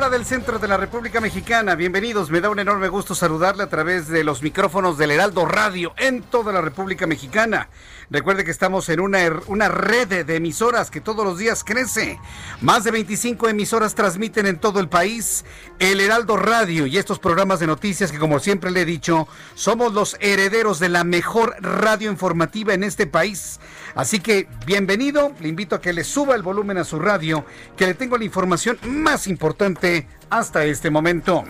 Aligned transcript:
Hora 0.00 0.08
del 0.08 0.24
centro 0.24 0.58
de 0.58 0.66
la 0.66 0.78
República 0.78 1.20
Mexicana. 1.20 1.74
Bienvenidos, 1.74 2.30
me 2.30 2.40
da 2.40 2.48
un 2.48 2.58
enorme 2.58 2.88
gusto 2.88 3.14
saludarle 3.14 3.64
a 3.64 3.68
través 3.68 4.08
de 4.08 4.24
los 4.24 4.42
micrófonos 4.42 4.96
del 4.96 5.10
Heraldo 5.10 5.44
Radio 5.44 5.92
en 5.98 6.22
toda 6.22 6.54
la 6.54 6.62
República 6.62 7.06
Mexicana. 7.06 7.68
Recuerde 8.12 8.44
que 8.44 8.50
estamos 8.50 8.88
en 8.88 8.98
una, 8.98 9.20
er- 9.24 9.42
una 9.46 9.68
red 9.68 10.26
de 10.26 10.34
emisoras 10.36 10.90
que 10.90 11.00
todos 11.00 11.24
los 11.24 11.38
días 11.38 11.62
crece. 11.62 12.18
Más 12.60 12.82
de 12.82 12.90
25 12.90 13.48
emisoras 13.48 13.94
transmiten 13.94 14.46
en 14.46 14.58
todo 14.58 14.80
el 14.80 14.88
país 14.88 15.44
el 15.78 16.00
Heraldo 16.00 16.36
Radio 16.36 16.86
y 16.86 16.98
estos 16.98 17.20
programas 17.20 17.60
de 17.60 17.68
noticias 17.68 18.10
que 18.10 18.18
como 18.18 18.40
siempre 18.40 18.72
le 18.72 18.82
he 18.82 18.84
dicho, 18.84 19.28
somos 19.54 19.92
los 19.94 20.16
herederos 20.18 20.80
de 20.80 20.88
la 20.88 21.04
mejor 21.04 21.54
radio 21.60 22.10
informativa 22.10 22.74
en 22.74 22.82
este 22.82 23.06
país. 23.06 23.60
Así 23.94 24.18
que 24.18 24.48
bienvenido, 24.66 25.32
le 25.38 25.48
invito 25.48 25.76
a 25.76 25.80
que 25.80 25.92
le 25.92 26.02
suba 26.02 26.34
el 26.34 26.42
volumen 26.42 26.78
a 26.78 26.84
su 26.84 26.98
radio, 26.98 27.44
que 27.76 27.86
le 27.86 27.94
tengo 27.94 28.18
la 28.18 28.24
información 28.24 28.76
más 28.88 29.28
importante 29.28 30.08
hasta 30.30 30.64
este 30.64 30.90
momento. 30.90 31.44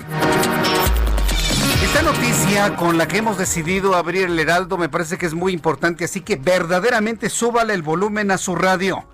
Esta 1.92 2.02
noticia 2.02 2.76
con 2.76 2.98
la 2.98 3.08
que 3.08 3.18
hemos 3.18 3.36
decidido 3.36 3.96
abrir 3.96 4.26
el 4.26 4.38
Heraldo 4.38 4.78
me 4.78 4.88
parece 4.88 5.18
que 5.18 5.26
es 5.26 5.34
muy 5.34 5.52
importante, 5.52 6.04
así 6.04 6.20
que 6.20 6.36
verdaderamente 6.36 7.28
súbale 7.28 7.74
el 7.74 7.82
volumen 7.82 8.30
a 8.30 8.38
su 8.38 8.54
radio. 8.54 9.06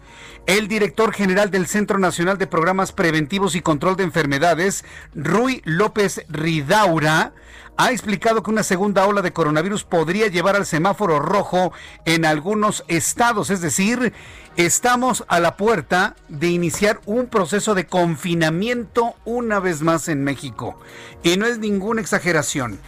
El 0.44 0.68
director 0.68 1.14
general 1.14 1.50
del 1.50 1.68
Centro 1.68 1.98
Nacional 1.98 2.36
de 2.36 2.46
Programas 2.46 2.92
Preventivos 2.92 3.54
y 3.54 3.62
Control 3.62 3.96
de 3.96 4.02
Enfermedades, 4.02 4.84
Rui 5.14 5.62
López 5.64 6.26
Ridaura, 6.28 7.32
ha 7.76 7.90
explicado 7.92 8.42
que 8.42 8.50
una 8.50 8.62
segunda 8.62 9.06
ola 9.06 9.22
de 9.22 9.32
coronavirus 9.32 9.84
podría 9.84 10.28
llevar 10.28 10.56
al 10.56 10.66
semáforo 10.66 11.18
rojo 11.18 11.72
en 12.04 12.24
algunos 12.24 12.84
estados, 12.88 13.50
es 13.50 13.60
decir, 13.60 14.14
estamos 14.56 15.24
a 15.28 15.40
la 15.40 15.56
puerta 15.56 16.16
de 16.28 16.48
iniciar 16.48 17.00
un 17.04 17.26
proceso 17.26 17.74
de 17.74 17.86
confinamiento 17.86 19.14
una 19.24 19.60
vez 19.60 19.82
más 19.82 20.08
en 20.08 20.24
México. 20.24 20.78
Y 21.22 21.36
no 21.36 21.46
es 21.46 21.58
ninguna 21.58 22.00
exageración. 22.00 22.78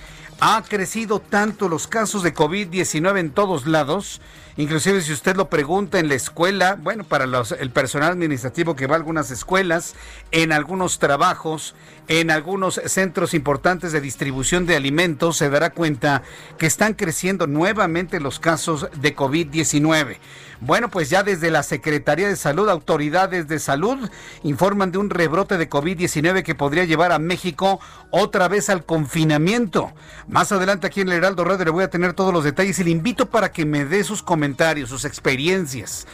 Ha 0.40 0.62
crecido 0.62 1.20
tanto 1.20 1.68
los 1.68 1.86
casos 1.86 2.22
de 2.22 2.34
COVID-19 2.34 3.18
en 3.18 3.30
todos 3.30 3.66
lados, 3.66 4.20
inclusive 4.58 5.00
si 5.00 5.12
usted 5.14 5.34
lo 5.36 5.48
pregunta 5.48 5.98
en 5.98 6.08
la 6.08 6.14
escuela, 6.14 6.76
bueno, 6.78 7.04
para 7.04 7.26
los- 7.26 7.52
el 7.52 7.70
personal 7.70 8.12
administrativo 8.12 8.76
que 8.76 8.86
va 8.86 8.96
a 8.96 8.98
algunas 8.98 9.30
escuelas, 9.30 9.94
en 10.32 10.52
algunos 10.52 10.98
trabajos, 10.98 11.74
en 12.08 12.30
algunos 12.30 12.80
centros 12.86 13.32
importantes 13.32 13.92
de 13.92 14.00
distribución 14.02 14.66
de 14.66 14.76
alimentos, 14.76 15.36
se 15.38 15.48
dará 15.48 15.70
cuenta 15.70 16.22
que 16.58 16.66
están 16.66 16.92
creciendo 16.94 17.46
nuevamente 17.46 18.20
los 18.20 18.38
casos 18.38 18.88
de 19.00 19.14
COVID-19. 19.16 20.18
Bueno, 20.60 20.88
pues 20.88 21.08
ya 21.08 21.22
desde 21.22 21.50
la 21.50 21.62
Secretaría 21.62 22.26
de 22.26 22.34
Salud, 22.34 22.68
autoridades 22.68 23.46
de 23.46 23.60
salud 23.60 24.10
informan 24.42 24.90
de 24.90 24.98
un 24.98 25.08
rebrote 25.08 25.56
de 25.56 25.70
COVID-19 25.70 26.42
que 26.42 26.56
podría 26.56 26.84
llevar 26.84 27.12
a 27.12 27.20
México 27.20 27.78
otra 28.10 28.48
vez 28.48 28.68
al 28.68 28.84
confinamiento. 28.84 29.92
Más 30.26 30.50
adelante 30.50 30.88
aquí 30.88 31.00
en 31.00 31.08
el 31.08 31.14
Heraldo 31.14 31.44
Radio 31.44 31.66
le 31.66 31.70
voy 31.70 31.84
a 31.84 31.90
tener 31.90 32.12
todos 32.12 32.32
los 32.32 32.42
detalles 32.42 32.78
y 32.80 32.84
le 32.84 32.90
invito 32.90 33.30
para 33.30 33.52
que 33.52 33.64
me 33.64 33.84
dé 33.84 34.02
sus 34.02 34.22
comentarios, 34.22 34.88
sus 34.88 35.04
experiencias. 35.04 36.06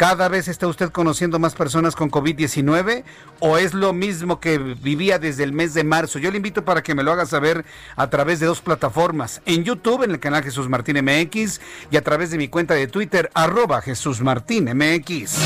¿Cada 0.00 0.30
vez 0.30 0.48
está 0.48 0.66
usted 0.66 0.88
conociendo 0.88 1.38
más 1.38 1.54
personas 1.54 1.94
con 1.94 2.10
COVID-19 2.10 3.04
o 3.40 3.58
es 3.58 3.74
lo 3.74 3.92
mismo 3.92 4.40
que 4.40 4.56
vivía 4.56 5.18
desde 5.18 5.44
el 5.44 5.52
mes 5.52 5.74
de 5.74 5.84
marzo? 5.84 6.18
Yo 6.18 6.30
le 6.30 6.38
invito 6.38 6.64
para 6.64 6.82
que 6.82 6.94
me 6.94 7.02
lo 7.02 7.12
haga 7.12 7.26
saber 7.26 7.66
a 7.96 8.08
través 8.08 8.40
de 8.40 8.46
dos 8.46 8.62
plataformas, 8.62 9.42
en 9.44 9.62
YouTube, 9.62 10.04
en 10.04 10.12
el 10.12 10.18
canal 10.18 10.42
Jesús 10.42 10.70
Martín 10.70 10.96
MX 11.04 11.60
y 11.90 11.98
a 11.98 12.02
través 12.02 12.30
de 12.30 12.38
mi 12.38 12.48
cuenta 12.48 12.72
de 12.72 12.86
Twitter, 12.86 13.30
arroba 13.34 13.82
Jesús 13.82 14.22
Martín 14.22 14.70
MX. 14.74 15.36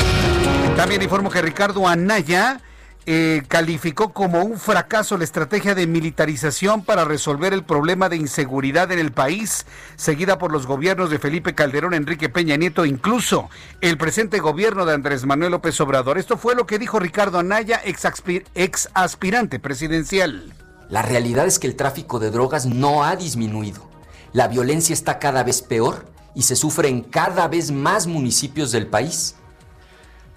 También 0.77 1.01
informo 1.01 1.29
que 1.29 1.41
Ricardo 1.41 1.85
Anaya 1.85 2.61
eh, 3.07 3.43
calificó 3.47 4.13
como 4.13 4.41
un 4.43 4.57
fracaso 4.57 5.15
la 5.17 5.25
estrategia 5.25 5.75
de 5.75 5.85
militarización 5.85 6.83
para 6.83 7.05
resolver 7.05 7.53
el 7.53 7.63
problema 7.63 8.09
de 8.09 8.15
inseguridad 8.15 8.91
en 8.91 8.97
el 8.97 9.11
país, 9.11 9.67
seguida 9.95 10.39
por 10.39 10.51
los 10.51 10.65
gobiernos 10.65 11.11
de 11.11 11.19
Felipe 11.19 11.53
Calderón, 11.53 11.93
Enrique 11.93 12.29
Peña 12.29 12.55
Nieto, 12.55 12.83
incluso 12.83 13.49
el 13.81 13.99
presente 13.99 14.39
gobierno 14.39 14.85
de 14.85 14.93
Andrés 14.93 15.23
Manuel 15.25 15.51
López 15.51 15.79
Obrador. 15.81 16.17
Esto 16.17 16.37
fue 16.37 16.55
lo 16.55 16.65
que 16.65 16.79
dijo 16.79 16.97
Ricardo 16.99 17.37
Anaya, 17.37 17.79
ex, 17.85 18.07
ex 18.55 18.89
aspirante 18.95 19.59
presidencial. 19.59 20.53
La 20.89 21.03
realidad 21.03 21.45
es 21.45 21.59
que 21.59 21.67
el 21.67 21.75
tráfico 21.75 22.17
de 22.17 22.31
drogas 22.31 22.65
no 22.65 23.03
ha 23.03 23.15
disminuido. 23.15 23.87
La 24.33 24.47
violencia 24.47 24.93
está 24.93 25.19
cada 25.19 25.43
vez 25.43 25.61
peor 25.61 26.07
y 26.33 26.41
se 26.41 26.55
sufre 26.55 26.89
en 26.89 27.01
cada 27.01 27.47
vez 27.47 27.71
más 27.71 28.07
municipios 28.07 28.71
del 28.71 28.87
país. 28.87 29.35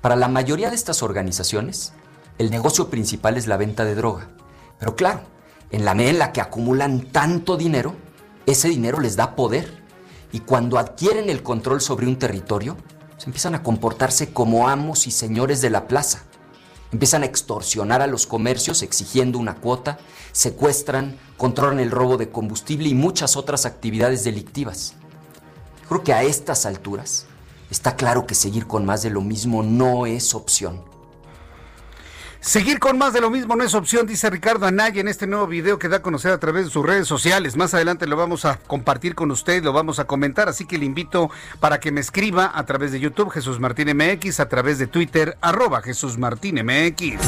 Para 0.01 0.17
la 0.17 0.29
mayoría 0.29 0.71
de 0.71 0.77
estas 0.77 1.03
organizaciones, 1.03 1.93
el 2.39 2.51
negocio 2.51 2.89
principal 2.89 3.37
es 3.37 3.47
la 3.47 3.57
venta 3.57 3.85
de 3.85 3.97
droga. 3.97 4.29
Pero 4.79 4.95
claro, 4.95 5.23
en 5.71 5.85
la 5.85 5.95
medida 5.95 6.27
en 6.27 6.33
que 6.33 6.41
acumulan 6.41 7.01
tanto 7.01 7.57
dinero, 7.57 7.95
ese 8.47 8.69
dinero 8.69 9.01
les 9.01 9.17
da 9.17 9.35
poder. 9.35 9.83
Y 10.33 10.41
cuando 10.41 10.79
adquieren 10.79 11.31
el 11.31 11.43
control 11.43 11.81
sobre 11.81 12.07
un 12.07 12.19
territorio, 12.19 12.77
se 13.17 13.27
empiezan 13.27 13.55
a 13.55 13.63
comportarse 13.63 14.33
como 14.33 14.69
amos 14.69 15.07
y 15.07 15.11
señores 15.11 15.61
de 15.61 15.71
la 15.71 15.89
plaza. 15.89 16.23
Empiezan 16.93 17.23
a 17.23 17.27
extorsionar 17.27 18.01
a 18.01 18.07
los 18.07 18.27
comercios 18.27 18.83
exigiendo 18.83 19.39
una 19.39 19.57
cuota, 19.57 19.99
secuestran, 20.33 21.19
controlan 21.37 21.81
el 21.81 21.91
robo 21.91 22.17
de 22.17 22.31
combustible 22.31 22.89
y 22.89 22.95
muchas 22.95 23.37
otras 23.37 23.67
actividades 23.67 24.25
delictivas. 24.25 24.95
Creo 25.89 26.05
que 26.05 26.13
a 26.13 26.23
estas 26.23 26.67
alturas 26.67 27.27
está 27.71 27.97
claro 27.97 28.27
que 28.27 28.35
seguir 28.35 28.67
con 28.67 28.87
más 28.87 29.03
de 29.03 29.11
lo 29.11 29.21
mismo 29.21 29.63
no 29.63 30.07
es 30.07 30.35
opción. 30.35 30.88
Seguir 32.49 32.79
con 32.79 32.97
más 32.97 33.13
de 33.13 33.21
lo 33.21 33.29
mismo 33.29 33.57
no 33.57 33.63
es 33.63 33.75
opción, 33.75 34.07
dice 34.07 34.31
Ricardo 34.31 34.65
Anaya 34.65 35.03
en 35.03 35.09
este 35.09 35.27
nuevo 35.27 35.47
video 35.47 35.79
que 35.79 35.91
da 35.91 35.99
a 35.99 36.03
conocer 36.03 36.33
a 36.33 36.39
través 36.39 36.65
de 36.65 36.71
sus 36.71 36.83
redes 36.83 37.07
sociales. 37.07 37.57
Más 37.59 37.75
adelante 37.75 38.07
lo 38.07 38.17
vamos 38.17 38.47
a 38.47 38.57
compartir 38.57 39.15
con 39.15 39.31
usted, 39.31 39.63
lo 39.63 39.75
vamos 39.75 39.99
a 39.99 40.07
comentar, 40.07 40.49
así 40.49 40.65
que 40.65 40.79
le 40.79 40.87
invito 40.87 41.31
para 41.61 41.79
que 41.79 41.93
me 41.93 42.01
escriba 42.01 42.51
a 42.55 42.65
través 42.65 42.91
de 42.91 43.01
YouTube 43.01 43.29
Jesús 43.29 43.61
Martín 43.61 43.95
MX, 43.95 44.41
a 44.41 44.49
través 44.49 44.79
de 44.79 44.87
Twitter 44.87 45.37
arroba 45.43 45.83
Jesús 45.83 46.17
Martín 46.17 46.55
MX. 46.65 47.21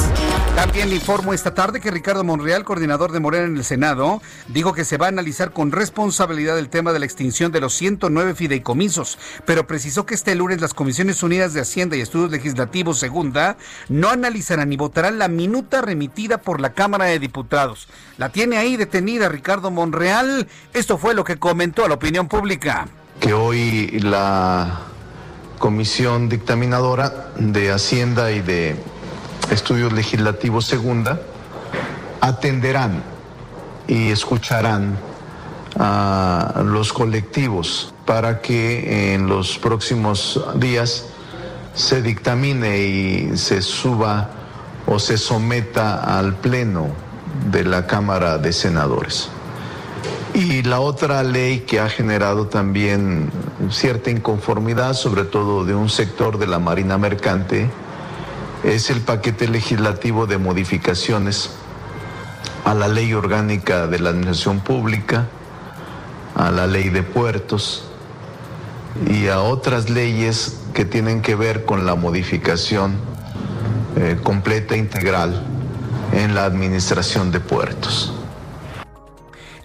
También 0.57 0.89
le 0.89 0.97
informo 0.97 1.35
esta 1.35 1.53
tarde 1.53 1.81
que 1.81 1.91
Ricardo 1.91 2.25
Monreal, 2.25 2.65
coordinador 2.65 3.13
de 3.13 3.21
Morena 3.21 3.45
en 3.45 3.59
el 3.59 3.65
Senado, 3.65 4.23
dijo 4.49 4.73
que 4.73 4.87
se 4.87 4.97
va 4.97 5.07
a 5.07 5.11
analizar 5.11 5.53
con 5.53 5.71
responsabilidad 5.71 6.59
el 6.59 6.71
tema 6.71 6.95
de 6.95 6.99
la 6.99 7.05
extinción 7.05 7.53
de 7.53 7.61
los 7.61 7.75
109 7.75 8.35
fideicomisos, 8.35 9.19
pero 9.45 9.67
precisó 9.67 10.07
que 10.07 10.15
este 10.15 10.35
lunes 10.35 10.63
las 10.63 10.73
Comisiones 10.73 11.23
Unidas 11.23 11.53
de 11.53 11.61
Hacienda 11.61 11.97
y 11.97 12.01
Estudios 12.01 12.31
Legislativos 12.31 12.99
Segunda 12.99 13.59
no 13.91 14.09
analizarán 14.09 14.71
ni 14.71 14.77
votarán 14.79 15.10
la 15.11 15.29
minuta 15.29 15.81
remitida 15.83 16.39
por 16.39 16.61
la 16.61 16.73
Cámara 16.73 17.07
de 17.07 17.19
Diputados. 17.19 17.89
La 18.19 18.31
tiene 18.31 18.57
ahí 18.57 18.77
detenida 18.77 19.29
Ricardo 19.29 19.71
Monreal. 19.71 20.49
Esto 20.73 20.99
fue 20.99 21.15
lo 21.15 21.25
que 21.25 21.39
comentó 21.39 21.85
a 21.85 21.89
la 21.89 21.95
opinión 21.95 22.29
pública. 22.29 22.89
Que 23.21 23.33
hoy 23.33 23.99
la 24.01 24.81
Comisión 25.59 26.29
Dictaminadora 26.29 27.33
de 27.37 27.71
Hacienda 27.71 28.33
y 28.33 28.41
de 28.41 28.77
Estudios 29.51 29.93
Legislativos 29.93 30.67
Segunda 30.67 31.21
atenderán 32.21 33.03
y 33.87 34.11
escucharán 34.11 34.97
a 35.79 36.63
los 36.65 36.93
colectivos 36.93 37.95
para 38.07 38.41
que 38.41 39.15
en 39.15 39.29
los 39.29 39.59
próximos 39.59 40.41
días 40.57 41.07
se 41.75 42.03
dictamine 42.03 42.79
y 42.79 43.37
se 43.37 43.63
suba 43.63 44.31
o 44.91 44.99
se 44.99 45.17
someta 45.19 46.19
al 46.19 46.35
Pleno 46.35 46.89
de 47.53 47.63
la 47.63 47.87
Cámara 47.87 48.39
de 48.39 48.53
Senadores. 48.53 49.29
Y 50.35 50.63
la 50.63 50.81
otra 50.81 51.23
ley 51.23 51.61
que 51.61 51.79
ha 51.79 51.89
generado 51.89 52.49
también 52.49 53.31
cierta 53.71 54.11
inconformidad, 54.11 54.95
sobre 54.95 55.23
todo 55.23 55.65
de 55.65 55.77
un 55.77 55.89
sector 55.89 56.39
de 56.39 56.49
la 56.49 56.59
Marina 56.59 56.99
Mercante, 56.99 57.71
es 58.65 58.91
el 58.91 59.01
paquete 59.01 59.47
legislativo 59.47 60.27
de 60.27 60.39
modificaciones 60.39 61.51
a 62.65 62.75
la 62.75 62.89
ley 62.89 63.15
orgánica 63.15 63.87
de 63.87 64.01
la 64.01 64.11
administración 64.11 64.59
pública, 64.59 65.29
a 66.35 66.51
la 66.51 66.67
ley 66.67 66.89
de 66.89 67.05
puertos 67.05 67.85
y 69.09 69.29
a 69.29 69.41
otras 69.41 69.89
leyes 69.89 70.59
que 70.75 70.85
tienen 70.85 71.23
que 71.23 71.37
ver 71.37 71.65
con 71.65 71.87
la 71.87 71.95
modificación 71.95 72.97
eh, 73.97 74.17
completa 74.23 74.77
integral 74.77 75.43
en 76.13 76.35
la 76.35 76.45
administración 76.45 77.31
de 77.31 77.41
puertos. 77.41 78.13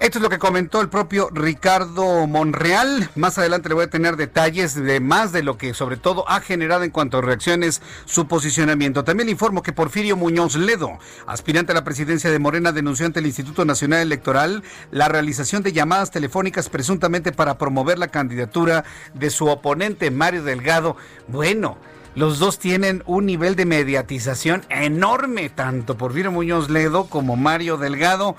Esto 0.05 0.19
es 0.19 0.23
lo 0.23 0.29
que 0.29 0.37
comentó 0.37 0.81
el 0.81 0.89
propio 0.89 1.29
Ricardo 1.31 2.27
Monreal. 2.27 3.09
Más 3.15 3.37
adelante 3.37 3.69
le 3.69 3.75
voy 3.75 3.85
a 3.85 3.89
tener 3.89 4.17
detalles 4.17 4.75
de 4.75 4.99
más 4.99 5.31
de 5.31 5.41
lo 5.41 5.57
que 5.57 5.73
sobre 5.73 5.95
todo 5.95 6.29
ha 6.29 6.41
generado 6.41 6.83
en 6.83 6.91
cuanto 6.91 7.17
a 7.17 7.21
reacciones 7.21 7.81
su 8.05 8.27
posicionamiento. 8.27 9.03
También 9.03 9.25
le 9.27 9.31
informo 9.31 9.63
que 9.63 9.73
Porfirio 9.73 10.17
Muñoz 10.17 10.57
Ledo, 10.57 10.99
aspirante 11.25 11.71
a 11.71 11.75
la 11.75 11.85
presidencia 11.85 12.29
de 12.29 12.39
Morena, 12.39 12.71
denunció 12.71 13.05
ante 13.05 13.19
el 13.19 13.25
Instituto 13.25 13.65
Nacional 13.65 14.01
Electoral 14.01 14.63
la 14.91 15.07
realización 15.07 15.63
de 15.63 15.71
llamadas 15.71 16.11
telefónicas 16.11 16.69
presuntamente 16.69 17.31
para 17.31 17.57
promover 17.57 17.97
la 17.97 18.09
candidatura 18.09 18.83
de 19.13 19.29
su 19.29 19.47
oponente 19.47 20.11
Mario 20.11 20.43
Delgado. 20.43 20.97
Bueno. 21.27 21.77
Los 22.15 22.39
dos 22.39 22.59
tienen 22.59 23.03
un 23.05 23.25
nivel 23.25 23.57
de 23.57 23.65
mediatización 23.65 24.63
enorme, 24.69 25.49
tanto 25.49 25.97
Porfirio 25.97 26.31
Muñoz 26.31 26.69
Ledo 26.69 27.07
como 27.07 27.35
Mario 27.35 27.75
Delgado 27.75 28.37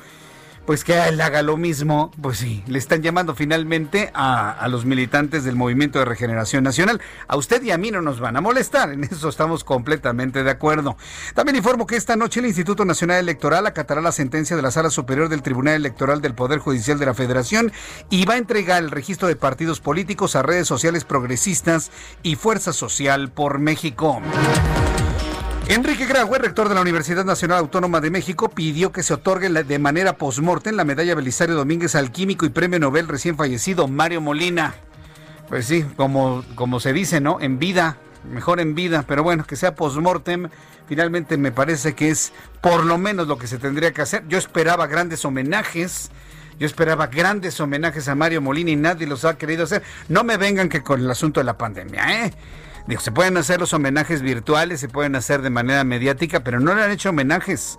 pues 0.66 0.82
que 0.82 1.08
él 1.08 1.20
haga 1.20 1.42
lo 1.42 1.56
mismo, 1.56 2.10
pues 2.20 2.38
sí, 2.38 2.64
le 2.66 2.78
están 2.78 3.00
llamando 3.00 3.34
finalmente 3.34 4.10
a, 4.14 4.66
los 4.68 4.84
militantes 4.84 5.44
del 5.44 5.54
Movimiento 5.54 6.00
de 6.00 6.04
Regeneración 6.04 6.64
Nacional. 6.64 7.00
A 7.28 7.36
usted 7.36 7.62
y 7.62 7.70
a 7.70 7.78
mí 7.78 7.92
no 7.92 8.02
nos 8.02 8.18
van 8.18 8.36
a 8.36 8.40
molestar, 8.40 8.90
en 8.90 9.04
eso 9.04 9.28
estamos 9.28 9.62
completamente 9.62 10.42
de 10.42 10.50
acuerdo. 10.50 10.96
También 11.34 11.56
informo 11.56 11.86
que 11.86 11.96
esta 11.96 12.16
noche 12.16 12.40
el 12.40 12.46
Instituto 12.46 12.84
Nacional 12.84 13.18
Electoral 13.18 13.66
acatará 13.66 14.00
la 14.00 14.12
sentencia 14.12 14.56
de 14.56 14.62
la 14.62 14.72
Sala 14.72 14.90
Superior 14.90 15.28
del 15.28 15.42
Tribunal 15.42 15.74
Electoral 15.74 16.20
del 16.20 16.34
Poder 16.34 16.58
Judicial 16.58 16.98
de 16.98 17.06
la 17.06 17.14
Federación 17.14 17.72
y 18.10 18.24
va 18.24 18.34
a 18.34 18.38
entregar 18.38 18.82
el 18.82 18.90
registro 18.90 19.28
de 19.28 19.36
partidos 19.36 19.80
políticos 19.80 20.34
a 20.34 20.42
redes 20.42 20.66
sociales 20.66 21.04
progresistas 21.04 21.92
y 22.24 22.34
Fuerza 22.34 22.72
Social 22.72 23.30
por 23.30 23.60
México. 23.60 24.20
Enrique 25.68 26.06
Graue, 26.06 26.38
rector 26.38 26.68
de 26.68 26.76
la 26.76 26.80
Universidad 26.80 27.24
Nacional 27.24 27.58
Autónoma 27.58 28.00
de 28.00 28.08
México, 28.08 28.48
pidió 28.48 28.92
que 28.92 29.02
se 29.02 29.14
otorgue 29.14 29.48
de 29.48 29.78
manera 29.80 30.16
post-mortem 30.16 30.76
la 30.76 30.84
medalla 30.84 31.16
Belisario 31.16 31.56
Domínguez 31.56 31.96
al 31.96 32.12
químico 32.12 32.46
y 32.46 32.50
premio 32.50 32.78
Nobel 32.78 33.08
recién 33.08 33.36
fallecido 33.36 33.88
Mario 33.88 34.20
Molina. 34.20 34.76
Pues 35.48 35.66
sí, 35.66 35.84
como, 35.96 36.44
como 36.54 36.78
se 36.78 36.92
dice, 36.92 37.20
¿no? 37.20 37.40
En 37.40 37.58
vida, 37.58 37.96
mejor 38.30 38.60
en 38.60 38.76
vida, 38.76 39.04
pero 39.08 39.24
bueno, 39.24 39.44
que 39.44 39.56
sea 39.56 39.74
post-mortem, 39.74 40.50
finalmente 40.86 41.36
me 41.36 41.50
parece 41.50 41.96
que 41.96 42.10
es 42.10 42.32
por 42.60 42.84
lo 42.84 42.96
menos 42.96 43.26
lo 43.26 43.36
que 43.36 43.48
se 43.48 43.58
tendría 43.58 43.92
que 43.92 44.02
hacer. 44.02 44.22
Yo 44.28 44.38
esperaba 44.38 44.86
grandes 44.86 45.24
homenajes. 45.24 46.12
Yo 46.58 46.66
esperaba 46.66 47.08
grandes 47.08 47.60
homenajes 47.60 48.08
a 48.08 48.14
Mario 48.14 48.40
Molina 48.40 48.70
y 48.70 48.76
nadie 48.76 49.06
los 49.06 49.24
ha 49.24 49.36
querido 49.36 49.64
hacer. 49.64 49.82
No 50.08 50.24
me 50.24 50.38
vengan 50.38 50.68
que 50.68 50.82
con 50.82 51.00
el 51.00 51.10
asunto 51.10 51.40
de 51.40 51.44
la 51.44 51.58
pandemia, 51.58 52.24
¿eh? 52.24 52.32
Se 52.98 53.10
pueden 53.10 53.36
hacer 53.36 53.60
los 53.60 53.72
homenajes 53.72 54.22
virtuales, 54.22 54.80
se 54.80 54.88
pueden 54.88 55.16
hacer 55.16 55.42
de 55.42 55.50
manera 55.50 55.82
mediática, 55.84 56.44
pero 56.44 56.60
no 56.60 56.74
le 56.74 56.82
han 56.82 56.90
hecho 56.90 57.10
homenajes. 57.10 57.78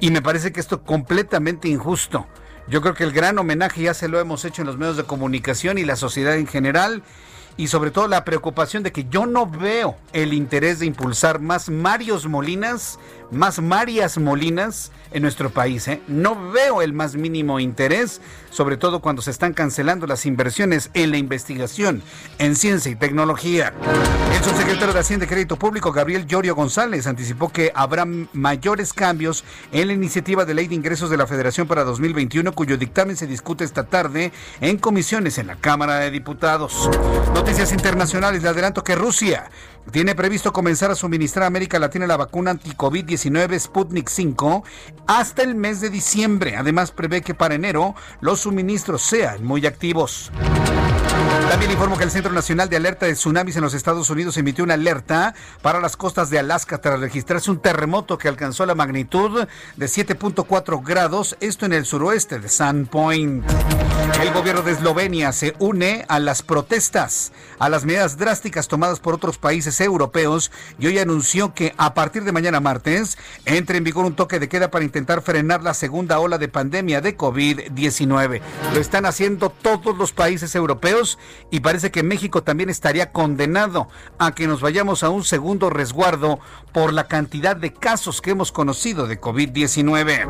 Y 0.00 0.10
me 0.10 0.22
parece 0.22 0.52
que 0.52 0.60
esto 0.60 0.76
es 0.76 0.82
completamente 0.82 1.68
injusto. 1.68 2.26
Yo 2.66 2.80
creo 2.80 2.94
que 2.94 3.04
el 3.04 3.12
gran 3.12 3.38
homenaje 3.38 3.82
ya 3.82 3.94
se 3.94 4.08
lo 4.08 4.18
hemos 4.20 4.44
hecho 4.44 4.62
en 4.62 4.66
los 4.66 4.78
medios 4.78 4.96
de 4.96 5.04
comunicación 5.04 5.78
y 5.78 5.84
la 5.84 5.96
sociedad 5.96 6.36
en 6.36 6.46
general. 6.46 7.02
Y 7.58 7.68
sobre 7.68 7.90
todo 7.90 8.08
la 8.08 8.24
preocupación 8.24 8.82
de 8.82 8.92
que 8.92 9.04
yo 9.04 9.26
no 9.26 9.46
veo 9.46 9.96
el 10.14 10.32
interés 10.32 10.78
de 10.78 10.86
impulsar 10.86 11.38
más 11.38 11.68
Marios 11.68 12.26
Molinas, 12.26 12.98
más 13.32 13.60
Marias 13.60 14.18
Molinas 14.18 14.92
en 15.10 15.22
nuestro 15.22 15.50
país. 15.50 15.88
¿eh? 15.88 16.00
No 16.06 16.52
veo 16.52 16.82
el 16.82 16.92
más 16.92 17.14
mínimo 17.14 17.60
interés, 17.60 18.20
sobre 18.50 18.76
todo 18.76 19.00
cuando 19.00 19.22
se 19.22 19.30
están 19.30 19.54
cancelando 19.54 20.06
las 20.06 20.26
inversiones 20.26 20.90
en 20.94 21.10
la 21.10 21.18
investigación, 21.18 22.02
en 22.38 22.56
ciencia 22.56 22.90
y 22.92 22.96
tecnología. 22.96 23.72
El 24.36 24.44
subsecretario 24.44 24.92
de 24.92 25.00
Hacienda 25.00 25.26
y 25.26 25.28
Crédito 25.28 25.56
Público, 25.56 25.92
Gabriel 25.92 26.26
Llorio 26.26 26.54
González, 26.54 27.06
anticipó 27.06 27.50
que 27.50 27.72
habrá 27.74 28.04
mayores 28.32 28.92
cambios 28.92 29.44
en 29.72 29.88
la 29.88 29.92
iniciativa 29.94 30.44
de 30.44 30.54
ley 30.54 30.68
de 30.68 30.74
ingresos 30.74 31.10
de 31.10 31.16
la 31.16 31.26
Federación 31.26 31.66
para 31.66 31.84
2021, 31.84 32.52
cuyo 32.52 32.76
dictamen 32.76 33.16
se 33.16 33.26
discute 33.26 33.64
esta 33.64 33.84
tarde 33.84 34.32
en 34.60 34.78
comisiones 34.78 35.38
en 35.38 35.46
la 35.46 35.56
Cámara 35.56 35.96
de 35.96 36.10
Diputados. 36.10 36.90
Noticias 37.34 37.72
internacionales, 37.72 38.42
le 38.42 38.48
adelanto 38.48 38.84
que 38.84 38.94
Rusia 38.94 39.50
tiene 39.90 40.14
previsto 40.14 40.52
comenzar 40.52 40.90
a 40.90 40.94
suministrar 40.94 41.44
a 41.44 41.46
América 41.48 41.78
Latina 41.78 42.06
la 42.06 42.16
vacuna 42.16 42.52
anti-COVID-19 42.52 43.21
Sputnik 43.58 44.08
5 44.08 44.64
hasta 45.06 45.42
el 45.42 45.54
mes 45.54 45.80
de 45.80 45.90
diciembre. 45.90 46.56
Además, 46.56 46.90
prevé 46.90 47.22
que 47.22 47.34
para 47.34 47.54
enero 47.54 47.94
los 48.20 48.40
suministros 48.40 49.02
sean 49.02 49.44
muy 49.44 49.66
activos. 49.66 50.30
También 51.52 51.70
informo 51.70 51.98
que 51.98 52.04
el 52.04 52.10
Centro 52.10 52.32
Nacional 52.32 52.70
de 52.70 52.76
Alerta 52.76 53.04
de 53.04 53.12
Tsunamis 53.12 53.56
en 53.56 53.62
los 53.62 53.74
Estados 53.74 54.08
Unidos 54.08 54.38
emitió 54.38 54.64
una 54.64 54.72
alerta 54.72 55.34
para 55.60 55.80
las 55.80 55.98
costas 55.98 56.30
de 56.30 56.38
Alaska 56.38 56.78
tras 56.78 56.98
registrarse 56.98 57.50
un 57.50 57.60
terremoto 57.60 58.16
que 58.16 58.28
alcanzó 58.28 58.64
la 58.64 58.74
magnitud 58.74 59.46
de 59.76 59.86
7.4 59.86 60.82
grados, 60.82 61.36
esto 61.40 61.66
en 61.66 61.74
el 61.74 61.84
suroeste 61.84 62.38
de 62.38 62.48
Sandpoint. 62.48 63.44
El 64.20 64.32
gobierno 64.32 64.62
de 64.62 64.72
Eslovenia 64.72 65.32
se 65.32 65.54
une 65.58 66.04
a 66.08 66.18
las 66.18 66.42
protestas, 66.42 67.32
a 67.58 67.68
las 67.68 67.84
medidas 67.84 68.18
drásticas 68.18 68.68
tomadas 68.68 69.00
por 69.00 69.14
otros 69.14 69.36
países 69.36 69.80
europeos 69.80 70.52
y 70.78 70.86
hoy 70.86 70.98
anunció 70.98 71.54
que 71.54 71.74
a 71.76 71.92
partir 71.94 72.24
de 72.24 72.32
mañana 72.32 72.60
martes 72.60 73.18
entre 73.46 73.78
en 73.78 73.84
vigor 73.84 74.04
un 74.04 74.14
toque 74.14 74.38
de 74.38 74.48
queda 74.48 74.70
para 74.70 74.84
intentar 74.84 75.22
frenar 75.22 75.62
la 75.62 75.74
segunda 75.74 76.18
ola 76.18 76.38
de 76.38 76.48
pandemia 76.48 77.00
de 77.00 77.16
COVID-19. 77.16 78.40
Lo 78.72 78.80
están 78.80 79.06
haciendo 79.06 79.50
todos 79.50 79.96
los 79.96 80.12
países 80.12 80.54
europeos 80.54 81.18
y 81.50 81.60
parece 81.60 81.90
que 81.90 82.02
México 82.02 82.42
también 82.42 82.70
estaría 82.70 83.12
condenado 83.12 83.88
a 84.18 84.34
que 84.34 84.46
nos 84.46 84.60
vayamos 84.60 85.02
a 85.02 85.10
un 85.10 85.24
segundo 85.24 85.70
resguardo 85.70 86.38
por 86.72 86.92
la 86.92 87.08
cantidad 87.08 87.56
de 87.56 87.72
casos 87.72 88.20
que 88.20 88.30
hemos 88.30 88.52
conocido 88.52 89.06
de 89.06 89.20
COVID-19. 89.20 90.28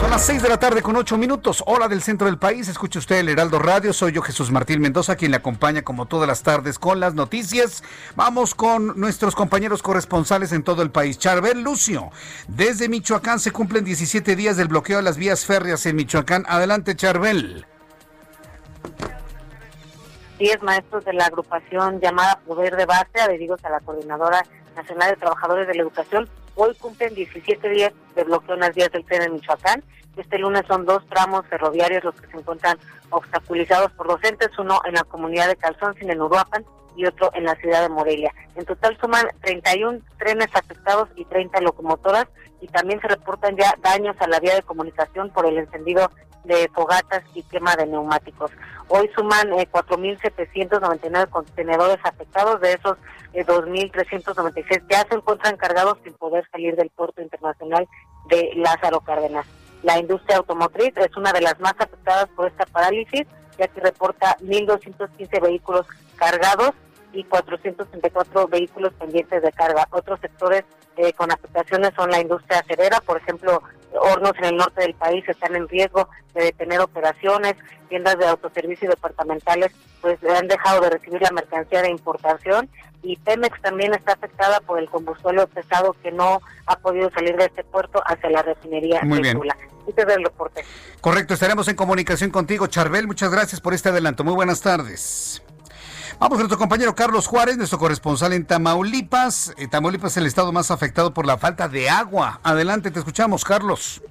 Son 0.00 0.10
las 0.10 0.24
6 0.24 0.42
de 0.42 0.48
la 0.48 0.58
tarde 0.58 0.80
con 0.80 0.96
8 0.96 1.18
minutos, 1.18 1.62
hora 1.66 1.86
del 1.86 2.02
centro 2.02 2.26
del 2.26 2.38
país. 2.38 2.68
Escuche 2.68 2.98
usted 2.98 3.16
el 3.16 3.28
Heraldo 3.28 3.58
Radio. 3.58 3.92
Soy 3.92 4.12
yo, 4.12 4.22
Jesús 4.22 4.50
Martín 4.50 4.80
Mendoza, 4.80 5.14
quien 5.14 5.30
le 5.30 5.36
acompaña 5.36 5.82
como 5.82 6.06
todas 6.06 6.26
las 6.26 6.42
tardes 6.42 6.78
con 6.78 7.00
las 7.00 7.14
noticias. 7.14 7.84
Vamos 8.16 8.54
con 8.54 8.98
nuestros 8.98 9.34
compañeros 9.34 9.82
corresponsales 9.82 10.52
en 10.52 10.62
todo 10.62 10.82
el 10.82 10.90
país. 10.90 11.18
Charbel 11.18 11.60
Lucio, 11.60 12.10
desde 12.48 12.88
Michoacán 12.88 13.40
se 13.40 13.52
cumplen 13.52 13.84
17 13.84 14.36
días 14.36 14.56
del 14.56 14.68
bloqueo 14.68 14.96
de 14.96 15.02
las 15.02 15.18
vías 15.18 15.44
férreas 15.44 15.84
en 15.84 15.96
Michoacán. 15.96 16.44
Adelante, 16.48 16.96
Charbel. 16.96 17.66
10 20.40 20.62
maestros 20.62 21.04
de 21.04 21.12
la 21.12 21.26
agrupación 21.26 22.00
llamada 22.00 22.40
Poder 22.46 22.74
de 22.74 22.86
Base, 22.86 23.20
adheridos 23.20 23.62
a 23.62 23.68
la 23.68 23.80
Coordinadora 23.80 24.42
Nacional 24.74 25.10
de 25.10 25.16
Trabajadores 25.16 25.68
de 25.68 25.74
la 25.74 25.82
Educación, 25.82 26.30
hoy 26.54 26.74
cumplen 26.76 27.14
17 27.14 27.68
días 27.68 27.92
de 28.16 28.24
bloqueo 28.24 28.54
en 28.54 28.60
las 28.60 28.74
vías 28.74 28.90
del 28.90 29.04
tren 29.04 29.20
en 29.20 29.34
Michoacán. 29.34 29.84
Este 30.16 30.38
lunes 30.38 30.62
son 30.66 30.86
dos 30.86 31.06
tramos 31.10 31.46
ferroviarios 31.48 32.02
los 32.04 32.18
que 32.18 32.26
se 32.26 32.38
encuentran 32.38 32.78
obstaculizados 33.10 33.92
por 33.92 34.08
docentes, 34.08 34.48
uno 34.58 34.80
en 34.86 34.94
la 34.94 35.04
comunidad 35.04 35.46
de 35.46 35.56
Calzón, 35.56 35.94
sin 35.96 36.10
en 36.10 36.22
Uruapan, 36.22 36.64
y 36.96 37.04
otro 37.04 37.30
en 37.34 37.44
la 37.44 37.54
ciudad 37.56 37.82
de 37.82 37.90
Morelia. 37.90 38.32
En 38.56 38.64
total 38.64 38.96
suman 38.98 39.26
31 39.42 40.00
trenes 40.18 40.48
afectados 40.54 41.10
y 41.16 41.26
30 41.26 41.60
locomotoras 41.60 42.26
y 42.62 42.66
también 42.68 42.98
se 43.02 43.08
reportan 43.08 43.56
ya 43.58 43.74
daños 43.82 44.16
a 44.20 44.26
la 44.26 44.40
vía 44.40 44.54
de 44.54 44.62
comunicación 44.62 45.28
por 45.30 45.44
el 45.46 45.58
encendido 45.58 46.10
de 46.44 46.68
fogatas 46.74 47.22
y 47.34 47.42
quema 47.44 47.76
de 47.76 47.86
neumáticos. 47.86 48.50
Hoy 48.88 49.10
suman 49.14 49.52
eh, 49.52 49.68
4.799 49.70 51.28
contenedores 51.28 51.98
afectados, 52.02 52.60
de 52.60 52.72
esos 52.72 52.98
eh, 53.32 53.44
2.396 53.46 54.82
ya 54.90 55.06
se 55.08 55.14
encuentran 55.14 55.56
cargados 55.56 55.98
sin 56.02 56.12
poder 56.14 56.48
salir 56.50 56.74
del 56.76 56.90
puerto 56.90 57.22
internacional 57.22 57.88
de 58.28 58.52
Lázaro 58.56 59.00
Cárdenas. 59.00 59.46
La 59.82 59.98
industria 59.98 60.38
automotriz 60.38 60.92
es 60.96 61.16
una 61.16 61.32
de 61.32 61.40
las 61.40 61.58
más 61.60 61.74
afectadas 61.78 62.28
por 62.30 62.48
esta 62.48 62.66
parálisis, 62.66 63.26
ya 63.58 63.68
que 63.68 63.80
reporta 63.80 64.36
1.215 64.40 65.40
vehículos 65.40 65.86
cargados 66.16 66.72
y 67.12 67.24
434 67.24 68.48
vehículos 68.48 68.92
pendientes 68.94 69.42
de 69.42 69.52
carga. 69.52 69.86
Otros 69.90 70.20
sectores 70.20 70.64
eh, 70.96 71.12
con 71.14 71.30
afectaciones 71.30 71.92
son 71.96 72.10
la 72.10 72.20
industria 72.20 72.60
acerera, 72.60 73.00
por 73.00 73.16
ejemplo, 73.16 73.62
hornos 73.98 74.32
en 74.38 74.44
el 74.44 74.56
norte 74.56 74.82
del 74.82 74.94
país 74.94 75.24
están 75.28 75.54
en 75.56 75.68
riesgo 75.68 76.08
de 76.34 76.44
detener 76.44 76.80
operaciones, 76.80 77.56
tiendas 77.88 78.18
de 78.18 78.26
autoservicio 78.26 78.88
departamentales 78.88 79.72
pues 80.00 80.18
han 80.24 80.48
dejado 80.48 80.80
de 80.80 80.90
recibir 80.90 81.20
la 81.20 81.30
mercancía 81.30 81.82
de 81.82 81.90
importación 81.90 82.68
y 83.02 83.16
Pemex 83.16 83.60
también 83.62 83.94
está 83.94 84.12
afectada 84.12 84.60
por 84.60 84.78
el 84.78 84.88
combustible 84.88 85.46
pesado 85.46 85.94
que 86.02 86.12
no 86.12 86.40
ha 86.66 86.76
podido 86.76 87.10
salir 87.10 87.36
de 87.36 87.46
este 87.46 87.64
puerto 87.64 88.02
hacia 88.04 88.30
la 88.30 88.42
refinería 88.42 89.00
Muy 89.02 89.18
de 89.18 89.22
bien. 89.22 89.38
Tula. 89.38 89.56
Este 89.86 90.02
es 90.02 90.08
el 90.08 90.24
reporte. 90.24 90.64
Correcto, 91.00 91.34
estaremos 91.34 91.66
en 91.68 91.76
comunicación 91.76 92.30
contigo, 92.30 92.66
Charbel. 92.66 93.06
Muchas 93.06 93.30
gracias 93.30 93.60
por 93.60 93.74
este 93.74 93.88
adelanto. 93.88 94.22
Muy 94.22 94.34
buenas 94.34 94.60
tardes. 94.60 95.42
Vamos 96.20 96.36
con 96.36 96.40
nuestro 96.40 96.58
compañero 96.58 96.94
Carlos 96.94 97.26
Juárez, 97.26 97.56
nuestro 97.56 97.78
corresponsal 97.78 98.34
en 98.34 98.44
Tamaulipas. 98.44 99.54
Eh, 99.56 99.68
Tamaulipas 99.68 100.12
es 100.12 100.16
el 100.18 100.26
estado 100.26 100.52
más 100.52 100.70
afectado 100.70 101.14
por 101.14 101.24
la 101.24 101.38
falta 101.38 101.66
de 101.66 101.88
agua. 101.88 102.40
Adelante, 102.42 102.90
te 102.90 102.98
escuchamos, 102.98 103.42
Carlos. 103.42 104.02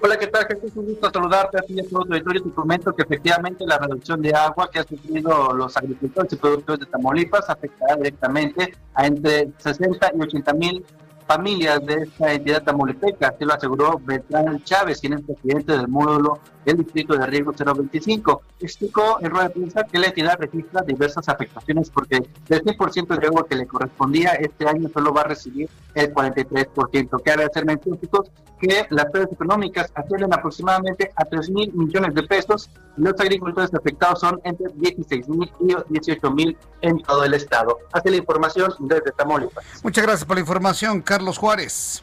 Hola, 0.00 0.18
¿qué 0.18 0.28
tal, 0.28 0.46
Jesús? 0.46 0.72
Un 0.76 0.86
gusto 0.86 1.10
saludarte 1.12 1.58
a 1.58 1.60
ti 1.60 1.74
y 1.74 1.80
a 1.80 1.82
todo 1.90 2.06
tu 2.06 2.14
auditorio. 2.14 2.42
Te 2.42 2.50
comento 2.52 2.96
que 2.96 3.02
efectivamente 3.02 3.66
la 3.66 3.76
reducción 3.76 4.22
de 4.22 4.32
agua 4.34 4.70
que 4.70 4.78
han 4.78 4.88
sufrido 4.88 5.52
los 5.52 5.76
agricultores 5.76 6.32
y 6.32 6.36
productores 6.36 6.80
de 6.80 6.86
Tamaulipas 6.86 7.50
afectará 7.50 7.96
directamente 7.96 8.74
a 8.94 9.06
entre 9.06 9.50
60 9.58 10.12
y 10.14 10.22
80 10.22 10.54
mil 10.54 10.86
familias 11.28 11.84
de 11.84 12.04
esta 12.04 12.32
entidad 12.32 12.62
tamaulipeca, 12.62 13.28
así 13.28 13.44
lo 13.44 13.52
aseguró 13.52 14.00
Beltrán 14.02 14.64
Chávez, 14.64 14.98
quien 14.98 15.12
es 15.12 15.20
presidente 15.20 15.76
del 15.76 15.86
módulo 15.86 16.40
del 16.64 16.78
distrito 16.78 17.14
de 17.16 17.26
riego 17.26 17.52
025. 17.52 18.42
Explicó 18.60 19.18
en 19.20 19.30
rueda 19.30 19.48
de 19.48 19.50
prensa 19.50 19.84
que 19.84 19.98
la 19.98 20.06
entidad 20.06 20.38
registra 20.38 20.82
diversas 20.82 21.28
afectaciones 21.28 21.90
porque 21.90 22.26
del 22.48 22.64
100% 22.64 23.18
de 23.18 23.26
agua 23.26 23.46
que 23.46 23.56
le 23.56 23.66
correspondía 23.66 24.30
este 24.32 24.66
año 24.66 24.88
solo 24.88 25.12
va 25.12 25.20
a 25.20 25.24
recibir 25.24 25.68
el 25.94 26.14
43%. 26.14 27.22
Cabe 27.22 27.44
hacer 27.44 27.66
mención, 27.66 28.00
chicos, 28.00 28.30
que 28.58 28.86
las 28.88 29.04
pérdidas 29.06 29.32
económicas 29.32 29.92
ascienden 29.94 30.32
aproximadamente 30.32 31.12
a 31.14 31.26
3 31.26 31.50
mil 31.50 31.72
millones 31.74 32.14
de 32.14 32.22
pesos 32.22 32.70
los 32.98 33.14
agricultores 33.20 33.72
afectados 33.72 34.20
son 34.20 34.40
entre 34.42 34.66
16 34.74 35.28
mil 35.28 35.50
y 35.60 35.74
18 35.88 36.30
mil 36.32 36.58
en 36.80 37.00
todo 37.00 37.24
el 37.24 37.32
estado. 37.34 37.78
Así 37.92 38.10
la 38.10 38.16
información 38.16 38.72
desde 38.80 39.12
Tamaulipas. 39.12 39.64
Muchas 39.84 40.04
gracias 40.04 40.24
por 40.24 40.36
la 40.36 40.40
información, 40.40 41.00
Carlos 41.00 41.17
Juárez. 41.38 42.02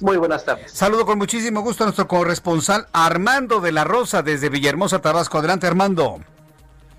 Muy 0.00 0.16
buenas 0.16 0.44
tardes. 0.44 0.72
Saludo 0.72 1.06
con 1.06 1.18
muchísimo 1.18 1.60
gusto 1.60 1.84
a 1.84 1.86
nuestro 1.86 2.08
corresponsal 2.08 2.88
Armando 2.92 3.60
de 3.60 3.72
la 3.72 3.84
Rosa 3.84 4.22
desde 4.22 4.48
Villahermosa, 4.48 5.00
Tabasco. 5.00 5.38
Adelante, 5.38 5.66
Armando. 5.66 6.20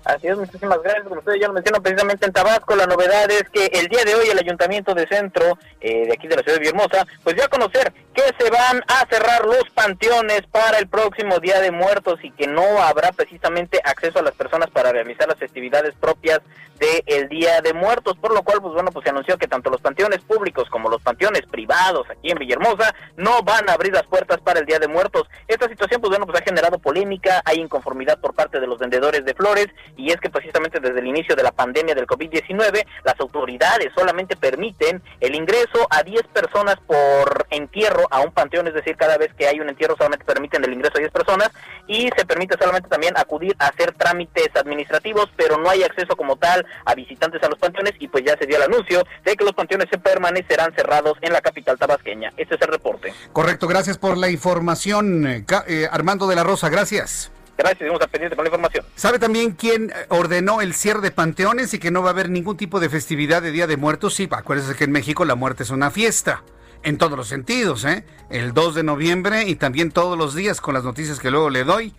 Así 0.06 0.28
es, 0.28 0.38
muchísimas 0.38 0.80
gracias. 0.82 1.02
Como 1.02 1.18
ustedes 1.18 1.40
ya 1.40 1.48
lo 1.48 1.54
mencionan 1.54 1.82
precisamente 1.82 2.26
en 2.26 2.32
Tabasco, 2.32 2.76
la 2.76 2.86
novedad 2.86 3.28
es 3.28 3.42
que 3.50 3.66
el 3.72 3.88
día 3.88 4.04
de 4.04 4.14
hoy 4.14 4.28
el 4.28 4.38
Ayuntamiento 4.38 4.94
de 4.94 5.04
Centro, 5.08 5.58
eh, 5.80 6.06
de 6.06 6.12
aquí 6.12 6.28
de 6.28 6.36
la 6.36 6.42
ciudad 6.42 6.58
de 6.58 6.60
Villahermosa, 6.60 7.04
pues 7.24 7.34
dio 7.34 7.44
a 7.44 7.48
conocer 7.48 7.92
que 8.14 8.22
se 8.38 8.50
van 8.50 8.84
a 8.86 9.04
cerrar 9.10 9.44
los 9.44 9.68
panteones 9.74 10.42
para 10.52 10.78
el 10.78 10.86
próximo 10.86 11.40
Día 11.40 11.60
de 11.60 11.72
Muertos 11.72 12.20
y 12.22 12.30
que 12.30 12.46
no 12.46 12.80
habrá 12.82 13.10
precisamente 13.10 13.80
acceso 13.82 14.20
a 14.20 14.22
las 14.22 14.34
personas 14.34 14.70
para 14.70 14.92
realizar 14.92 15.26
las 15.26 15.38
festividades 15.38 15.94
propias 15.96 16.40
del 16.78 17.28
Día 17.28 17.60
de 17.62 17.72
Muertos, 17.72 18.16
por 18.18 18.32
lo 18.34 18.42
cual, 18.42 18.60
pues 18.60 18.74
bueno, 18.74 18.90
pues 18.92 19.04
se 19.04 19.10
anunció 19.10 19.38
que 19.38 19.48
tanto 19.48 19.70
los 19.70 19.80
panteones 19.80 20.20
públicos 20.20 20.68
como 20.70 20.88
los 20.88 21.02
panteones 21.02 21.42
privados 21.50 22.06
aquí 22.10 22.30
en 22.30 22.38
Villahermosa 22.38 22.94
no 23.16 23.42
van 23.42 23.68
a 23.68 23.72
abrir 23.72 23.92
las 23.92 24.06
puertas 24.06 24.40
para 24.40 24.60
el 24.60 24.66
Día 24.66 24.78
de 24.78 24.88
Muertos. 24.88 25.28
Esta 25.48 25.68
situación, 25.68 26.00
pues 26.00 26.10
bueno, 26.10 26.26
pues 26.26 26.40
ha 26.40 26.44
generado 26.44 26.78
polémica, 26.78 27.42
hay 27.44 27.60
inconformidad 27.60 28.20
por 28.20 28.34
parte 28.34 28.60
de 28.60 28.66
los 28.66 28.78
vendedores 28.78 29.24
de 29.24 29.34
flores 29.34 29.68
y 29.96 30.10
es 30.10 30.20
que 30.20 30.30
precisamente 30.30 30.80
desde 30.80 31.00
el 31.00 31.06
inicio 31.06 31.34
de 31.34 31.42
la 31.42 31.52
pandemia 31.52 31.94
del 31.94 32.06
COVID-19, 32.06 32.86
las 33.04 33.20
autoridades 33.20 33.92
solamente 33.94 34.36
permiten 34.36 35.02
el 35.20 35.34
ingreso 35.34 35.86
a 35.90 36.02
10 36.02 36.22
personas 36.28 36.76
por 36.86 37.46
entierro 37.50 38.06
a 38.10 38.20
un 38.20 38.32
panteón, 38.32 38.68
es 38.68 38.74
decir, 38.74 38.96
cada 38.96 39.18
vez 39.18 39.32
que 39.34 39.46
hay 39.46 39.60
un 39.60 39.68
entierro 39.68 39.96
solamente 39.96 40.24
permiten 40.24 40.64
el 40.64 40.72
ingreso 40.72 40.98
a 40.98 41.00
10 41.00 41.12
personas 41.12 41.50
y 41.86 42.10
se 42.16 42.26
permite 42.26 42.56
solamente 42.58 42.88
también 42.88 43.16
acudir 43.16 43.54
a 43.58 43.68
hacer 43.68 43.92
trámites 43.92 44.48
administrativos, 44.54 45.30
pero 45.36 45.58
no 45.58 45.70
hay 45.70 45.82
acceso 45.82 46.16
como 46.16 46.36
tal 46.36 46.66
a 46.84 46.94
visitantes 46.94 47.42
a 47.42 47.48
los 47.48 47.58
panteones 47.58 47.94
y 47.98 48.08
pues 48.08 48.24
ya 48.24 48.36
se 48.38 48.46
dio 48.46 48.56
el 48.56 48.62
anuncio 48.62 49.04
de 49.24 49.36
que 49.36 49.44
los 49.44 49.52
panteones 49.52 49.88
se 49.90 49.98
permanecerán 49.98 50.74
cerrados 50.74 51.18
en 51.20 51.32
la 51.32 51.40
capital 51.40 51.78
tabasqueña. 51.78 52.32
Este 52.36 52.54
es 52.54 52.62
el 52.62 52.68
reporte. 52.68 53.12
Correcto, 53.32 53.66
gracias 53.66 53.98
por 53.98 54.16
la 54.16 54.30
información, 54.30 55.26
eh, 55.26 55.44
eh, 55.68 55.88
Armando 55.90 56.26
de 56.26 56.36
la 56.36 56.44
Rosa, 56.44 56.68
gracias. 56.68 57.30
Gracias, 57.56 57.78
seguimos 57.78 58.00
al 58.00 58.08
pendiente 58.08 58.36
con 58.36 58.44
la 58.44 58.48
información. 58.48 58.84
¿Sabe 58.94 59.18
también 59.18 59.52
quién 59.52 59.90
eh, 59.90 60.06
ordenó 60.10 60.60
el 60.60 60.74
cierre 60.74 61.00
de 61.00 61.10
panteones 61.10 61.72
y 61.74 61.78
que 61.78 61.90
no 61.90 62.02
va 62.02 62.10
a 62.10 62.12
haber 62.12 62.28
ningún 62.28 62.56
tipo 62.56 62.80
de 62.80 62.88
festividad 62.88 63.42
de 63.42 63.50
Día 63.50 63.66
de 63.66 63.76
Muertos? 63.76 64.14
Sí, 64.14 64.28
acuérdese 64.30 64.74
que 64.74 64.84
en 64.84 64.92
México 64.92 65.24
la 65.24 65.34
muerte 65.34 65.62
es 65.62 65.70
una 65.70 65.90
fiesta. 65.90 66.42
En 66.82 66.98
todos 66.98 67.16
los 67.16 67.28
sentidos, 67.28 67.84
¿eh? 67.84 68.04
El 68.30 68.52
2 68.52 68.74
de 68.76 68.82
noviembre 68.82 69.44
y 69.44 69.56
también 69.56 69.90
todos 69.90 70.16
los 70.16 70.34
días 70.34 70.60
con 70.60 70.74
las 70.74 70.84
noticias 70.84 71.18
que 71.18 71.30
luego 71.30 71.50
le 71.50 71.64
doy. 71.64 71.94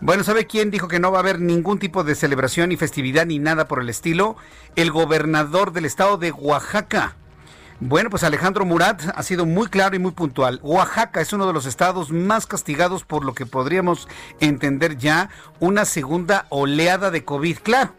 Bueno, 0.00 0.24
¿sabe 0.24 0.46
quién 0.46 0.70
dijo 0.70 0.88
que 0.88 1.00
no 1.00 1.12
va 1.12 1.18
a 1.18 1.20
haber 1.20 1.40
ningún 1.40 1.78
tipo 1.78 2.04
de 2.04 2.14
celebración 2.14 2.70
ni 2.70 2.76
festividad 2.76 3.26
ni 3.26 3.38
nada 3.38 3.68
por 3.68 3.80
el 3.80 3.88
estilo? 3.88 4.36
El 4.74 4.90
gobernador 4.90 5.72
del 5.72 5.84
estado 5.84 6.18
de 6.18 6.32
Oaxaca. 6.32 7.16
Bueno, 7.80 8.10
pues 8.10 8.24
Alejandro 8.24 8.64
Murat 8.64 9.02
ha 9.14 9.22
sido 9.22 9.46
muy 9.46 9.68
claro 9.68 9.94
y 9.94 10.00
muy 10.00 10.10
puntual. 10.10 10.58
Oaxaca 10.64 11.20
es 11.20 11.32
uno 11.32 11.46
de 11.46 11.52
los 11.52 11.64
estados 11.64 12.10
más 12.10 12.46
castigados 12.46 13.04
por 13.04 13.24
lo 13.24 13.34
que 13.34 13.46
podríamos 13.46 14.08
entender 14.40 14.98
ya 14.98 15.30
una 15.60 15.84
segunda 15.84 16.46
oleada 16.48 17.12
de 17.12 17.24
COVID. 17.24 17.58
Claro, 17.62 17.92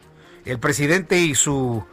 el 0.44 0.60
presidente 0.60 1.20
y 1.20 1.34
su 1.34 1.86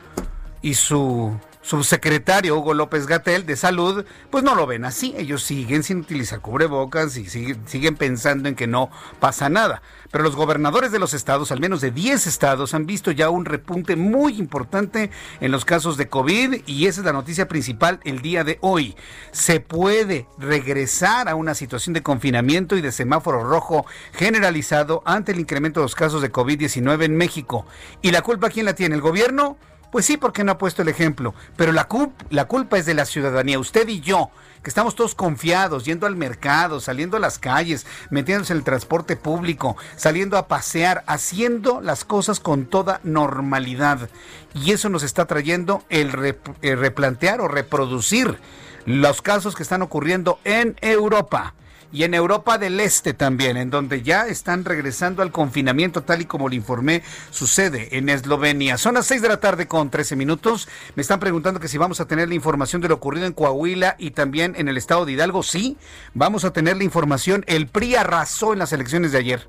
y 0.62 0.74
su 0.74 1.38
subsecretario 1.66 2.56
Hugo 2.56 2.74
López 2.74 3.08
Gatel 3.08 3.44
de 3.44 3.56
Salud, 3.56 4.04
pues 4.30 4.44
no 4.44 4.54
lo 4.54 4.66
ven 4.66 4.84
así. 4.84 5.14
Ellos 5.18 5.42
siguen 5.42 5.82
sin 5.82 5.98
utilizar 5.98 6.40
cubrebocas 6.40 7.16
y 7.16 7.28
siguen, 7.28 7.66
siguen 7.66 7.96
pensando 7.96 8.48
en 8.48 8.54
que 8.54 8.68
no 8.68 8.88
pasa 9.18 9.48
nada. 9.48 9.82
Pero 10.12 10.22
los 10.22 10.36
gobernadores 10.36 10.92
de 10.92 11.00
los 11.00 11.12
estados, 11.12 11.50
al 11.50 11.58
menos 11.58 11.80
de 11.80 11.90
10 11.90 12.28
estados, 12.28 12.72
han 12.72 12.86
visto 12.86 13.10
ya 13.10 13.30
un 13.30 13.44
repunte 13.44 13.96
muy 13.96 14.38
importante 14.38 15.10
en 15.40 15.50
los 15.50 15.64
casos 15.64 15.96
de 15.96 16.08
COVID 16.08 16.62
y 16.66 16.86
esa 16.86 17.00
es 17.00 17.04
la 17.04 17.12
noticia 17.12 17.48
principal 17.48 17.98
el 18.04 18.22
día 18.22 18.44
de 18.44 18.58
hoy. 18.60 18.94
Se 19.32 19.58
puede 19.58 20.28
regresar 20.38 21.28
a 21.28 21.34
una 21.34 21.54
situación 21.54 21.94
de 21.94 22.02
confinamiento 22.04 22.76
y 22.76 22.80
de 22.80 22.92
semáforo 22.92 23.42
rojo 23.42 23.86
generalizado 24.12 25.02
ante 25.04 25.32
el 25.32 25.40
incremento 25.40 25.80
de 25.80 25.84
los 25.84 25.96
casos 25.96 26.22
de 26.22 26.32
COVID-19 26.32 27.04
en 27.04 27.16
México. 27.16 27.66
¿Y 28.02 28.12
la 28.12 28.22
culpa 28.22 28.50
quién 28.50 28.66
la 28.66 28.74
tiene? 28.74 28.94
¿El 28.94 29.00
gobierno? 29.00 29.58
Pues 29.90 30.04
sí, 30.04 30.16
porque 30.16 30.44
no 30.44 30.52
ha 30.52 30.58
puesto 30.58 30.82
el 30.82 30.88
ejemplo. 30.88 31.34
Pero 31.56 31.72
la, 31.72 31.88
la 32.30 32.44
culpa 32.46 32.78
es 32.78 32.86
de 32.86 32.94
la 32.94 33.06
ciudadanía, 33.06 33.58
usted 33.58 33.88
y 33.88 34.00
yo, 34.00 34.30
que 34.62 34.70
estamos 34.70 34.94
todos 34.94 35.14
confiados, 35.14 35.84
yendo 35.84 36.06
al 36.06 36.16
mercado, 36.16 36.80
saliendo 36.80 37.16
a 37.16 37.20
las 37.20 37.38
calles, 37.38 37.86
metiéndose 38.10 38.52
en 38.52 38.58
el 38.58 38.64
transporte 38.64 39.16
público, 39.16 39.76
saliendo 39.96 40.36
a 40.36 40.48
pasear, 40.48 41.04
haciendo 41.06 41.80
las 41.80 42.04
cosas 42.04 42.40
con 42.40 42.66
toda 42.66 43.00
normalidad. 43.04 44.10
Y 44.54 44.72
eso 44.72 44.88
nos 44.88 45.02
está 45.02 45.26
trayendo 45.26 45.84
el 45.88 46.10
replantear 46.10 47.40
o 47.40 47.48
reproducir 47.48 48.38
los 48.86 49.22
casos 49.22 49.54
que 49.54 49.62
están 49.62 49.82
ocurriendo 49.82 50.38
en 50.44 50.76
Europa 50.80 51.54
y 51.96 52.04
en 52.04 52.12
Europa 52.12 52.58
del 52.58 52.78
Este 52.78 53.14
también, 53.14 53.56
en 53.56 53.70
donde 53.70 54.02
ya 54.02 54.26
están 54.26 54.66
regresando 54.66 55.22
al 55.22 55.32
confinamiento 55.32 56.02
tal 56.02 56.20
y 56.20 56.26
como 56.26 56.50
le 56.50 56.56
informé 56.56 57.02
sucede 57.30 57.96
en 57.96 58.10
Eslovenia. 58.10 58.76
Son 58.76 58.96
las 58.96 59.06
6 59.06 59.22
de 59.22 59.28
la 59.28 59.40
tarde 59.40 59.66
con 59.66 59.88
13 59.88 60.14
minutos. 60.14 60.68
Me 60.94 61.00
están 61.00 61.20
preguntando 61.20 61.58
que 61.58 61.68
si 61.68 61.78
vamos 61.78 61.98
a 62.02 62.06
tener 62.06 62.28
la 62.28 62.34
información 62.34 62.82
de 62.82 62.88
lo 62.88 62.96
ocurrido 62.96 63.24
en 63.24 63.32
Coahuila 63.32 63.96
y 63.98 64.10
también 64.10 64.52
en 64.58 64.68
el 64.68 64.76
estado 64.76 65.06
de 65.06 65.12
Hidalgo. 65.12 65.42
Sí, 65.42 65.78
vamos 66.12 66.44
a 66.44 66.52
tener 66.52 66.76
la 66.76 66.84
información. 66.84 67.44
El 67.46 67.66
PRI 67.66 67.94
arrasó 67.94 68.52
en 68.52 68.58
las 68.58 68.74
elecciones 68.74 69.12
de 69.12 69.18
ayer. 69.18 69.48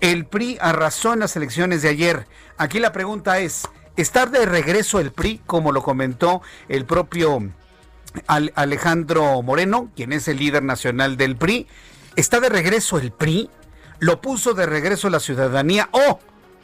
El 0.00 0.24
PRI 0.26 0.58
arrasó 0.60 1.12
en 1.14 1.18
las 1.18 1.34
elecciones 1.34 1.82
de 1.82 1.88
ayer. 1.88 2.28
Aquí 2.58 2.78
la 2.78 2.92
pregunta 2.92 3.40
es, 3.40 3.66
¿estar 3.96 4.30
de 4.30 4.46
regreso 4.46 5.00
el 5.00 5.10
PRI, 5.10 5.40
como 5.46 5.72
lo 5.72 5.82
comentó 5.82 6.42
el 6.68 6.86
propio 6.86 7.50
Al- 8.26 8.52
Alejandro 8.54 9.42
Moreno, 9.42 9.90
quien 9.96 10.12
es 10.12 10.28
el 10.28 10.38
líder 10.38 10.62
nacional 10.62 11.16
del 11.16 11.36
PRI. 11.36 11.66
¿Está 12.16 12.40
de 12.40 12.48
regreso 12.48 12.98
el 12.98 13.10
PRI? 13.12 13.48
¿Lo 14.00 14.20
puso 14.20 14.54
de 14.54 14.66
regreso 14.66 15.08
la 15.10 15.20
ciudadanía? 15.20 15.88
¿O 15.92 16.18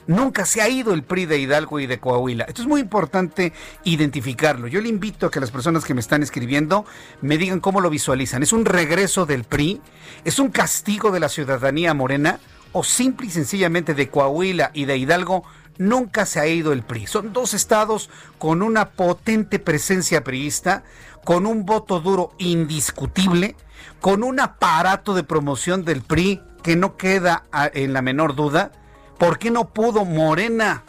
Nunca 0.07 0.47
se 0.47 0.63
ha 0.63 0.69
ido 0.71 0.95
el 0.95 1.03
PRI 1.03 1.27
de 1.27 1.39
Hidalgo 1.39 1.81
y 1.81 1.87
de 1.87 2.01
Coahuila. 2.01 2.45
Esto 2.45 2.63
es 2.63 2.67
muy 2.69 2.81
importante 2.81 3.53
identificarlo. 3.85 4.67
Yo 4.67 4.81
le 4.81 4.89
invito 4.89 5.27
a 5.27 5.31
que 5.31 5.39
las 5.39 5.51
personas 5.51 5.85
que 5.85 5.93
me 5.93 6.01
están 6.01 6.23
escribiendo 6.23 6.87
me 7.21 7.37
digan 7.37 7.61
cómo 7.61 7.83
lo 7.83 7.91
visualizan. 7.91 8.43
¿Es 8.43 8.55
un 8.55 8.65
regreso 8.65 9.27
del 9.27 9.45
PRI? 9.45 9.83
¿Es 10.25 10.39
un 10.39 10.49
castigo 10.49 11.11
de 11.11 11.21
la 11.21 11.29
ciudadanía 11.29 11.93
morena? 11.93 12.41
¿O 12.73 12.85
simple 12.85 13.27
y 13.27 13.31
sencillamente 13.31 13.93
de 13.93 14.09
Coahuila 14.09 14.71
y 14.73 14.87
de 14.87 14.97
Hidalgo 14.97 15.45
nunca 15.79 16.27
se 16.27 16.41
ha 16.41 16.47
ido 16.47 16.73
el 16.73 16.83
PRI? 16.83 17.07
Son 17.07 17.33
dos 17.33 17.55
estados 17.55 18.11
con 18.39 18.63
una 18.63 18.91
potente 18.91 19.59
presencia 19.59 20.23
priista, 20.23 20.85
con 21.25 21.47
un 21.47 21.65
voto 21.65 22.01
duro 22.01 22.33
indiscutible, 22.39 23.57
con 24.01 24.23
un 24.23 24.41
aparato 24.41 25.15
de 25.15 25.25
promoción 25.25 25.85
del 25.85 26.03
PRI 26.03 26.43
que 26.63 26.77
no 26.77 26.97
queda 26.97 27.45
ah, 27.53 27.71
en 27.73 27.93
la 27.93 28.03
menor 28.03 28.35
duda. 28.35 28.73
¿Por 29.19 29.39
qué 29.39 29.51
no 29.51 29.71
pudo 29.71 30.05
Morena 30.05 30.85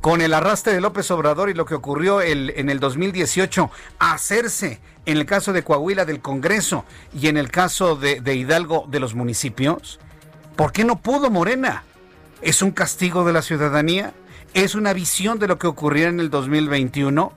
con 0.00 0.20
el 0.20 0.34
arrastre 0.34 0.72
de 0.72 0.80
López 0.80 1.10
Obrador 1.10 1.50
y 1.50 1.54
lo 1.54 1.66
que 1.66 1.74
ocurrió 1.74 2.20
en 2.22 2.70
el 2.70 2.78
2018 2.78 3.70
hacerse 3.98 4.80
en 5.06 5.16
el 5.16 5.26
caso 5.26 5.52
de 5.52 5.64
Coahuila 5.64 6.04
del 6.04 6.20
Congreso 6.20 6.84
y 7.12 7.28
en 7.28 7.36
el 7.36 7.50
caso 7.50 7.96
de 7.96 8.34
Hidalgo 8.34 8.86
de 8.88 9.00
los 9.00 9.14
municipios? 9.14 9.98
¿Por 10.58 10.72
qué 10.72 10.84
no 10.84 11.00
pudo 11.00 11.30
Morena? 11.30 11.84
¿Es 12.42 12.62
un 12.62 12.70
castigo 12.70 13.24
de 13.24 13.32
la 13.32 13.42
ciudadanía? 13.42 14.14
¿Es 14.54 14.74
una 14.74 14.92
visión 14.92 15.38
de 15.38 15.48
lo 15.48 15.58
que 15.58 15.66
ocurrió 15.66 16.08
en 16.08 16.20
el 16.20 16.30
2021? 16.30 17.32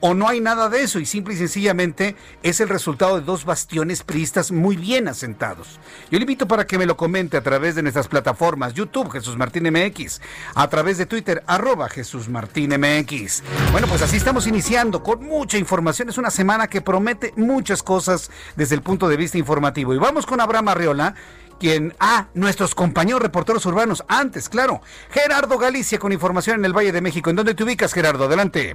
o 0.00 0.14
no 0.14 0.28
hay 0.28 0.40
nada 0.40 0.68
de 0.68 0.82
eso 0.82 0.98
y 0.98 1.06
simple 1.06 1.34
y 1.34 1.36
sencillamente 1.36 2.16
es 2.42 2.60
el 2.60 2.68
resultado 2.68 3.18
de 3.18 3.24
dos 3.24 3.44
bastiones 3.44 4.02
priistas 4.02 4.50
muy 4.50 4.76
bien 4.76 5.08
asentados. 5.08 5.78
Yo 6.10 6.18
le 6.18 6.22
invito 6.22 6.48
para 6.48 6.66
que 6.66 6.78
me 6.78 6.86
lo 6.86 6.96
comente 6.96 7.36
a 7.36 7.42
través 7.42 7.74
de 7.74 7.82
nuestras 7.82 8.08
plataformas 8.08 8.74
YouTube 8.74 9.10
Jesús 9.10 9.36
Martín 9.36 9.70
MX, 9.70 10.20
a 10.54 10.68
través 10.68 10.98
de 10.98 11.06
Twitter 11.06 11.42
arroba 11.46 11.88
Jesús 11.88 12.28
Martín 12.28 12.70
MX. 12.70 13.42
Bueno, 13.72 13.86
pues 13.86 14.02
así 14.02 14.16
estamos 14.16 14.46
iniciando 14.46 15.02
con 15.02 15.22
mucha 15.22 15.58
información. 15.58 16.08
Es 16.08 16.18
una 16.18 16.30
semana 16.30 16.66
que 16.66 16.80
promete 16.80 17.34
muchas 17.36 17.82
cosas 17.82 18.30
desde 18.56 18.74
el 18.74 18.82
punto 18.82 19.06
de 19.08 19.18
vista 19.18 19.36
informativo. 19.36 19.94
Y 19.94 19.98
vamos 19.98 20.24
con 20.24 20.40
Abraham 20.40 20.68
Arriola 20.68 21.14
quien, 21.60 21.94
ah, 22.00 22.26
nuestros 22.34 22.74
compañeros 22.74 23.22
reporteros 23.22 23.64
urbanos, 23.66 24.02
antes, 24.08 24.48
claro, 24.48 24.80
Gerardo 25.10 25.58
Galicia 25.58 25.98
con 25.98 26.12
información 26.12 26.58
en 26.58 26.64
el 26.64 26.76
Valle 26.76 26.90
de 26.90 27.02
México. 27.02 27.30
¿En 27.30 27.36
dónde 27.36 27.54
te 27.54 27.62
ubicas, 27.62 27.92
Gerardo? 27.92 28.24
Adelante 28.24 28.74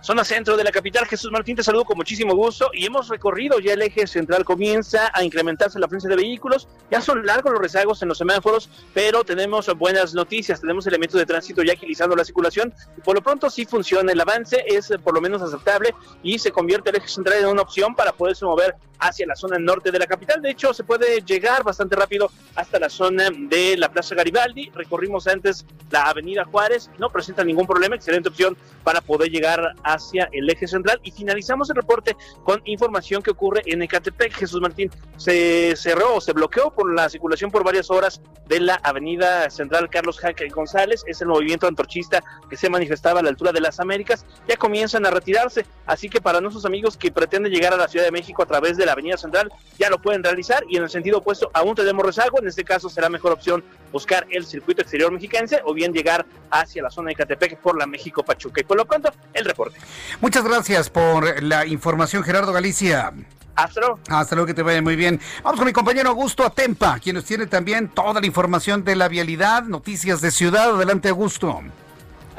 zona 0.00 0.24
centro 0.24 0.56
de 0.56 0.64
la 0.64 0.70
capital. 0.70 1.06
Jesús 1.06 1.30
Martín, 1.30 1.56
te 1.56 1.62
saludo 1.62 1.84
con 1.84 1.96
muchísimo 1.96 2.34
gusto 2.34 2.70
y 2.72 2.86
hemos 2.86 3.08
recorrido 3.08 3.58
ya 3.60 3.74
el 3.74 3.82
eje 3.82 4.06
central, 4.06 4.44
comienza 4.44 5.10
a 5.12 5.22
incrementarse 5.24 5.78
la 5.78 5.86
afluencia 5.86 6.10
de 6.10 6.16
vehículos, 6.16 6.68
ya 6.90 7.00
son 7.00 7.24
largos 7.24 7.52
los 7.52 7.60
rezagos 7.60 8.02
en 8.02 8.08
los 8.08 8.18
semáforos, 8.18 8.68
pero 8.94 9.24
tenemos 9.24 9.66
buenas 9.76 10.14
noticias, 10.14 10.60
tenemos 10.60 10.86
elementos 10.86 11.18
de 11.18 11.26
tránsito 11.26 11.62
ya 11.62 11.72
agilizando 11.72 12.16
la 12.16 12.24
circulación 12.24 12.40
por 13.04 13.14
lo 13.14 13.22
pronto 13.22 13.50
sí 13.50 13.64
funciona, 13.64 14.12
el 14.12 14.20
avance 14.20 14.64
es 14.66 14.92
por 15.02 15.14
lo 15.14 15.20
menos 15.20 15.42
aceptable 15.42 15.94
y 16.22 16.38
se 16.38 16.50
convierte 16.50 16.90
el 16.90 16.96
eje 16.96 17.08
central 17.08 17.38
en 17.40 17.46
una 17.46 17.62
opción 17.62 17.94
para 17.94 18.12
poderse 18.12 18.44
mover 18.44 18.74
hacia 18.98 19.26
la 19.26 19.34
zona 19.34 19.58
norte 19.58 19.90
de 19.90 19.98
la 19.98 20.06
capital. 20.06 20.42
De 20.42 20.50
hecho, 20.50 20.74
se 20.74 20.84
puede 20.84 21.22
llegar 21.22 21.64
bastante 21.64 21.96
rápido 21.96 22.30
hasta 22.54 22.78
la 22.78 22.88
zona 22.88 23.30
de 23.30 23.76
la 23.76 23.90
Plaza 23.90 24.14
Garibaldi. 24.14 24.70
Recorrimos 24.74 25.26
antes 25.26 25.64
la 25.90 26.02
Avenida 26.02 26.44
Juárez, 26.44 26.90
no 26.98 27.08
presenta 27.08 27.42
ningún 27.42 27.66
problema, 27.66 27.96
excelente 27.96 28.28
opción 28.28 28.56
para 28.84 29.00
poder 29.00 29.30
llegar 29.30 29.74
hacia 29.92 30.28
el 30.32 30.48
eje 30.50 30.66
central. 30.66 31.00
Y 31.02 31.10
finalizamos 31.10 31.70
el 31.70 31.76
reporte 31.76 32.16
con 32.44 32.60
información 32.64 33.22
que 33.22 33.30
ocurre 33.30 33.62
en 33.66 33.82
Ecatepec. 33.82 34.32
Jesús 34.32 34.60
Martín 34.60 34.90
se 35.16 35.74
cerró, 35.76 36.20
se 36.20 36.32
bloqueó 36.32 36.70
por 36.70 36.92
la 36.94 37.08
circulación 37.08 37.50
por 37.50 37.64
varias 37.64 37.90
horas 37.90 38.20
de 38.46 38.60
la 38.60 38.74
Avenida 38.82 39.48
Central 39.50 39.88
Carlos 39.90 40.18
Jaque 40.18 40.48
González. 40.48 41.02
Es 41.06 41.20
el 41.20 41.28
movimiento 41.28 41.66
antorchista 41.66 42.22
que 42.48 42.56
se 42.56 42.70
manifestaba 42.70 43.20
a 43.20 43.22
la 43.22 43.28
altura 43.30 43.52
de 43.52 43.60
las 43.60 43.80
Américas. 43.80 44.24
Ya 44.48 44.56
comienzan 44.56 45.06
a 45.06 45.10
retirarse, 45.10 45.66
así 45.86 46.08
que 46.08 46.20
para 46.20 46.40
nuestros 46.40 46.64
amigos 46.64 46.96
que 46.96 47.10
pretenden 47.10 47.52
llegar 47.52 47.72
a 47.72 47.76
la 47.76 47.88
Ciudad 47.88 48.04
de 48.04 48.12
México 48.12 48.42
a 48.42 48.46
través 48.46 48.76
de 48.76 48.86
la 48.86 48.92
Avenida 48.92 49.16
Central 49.16 49.50
ya 49.78 49.90
lo 49.90 50.00
pueden 50.00 50.22
realizar 50.22 50.64
y 50.68 50.76
en 50.76 50.84
el 50.84 50.90
sentido 50.90 51.18
opuesto 51.18 51.50
aún 51.54 51.74
tenemos 51.74 52.04
rezago, 52.04 52.38
en 52.40 52.48
este 52.48 52.64
caso 52.64 52.88
será 52.88 53.08
mejor 53.08 53.32
opción 53.32 53.64
buscar 53.92 54.26
el 54.30 54.46
circuito 54.46 54.82
exterior 54.82 55.10
mexiquense 55.10 55.60
o 55.64 55.74
bien 55.74 55.92
llegar 55.92 56.26
hacia 56.50 56.82
la 56.82 56.90
zona 56.90 57.08
de 57.08 57.16
Catepec 57.16 57.58
por 57.58 57.76
la 57.78 57.86
México 57.86 58.22
Pachuca. 58.22 58.60
Y 58.60 58.64
por 58.64 58.76
lo 58.76 58.84
pronto, 58.84 59.10
el 59.32 59.44
reporte. 59.44 59.78
Muchas 60.20 60.44
gracias 60.44 60.90
por 60.90 61.42
la 61.42 61.66
información, 61.66 62.22
Gerardo 62.22 62.52
Galicia. 62.52 63.12
Hasta 63.54 63.80
luego. 63.80 64.00
Hasta 64.08 64.34
luego, 64.34 64.46
que 64.46 64.54
te 64.54 64.62
vaya 64.62 64.80
muy 64.80 64.96
bien. 64.96 65.20
Vamos 65.42 65.58
con 65.58 65.66
mi 65.66 65.72
compañero 65.72 66.10
Augusto 66.10 66.44
Atempa, 66.44 66.98
quien 66.98 67.16
nos 67.16 67.24
tiene 67.24 67.46
también 67.46 67.88
toda 67.88 68.20
la 68.20 68.26
información 68.26 68.84
de 68.84 68.96
la 68.96 69.08
vialidad, 69.08 69.64
noticias 69.64 70.20
de 70.20 70.30
ciudad. 70.30 70.74
Adelante, 70.74 71.08
Augusto. 71.08 71.60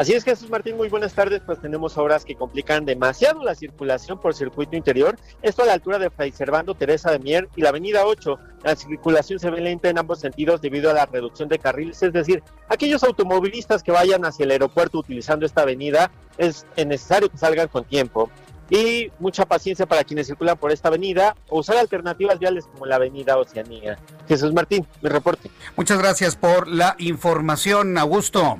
Así 0.02 0.14
es, 0.14 0.24
Jesús 0.24 0.50
Martín, 0.50 0.78
muy 0.78 0.90
buenas 0.90 1.14
tardes. 1.14 1.44
Pues 1.46 1.62
tenemos 1.62 1.96
obras 1.96 2.26
que 2.26 2.34
complican 2.34 2.86
demasiado 2.86 3.44
la 3.44 3.54
circulación 3.54 4.20
por 4.20 4.34
circuito 4.34 4.76
interior. 4.76 5.16
Esto 5.44 5.62
a 5.62 5.68
la 5.68 5.74
altura 5.74 6.00
de 6.00 6.10
Fray 6.10 6.32
Servando, 6.32 6.74
Teresa 6.74 7.12
de 7.12 7.20
Mier 7.20 7.48
y 7.56 7.62
la 7.62 7.70
Avenida 7.70 8.04
8. 8.08 8.40
La 8.64 8.76
circulación 8.76 9.38
se 9.38 9.52
ve 9.52 9.62
lenta 9.62 9.90
en 9.90 10.00
ambos 10.00 10.20
sentidos 10.20 10.60
debido 10.60 10.90
a 10.90 10.94
la 10.94 11.06
reducción 11.06 11.50
de 11.50 11.60
carriles, 11.60 12.02
es 12.02 12.14
decir, 12.14 12.42
aquellos 12.68 13.04
automovilistas 13.04 13.84
que 13.84 13.92
vayan 13.92 14.26
hacia 14.26 14.46
el 14.46 14.50
aeropuerto 14.50 14.98
utilizando 14.98 15.46
esta 15.46 15.62
avenida 15.62 16.10
es 16.40 16.66
necesario 16.76 17.30
que 17.30 17.38
salgan 17.38 17.68
con 17.68 17.84
tiempo. 17.84 18.32
Y 18.72 19.12
mucha 19.20 19.46
paciencia 19.46 19.86
para 19.86 20.04
quienes 20.04 20.26
circulan 20.26 20.58
por 20.58 20.72
esta 20.72 20.88
avenida 20.88 21.36
o 21.48 21.60
usar 21.60 21.78
alternativas 21.78 22.40
viales 22.40 22.66
como 22.66 22.88
la 22.88 22.96
avenida 22.96 23.38
Oceanía. 23.38 24.00
Jesús 24.28 24.52
Martín, 24.52 24.88
mi 25.04 25.10
reporte. 25.10 25.52
Muchas 25.78 26.00
gracias 26.00 26.36
por 26.36 26.68
la 26.68 26.96
información, 26.98 28.00
Augusto. 28.00 28.58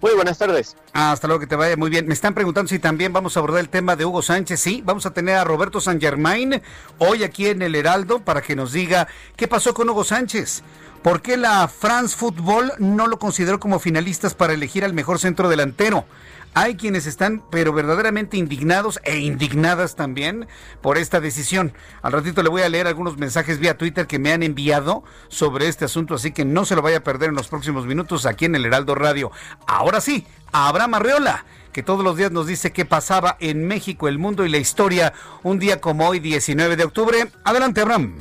Muy 0.00 0.14
buenas 0.14 0.38
tardes. 0.38 0.76
Hasta 0.94 1.26
luego, 1.26 1.40
que 1.40 1.46
te 1.46 1.56
vaya 1.56 1.76
muy 1.76 1.90
bien. 1.90 2.06
Me 2.06 2.14
están 2.14 2.32
preguntando 2.32 2.68
si 2.68 2.78
también 2.78 3.12
vamos 3.12 3.36
a 3.36 3.40
abordar 3.40 3.60
el 3.60 3.68
tema 3.68 3.96
de 3.96 4.06
Hugo 4.06 4.22
Sánchez. 4.22 4.58
Sí, 4.58 4.82
vamos 4.84 5.04
a 5.04 5.12
tener 5.12 5.36
a 5.36 5.44
Roberto 5.44 5.80
San 5.80 6.00
Germain 6.00 6.62
hoy 6.98 7.22
aquí 7.22 7.48
en 7.48 7.60
el 7.60 7.74
Heraldo 7.74 8.20
para 8.20 8.40
que 8.40 8.56
nos 8.56 8.72
diga 8.72 9.08
qué 9.36 9.46
pasó 9.46 9.74
con 9.74 9.90
Hugo 9.90 10.04
Sánchez. 10.04 10.62
¿Por 11.02 11.20
qué 11.20 11.36
la 11.36 11.68
France 11.68 12.16
Football 12.16 12.72
no 12.78 13.06
lo 13.06 13.18
consideró 13.18 13.60
como 13.60 13.78
finalistas 13.78 14.34
para 14.34 14.54
elegir 14.54 14.84
al 14.84 14.94
mejor 14.94 15.18
centro 15.18 15.48
delantero? 15.48 16.06
Hay 16.54 16.74
quienes 16.74 17.06
están, 17.06 17.42
pero 17.50 17.72
verdaderamente 17.72 18.36
indignados 18.36 19.00
e 19.04 19.18
indignadas 19.18 19.94
también 19.94 20.48
por 20.80 20.98
esta 20.98 21.20
decisión. 21.20 21.72
Al 22.02 22.12
ratito 22.12 22.42
le 22.42 22.48
voy 22.48 22.62
a 22.62 22.68
leer 22.68 22.86
algunos 22.86 23.16
mensajes 23.16 23.60
vía 23.60 23.78
Twitter 23.78 24.06
que 24.06 24.18
me 24.18 24.32
han 24.32 24.42
enviado 24.42 25.04
sobre 25.28 25.68
este 25.68 25.84
asunto, 25.84 26.14
así 26.14 26.32
que 26.32 26.44
no 26.44 26.64
se 26.64 26.74
lo 26.74 26.82
vaya 26.82 26.98
a 26.98 27.04
perder 27.04 27.28
en 27.28 27.36
los 27.36 27.48
próximos 27.48 27.86
minutos 27.86 28.26
aquí 28.26 28.46
en 28.46 28.56
el 28.56 28.66
Heraldo 28.66 28.94
Radio. 28.94 29.30
Ahora 29.66 30.00
sí, 30.00 30.26
Abraham 30.52 30.94
Arreola 30.94 31.44
que 31.72 31.82
todos 31.82 32.04
los 32.04 32.16
días 32.16 32.32
nos 32.32 32.46
dice 32.46 32.72
qué 32.72 32.84
pasaba 32.84 33.36
en 33.40 33.66
México, 33.66 34.08
el 34.08 34.18
mundo 34.18 34.44
y 34.44 34.48
la 34.48 34.58
historia, 34.58 35.12
un 35.42 35.58
día 35.58 35.80
como 35.80 36.08
hoy, 36.08 36.18
19 36.18 36.76
de 36.76 36.84
octubre. 36.84 37.30
Adelante, 37.44 37.80
Abraham. 37.80 38.16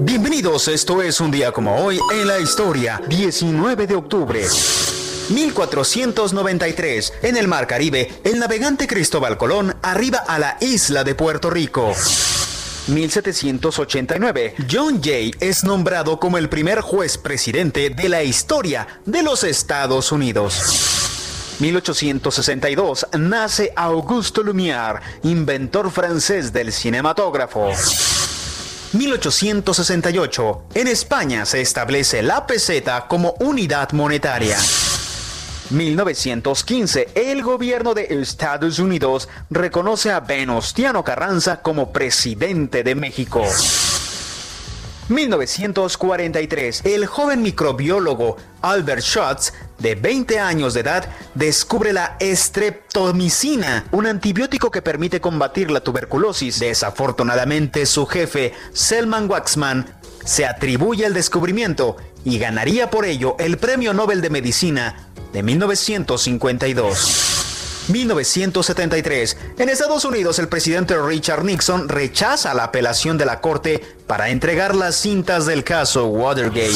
Bienvenidos, 0.00 0.68
esto 0.68 1.02
es 1.02 1.20
un 1.20 1.30
día 1.30 1.52
como 1.52 1.76
hoy 1.76 2.00
en 2.12 2.26
la 2.26 2.38
historia, 2.38 3.02
19 3.06 3.86
de 3.86 3.94
octubre. 3.96 4.46
1493, 5.30 7.12
en 7.22 7.36
el 7.36 7.46
Mar 7.46 7.66
Caribe, 7.66 8.12
el 8.24 8.38
navegante 8.38 8.86
Cristóbal 8.86 9.38
Colón 9.38 9.76
arriba 9.80 10.18
a 10.18 10.38
la 10.38 10.56
isla 10.60 11.04
de 11.04 11.14
Puerto 11.14 11.50
Rico. 11.50 11.94
1789, 12.88 14.54
John 14.70 15.00
Jay 15.02 15.32
es 15.38 15.62
nombrado 15.62 16.18
como 16.18 16.36
el 16.38 16.48
primer 16.48 16.80
juez 16.80 17.16
presidente 17.16 17.90
de 17.90 18.08
la 18.08 18.24
historia 18.24 18.88
de 19.06 19.22
los 19.22 19.44
Estados 19.44 20.10
Unidos. 20.10 20.90
1862 21.60 23.06
nace 23.18 23.72
Auguste 23.76 24.40
Lumière, 24.40 25.00
inventor 25.22 25.90
francés 25.92 26.52
del 26.52 26.72
cinematógrafo. 26.72 27.70
1868 28.92 30.62
en 30.74 30.88
España 30.88 31.46
se 31.46 31.60
establece 31.60 32.22
la 32.22 32.46
peseta 32.46 33.06
como 33.06 33.36
unidad 33.38 33.92
monetaria. 33.92 34.56
1915, 35.70 37.08
el 37.14 37.42
gobierno 37.42 37.94
de 37.94 38.06
Estados 38.10 38.78
Unidos 38.78 39.28
reconoce 39.50 40.10
a 40.10 40.20
Venustiano 40.20 41.04
Carranza 41.04 41.62
como 41.62 41.92
presidente 41.92 42.82
de 42.82 42.94
México. 42.94 43.42
1943, 45.08 46.82
el 46.84 47.06
joven 47.06 47.42
microbiólogo 47.42 48.36
Albert 48.62 49.02
Schutz, 49.02 49.52
de 49.78 49.96
20 49.96 50.38
años 50.38 50.74
de 50.74 50.80
edad, 50.80 51.08
descubre 51.34 51.92
la 51.92 52.16
estreptomicina, 52.20 53.86
un 53.90 54.06
antibiótico 54.06 54.70
que 54.70 54.82
permite 54.82 55.20
combatir 55.20 55.70
la 55.70 55.80
tuberculosis. 55.80 56.60
Desafortunadamente, 56.60 57.86
su 57.86 58.06
jefe, 58.06 58.52
Selman 58.72 59.28
Waxman, 59.28 59.86
se 60.24 60.46
atribuye 60.46 61.04
el 61.06 61.14
descubrimiento 61.14 61.96
y 62.24 62.38
ganaría 62.38 62.90
por 62.90 63.04
ello 63.04 63.36
el 63.38 63.58
Premio 63.58 63.94
Nobel 63.94 64.20
de 64.20 64.30
Medicina 64.30 65.09
de 65.32 65.42
1952. 65.42 67.86
1973. 67.88 69.36
En 69.58 69.68
Estados 69.68 70.04
Unidos, 70.04 70.38
el 70.38 70.48
presidente 70.48 71.00
Richard 71.00 71.44
Nixon 71.44 71.88
rechaza 71.88 72.54
la 72.54 72.64
apelación 72.64 73.18
de 73.18 73.26
la 73.26 73.40
Corte 73.40 73.82
para 74.06 74.30
entregar 74.30 74.74
las 74.74 74.96
cintas 74.96 75.46
del 75.46 75.64
caso 75.64 76.06
Watergate. 76.06 76.74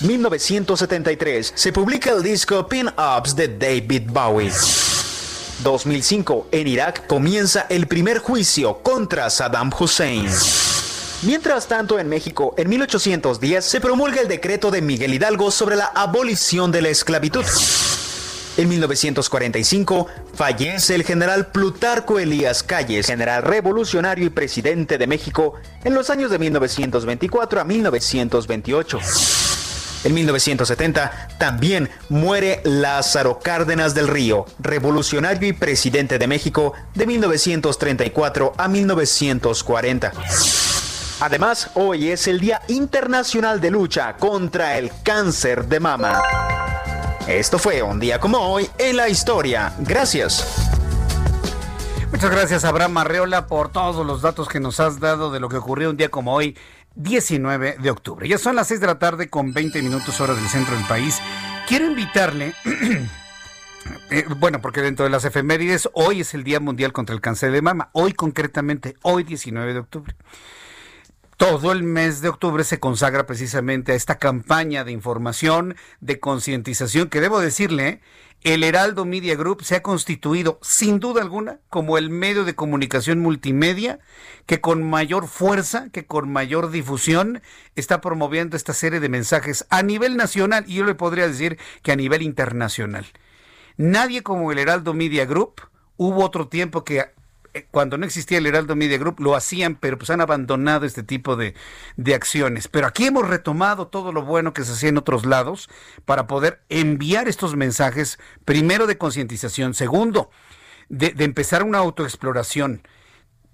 1973 0.00 1.52
se 1.54 1.72
publica 1.72 2.10
el 2.10 2.22
disco 2.22 2.66
Pin-Ups 2.66 3.36
de 3.36 3.48
David 3.48 4.02
Bowie. 4.06 4.52
2005, 5.62 6.48
en 6.52 6.68
Irak 6.68 7.06
comienza 7.06 7.66
el 7.68 7.86
primer 7.86 8.18
juicio 8.18 8.78
contra 8.82 9.28
Saddam 9.28 9.70
Hussein. 9.78 10.26
Mientras 11.22 11.68
tanto, 11.68 11.98
en 11.98 12.08
México, 12.08 12.54
en 12.56 12.70
1810 12.70 13.62
se 13.62 13.80
promulga 13.80 14.22
el 14.22 14.28
decreto 14.28 14.70
de 14.70 14.80
Miguel 14.80 15.12
Hidalgo 15.12 15.50
sobre 15.50 15.76
la 15.76 15.84
abolición 15.84 16.72
de 16.72 16.80
la 16.80 16.88
esclavitud. 16.88 17.44
En 18.56 18.68
1945 18.70 20.06
fallece 20.34 20.94
el 20.94 21.04
general 21.04 21.48
Plutarco 21.48 22.18
Elías 22.18 22.62
Calles, 22.62 23.06
general 23.06 23.42
revolucionario 23.42 24.24
y 24.24 24.30
presidente 24.30 24.96
de 24.96 25.06
México 25.06 25.54
en 25.84 25.94
los 25.94 26.08
años 26.08 26.30
de 26.30 26.38
1924 26.38 27.60
a 27.60 27.64
1928. 27.64 28.98
En 30.04 30.14
1970 30.14 31.36
también 31.38 31.90
muere 32.08 32.62
Lázaro 32.64 33.40
Cárdenas 33.40 33.94
del 33.94 34.08
Río, 34.08 34.46
revolucionario 34.58 35.48
y 35.48 35.52
presidente 35.52 36.18
de 36.18 36.26
México 36.26 36.72
de 36.94 37.06
1934 37.06 38.54
a 38.56 38.68
1940. 38.68 40.12
Además, 41.20 41.70
hoy 41.74 42.08
es 42.08 42.26
el 42.28 42.40
Día 42.40 42.62
Internacional 42.68 43.60
de 43.60 43.70
Lucha 43.70 44.16
contra 44.16 44.78
el 44.78 44.90
Cáncer 45.02 45.66
de 45.66 45.78
Mama. 45.78 46.22
Esto 47.28 47.58
fue 47.58 47.82
un 47.82 48.00
día 48.00 48.18
como 48.18 48.38
hoy 48.38 48.70
en 48.78 48.96
la 48.96 49.06
historia. 49.10 49.74
Gracias. 49.80 50.70
Muchas 52.10 52.30
gracias, 52.30 52.64
Abraham 52.64 52.96
Arreola, 52.96 53.46
por 53.46 53.70
todos 53.70 54.06
los 54.06 54.22
datos 54.22 54.48
que 54.48 54.60
nos 54.60 54.80
has 54.80 54.98
dado 54.98 55.30
de 55.30 55.40
lo 55.40 55.50
que 55.50 55.58
ocurrió 55.58 55.90
un 55.90 55.98
día 55.98 56.08
como 56.08 56.32
hoy 56.34 56.56
19 56.94 57.76
de 57.78 57.90
octubre. 57.90 58.26
Ya 58.26 58.38
son 58.38 58.56
las 58.56 58.68
6 58.68 58.80
de 58.80 58.86
la 58.86 58.98
tarde 58.98 59.28
con 59.28 59.52
20 59.52 59.82
minutos 59.82 60.18
hora 60.22 60.34
del 60.34 60.48
centro 60.48 60.74
del 60.74 60.86
país. 60.86 61.20
Quiero 61.68 61.84
invitarle, 61.84 62.54
eh, 64.10 64.24
bueno, 64.38 64.62
porque 64.62 64.80
dentro 64.80 65.04
de 65.04 65.10
las 65.10 65.26
efemérides, 65.26 65.90
hoy 65.92 66.22
es 66.22 66.32
el 66.32 66.44
Día 66.44 66.60
Mundial 66.60 66.94
contra 66.94 67.14
el 67.14 67.20
Cáncer 67.20 67.52
de 67.52 67.60
Mama, 67.60 67.90
hoy 67.92 68.14
concretamente, 68.14 68.96
hoy 69.02 69.22
19 69.22 69.74
de 69.74 69.78
octubre. 69.80 70.16
Todo 71.40 71.72
el 71.72 71.84
mes 71.84 72.20
de 72.20 72.28
octubre 72.28 72.64
se 72.64 72.80
consagra 72.80 73.24
precisamente 73.24 73.92
a 73.92 73.94
esta 73.94 74.18
campaña 74.18 74.84
de 74.84 74.92
información, 74.92 75.74
de 76.02 76.20
concientización, 76.20 77.08
que 77.08 77.22
debo 77.22 77.40
decirle, 77.40 78.02
el 78.42 78.62
Heraldo 78.62 79.06
Media 79.06 79.36
Group 79.36 79.64
se 79.64 79.76
ha 79.76 79.82
constituido, 79.82 80.58
sin 80.60 81.00
duda 81.00 81.22
alguna, 81.22 81.60
como 81.70 81.96
el 81.96 82.10
medio 82.10 82.44
de 82.44 82.54
comunicación 82.54 83.20
multimedia 83.20 84.00
que 84.44 84.60
con 84.60 84.82
mayor 84.82 85.28
fuerza, 85.28 85.88
que 85.88 86.04
con 86.04 86.30
mayor 86.30 86.70
difusión, 86.70 87.40
está 87.74 88.02
promoviendo 88.02 88.54
esta 88.54 88.74
serie 88.74 89.00
de 89.00 89.08
mensajes 89.08 89.64
a 89.70 89.82
nivel 89.82 90.18
nacional 90.18 90.64
y 90.66 90.74
yo 90.74 90.84
le 90.84 90.94
podría 90.94 91.26
decir 91.26 91.56
que 91.82 91.92
a 91.92 91.96
nivel 91.96 92.20
internacional. 92.20 93.06
Nadie 93.78 94.22
como 94.22 94.52
el 94.52 94.58
Heraldo 94.58 94.92
Media 94.92 95.24
Group, 95.24 95.62
hubo 95.96 96.22
otro 96.22 96.48
tiempo 96.48 96.84
que 96.84 97.14
cuando 97.70 97.98
no 97.98 98.06
existía 98.06 98.38
el 98.38 98.46
Heraldo 98.46 98.76
Media 98.76 98.98
Group 98.98 99.20
lo 99.20 99.34
hacían, 99.34 99.74
pero 99.76 99.98
pues 99.98 100.10
han 100.10 100.20
abandonado 100.20 100.86
este 100.86 101.02
tipo 101.02 101.36
de, 101.36 101.54
de, 101.96 102.14
acciones. 102.14 102.68
Pero 102.68 102.86
aquí 102.86 103.06
hemos 103.06 103.28
retomado 103.28 103.88
todo 103.88 104.12
lo 104.12 104.22
bueno 104.22 104.52
que 104.52 104.64
se 104.64 104.72
hacía 104.72 104.88
en 104.88 104.98
otros 104.98 105.26
lados 105.26 105.68
para 106.04 106.26
poder 106.26 106.62
enviar 106.68 107.28
estos 107.28 107.56
mensajes, 107.56 108.18
primero 108.44 108.86
de 108.86 108.98
concientización, 108.98 109.74
segundo, 109.74 110.30
de, 110.88 111.14
empezar 111.18 111.62
una 111.62 111.78
autoexploración. 111.78 112.82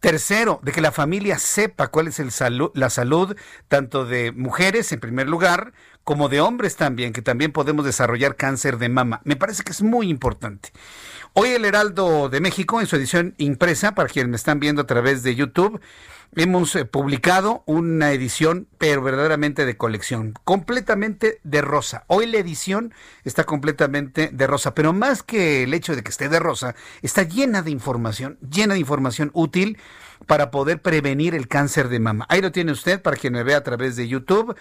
Tercero, 0.00 0.60
de 0.62 0.72
que 0.72 0.82
la 0.82 0.92
familia 0.92 1.38
sepa 1.38 1.88
cuál 1.88 2.08
es 2.08 2.20
el 2.20 2.30
la 2.74 2.90
salud 2.90 3.36
tanto 3.66 4.04
de 4.04 4.30
mujeres 4.30 4.92
en 4.92 5.00
primer 5.00 5.26
lugar 5.26 5.72
como 6.04 6.28
de 6.28 6.40
hombres 6.40 6.76
también, 6.76 7.12
que 7.12 7.22
también 7.22 7.50
podemos 7.50 7.84
desarrollar 7.84 8.36
cáncer 8.36 8.78
de 8.78 8.88
mama. 8.88 9.20
Me 9.24 9.36
parece 9.36 9.64
que 9.64 9.72
es 9.72 9.82
muy 9.82 10.08
importante. 10.08 10.70
Hoy 11.38 11.50
el 11.50 11.66
Heraldo 11.66 12.30
de 12.30 12.40
México, 12.40 12.80
en 12.80 12.86
su 12.86 12.96
edición 12.96 13.34
impresa, 13.36 13.94
para 13.94 14.08
quienes 14.08 14.30
me 14.30 14.36
están 14.36 14.58
viendo 14.58 14.80
a 14.80 14.86
través 14.86 15.22
de 15.22 15.34
YouTube, 15.34 15.82
hemos 16.34 16.74
eh, 16.74 16.86
publicado 16.86 17.62
una 17.66 18.12
edición, 18.12 18.68
pero 18.78 19.02
verdaderamente 19.02 19.66
de 19.66 19.76
colección, 19.76 20.32
completamente 20.44 21.38
de 21.44 21.60
rosa. 21.60 22.04
Hoy 22.06 22.24
la 22.24 22.38
edición 22.38 22.94
está 23.24 23.44
completamente 23.44 24.30
de 24.32 24.46
rosa, 24.46 24.74
pero 24.74 24.94
más 24.94 25.22
que 25.22 25.64
el 25.64 25.74
hecho 25.74 25.94
de 25.94 26.02
que 26.02 26.08
esté 26.08 26.30
de 26.30 26.40
rosa, 26.40 26.74
está 27.02 27.24
llena 27.24 27.60
de 27.60 27.70
información, 27.70 28.38
llena 28.40 28.72
de 28.72 28.80
información 28.80 29.30
útil 29.34 29.76
para 30.26 30.50
poder 30.50 30.80
prevenir 30.80 31.34
el 31.34 31.48
cáncer 31.48 31.88
de 31.88 32.00
mama. 32.00 32.26
Ahí 32.28 32.40
lo 32.40 32.52
tiene 32.52 32.72
usted 32.72 33.02
para 33.02 33.16
quien 33.16 33.34
me 33.34 33.42
vea 33.42 33.58
a 33.58 33.64
través 33.64 33.96
de 33.96 34.08
YouTube 34.08 34.56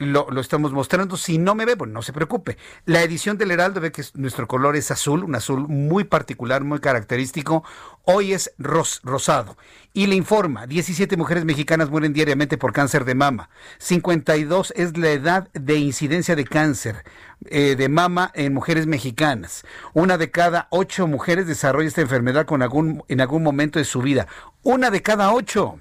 lo, 0.00 0.40
estamos 0.40 0.72
mostrando. 0.72 1.16
Si 1.16 1.38
no 1.38 1.54
me 1.54 1.66
ve, 1.66 1.74
bueno, 1.74 1.94
no 1.94 2.02
se 2.02 2.12
preocupe. 2.12 2.56
La 2.86 3.02
edición 3.02 3.36
del 3.36 3.50
Heraldo 3.50 3.80
ve 3.80 3.92
que 3.92 4.02
nuestro 4.14 4.48
color 4.48 4.76
es 4.76 4.90
azul, 4.90 5.24
un 5.24 5.34
azul 5.34 5.68
muy 5.68 6.04
particular, 6.04 6.64
muy 6.64 6.80
característico. 6.80 7.64
Hoy 8.04 8.32
es 8.32 8.52
rosado. 8.58 9.56
Y 9.92 10.06
le 10.06 10.14
informa, 10.14 10.66
17 10.66 11.16
mujeres 11.16 11.44
mexicanas 11.44 11.90
mueren 11.90 12.12
diariamente 12.12 12.56
por 12.56 12.72
cáncer 12.72 13.04
de 13.04 13.14
mama. 13.14 13.50
52 13.78 14.72
es 14.76 14.96
la 14.96 15.10
edad 15.10 15.48
de 15.52 15.76
incidencia 15.76 16.34
de 16.34 16.44
cáncer 16.44 17.04
eh, 17.46 17.74
de 17.76 17.88
mama 17.88 18.30
en 18.34 18.52
mujeres 18.52 18.86
mexicanas. 18.86 19.64
Una 19.94 20.18
de 20.18 20.30
cada 20.30 20.68
ocho 20.70 21.06
mujeres 21.06 21.46
desarrolla 21.46 21.88
esta 21.88 22.02
enfermedad 22.02 22.46
con 22.46 22.62
algún, 22.62 23.02
en 23.08 23.20
algún 23.20 23.42
momento 23.42 23.78
de 23.78 23.84
su 23.84 24.02
vida. 24.02 24.26
Una 24.62 24.90
de 24.90 25.02
cada 25.02 25.32
ocho. 25.32 25.80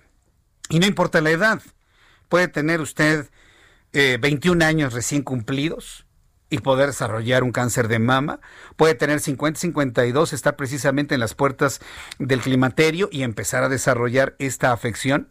Y 0.69 0.79
no 0.79 0.85
importa 0.85 1.19
la 1.21 1.31
edad. 1.31 1.61
Puede 2.29 2.47
tener 2.47 2.79
usted 2.79 3.29
21 3.91 4.63
eh, 4.63 4.67
años 4.67 4.93
recién 4.93 5.23
cumplidos 5.23 6.05
y 6.49 6.59
poder 6.59 6.87
desarrollar 6.87 7.43
un 7.43 7.51
cáncer 7.51 7.87
de 7.87 7.99
mama. 7.99 8.39
Puede 8.75 8.95
tener 8.95 9.19
50, 9.19 9.59
52, 9.59 10.33
estar 10.33 10.55
precisamente 10.55 11.13
en 11.13 11.19
las 11.19 11.35
puertas 11.35 11.79
del 12.17 12.41
climaterio 12.41 13.09
y 13.11 13.23
empezar 13.23 13.63
a 13.63 13.69
desarrollar 13.69 14.35
esta 14.39 14.71
afección. 14.71 15.29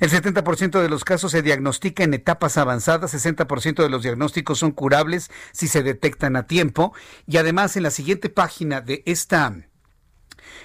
El 0.00 0.10
70% 0.10 0.80
de 0.80 0.88
los 0.88 1.04
casos 1.04 1.32
se 1.32 1.42
diagnostica 1.42 2.04
en 2.04 2.14
etapas 2.14 2.56
avanzadas, 2.56 3.14
60% 3.14 3.82
de 3.82 3.88
los 3.88 4.02
diagnósticos 4.02 4.58
son 4.58 4.72
curables 4.72 5.30
si 5.52 5.68
se 5.68 5.82
detectan 5.82 6.36
a 6.36 6.46
tiempo. 6.46 6.94
Y 7.26 7.36
además 7.36 7.76
en 7.76 7.82
la 7.82 7.90
siguiente 7.90 8.28
página 8.28 8.80
de 8.80 9.02
esta... 9.06 9.54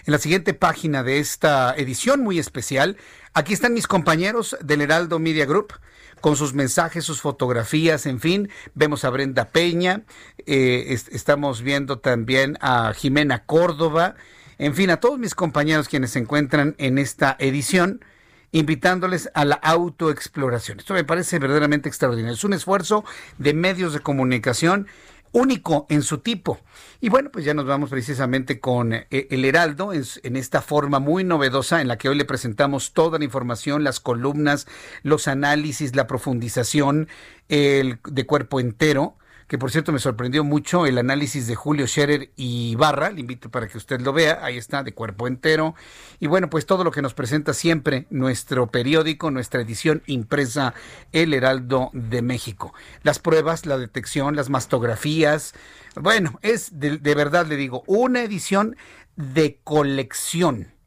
En 0.05 0.11
la 0.11 0.19
siguiente 0.19 0.53
página 0.53 1.03
de 1.03 1.19
esta 1.19 1.73
edición 1.75 2.21
muy 2.21 2.39
especial, 2.39 2.97
aquí 3.33 3.53
están 3.53 3.73
mis 3.73 3.87
compañeros 3.87 4.57
del 4.61 4.81
Heraldo 4.81 5.19
Media 5.19 5.45
Group 5.45 5.73
con 6.19 6.35
sus 6.35 6.53
mensajes, 6.53 7.05
sus 7.05 7.21
fotografías, 7.21 8.05
en 8.05 8.19
fin. 8.19 8.49
Vemos 8.73 9.05
a 9.05 9.09
Brenda 9.09 9.49
Peña, 9.49 10.03
eh, 10.45 10.97
estamos 11.11 11.61
viendo 11.61 11.99
también 11.99 12.57
a 12.61 12.93
Jimena 12.93 13.45
Córdoba, 13.45 14.15
en 14.57 14.75
fin, 14.75 14.89
a 14.89 14.99
todos 14.99 15.17
mis 15.17 15.35
compañeros 15.35 15.87
quienes 15.87 16.11
se 16.11 16.19
encuentran 16.19 16.75
en 16.77 16.97
esta 16.97 17.35
edición 17.39 18.03
invitándoles 18.51 19.29
a 19.33 19.45
la 19.45 19.55
autoexploración. 19.55 20.79
Esto 20.79 20.93
me 20.93 21.03
parece 21.03 21.39
verdaderamente 21.39 21.89
extraordinario. 21.89 22.35
Es 22.35 22.43
un 22.43 22.53
esfuerzo 22.53 23.03
de 23.37 23.53
medios 23.53 23.93
de 23.93 23.99
comunicación 23.99 24.87
único 25.31 25.85
en 25.89 26.01
su 26.01 26.19
tipo. 26.19 26.59
Y 27.01 27.09
bueno, 27.09 27.29
pues 27.31 27.45
ya 27.45 27.53
nos 27.53 27.65
vamos 27.65 27.89
precisamente 27.89 28.59
con 28.59 28.93
eh, 28.93 29.07
el 29.09 29.45
Heraldo 29.45 29.93
en, 29.93 30.35
esta 30.35 30.61
forma 30.61 30.99
muy 30.99 31.23
novedosa 31.23 31.81
en 31.81 31.87
la 31.87 31.97
que 31.97 32.09
hoy 32.09 32.15
le 32.15 32.25
presentamos 32.25 32.93
toda 32.93 33.19
la 33.19 33.25
información, 33.25 33.83
las 33.83 33.99
columnas, 33.99 34.67
los 35.03 35.27
análisis, 35.27 35.95
la 35.95 36.07
profundización 36.07 37.07
el, 37.47 37.99
de 38.03 38.25
cuerpo 38.25 38.59
entero 38.59 39.15
que 39.49 39.57
por 39.57 39.71
cierto 39.71 39.91
me 39.91 39.97
sorprendió 39.97 40.43
mucho 40.43 40.85
el 40.85 40.99
análisis 40.99 41.47
de 41.47 41.55
Julio 41.55 41.87
Scherer 41.87 42.29
y 42.35 42.75
Barra, 42.75 43.09
le 43.09 43.21
invito 43.21 43.49
para 43.49 43.67
que 43.67 43.79
usted 43.79 43.99
lo 43.99 44.13
vea, 44.13 44.39
ahí 44.43 44.57
está, 44.57 44.83
de 44.83 44.93
cuerpo 44.93 45.27
entero. 45.27 45.73
Y 46.19 46.27
bueno, 46.27 46.51
pues 46.51 46.67
todo 46.67 46.83
lo 46.83 46.91
que 46.91 47.01
nos 47.01 47.15
presenta 47.15 47.55
siempre 47.55 48.05
nuestro 48.11 48.67
periódico, 48.67 49.31
nuestra 49.31 49.61
edición 49.61 50.03
impresa 50.05 50.75
El 51.11 51.33
Heraldo 51.33 51.89
de 51.93 52.21
México. 52.21 52.75
Las 53.01 53.17
pruebas, 53.17 53.65
la 53.65 53.79
detección, 53.79 54.35
las 54.35 54.51
mastografías. 54.51 55.55
Bueno, 55.95 56.37
es 56.43 56.79
de, 56.79 56.99
de 56.99 57.15
verdad, 57.15 57.47
le 57.47 57.55
digo, 57.55 57.83
una 57.87 58.21
edición 58.21 58.75
de 59.15 59.59
colección 59.63 60.78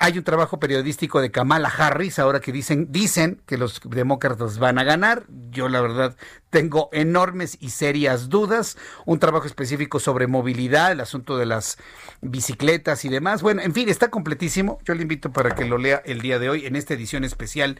hay 0.00 0.18
un 0.18 0.24
trabajo 0.24 0.58
periodístico 0.60 1.20
de 1.20 1.30
Kamala 1.30 1.68
Harris, 1.68 2.18
ahora 2.18 2.40
que 2.40 2.52
dicen, 2.52 2.88
dicen 2.90 3.40
que 3.46 3.58
los 3.58 3.80
demócratas 3.84 4.58
van 4.58 4.78
a 4.78 4.84
ganar. 4.84 5.24
Yo 5.50 5.68
la 5.68 5.80
verdad 5.80 6.16
tengo 6.50 6.90
enormes 6.92 7.56
y 7.60 7.70
serias 7.70 8.28
dudas. 8.28 8.76
Un 9.06 9.18
trabajo 9.18 9.46
específico 9.46 10.00
sobre 10.00 10.26
movilidad, 10.26 10.92
el 10.92 11.00
asunto 11.00 11.36
de 11.36 11.46
las 11.46 11.78
bicicletas 12.20 13.04
y 13.04 13.08
demás. 13.08 13.42
Bueno, 13.42 13.62
en 13.62 13.72
fin, 13.72 13.88
está 13.88 14.10
completísimo. 14.10 14.78
Yo 14.84 14.94
le 14.94 15.02
invito 15.02 15.32
para 15.32 15.54
que 15.54 15.64
lo 15.64 15.78
lea 15.78 16.02
el 16.04 16.20
día 16.20 16.38
de 16.38 16.50
hoy 16.50 16.66
en 16.66 16.76
esta 16.76 16.94
edición 16.94 17.24
especial 17.24 17.78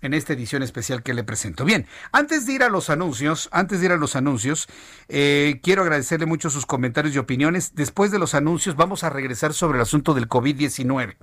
en 0.00 0.14
esta 0.14 0.32
edición 0.32 0.62
especial 0.62 1.02
que 1.02 1.14
le 1.14 1.24
presento. 1.24 1.64
Bien, 1.64 1.86
antes 2.12 2.46
de 2.46 2.52
ir 2.52 2.62
a 2.62 2.68
los 2.68 2.90
anuncios, 2.90 3.48
antes 3.52 3.80
de 3.80 3.86
ir 3.86 3.92
a 3.92 3.96
los 3.96 4.16
anuncios, 4.16 4.68
eh, 5.08 5.60
quiero 5.62 5.82
agradecerle 5.82 6.26
mucho 6.26 6.50
sus 6.50 6.66
comentarios 6.66 7.14
y 7.14 7.18
opiniones. 7.18 7.74
Después 7.74 8.10
de 8.10 8.18
los 8.18 8.34
anuncios 8.34 8.76
vamos 8.76 9.04
a 9.04 9.10
regresar 9.10 9.52
sobre 9.54 9.78
el 9.78 9.82
asunto 9.82 10.14
del 10.14 10.28
COVID-19. 10.28 11.16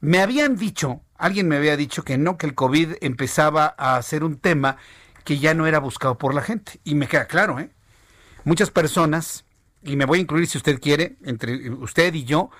Me 0.00 0.20
habían 0.20 0.56
dicho, 0.56 1.02
alguien 1.16 1.48
me 1.48 1.56
había 1.56 1.76
dicho 1.76 2.04
que 2.04 2.18
no, 2.18 2.38
que 2.38 2.46
el 2.46 2.54
COVID 2.54 2.94
empezaba 3.00 3.66
a 3.66 4.00
ser 4.02 4.24
un 4.24 4.38
tema 4.38 4.76
que 5.24 5.38
ya 5.38 5.54
no 5.54 5.66
era 5.66 5.78
buscado 5.78 6.18
por 6.18 6.34
la 6.34 6.42
gente. 6.42 6.80
Y 6.84 6.94
me 6.94 7.06
queda 7.06 7.26
claro, 7.26 7.60
¿eh? 7.60 7.70
Muchas 8.44 8.70
personas, 8.70 9.44
y 9.82 9.96
me 9.96 10.06
voy 10.06 10.18
a 10.18 10.22
incluir 10.22 10.46
si 10.46 10.56
usted 10.56 10.80
quiere, 10.80 11.16
entre 11.24 11.70
usted 11.70 12.14
y 12.14 12.24
yo, 12.24 12.50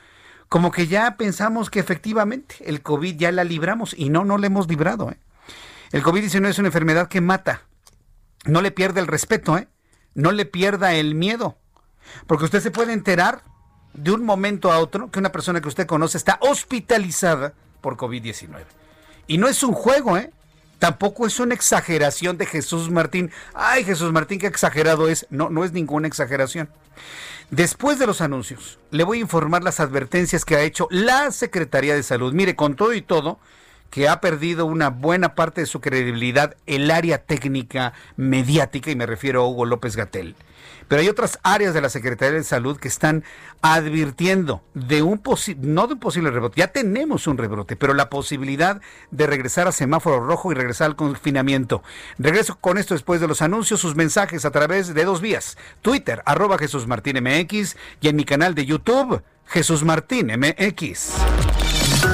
como 0.51 0.71
que 0.71 0.87
ya 0.87 1.17
pensamos 1.17 1.71
que 1.71 1.81
efectivamente 1.81 2.57
el 2.67 2.83
COVID 2.83 3.17
ya 3.17 3.33
la 3.33 3.45
libramos 3.45 3.95
y 3.97 4.11
no, 4.11 4.25
no 4.25 4.37
la 4.37 4.49
hemos 4.49 4.69
librado. 4.69 5.11
¿eh? 5.11 5.19
El 5.93 6.03
COVID-19 6.03 6.49
es 6.49 6.59
una 6.59 6.69
enfermedad 6.69 7.09
que 7.09 7.21
mata. 7.21 7.63
No 8.45 8.63
le 8.63 8.71
pierda 8.71 9.01
el 9.01 9.07
respeto, 9.07 9.59
¿eh? 9.59 9.69
no 10.15 10.33
le 10.33 10.47
pierda 10.47 10.95
el 10.95 11.15
miedo. 11.15 11.57
Porque 12.27 12.45
usted 12.45 12.61
se 12.61 12.71
puede 12.71 12.93
enterar 12.93 13.43
de 13.93 14.13
un 14.13 14.25
momento 14.25 14.71
a 14.71 14.79
otro 14.79 15.11
que 15.11 15.19
una 15.19 15.33
persona 15.33 15.61
que 15.61 15.69
usted 15.69 15.87
conoce 15.87 16.17
está 16.17 16.39
hospitalizada 16.41 17.55
por 17.81 17.97
COVID-19. 17.97 18.65
Y 19.27 19.39
no 19.39 19.49
es 19.49 19.63
un 19.63 19.73
juego, 19.73 20.17
¿eh? 20.17 20.31
Tampoco 20.79 21.27
es 21.27 21.39
una 21.41 21.55
exageración 21.55 22.39
de 22.39 22.47
Jesús 22.47 22.91
Martín. 22.91 23.31
Ay, 23.53 23.85
Jesús 23.85 24.13
Martín, 24.13 24.39
qué 24.39 24.47
exagerado 24.47 25.09
es. 25.09 25.27
No, 25.29 25.51
no 25.51 25.65
es 25.65 25.73
ninguna 25.73 26.09
exageración. 26.09 26.71
Después 27.51 27.99
de 27.99 28.07
los 28.07 28.21
anuncios, 28.21 28.79
le 28.91 29.05
voy 29.05 29.19
a 29.19 29.23
informar 29.23 29.63
las 29.63 29.81
advertencias 29.81 30.45
que 30.45 30.57
ha 30.57 30.63
hecho 30.63 30.89
la 30.91 31.33
Secretaría 31.33 31.95
de 31.95 32.03
Salud. 32.03 32.33
Mire, 32.33 32.57
con 32.57 32.77
todo 32.77 32.95
y 32.95 33.03
todo, 33.03 33.41
que 33.91 34.09
ha 34.09 34.21
perdido 34.21 34.67
una 34.67 34.91
buena 34.91 35.35
parte 35.35 35.63
de 35.63 35.67
su 35.67 35.81
credibilidad 35.81 36.57
el 36.67 36.91
área 36.91 37.19
técnica 37.19 37.93
mediática, 38.17 38.91
y 38.91 38.97
me 38.97 39.07
refiero 39.07 39.43
a 39.43 39.49
Hugo 39.49 39.67
López 39.67 39.97
Gatel. 39.97 40.37
Pero 40.89 41.03
hay 41.03 41.09
otras 41.09 41.39
áreas 41.45 41.73
de 41.73 41.81
la 41.81 41.89
Secretaría 41.89 42.39
de 42.39 42.45
Salud 42.45 42.77
que 42.77 42.89
están 42.89 43.23
advirtiendo 43.63 44.63
de 44.75 45.03
un 45.03 45.19
posible, 45.19 45.69
no 45.69 45.87
de 45.87 45.95
un 45.95 46.01
posible 46.01 46.31
rebrote, 46.31 46.61
ya 46.61 46.69
tenemos 46.69 47.29
un 47.29 47.39
rebrote, 47.39 47.77
pero 47.77 47.95
la 47.95 48.11
posibilidad 48.11 48.81
de 49.13 49.27
regresar 49.27 49.69
a 49.69 49.73
semáforo 49.73 50.19
rojo 50.19 50.51
y 50.51 50.57
regresar 50.57 50.87
al 50.87 50.97
confinamiento. 50.97 51.83
Regreso 52.19 52.59
con 52.61 52.77
esto 52.77 52.95
después 52.95 53.21
de 53.21 53.29
los 53.29 53.41
anuncios, 53.41 53.81
sus 53.81 53.95
mensajes 53.95 54.45
a 54.45 54.51
través 54.51 54.93
de 54.93 55.05
dos 55.05 55.21
vías, 55.21 55.57
Twitter, 55.81 56.23
arroba 56.27 56.59
Jesús 56.59 56.87
Martín 56.89 57.23
MX 57.23 57.77
y 58.01 58.09
en 58.09 58.17
mi 58.17 58.25
canal 58.25 58.55
de 58.55 58.67
YouTube, 58.67 59.23
Jesús 59.47 59.85
Martín 59.85 60.33
MX. 60.37 61.50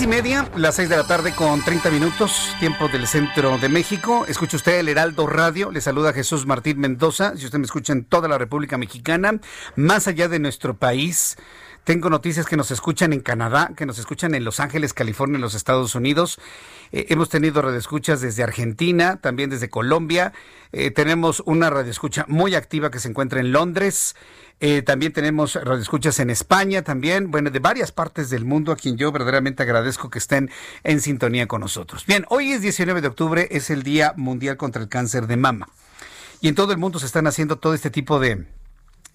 Y 0.00 0.06
media, 0.06 0.48
las 0.54 0.76
seis 0.76 0.88
de 0.88 0.96
la 0.96 1.04
tarde 1.04 1.34
con 1.34 1.60
30 1.60 1.90
minutos, 1.90 2.54
tiempo 2.60 2.86
del 2.86 3.08
centro 3.08 3.58
de 3.58 3.68
México. 3.68 4.26
Escucha 4.28 4.56
usted 4.56 4.78
el 4.78 4.88
Heraldo 4.88 5.26
Radio, 5.26 5.72
le 5.72 5.80
saluda 5.80 6.12
Jesús 6.12 6.46
Martín 6.46 6.78
Mendoza. 6.78 7.36
Si 7.36 7.44
usted 7.44 7.58
me 7.58 7.64
escucha 7.64 7.92
en 7.92 8.04
toda 8.04 8.28
la 8.28 8.38
República 8.38 8.78
Mexicana, 8.78 9.40
más 9.74 10.06
allá 10.06 10.28
de 10.28 10.38
nuestro 10.38 10.76
país, 10.76 11.36
tengo 11.82 12.10
noticias 12.10 12.46
que 12.46 12.56
nos 12.56 12.70
escuchan 12.70 13.12
en 13.12 13.20
Canadá, 13.20 13.72
que 13.74 13.86
nos 13.86 13.98
escuchan 13.98 14.34
en 14.34 14.44
Los 14.44 14.60
Ángeles, 14.60 14.92
California, 14.92 15.36
en 15.36 15.40
los 15.40 15.54
Estados 15.54 15.94
Unidos. 15.94 16.38
Eh, 16.92 17.06
hemos 17.08 17.28
tenido 17.30 17.62
radioescuchas 17.62 18.20
desde 18.20 18.42
Argentina, 18.42 19.16
también 19.20 19.50
desde 19.50 19.70
Colombia. 19.70 20.32
Eh, 20.72 20.90
tenemos 20.90 21.42
una 21.46 21.70
radioescucha 21.70 22.26
muy 22.28 22.54
activa 22.54 22.90
que 22.90 23.00
se 23.00 23.08
encuentra 23.08 23.40
en 23.40 23.52
Londres. 23.52 24.16
Eh, 24.60 24.82
también 24.82 25.12
tenemos 25.12 25.54
radioescuchas 25.54 26.18
en 26.18 26.30
España, 26.30 26.82
también, 26.82 27.30
bueno, 27.30 27.50
de 27.50 27.60
varias 27.60 27.92
partes 27.92 28.28
del 28.28 28.44
mundo, 28.44 28.72
a 28.72 28.76
quien 28.76 28.96
yo 28.96 29.12
verdaderamente 29.12 29.62
agradezco 29.62 30.10
que 30.10 30.18
estén 30.18 30.50
en 30.82 31.00
sintonía 31.00 31.46
con 31.46 31.60
nosotros. 31.60 32.04
Bien, 32.06 32.24
hoy 32.28 32.52
es 32.52 32.60
19 32.60 33.00
de 33.00 33.08
octubre, 33.08 33.48
es 33.52 33.70
el 33.70 33.84
Día 33.84 34.14
Mundial 34.16 34.56
contra 34.56 34.82
el 34.82 34.88
Cáncer 34.88 35.28
de 35.28 35.36
Mama. 35.36 35.68
Y 36.40 36.48
en 36.48 36.54
todo 36.54 36.72
el 36.72 36.78
mundo 36.78 36.98
se 36.98 37.06
están 37.06 37.26
haciendo 37.26 37.56
todo 37.56 37.74
este 37.74 37.90
tipo 37.90 38.18
de, 38.18 38.46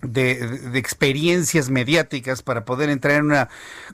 de, 0.04 0.78
experiencias 0.78 1.70
mediáticas 1.70 2.42
para 2.42 2.66
poder 2.66 2.90
entrar 2.90 3.16
en 3.16 3.26
una 3.26 3.50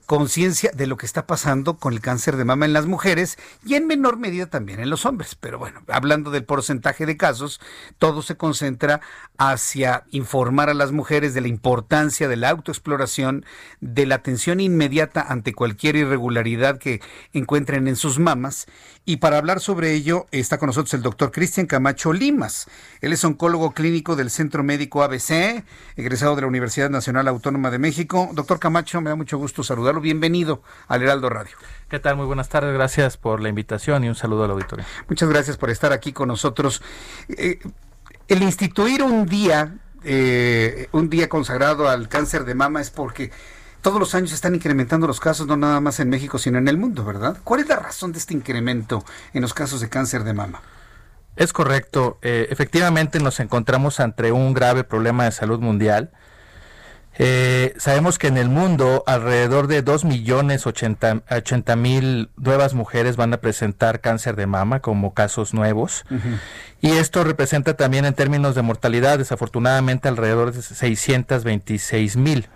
conciencia 0.05 0.71
de 0.73 0.87
lo 0.87 0.97
que 0.97 1.05
está 1.05 1.27
pasando 1.27 1.77
con 1.77 1.93
el 1.93 2.01
cáncer 2.01 2.35
de 2.35 2.45
mama 2.45 2.65
en 2.65 2.73
las 2.73 2.85
mujeres 2.85 3.37
y 3.65 3.75
en 3.75 3.87
menor 3.87 4.17
medida 4.17 4.47
también 4.47 4.79
en 4.79 4.89
los 4.89 5.05
hombres. 5.05 5.35
Pero 5.35 5.59
bueno, 5.59 5.81
hablando 5.87 6.31
del 6.31 6.45
porcentaje 6.45 7.05
de 7.05 7.17
casos, 7.17 7.61
todo 7.97 8.21
se 8.21 8.37
concentra 8.37 9.01
hacia 9.37 10.03
informar 10.11 10.69
a 10.69 10.73
las 10.73 10.91
mujeres 10.91 11.33
de 11.33 11.41
la 11.41 11.47
importancia 11.47 12.27
de 12.27 12.35
la 12.35 12.49
autoexploración, 12.49 13.45
de 13.79 14.05
la 14.05 14.15
atención 14.15 14.59
inmediata 14.59 15.21
ante 15.21 15.53
cualquier 15.53 15.95
irregularidad 15.95 16.77
que 16.77 17.01
encuentren 17.33 17.87
en 17.87 17.95
sus 17.95 18.19
mamas. 18.19 18.65
Y 19.05 19.17
para 19.17 19.37
hablar 19.37 19.59
sobre 19.59 19.93
ello 19.93 20.27
está 20.31 20.57
con 20.57 20.67
nosotros 20.67 20.93
el 20.93 21.01
doctor 21.01 21.31
Cristian 21.31 21.67
Camacho 21.67 22.13
Limas. 22.13 22.67
Él 23.01 23.13
es 23.13 23.23
oncólogo 23.23 23.71
clínico 23.71 24.15
del 24.15 24.29
Centro 24.29 24.63
Médico 24.63 25.03
ABC 25.03 25.63
egresado 25.99 26.35
de 26.35 26.41
la 26.41 26.47
Universidad 26.47 26.89
Nacional 26.89 27.27
Autónoma 27.27 27.69
de 27.71 27.77
México. 27.77 28.29
Doctor 28.33 28.57
Camacho, 28.57 29.01
me 29.01 29.09
da 29.09 29.17
mucho 29.17 29.37
gusto 29.37 29.63
saludarlo. 29.63 29.99
Bienvenido 29.99 30.61
al 30.87 31.03
Heraldo 31.03 31.29
Radio. 31.29 31.57
¿Qué 31.89 31.99
tal? 31.99 32.15
Muy 32.15 32.25
buenas 32.25 32.47
tardes. 32.47 32.73
Gracias 32.73 33.17
por 33.17 33.41
la 33.41 33.49
invitación 33.49 34.05
y 34.05 34.07
un 34.09 34.15
saludo 34.15 34.45
al 34.45 34.51
auditorio. 34.51 34.85
Muchas 35.09 35.27
gracias 35.27 35.57
por 35.57 35.69
estar 35.69 35.91
aquí 35.91 36.13
con 36.13 36.29
nosotros. 36.29 36.81
Eh, 37.27 37.59
el 38.29 38.43
instituir 38.43 39.03
un 39.03 39.25
día, 39.25 39.75
eh, 40.05 40.87
un 40.93 41.09
día 41.09 41.27
consagrado 41.27 41.89
al 41.89 42.07
cáncer 42.07 42.45
de 42.45 42.55
mama 42.55 42.79
es 42.79 42.91
porque 42.91 43.31
todos 43.81 43.99
los 43.99 44.15
años 44.15 44.31
están 44.31 44.55
incrementando 44.55 45.05
los 45.05 45.19
casos, 45.19 45.47
no 45.47 45.57
nada 45.57 45.81
más 45.81 45.99
en 45.99 46.09
México, 46.09 46.37
sino 46.37 46.57
en 46.57 46.69
el 46.69 46.77
mundo, 46.77 47.03
¿verdad? 47.03 47.37
¿Cuál 47.43 47.59
es 47.59 47.67
la 47.67 47.75
razón 47.75 48.13
de 48.13 48.19
este 48.19 48.33
incremento 48.33 49.03
en 49.33 49.41
los 49.41 49.53
casos 49.53 49.81
de 49.81 49.89
cáncer 49.89 50.23
de 50.23 50.33
mama? 50.33 50.61
Es 51.39 51.53
correcto. 51.53 52.19
Eh, 52.21 52.47
efectivamente 52.51 53.19
nos 53.21 53.39
encontramos 53.39 54.01
ante 54.01 54.33
un 54.33 54.53
grave 54.53 54.83
problema 54.83 55.23
de 55.23 55.31
salud 55.31 55.61
mundial. 55.61 56.11
Eh, 57.17 57.73
sabemos 57.77 58.19
que 58.19 58.27
en 58.27 58.37
el 58.37 58.49
mundo 58.49 59.03
alrededor 59.07 59.67
de 59.67 59.81
2 59.81 60.03
millones 60.03 60.67
80 60.67 61.75
mil 61.77 62.29
nuevas 62.35 62.73
mujeres 62.73 63.15
van 63.15 63.33
a 63.33 63.37
presentar 63.37 64.01
cáncer 64.01 64.35
de 64.35 64.47
mama 64.47 64.81
como 64.81 65.13
casos 65.13 65.53
nuevos. 65.53 66.03
Y 66.81 66.91
esto 66.91 67.23
representa 67.23 67.73
también 67.75 68.03
en 68.03 68.15
términos 68.15 68.53
de 68.53 68.61
mortalidad, 68.61 69.17
desafortunadamente, 69.17 70.09
alrededor 70.09 70.51
de 70.51 70.61
626 70.61 72.17
mil. 72.17 72.49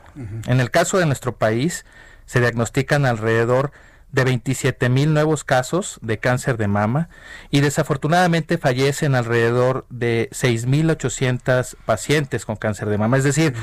En 0.45 0.59
el 0.59 0.71
caso 0.71 0.97
de 0.97 1.05
nuestro 1.05 1.37
país, 1.37 1.85
se 2.25 2.41
diagnostican 2.41 3.05
alrededor 3.05 3.71
de 4.13 4.23
27 4.23 4.89
mil 4.89 5.13
nuevos 5.13 5.43
casos 5.43 5.99
de 6.01 6.19
cáncer 6.19 6.57
de 6.57 6.67
mama 6.67 7.09
y 7.49 7.59
desafortunadamente 7.59 8.59
fallecen 8.59 9.15
alrededor 9.15 9.85
de 9.89 10.29
6.800 10.31 11.75
pacientes 11.85 12.45
con 12.45 12.55
cáncer 12.55 12.89
de 12.89 12.99
mama, 12.99 13.17
es 13.17 13.23
decir, 13.23 13.53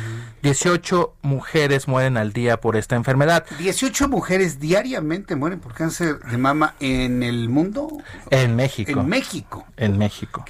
18 0.43 1.15
mujeres 1.23 1.89
mueren 1.89 2.17
al 2.17 2.33
día 2.33 2.61
por 2.61 2.77
esta 2.77 2.97
enfermedad. 2.97 3.45
18 3.59 4.09
mujeres 4.09 4.59
diariamente 4.61 5.37
mueren 5.37 5.61
por 5.61 5.75
cáncer 5.75 6.19
de 6.21 6.39
mama 6.39 6.75
en 6.81 7.23
el 7.23 7.49
mundo. 7.49 7.89
En 8.31 8.57
México. 8.57 9.01
En 9.01 9.09
México. 9.09 9.67
En 9.77 9.99
México. 9.99 10.45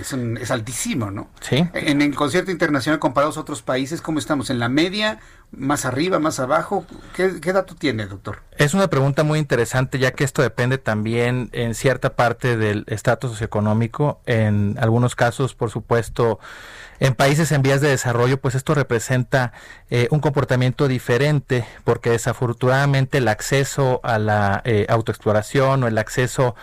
es, 0.00 0.50
altísimo, 0.50 1.10
¿no? 1.10 1.28
Sí. 1.40 1.68
En 1.74 2.02
el 2.02 2.14
concierto 2.14 2.50
internacional 2.50 2.98
comparados 2.98 3.36
a 3.36 3.40
otros 3.40 3.62
países, 3.62 4.00
¿cómo 4.00 4.18
estamos? 4.18 4.50
¿En 4.50 4.58
la 4.58 4.68
media? 4.68 5.20
¿Más 5.50 5.84
arriba? 5.84 6.18
¿Más 6.18 6.40
abajo? 6.40 6.86
¿Qué, 7.14 7.40
qué 7.40 7.52
dato 7.52 7.74
tiene, 7.74 8.06
doctor? 8.06 8.42
Es 8.56 8.74
una 8.74 8.88
pregunta 8.88 9.24
muy 9.24 9.38
interesante, 9.38 9.98
ya 9.98 10.12
que 10.12 10.24
esto 10.24 10.42
depende 10.42 10.78
también 10.78 11.50
en 11.52 11.74
cierta 11.74 12.16
parte 12.16 12.56
del 12.56 12.84
estatus 12.86 13.32
socioeconómico. 13.32 14.20
En 14.26 14.76
algunos 14.80 15.14
casos, 15.14 15.54
por 15.54 15.70
supuesto, 15.70 16.38
en 17.00 17.14
países 17.14 17.52
en 17.52 17.62
vías 17.62 17.80
de 17.80 17.88
desarrollo, 17.88 18.40
pues 18.40 18.54
esto 18.54 18.74
representa 18.74 19.52
eh, 19.90 20.08
un 20.10 20.20
comportamiento 20.20 20.88
diferente, 20.88 21.66
porque 21.84 22.10
desafortunadamente 22.10 23.18
el 23.18 23.28
acceso 23.28 24.00
a 24.02 24.18
la 24.18 24.62
eh, 24.64 24.86
autoexploración 24.88 25.82
o 25.82 25.86
el 25.88 25.98
acceso 25.98 26.54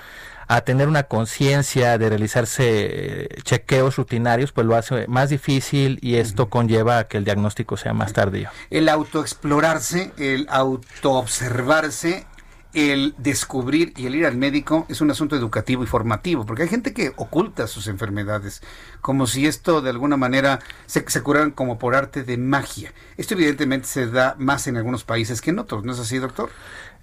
a 0.48 0.62
tener 0.62 0.90
una 0.90 1.04
conciencia 1.04 1.98
de 1.98 2.10
realizarse 2.10 2.66
eh, 2.66 3.30
chequeos 3.44 3.96
rutinarios, 3.96 4.52
pues 4.52 4.68
lo 4.68 4.76
hace 4.76 5.08
más 5.08 5.30
difícil 5.30 5.98
y 6.02 6.16
esto 6.16 6.50
conlleva 6.50 6.98
a 6.98 7.04
que 7.06 7.18
el 7.18 7.24
diagnóstico 7.24 7.78
sea 7.78 7.94
más 7.94 8.12
tardío. 8.12 8.50
El 8.70 8.90
autoexplorarse, 8.90 10.12
el 10.18 10.48
autoobservarse 10.50 12.26
el 12.74 13.14
descubrir 13.18 13.94
y 13.98 14.06
el 14.06 14.16
ir 14.16 14.26
al 14.26 14.38
médico 14.38 14.86
es 14.90 15.02
un 15.02 15.12
asunto 15.12 15.36
educativo 15.36 15.84
y 15.84 15.88
formativo, 15.88 16.46
porque 16.46 16.64
hay 16.64 16.70
gente 16.70 16.94
que 16.94 17.14
oculta 17.18 17.68
sus 17.68 17.88
enfermedades, 17.88 18.62
como 19.02 19.28
si 19.28 19.46
esto 19.46 19.82
de 19.82 19.90
alguna 19.90 20.18
manera 20.18 20.60
se, 20.86 21.04
se 21.08 21.22
curaran 21.22 21.52
como 21.52 21.78
por 21.78 21.96
arte 21.96 22.24
de 22.24 22.38
magia. 22.38 22.94
Esto 23.18 23.34
evidentemente 23.34 23.88
se 23.88 24.08
da 24.08 24.36
más 24.38 24.68
en 24.68 24.78
algunos 24.78 25.04
países 25.04 25.42
que 25.42 25.50
en 25.50 25.60
otros, 25.60 25.84
¿no 25.84 25.92
es 25.92 26.00
así, 26.00 26.18
doctor? 26.18 26.50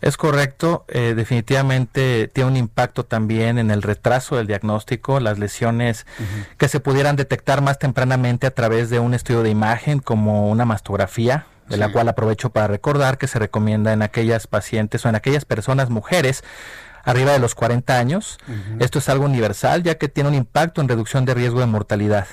Es 0.00 0.16
correcto, 0.16 0.84
eh, 0.88 1.14
definitivamente 1.16 2.28
tiene 2.28 2.50
un 2.50 2.56
impacto 2.56 3.04
también 3.04 3.58
en 3.58 3.72
el 3.72 3.82
retraso 3.82 4.36
del 4.36 4.46
diagnóstico, 4.46 5.18
las 5.18 5.40
lesiones 5.40 6.06
que 6.56 6.68
se 6.68 6.78
pudieran 6.78 7.16
detectar 7.16 7.62
más 7.62 7.80
tempranamente 7.80 8.46
a 8.46 8.52
través 8.52 8.90
de 8.90 9.00
un 9.00 9.12
estudio 9.12 9.42
de 9.42 9.50
imagen 9.50 9.98
como 9.98 10.48
una 10.50 10.64
mastografía, 10.64 11.46
de 11.68 11.76
la 11.76 11.92
cual 11.92 12.08
aprovecho 12.08 12.50
para 12.50 12.66
recordar 12.66 13.18
que 13.18 13.26
se 13.26 13.38
recomienda 13.38 13.92
en 13.92 14.02
aquellas 14.02 14.46
pacientes 14.46 15.04
o 15.04 15.08
en 15.08 15.14
aquellas 15.14 15.44
personas 15.44 15.90
mujeres 15.90 16.42
arriba 17.04 17.32
de 17.32 17.38
los 17.38 17.54
40 17.54 17.98
años. 17.98 18.38
Esto 18.78 18.98
es 18.98 19.08
algo 19.08 19.24
universal 19.24 19.82
ya 19.82 19.96
que 19.96 20.08
tiene 20.08 20.28
un 20.28 20.34
impacto 20.34 20.80
en 20.80 20.88
reducción 20.88 21.24
de 21.24 21.34
riesgo 21.34 21.60
de 21.60 21.66
mortalidad. 21.66 22.26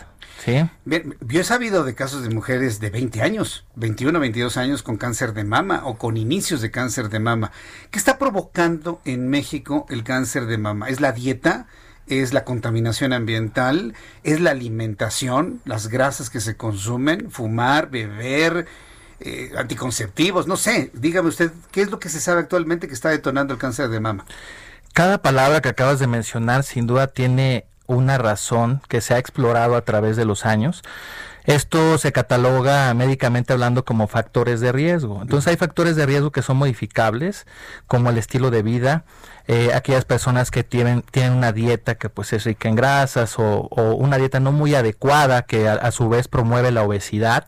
¿Sí? 0.44 0.70
Bien, 0.84 1.16
yo 1.22 1.40
he 1.40 1.44
sabido 1.46 1.84
de 1.86 1.96
casos 1.96 2.22
de 2.22 2.30
mujeres 2.30 2.80
de 2.80 2.90
20 2.90 3.22
años, 3.22 3.66
21, 3.76 4.20
22 4.20 4.58
años 4.58 4.84
con 4.84 4.98
cáncer 4.98 5.34
de 5.34 5.44
mama 5.44 5.82
o 5.86 5.98
con 5.98 6.18
inicios 6.18 6.62
de 6.62 6.72
cáncer 6.72 7.10
de 7.10 7.20
mama. 7.20 7.52
¿Qué 7.90 7.98
está 7.98 8.18
provocando 8.20 9.02
en 9.06 9.30
México 9.30 9.86
el 9.90 10.04
cáncer 10.04 10.46
de 10.46 10.58
mama? 10.58 10.90
¿Es 10.90 11.00
la 11.00 11.14
dieta? 11.14 11.68
¿Es 12.08 12.34
la 12.34 12.44
contaminación 12.44 13.14
ambiental? 13.14 13.96
¿Es 14.24 14.40
la 14.40 14.52
alimentación? 14.52 15.62
¿Las 15.66 15.88
grasas 15.88 16.30
que 16.30 16.42
se 16.42 16.58
consumen? 16.58 17.32
¿Fumar? 17.32 17.90
¿Beber? 17.90 18.68
Eh, 19.28 19.52
anticonceptivos, 19.58 20.46
no 20.46 20.56
sé, 20.56 20.92
dígame 20.94 21.30
usted, 21.30 21.52
¿qué 21.72 21.82
es 21.82 21.90
lo 21.90 21.98
que 21.98 22.10
se 22.10 22.20
sabe 22.20 22.42
actualmente 22.42 22.88
que 22.88 22.94
está 22.94 23.10
detonando 23.10 23.56
el 23.56 23.60
cáncer 23.60 23.90
de 23.90 24.00
mama? 24.00 24.24
Cada 24.94 25.18
palabra 25.24 25.62
que 25.62 25.70
acabas 25.70 25.98
de 25.98 26.06
mencionar 26.06 26.64
sin 26.64 26.86
duda 26.86 27.08
tiene 27.08 27.66
una 27.88 28.20
razón 28.20 28.84
que 28.88 29.02
se 29.02 29.16
ha 29.16 29.18
explorado 29.18 29.78
a 29.78 29.82
través 29.82 30.16
de 30.16 30.26
los 30.26 30.46
años. 30.46 30.84
Esto 31.46 31.98
se 31.98 32.12
cataloga 32.12 32.94
médicamente 32.94 33.54
hablando 33.54 33.84
como 33.84 34.08
factores 34.08 34.62
de 34.62 34.72
riesgo. 34.72 35.24
Entonces 35.24 35.48
hay 35.48 35.58
factores 35.58 35.96
de 35.96 36.06
riesgo 36.06 36.32
que 36.32 36.44
son 36.44 36.58
modificables, 36.58 37.48
como 37.88 38.12
el 38.12 38.20
estilo 38.20 38.52
de 38.52 38.62
vida, 38.62 39.06
eh, 39.48 39.72
aquellas 39.74 40.06
personas 40.06 40.52
que 40.52 40.64
tienen, 40.64 41.02
tienen 41.02 41.34
una 41.34 41.52
dieta 41.52 41.96
que 41.96 42.10
pues 42.10 42.32
es 42.32 42.44
rica 42.44 42.70
en 42.70 42.76
grasas 42.76 43.40
o, 43.40 43.70
una 43.98 44.18
dieta 44.18 44.40
no 44.40 44.52
muy 44.52 44.76
adecuada 44.76 45.42
que 45.48 45.68
a 45.68 45.90
su 45.90 46.10
vez 46.10 46.28
promueve 46.28 46.72
la 46.72 46.84
obesidad 46.84 47.48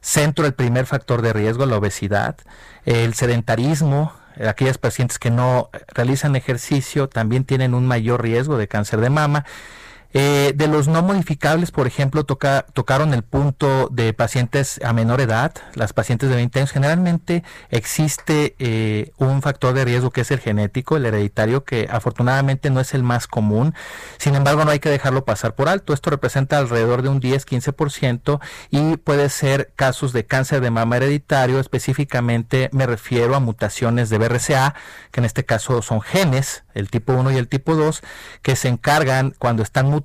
centro 0.00 0.46
el 0.46 0.54
primer 0.54 0.86
factor 0.86 1.22
de 1.22 1.32
riesgo, 1.32 1.66
la 1.66 1.76
obesidad, 1.76 2.36
el 2.84 3.14
sedentarismo, 3.14 4.12
aquellas 4.48 4.78
pacientes 4.78 5.18
que 5.18 5.30
no 5.30 5.70
realizan 5.88 6.36
ejercicio 6.36 7.08
también 7.08 7.44
tienen 7.44 7.74
un 7.74 7.86
mayor 7.86 8.22
riesgo 8.22 8.56
de 8.56 8.68
cáncer 8.68 9.00
de 9.00 9.10
mama 9.10 9.44
eh, 10.12 10.52
de 10.56 10.66
los 10.66 10.88
no 10.88 11.02
modificables, 11.02 11.70
por 11.70 11.86
ejemplo, 11.86 12.24
toca, 12.24 12.66
tocaron 12.72 13.14
el 13.14 13.22
punto 13.22 13.88
de 13.92 14.12
pacientes 14.12 14.80
a 14.84 14.92
menor 14.92 15.20
edad, 15.20 15.52
las 15.74 15.92
pacientes 15.92 16.28
de 16.28 16.36
20 16.36 16.58
años. 16.58 16.72
Generalmente 16.72 17.44
existe 17.70 18.56
eh, 18.58 19.12
un 19.18 19.40
factor 19.40 19.72
de 19.72 19.84
riesgo 19.84 20.10
que 20.10 20.22
es 20.22 20.30
el 20.32 20.40
genético, 20.40 20.96
el 20.96 21.06
hereditario, 21.06 21.64
que 21.64 21.88
afortunadamente 21.90 22.70
no 22.70 22.80
es 22.80 22.92
el 22.94 23.04
más 23.04 23.28
común. 23.28 23.74
Sin 24.18 24.34
embargo, 24.34 24.64
no 24.64 24.72
hay 24.72 24.80
que 24.80 24.90
dejarlo 24.90 25.24
pasar 25.24 25.54
por 25.54 25.68
alto. 25.68 25.92
Esto 25.92 26.10
representa 26.10 26.58
alrededor 26.58 27.02
de 27.02 27.08
un 27.08 27.20
10-15% 27.20 28.40
y 28.70 28.96
puede 28.96 29.28
ser 29.28 29.72
casos 29.76 30.12
de 30.12 30.26
cáncer 30.26 30.60
de 30.60 30.70
mama 30.70 30.96
hereditario. 30.96 31.60
Específicamente 31.60 32.68
me 32.72 32.86
refiero 32.86 33.36
a 33.36 33.40
mutaciones 33.40 34.10
de 34.10 34.18
BRCA, 34.18 34.74
que 35.12 35.20
en 35.20 35.24
este 35.24 35.44
caso 35.44 35.82
son 35.82 36.00
genes, 36.00 36.64
el 36.74 36.90
tipo 36.90 37.12
1 37.12 37.30
y 37.30 37.36
el 37.36 37.48
tipo 37.48 37.76
2, 37.76 38.02
que 38.42 38.56
se 38.56 38.68
encargan 38.68 39.34
cuando 39.38 39.62
están 39.62 39.99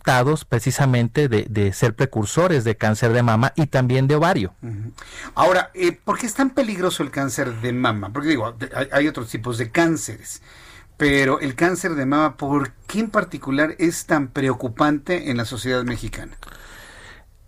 precisamente 0.46 1.28
de, 1.28 1.74
ser 1.74 1.96
precursores 1.96 2.64
de 2.64 2.76
cáncer 2.76 3.14
de 3.14 3.24
mama 3.24 3.54
y 3.56 3.68
también 3.68 4.08
de 4.08 4.16
ovario. 4.16 4.54
Ahora, 5.34 5.72
eh, 5.74 5.92
¿por 5.92 6.18
qué 6.18 6.26
es 6.26 6.34
tan 6.34 6.52
peligroso 6.52 7.04
el 7.04 7.12
cáncer 7.12 7.62
de 7.62 7.74
mama? 7.74 8.12
Porque 8.12 8.30
digo, 8.30 8.56
hay, 8.92 9.08
otros 9.08 9.30
tipos 9.30 9.58
de 9.58 9.72
cánceres, 9.72 10.42
pero 10.98 11.40
el 11.40 11.56
cáncer 11.56 11.96
de 11.96 12.06
mama, 12.06 12.38
¿por 12.38 12.72
qué 12.88 13.00
en 13.00 13.10
particular 13.10 13.76
es 13.80 14.06
tan 14.06 14.28
preocupante 14.28 15.30
en 15.30 15.38
la 15.38 15.46
sociedad 15.46 15.84
mexicana? 15.84 16.38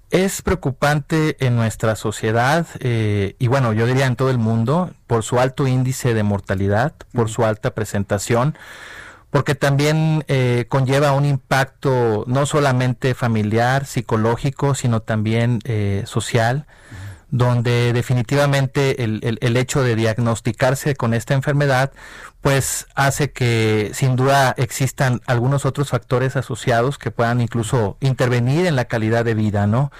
Es 0.09 0.41
preocupante 0.41 1.35
en 1.45 1.57
nuestra 1.57 1.97
sociedad 1.97 2.65
eh, 2.79 3.35
y 3.39 3.47
bueno, 3.47 3.73
yo 3.73 3.85
diría 3.85 4.05
en 4.05 4.15
todo 4.15 4.29
el 4.29 4.37
mundo 4.37 4.93
por 5.05 5.23
su 5.23 5.39
alto 5.39 5.67
índice 5.67 6.13
de 6.13 6.23
mortalidad, 6.23 6.93
por 7.11 7.29
su 7.29 7.43
alta 7.43 7.75
presentación 7.75 8.55
porque 9.29 9.55
también 9.55 10.23
eh, 10.27 10.65
conlleva 10.69 11.11
un 11.11 11.25
impacto 11.25 12.23
no 12.27 12.45
solamente 12.45 13.13
familiar, 13.13 13.85
psicológico, 13.85 14.73
sino 14.73 15.01
también 15.01 15.59
eh, 15.65 16.03
social, 16.05 16.65
donde 17.29 17.91
definitivamente 17.91 19.03
el, 19.03 19.37
el, 19.41 19.57
hecho 19.57 19.83
de 19.83 19.97
diagnosticarse 19.97 20.95
con 20.95 21.13
esta 21.13 21.33
enfermedad, 21.33 21.91
pues 22.39 22.87
hace 22.95 23.31
que 23.31 23.91
sin 23.93 24.15
duda 24.15 24.53
existan 24.57 25.21
algunos 25.25 25.65
otros 25.65 25.89
factores 25.89 26.37
asociados 26.37 26.97
que 26.97 27.11
puedan 27.11 27.41
incluso 27.41 27.97
intervenir 27.99 28.65
en 28.65 28.77
la 28.77 28.85
calidad 28.85 29.25
de 29.25 29.33
vida, 29.33 29.67
¿no? 29.67 29.91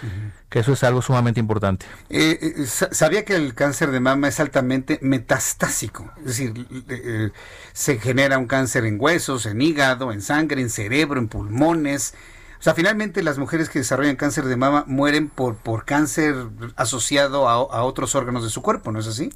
Que 0.49 0.59
eso 0.59 0.73
es 0.73 0.83
algo 0.83 1.01
sumamente 1.01 1.39
importante. 1.39 1.85
Eh, 2.09 2.39
eh, 2.41 2.65
sabía 2.65 3.25
que 3.25 3.35
el 3.35 3.53
cáncer 3.53 3.91
de 3.91 3.99
mama 3.99 4.27
es 4.27 4.39
altamente 4.39 4.99
metastásico, 5.01 6.11
es 6.19 6.25
decir, 6.25 6.67
eh, 6.89 7.31
se 7.73 7.99
genera 7.99 8.37
un 8.37 8.47
cáncer 8.47 8.85
en 8.85 8.97
huesos, 8.99 9.45
en 9.45 9.61
hígado, 9.61 10.11
en 10.11 10.21
sangre, 10.21 10.61
en 10.61 10.69
cerebro, 10.69 11.19
en 11.19 11.27
pulmones. 11.27 12.13
O 12.59 12.63
sea, 12.63 12.73
finalmente 12.73 13.21
las 13.21 13.37
mujeres 13.37 13.69
que 13.69 13.79
desarrollan 13.79 14.15
cáncer 14.15 14.45
de 14.45 14.55
mama 14.55 14.83
mueren 14.87 15.29
por, 15.29 15.57
por 15.57 15.85
cáncer 15.85 16.35
asociado 16.75 17.47
a, 17.47 17.53
a 17.53 17.83
otros 17.83 18.15
órganos 18.15 18.43
de 18.43 18.49
su 18.49 18.61
cuerpo, 18.61 18.91
¿no 18.91 18.99
es 18.99 19.07
así? 19.07 19.31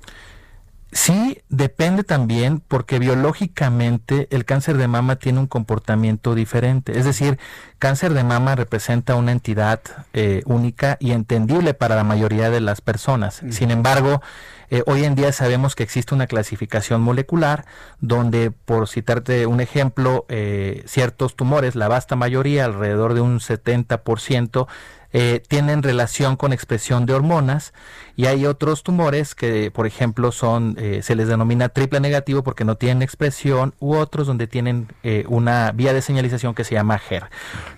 Sí, 0.93 1.41
depende 1.47 2.03
también 2.03 2.59
porque 2.59 2.99
biológicamente 2.99 4.27
el 4.29 4.43
cáncer 4.43 4.75
de 4.75 4.89
mama 4.89 5.15
tiene 5.15 5.39
un 5.39 5.47
comportamiento 5.47 6.35
diferente. 6.35 6.99
Es 6.99 7.05
decir, 7.05 7.39
cáncer 7.79 8.13
de 8.13 8.25
mama 8.25 8.55
representa 8.55 9.15
una 9.15 9.31
entidad 9.31 9.79
eh, 10.11 10.41
única 10.45 10.97
y 10.99 11.11
entendible 11.11 11.73
para 11.73 11.95
la 11.95 12.03
mayoría 12.03 12.49
de 12.49 12.59
las 12.59 12.81
personas. 12.81 13.41
Sin 13.51 13.71
embargo, 13.71 14.21
eh, 14.69 14.83
hoy 14.85 15.05
en 15.05 15.15
día 15.15 15.31
sabemos 15.31 15.75
que 15.75 15.83
existe 15.83 16.13
una 16.13 16.27
clasificación 16.27 17.01
molecular 17.01 17.65
donde, 18.01 18.51
por 18.51 18.89
citarte 18.89 19.45
un 19.45 19.61
ejemplo, 19.61 20.25
eh, 20.27 20.83
ciertos 20.87 21.37
tumores, 21.37 21.75
la 21.75 21.87
vasta 21.87 22.17
mayoría, 22.17 22.65
alrededor 22.65 23.13
de 23.13 23.21
un 23.21 23.39
70%, 23.39 24.67
eh, 25.13 25.41
tienen 25.47 25.83
relación 25.83 26.35
con 26.37 26.53
expresión 26.53 27.05
de 27.05 27.13
hormonas 27.13 27.73
y 28.15 28.27
hay 28.27 28.45
otros 28.45 28.83
tumores 28.83 29.35
que, 29.35 29.71
por 29.71 29.87
ejemplo, 29.87 30.31
son 30.31 30.75
eh, 30.77 31.01
se 31.03 31.15
les 31.15 31.27
denomina 31.27 31.69
triple 31.69 31.99
negativo 31.99 32.43
porque 32.43 32.65
no 32.65 32.75
tienen 32.75 33.01
expresión 33.01 33.73
u 33.79 33.95
otros 33.95 34.27
donde 34.27 34.47
tienen 34.47 34.87
eh, 35.03 35.25
una 35.27 35.71
vía 35.71 35.93
de 35.93 36.01
señalización 36.01 36.53
que 36.53 36.63
se 36.63 36.75
llama 36.75 37.01
HER, 37.09 37.29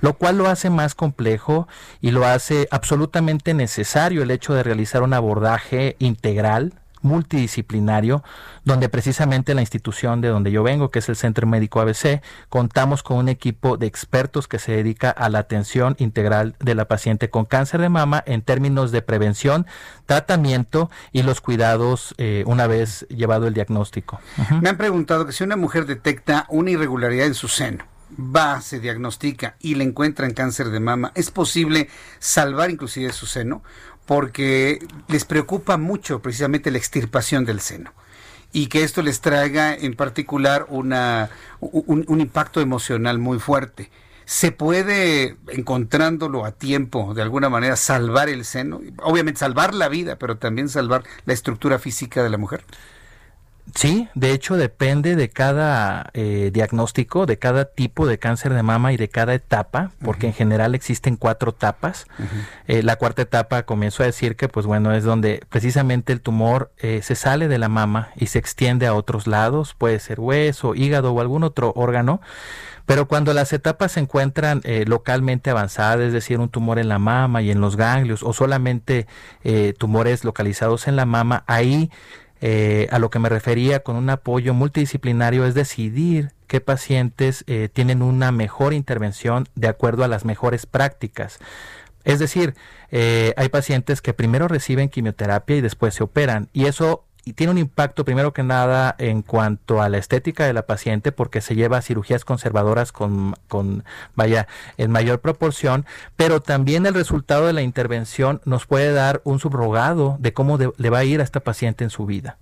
lo 0.01 0.13
cual 0.13 0.37
lo 0.37 0.47
hace 0.47 0.69
más 0.69 0.95
complejo 0.95 1.67
y 2.01 2.11
lo 2.11 2.25
hace 2.25 2.67
absolutamente 2.71 3.53
necesario 3.53 4.23
el 4.23 4.31
hecho 4.31 4.53
de 4.53 4.63
realizar 4.63 5.01
un 5.01 5.13
abordaje 5.13 5.95
integral 5.99 6.73
multidisciplinario, 7.03 8.23
donde 8.63 8.89
precisamente 8.89 9.53
la 9.53 9.61
institución 9.61 10.21
de 10.21 10.29
donde 10.29 10.51
yo 10.51 10.63
vengo, 10.63 10.89
que 10.89 10.99
es 10.99 11.09
el 11.09 11.15
Centro 11.15 11.45
Médico 11.45 11.79
ABC, 11.79 12.21
contamos 12.49 13.03
con 13.03 13.17
un 13.17 13.29
equipo 13.29 13.77
de 13.77 13.87
expertos 13.87 14.47
que 14.47 14.59
se 14.59 14.71
dedica 14.71 15.09
a 15.09 15.29
la 15.29 15.39
atención 15.39 15.95
integral 15.99 16.55
de 16.59 16.75
la 16.75 16.87
paciente 16.87 17.29
con 17.29 17.45
cáncer 17.45 17.81
de 17.81 17.89
mama 17.89 18.23
en 18.25 18.41
términos 18.41 18.91
de 18.91 19.01
prevención, 19.01 19.67
tratamiento 20.05 20.89
y 21.11 21.23
los 21.23 21.41
cuidados 21.41 22.15
eh, 22.17 22.43
una 22.47 22.67
vez 22.67 23.05
llevado 23.09 23.47
el 23.47 23.53
diagnóstico. 23.53 24.19
Me 24.61 24.69
han 24.69 24.77
preguntado 24.77 25.25
que 25.25 25.31
si 25.31 25.43
una 25.43 25.55
mujer 25.55 25.85
detecta 25.85 26.45
una 26.49 26.71
irregularidad 26.71 27.27
en 27.27 27.33
su 27.33 27.47
seno, 27.47 27.85
va, 28.17 28.61
se 28.61 28.79
diagnostica 28.79 29.55
y 29.59 29.75
le 29.75 29.83
encuentran 29.83 30.33
cáncer 30.33 30.69
de 30.69 30.79
mama, 30.79 31.11
¿es 31.15 31.31
posible 31.31 31.89
salvar 32.19 32.69
inclusive 32.69 33.11
su 33.11 33.25
seno? 33.25 33.63
Porque 34.05 34.79
les 35.07 35.25
preocupa 35.25 35.77
mucho 35.77 36.21
precisamente 36.21 36.71
la 36.71 36.77
extirpación 36.77 37.45
del 37.45 37.59
seno 37.59 37.93
y 38.53 38.67
que 38.67 38.83
esto 38.83 39.01
les 39.01 39.19
traiga 39.19 39.73
en 39.73 39.95
particular 39.95 40.67
una, 40.69 41.29
un, 41.59 42.21
impacto 42.21 42.61
emocional 42.61 43.17
muy 43.17 43.39
fuerte. 43.39 43.89
¿Se 44.25 44.51
puede, 44.51 45.35
encontrándolo 45.49 46.45
a 46.45 46.51
tiempo, 46.51 47.13
de 47.13 47.23
alguna 47.23 47.49
manera, 47.49 47.75
salvar 47.75 48.29
el 48.29 48.45
seno? 48.45 48.79
Obviamente 49.01 49.39
salvar 49.39 49.73
la 49.73 49.89
vida, 49.89 50.17
pero 50.17 50.37
también 50.37 50.69
salvar 50.69 51.03
la 51.25 51.33
estructura 51.33 51.79
física 51.79 52.23
de 52.23 52.29
la 52.29 52.37
mujer. 52.37 52.63
Sí, 53.75 54.07
de 54.13 54.31
hecho 54.31 54.55
depende 54.55 55.15
de 55.15 55.29
cada 55.29 56.11
eh, 56.13 56.51
diagnóstico, 56.53 57.25
de 57.25 57.39
cada 57.39 57.65
tipo 57.65 58.05
de 58.05 58.19
cáncer 58.19 58.53
de 58.53 58.61
mama 58.61 58.93
y 58.93 58.97
de 58.97 59.09
cada 59.09 59.33
etapa, 59.33 59.91
porque 60.03 60.27
en 60.27 60.33
general 60.33 60.75
existen 60.75 61.15
cuatro 61.17 61.51
etapas. 61.51 62.05
Eh, 62.67 62.83
la 62.83 62.97
cuarta 62.97 63.23
etapa 63.23 63.63
comienzo 63.63 64.03
a 64.03 64.05
decir 64.05 64.35
que, 64.35 64.47
pues 64.47 64.67
bueno, 64.67 64.93
es 64.93 65.03
donde 65.03 65.41
precisamente 65.49 66.13
el 66.13 66.21
tumor 66.21 66.71
eh, 66.77 67.01
se 67.01 67.15
sale 67.15 67.47
de 67.47 67.57
la 67.57 67.67
mama 67.67 68.09
y 68.15 68.27
se 68.27 68.37
extiende 68.37 68.85
a 68.85 68.93
otros 68.93 69.25
lados, 69.25 69.73
puede 69.75 69.99
ser 69.99 70.19
hueso, 70.19 70.75
hígado 70.75 71.11
o 71.11 71.19
algún 71.19 71.43
otro 71.43 71.73
órgano. 71.75 72.21
Pero 72.85 73.07
cuando 73.07 73.33
las 73.33 73.53
etapas 73.53 73.93
se 73.93 74.01
encuentran 74.01 74.61
localmente 74.87 75.49
avanzadas, 75.49 76.01
es 76.01 76.11
decir, 76.11 76.41
un 76.41 76.49
tumor 76.49 76.79
en 76.79 76.89
la 76.89 76.99
mama 76.99 77.41
y 77.41 77.49
en 77.49 77.61
los 77.61 77.77
ganglios, 77.77 78.23
o 78.23 78.33
solamente 78.33 79.07
tumores 79.77 80.25
localizados 80.25 80.89
en 80.89 80.97
la 80.97 81.05
mama, 81.05 81.45
ahí 81.47 81.89
eh, 82.45 82.89
a 82.91 82.99
lo 82.99 83.09
que 83.09 83.19
me 83.19 83.29
refería 83.29 83.83
con 83.83 83.95
un 83.95 84.09
apoyo 84.09 84.53
multidisciplinario 84.53 85.45
es 85.45 85.53
decidir 85.53 86.33
qué 86.45 86.59
pacientes 86.59 87.45
eh, 87.47 87.69
tienen 87.71 88.01
una 88.01 88.33
mejor 88.33 88.73
intervención 88.73 89.47
de 89.55 89.69
acuerdo 89.69 90.03
a 90.03 90.09
las 90.09 90.25
mejores 90.25 90.65
prácticas. 90.65 91.39
Es 92.03 92.19
decir, 92.19 92.53
eh, 92.91 93.33
hay 93.37 93.47
pacientes 93.47 94.01
que 94.01 94.13
primero 94.13 94.49
reciben 94.49 94.89
quimioterapia 94.89 95.55
y 95.55 95.61
después 95.61 95.93
se 95.93 96.03
operan 96.03 96.49
y 96.51 96.65
eso 96.65 97.05
y 97.25 97.33
tiene 97.33 97.51
un 97.51 97.57
impacto 97.57 98.05
primero 98.05 98.33
que 98.33 98.43
nada 98.43 98.95
en 98.97 99.21
cuanto 99.21 99.81
a 99.81 99.89
la 99.89 99.97
estética 99.97 100.45
de 100.45 100.53
la 100.53 100.65
paciente 100.65 101.11
porque 101.11 101.41
se 101.41 101.55
lleva 101.55 101.77
a 101.77 101.81
cirugías 101.81 102.25
conservadoras 102.25 102.91
con, 102.91 103.35
con, 103.47 103.83
vaya, 104.15 104.47
en 104.77 104.91
mayor 104.91 105.19
proporción, 105.19 105.85
pero 106.15 106.41
también 106.41 106.85
el 106.85 106.93
resultado 106.93 107.47
de 107.47 107.53
la 107.53 107.61
intervención 107.61 108.41
nos 108.45 108.65
puede 108.65 108.91
dar 108.91 109.21
un 109.23 109.39
subrogado 109.39 110.17
de 110.19 110.33
cómo 110.33 110.57
le 110.57 110.89
va 110.89 110.97
a 110.99 111.03
ir 111.05 111.21
a 111.21 111.23
esta 111.23 111.39
paciente 111.39 111.83
en 111.83 111.89
su 111.89 112.05
vida. 112.05 112.37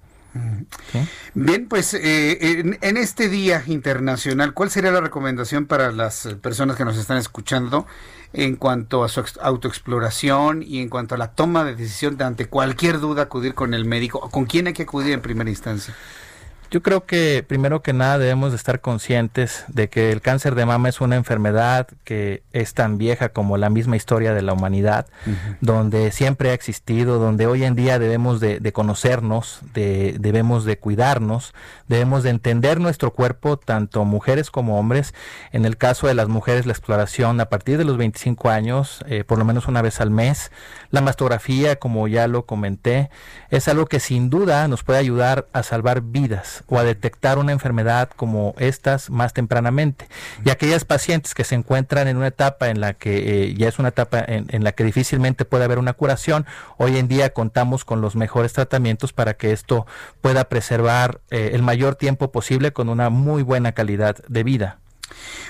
Bien, 1.34 1.68
pues 1.68 1.94
eh, 1.94 2.78
en, 2.82 2.98
este 2.98 3.28
Día 3.28 3.64
Internacional, 3.68 4.54
¿cuál 4.54 4.70
sería 4.70 4.92
la 4.92 5.02
recomendación 5.02 5.66
para 5.66 5.92
las 5.92 6.28
personas 6.42 6.78
que 6.78 6.86
nos 6.86 6.98
están 6.98 7.18
escuchando 7.18 7.86
en 8.34 8.56
cuanto 8.56 9.04
a 9.04 9.10
su 9.10 9.24
autoexploración 9.42 10.64
y 10.64 10.80
en 10.80 10.90
cuanto 10.90 11.16
a 11.16 11.18
la 11.18 11.34
toma 11.34 11.66
de 11.66 11.76
decisión 11.76 12.18
de 12.18 12.24
ante 12.24 12.46
cualquier 12.46 13.00
duda 13.00 13.24
acudir 13.24 13.54
con 13.54 13.74
el 13.74 13.86
médico? 13.86 14.30
¿Con 14.30 14.46
quién 14.46 14.68
hay 14.68 14.74
que 14.74 14.84
acudir 14.84 15.14
en 15.14 15.22
primera 15.22 15.50
instancia? 15.50 15.96
Yo 16.72 16.82
creo 16.82 17.06
que 17.06 17.44
primero 17.46 17.82
que 17.82 17.92
nada 17.92 18.18
debemos 18.18 18.52
de 18.52 18.56
estar 18.56 18.80
conscientes 18.80 19.66
de 19.68 19.90
que 19.90 20.14
el 20.14 20.22
cáncer 20.22 20.56
de 20.56 20.66
mama 20.66 20.88
es 20.88 21.02
una 21.02 21.18
enfermedad 21.18 21.90
que 22.06 22.44
es 22.54 22.74
tan 22.74 22.98
vieja 22.98 23.28
como 23.28 23.58
la 23.58 23.70
misma 23.70 23.98
historia 23.98 24.34
de 24.34 24.42
la 24.42 24.54
humanidad, 24.54 25.06
donde 25.60 26.12
siempre 26.12 26.52
ha 26.52 26.54
existido, 26.54 27.20
donde 27.20 27.46
hoy 27.46 27.66
en 27.66 27.76
día 27.76 28.00
debemos 28.00 28.40
de, 28.40 28.72
conocernos, 28.72 29.60
de, 29.74 30.16
debemos 30.18 30.64
de 30.64 30.78
cuidarnos, 30.78 31.54
debemos 31.92 32.24
de 32.24 32.30
entender 32.30 32.80
nuestro 32.80 33.12
cuerpo, 33.12 33.58
tanto 33.58 34.06
mujeres 34.06 34.50
como 34.50 34.80
hombres. 34.80 35.14
En 35.52 35.66
el 35.66 35.76
caso 35.76 36.08
de 36.08 36.14
las 36.14 36.30
mujeres, 36.30 36.66
la 36.66 36.72
exploración 36.72 37.42
a 37.42 37.50
partir 37.50 37.78
de 37.78 37.84
los 37.84 37.98
25 37.98 38.50
años, 38.50 39.04
eh, 39.08 39.26
por 39.26 39.38
lo 39.38 39.44
menos 39.44 39.68
una 39.68 39.82
vez 39.82 40.00
al 40.00 40.10
mes. 40.10 40.52
La 40.90 41.02
mastografía, 41.02 41.76
como 41.76 42.08
ya 42.08 42.30
lo 42.30 42.46
comenté, 42.46 43.10
es 43.50 43.68
algo 43.68 43.88
que 43.88 44.00
sin 44.00 44.30
duda 44.30 44.70
nos 44.70 44.84
puede 44.84 45.00
ayudar 45.00 45.50
a 45.52 45.64
salvar 45.64 46.02
vidas 46.02 46.64
o 46.68 46.80
a 46.80 46.86
detectar 46.86 47.38
una 47.38 47.52
enfermedad 47.52 48.10
como 48.16 48.56
estas 48.58 49.10
más 49.10 49.34
tempranamente. 49.34 50.08
Y 50.46 50.50
aquellas 50.50 50.86
pacientes 50.86 51.34
que 51.34 51.44
se 51.44 51.56
encuentran 51.56 52.08
en 52.08 52.16
una 52.16 52.28
etapa 52.28 52.70
en 52.70 52.80
la 52.80 52.94
que 52.94 53.44
eh, 53.44 53.54
ya 53.56 53.68
es 53.68 53.80
una 53.80 53.90
etapa 53.90 54.24
en, 54.26 54.64
la 54.64 54.72
que 54.72 54.86
difícilmente 54.86 55.44
puede 55.44 55.66
haber 55.66 55.78
una 55.78 55.92
curación, 55.92 56.46
hoy 56.78 56.98
en 56.98 57.10
día 57.10 57.34
contamos 57.34 57.84
con 57.84 58.00
los 58.00 58.16
mejores 58.16 58.54
tratamientos 58.54 59.12
para 59.12 59.34
que 59.34 59.52
esto 59.52 59.86
pueda 60.22 60.46
preservar 60.46 61.20
eh, 61.32 61.52
el 61.54 61.64
mayor 61.64 61.81
tiempo 61.96 62.32
posible 62.32 62.72
con 62.74 62.90
una 62.90 63.10
muy 63.10 63.44
buena 63.44 63.72
calidad 63.74 64.18
de 64.28 64.44
vida. 64.44 64.80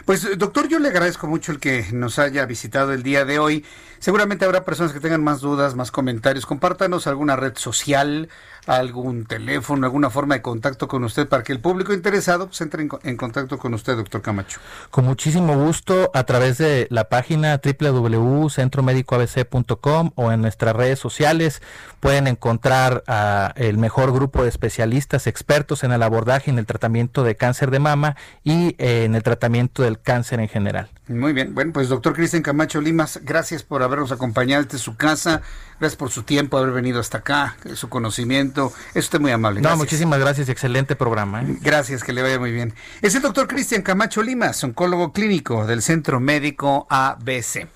Pues 0.05 0.27
doctor, 0.38 0.67
yo 0.67 0.79
le 0.79 0.89
agradezco 0.89 1.27
mucho 1.27 1.51
el 1.51 1.59
que 1.59 1.86
nos 1.91 2.19
haya 2.19 2.45
visitado 2.45 2.93
el 2.93 3.03
día 3.03 3.25
de 3.25 3.39
hoy. 3.39 3.65
Seguramente 3.99 4.45
habrá 4.45 4.65
personas 4.65 4.93
que 4.93 4.99
tengan 4.99 5.23
más 5.23 5.41
dudas, 5.41 5.75
más 5.75 5.91
comentarios. 5.91 6.45
Compártanos 6.45 7.07
alguna 7.07 7.36
red 7.36 7.55
social, 7.55 8.29
algún 8.68 9.26
teléfono, 9.26 9.86
alguna 9.86 10.09
forma 10.09 10.36
de 10.36 10.41
contacto 10.41 10.88
con 10.88 11.03
usted 11.03 11.28
para 11.28 11.43
que 11.43 11.51
el 11.51 11.59
público 11.59 11.91
interesado 11.93 12.47
pues, 12.47 12.62
entre 12.62 12.88
en, 13.03 13.18
contacto 13.18 13.57
con 13.57 13.74
usted, 13.74 13.95
doctor 13.95 14.22
Camacho. 14.22 14.59
Con 14.89 15.03
muchísimo 15.05 15.55
gusto 15.55 16.12
a 16.14 16.24
través 16.24 16.57
de 16.57 16.88
la 16.89 17.09
página 17.09 17.59
www.centromedicoabc.com 17.64 20.12
o 20.16 20.32
en 20.32 20.41
nuestras 20.41 20.76
redes 20.76 20.97
sociales 20.99 21.62
pueden 21.99 22.28
encontrar 22.28 23.03
a 23.07 23.53
el 23.55 23.78
mejor 23.78 24.14
grupo 24.14 24.43
de 24.43 24.49
especialistas 24.49 25.28
expertos 25.28 25.84
en 25.84 25.91
el 25.91 26.01
abordaje 26.03 26.51
y 26.51 26.53
en 26.53 26.59
el 26.59 26.66
tratamiento 26.66 27.24
de 27.24 27.36
cáncer 27.36 27.72
de 27.72 27.80
mama 27.80 28.16
y 28.43 28.76
eh, 28.78 29.05
en 29.05 29.16
el 29.16 29.24
tratamiento 29.24 29.84
del 29.84 30.01
cáncer 30.01 30.39
en 30.39 30.49
general. 30.49 30.89
Muy 31.08 31.34
bien, 31.34 31.56
bueno, 31.56 31.74
pues 31.74 31.89
doctor 31.89 32.14
Cristian 32.14 32.43
Camacho 32.43 32.80
Limas, 32.80 33.20
gracias 33.24 33.64
por 33.64 33.82
habernos 33.82 34.12
acompañado 34.12 34.64
desde 34.64 34.78
su 34.78 34.95
casa, 34.95 35.41
gracias 35.80 35.97
por 35.97 36.12
su 36.12 36.24
tiempo, 36.24 36.58
haber 36.58 36.72
venido 36.72 36.99
hasta 36.99 37.18
acá, 37.18 37.58
su 37.74 37.89
conocimiento, 37.89 38.72
es 38.93 39.06
usted 39.06 39.20
muy 39.20 39.32
amable. 39.32 39.62
No, 39.62 39.76
muchísimas 39.78 40.20
gracias, 40.20 40.47
excelente 40.47 40.95
programa. 40.95 41.41
¿eh? 41.41 41.58
Gracias, 41.62 42.04
que 42.04 42.14
le 42.14 42.22
vaya 42.22 42.39
muy 42.39 42.52
bien. 42.52 42.76
Es 43.02 43.16
el 43.16 43.24
doctor 43.24 43.47
Cristian 43.47 43.82
Camacho 43.82 44.22
Limas, 44.22 44.64
oncólogo 44.64 45.12
clínico 45.12 45.66
del 45.66 45.82
Centro 45.82 46.20
Médico 46.20 46.86
ABC. 46.89 47.68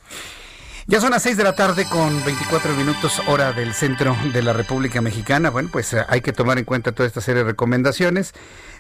Ya 0.88 1.02
son 1.02 1.10
las 1.10 1.24
6 1.24 1.38
de 1.38 1.44
la 1.44 1.56
tarde 1.56 1.86
con 1.90 2.24
24 2.24 2.76
minutos 2.76 3.20
hora 3.26 3.54
del 3.54 3.74
centro 3.74 4.16
de 4.32 4.44
la 4.44 4.54
República 4.54 5.02
Mexicana. 5.02 5.50
Bueno, 5.50 5.70
pues 5.72 5.92
eh, 5.94 6.06
hay 6.08 6.22
que 6.22 6.32
tomar 6.32 6.60
en 6.60 6.66
cuenta 6.66 6.92
toda 6.92 7.08
esta 7.08 7.22
serie 7.22 7.44
de 7.44 7.50
recomendaciones 7.50 8.34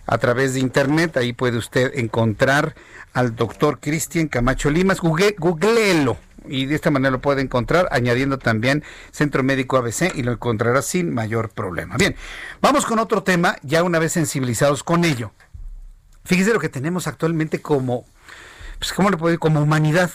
a 0.06 0.18
través 0.18 0.53
de 0.53 0.60
internet. 0.60 1.18
Ahí 1.18 1.34
puede 1.34 1.58
usted 1.58 1.91
encontrar 1.95 2.76
al 3.14 3.36
doctor 3.36 3.80
Cristian 3.80 4.28
Camacho 4.28 4.70
Limas. 4.70 4.99
Google, 4.99 5.36
googleelo 5.38 6.18
y 6.47 6.66
de 6.66 6.76
esta 6.76 6.91
manera 6.91 7.12
lo 7.12 7.22
puede 7.22 7.41
encontrar 7.41 7.88
añadiendo 7.91 8.38
también 8.38 8.84
Centro 9.12 9.43
Médico 9.43 9.78
ABC 9.78 10.16
y 10.16 10.24
lo 10.24 10.34
encontrará 10.34 10.82
sin 10.82 11.14
mayor 11.14 11.49
problema. 11.49 11.97
Bien, 11.97 12.16
vamos 12.62 12.86
con 12.86 12.99
otro 12.99 13.24
tema, 13.24 13.58
ya 13.64 13.84
una 13.84 13.99
vez 13.99 14.14
sensibilizados 14.14 14.84
con 14.84 15.06
ello. 15.06 15.32
Fíjese 16.24 16.53
lo 16.53 16.60
que 16.60 16.70
tenemos 16.70 17.08
actualmente 17.08 17.62
como, 17.62 18.06
pues, 18.80 18.93
¿cómo 18.93 19.10
le 19.10 19.18
puedo 19.18 19.30
decir? 19.30 19.39
Como 19.39 19.62
humanidad. 19.62 20.12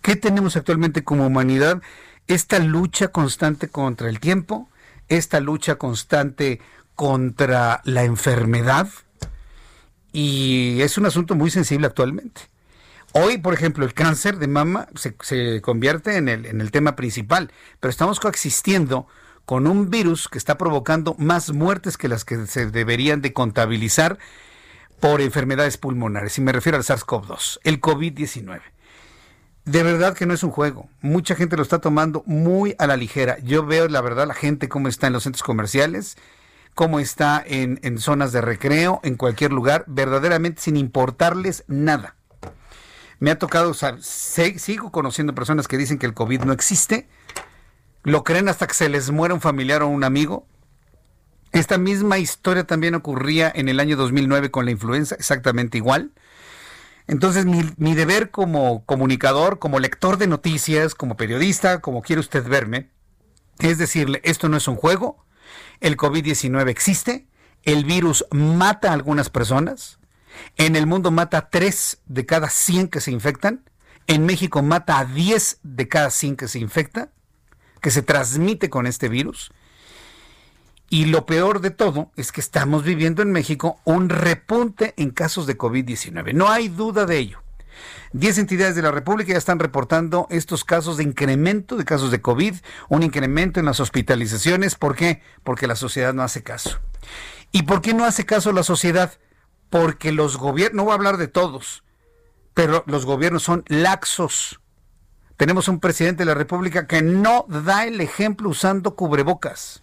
¿Qué 0.00 0.16
tenemos 0.16 0.56
actualmente 0.56 1.04
como 1.04 1.26
humanidad? 1.26 1.82
Esta 2.28 2.58
lucha 2.58 3.08
constante 3.08 3.68
contra 3.68 4.08
el 4.08 4.20
tiempo, 4.20 4.68
esta 5.08 5.40
lucha 5.40 5.74
constante 5.76 6.60
contra 6.94 7.80
la 7.84 8.04
enfermedad 8.04 8.88
y 10.12 10.80
es 10.82 10.98
un 10.98 11.06
asunto 11.06 11.34
muy 11.34 11.50
sensible 11.50 11.86
actualmente. 11.86 12.42
Hoy, 13.12 13.38
por 13.38 13.54
ejemplo, 13.54 13.84
el 13.84 13.94
cáncer 13.94 14.38
de 14.38 14.46
mama 14.46 14.88
se, 14.94 15.60
convierte 15.60 16.16
en 16.16 16.28
el, 16.28 16.46
en 16.46 16.60
el 16.60 16.70
tema 16.70 16.96
principal, 16.96 17.50
pero 17.80 17.90
estamos 17.90 18.20
coexistiendo 18.20 19.06
con 19.44 19.66
un 19.66 19.90
virus 19.90 20.28
que 20.28 20.38
está 20.38 20.56
provocando 20.56 21.14
más 21.18 21.52
muertes 21.52 21.96
que 21.96 22.08
las 22.08 22.24
que 22.24 22.46
se 22.46 22.70
deberían 22.70 23.20
de 23.20 23.32
contabilizar 23.32 24.18
por 25.00 25.20
enfermedades 25.20 25.76
pulmonares. 25.78 26.38
Y 26.38 26.42
me 26.42 26.52
refiero 26.52 26.78
al 26.78 26.84
SARS-CoV-2, 26.84 27.58
el 27.64 27.80
COVID-19. 27.80 28.60
De 29.64 29.82
verdad 29.82 30.16
que 30.16 30.26
no 30.26 30.34
es 30.34 30.42
un 30.42 30.50
juego. 30.50 30.88
Mucha 31.00 31.34
gente 31.34 31.56
lo 31.56 31.62
está 31.62 31.80
tomando 31.80 32.22
muy 32.26 32.74
a 32.78 32.86
la 32.86 32.96
ligera. 32.96 33.38
Yo 33.40 33.64
veo, 33.66 33.88
la 33.88 34.00
verdad, 34.00 34.26
la 34.26 34.34
gente 34.34 34.68
cómo 34.68 34.88
está 34.88 35.06
en 35.06 35.12
los 35.12 35.24
centros 35.24 35.42
comerciales 35.42 36.16
cómo 36.74 37.00
está 37.00 37.42
en, 37.44 37.98
zonas 37.98 38.32
de 38.32 38.40
recreo, 38.40 39.00
en 39.02 39.16
cualquier 39.16 39.52
lugar, 39.52 39.84
verdaderamente 39.86 40.62
sin 40.62 40.76
importarles 40.76 41.64
nada. 41.66 42.16
Me 43.18 43.30
ha 43.30 43.38
tocado, 43.38 43.70
o 43.70 43.74
sigo 44.00 44.90
conociendo 44.90 45.34
personas 45.34 45.68
que 45.68 45.78
dicen 45.78 45.98
que 45.98 46.06
el 46.06 46.14
COVID 46.14 46.42
no 46.42 46.52
existe, 46.52 47.08
lo 48.02 48.24
creen 48.24 48.48
hasta 48.48 48.66
que 48.66 48.74
se 48.74 48.88
les 48.88 49.10
muera 49.10 49.34
un 49.34 49.40
familiar 49.40 49.82
o 49.82 49.88
un 49.88 50.02
amigo. 50.02 50.46
Esta 51.52 51.78
misma 51.78 52.18
historia 52.18 52.64
también 52.64 52.94
ocurría 52.94 53.52
en 53.54 53.68
el 53.68 53.78
año 53.78 53.96
2009 53.96 54.50
con 54.50 54.64
la 54.64 54.70
influenza, 54.70 55.14
exactamente 55.14 55.78
igual. 55.78 56.12
Entonces, 57.06 57.44
mi, 57.44 57.94
deber 57.94 58.30
como 58.30 58.84
comunicador, 58.86 59.58
como 59.58 59.80
lector 59.80 60.18
de 60.18 60.26
noticias, 60.26 60.94
como 60.94 61.16
periodista, 61.16 61.80
como 61.80 62.02
quiere 62.02 62.20
usted 62.20 62.46
verme, 62.46 62.90
es 63.58 63.78
decirle, 63.78 64.20
esto 64.24 64.48
no 64.48 64.56
es 64.56 64.66
un 64.68 64.76
juego, 64.76 65.24
el 65.82 65.96
COVID-19 65.96 66.70
existe, 66.70 67.26
el 67.64 67.84
virus 67.84 68.24
mata 68.30 68.90
a 68.90 68.94
algunas 68.94 69.28
personas, 69.28 69.98
en 70.56 70.76
el 70.76 70.86
mundo 70.86 71.10
mata 71.10 71.38
a 71.38 71.50
3 71.50 71.98
de 72.06 72.24
cada 72.24 72.48
100 72.48 72.88
que 72.88 73.00
se 73.00 73.10
infectan, 73.10 73.68
en 74.06 74.24
México 74.24 74.62
mata 74.62 74.98
a 74.98 75.04
10 75.04 75.58
de 75.62 75.88
cada 75.88 76.10
100 76.10 76.36
que 76.36 76.48
se 76.48 76.60
infecta, 76.60 77.10
que 77.80 77.90
se 77.90 78.02
transmite 78.02 78.70
con 78.70 78.86
este 78.86 79.08
virus. 79.08 79.52
Y 80.88 81.06
lo 81.06 81.26
peor 81.26 81.60
de 81.60 81.70
todo 81.70 82.12
es 82.16 82.30
que 82.32 82.40
estamos 82.40 82.84
viviendo 82.84 83.22
en 83.22 83.32
México 83.32 83.80
un 83.84 84.08
repunte 84.08 84.94
en 84.96 85.10
casos 85.10 85.46
de 85.46 85.58
COVID-19. 85.58 86.32
No 86.32 86.48
hay 86.48 86.68
duda 86.68 87.06
de 87.06 87.18
ello. 87.18 87.42
Diez 88.12 88.38
entidades 88.38 88.74
de 88.74 88.82
la 88.82 88.90
República 88.90 89.32
ya 89.32 89.38
están 89.38 89.58
reportando 89.58 90.26
estos 90.30 90.64
casos 90.64 90.96
de 90.96 91.04
incremento 91.04 91.76
de 91.76 91.84
casos 91.84 92.10
de 92.10 92.20
COVID, 92.20 92.56
un 92.88 93.02
incremento 93.02 93.60
en 93.60 93.66
las 93.66 93.80
hospitalizaciones. 93.80 94.74
¿Por 94.74 94.96
qué? 94.96 95.22
Porque 95.44 95.66
la 95.66 95.76
sociedad 95.76 96.12
no 96.12 96.22
hace 96.22 96.42
caso. 96.42 96.78
¿Y 97.52 97.62
por 97.62 97.80
qué 97.80 97.94
no 97.94 98.04
hace 98.04 98.26
caso 98.26 98.52
la 98.52 98.62
sociedad? 98.62 99.12
Porque 99.70 100.12
los 100.12 100.36
gobiernos, 100.36 100.76
no 100.76 100.84
voy 100.84 100.92
a 100.92 100.96
hablar 100.96 101.16
de 101.16 101.28
todos, 101.28 101.84
pero 102.54 102.84
los 102.86 103.06
gobiernos 103.06 103.42
son 103.42 103.64
laxos. 103.68 104.60
Tenemos 105.36 105.68
un 105.68 105.80
presidente 105.80 106.22
de 106.22 106.26
la 106.26 106.34
República 106.34 106.86
que 106.86 107.02
no 107.02 107.46
da 107.48 107.86
el 107.86 108.00
ejemplo 108.00 108.48
usando 108.48 108.94
cubrebocas. 108.94 109.82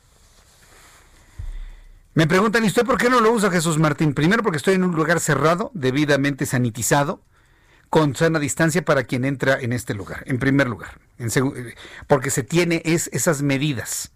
Me 2.13 2.27
preguntan, 2.27 2.63
¿y 2.63 2.67
usted 2.67 2.85
por 2.85 2.97
qué 2.97 3.09
no 3.09 3.21
lo 3.21 3.31
usa, 3.31 3.49
Jesús 3.49 3.77
Martín? 3.77 4.13
Primero 4.13 4.43
porque 4.43 4.57
estoy 4.57 4.75
en 4.75 4.83
un 4.83 4.95
lugar 4.95 5.19
cerrado, 5.19 5.71
debidamente 5.73 6.45
sanitizado, 6.45 7.21
con 7.89 8.15
sana 8.15 8.39
distancia 8.39 8.83
para 8.83 9.03
quien 9.03 9.25
entra 9.25 9.59
en 9.59 9.73
este 9.73 9.93
lugar, 9.93 10.23
en 10.25 10.39
primer 10.39 10.67
lugar, 10.67 10.99
porque 12.07 12.29
se 12.29 12.43
tiene 12.43 12.81
es, 12.85 13.09
esas 13.13 13.41
medidas. 13.41 14.11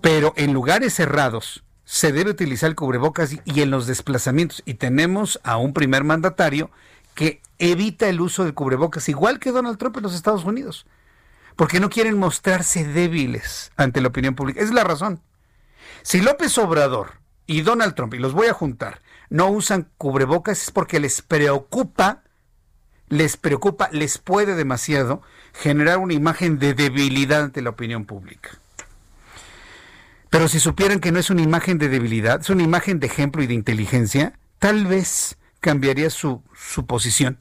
Pero 0.00 0.32
en 0.36 0.52
lugares 0.52 0.94
cerrados 0.94 1.64
se 1.84 2.12
debe 2.12 2.30
utilizar 2.30 2.68
el 2.68 2.76
cubrebocas 2.76 3.34
y 3.44 3.62
en 3.62 3.70
los 3.70 3.86
desplazamientos. 3.86 4.62
Y 4.64 4.74
tenemos 4.74 5.40
a 5.42 5.56
un 5.56 5.72
primer 5.72 6.04
mandatario 6.04 6.70
que 7.14 7.40
evita 7.58 8.08
el 8.08 8.20
uso 8.20 8.44
del 8.44 8.54
cubrebocas, 8.54 9.08
igual 9.08 9.38
que 9.40 9.50
Donald 9.50 9.78
Trump 9.78 9.96
en 9.96 10.04
los 10.04 10.14
Estados 10.14 10.44
Unidos, 10.44 10.86
porque 11.56 11.80
no 11.80 11.90
quieren 11.90 12.18
mostrarse 12.18 12.84
débiles 12.84 13.72
ante 13.76 14.00
la 14.00 14.08
opinión 14.08 14.34
pública. 14.34 14.60
es 14.60 14.70
la 14.70 14.84
razón. 14.84 15.20
Si 16.02 16.20
López 16.20 16.56
Obrador 16.58 17.14
y 17.46 17.62
Donald 17.62 17.94
Trump, 17.94 18.14
y 18.14 18.18
los 18.18 18.34
voy 18.34 18.46
a 18.46 18.52
juntar, 18.52 19.00
no 19.30 19.48
usan 19.48 19.90
cubrebocas 19.98 20.62
es 20.62 20.70
porque 20.70 21.00
les 21.00 21.22
preocupa, 21.22 22.22
les 23.08 23.36
preocupa, 23.36 23.88
les 23.92 24.18
puede 24.18 24.54
demasiado 24.54 25.22
generar 25.52 25.98
una 25.98 26.14
imagen 26.14 26.58
de 26.58 26.74
debilidad 26.74 27.42
ante 27.44 27.62
la 27.62 27.70
opinión 27.70 28.04
pública. 28.04 28.50
Pero 30.30 30.48
si 30.48 30.60
supieran 30.60 31.00
que 31.00 31.12
no 31.12 31.18
es 31.18 31.30
una 31.30 31.42
imagen 31.42 31.78
de 31.78 31.88
debilidad, 31.88 32.40
es 32.40 32.50
una 32.50 32.62
imagen 32.62 33.00
de 33.00 33.06
ejemplo 33.06 33.42
y 33.42 33.46
de 33.46 33.54
inteligencia, 33.54 34.34
tal 34.58 34.86
vez 34.86 35.38
cambiaría 35.60 36.10
su, 36.10 36.42
su 36.54 36.86
posición. 36.86 37.38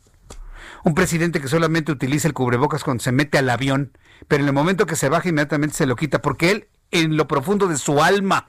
Un 0.83 0.95
presidente 0.95 1.41
que 1.41 1.49
solamente 1.49 1.91
utiliza 1.91 2.27
el 2.27 2.33
cubrebocas 2.33 2.83
cuando 2.83 3.03
se 3.03 3.11
mete 3.11 3.37
al 3.37 3.49
avión, 3.49 3.91
pero 4.27 4.43
en 4.43 4.47
el 4.47 4.53
momento 4.53 4.85
que 4.85 4.95
se 4.95 5.09
baja 5.09 5.27
inmediatamente 5.27 5.75
se 5.75 5.85
lo 5.85 5.97
quita, 5.97 6.21
porque 6.21 6.51
él 6.51 6.67
en 6.91 7.17
lo 7.17 7.27
profundo 7.27 7.67
de 7.67 7.77
su 7.77 8.01
alma 8.01 8.47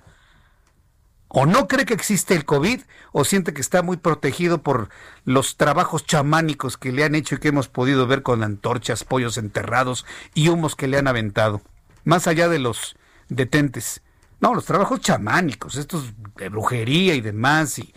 o 1.29 1.47
no 1.47 1.68
cree 1.68 1.85
que 1.85 1.95
existe 1.95 2.35
el 2.35 2.45
COVID 2.45 2.81
o 3.12 3.24
siente 3.24 3.53
que 3.53 3.61
está 3.61 3.83
muy 3.83 3.99
protegido 3.99 4.62
por 4.62 4.89
los 5.24 5.57
trabajos 5.57 6.07
chamánicos 6.07 6.76
que 6.76 6.93
le 6.93 7.05
han 7.05 7.14
hecho 7.14 7.35
y 7.35 7.39
que 7.39 7.49
hemos 7.49 7.68
podido 7.68 8.07
ver 8.07 8.22
con 8.22 8.43
antorchas, 8.43 9.05
pollos 9.05 9.37
enterrados 9.39 10.07
y 10.35 10.49
humos 10.49 10.74
que 10.74 10.89
le 10.89 10.99
han 10.99 11.09
aventado, 11.09 11.61
más 12.05 12.26
allá 12.26 12.49
de 12.49 12.59
los 12.59 12.97
detentes. 13.29 14.03
No, 14.41 14.55
los 14.55 14.64
trabajos 14.64 15.01
chamánicos, 15.01 15.76
estos 15.76 16.14
de 16.37 16.49
brujería 16.49 17.14
y 17.14 17.20
demás, 17.20 17.79
y 17.79 17.93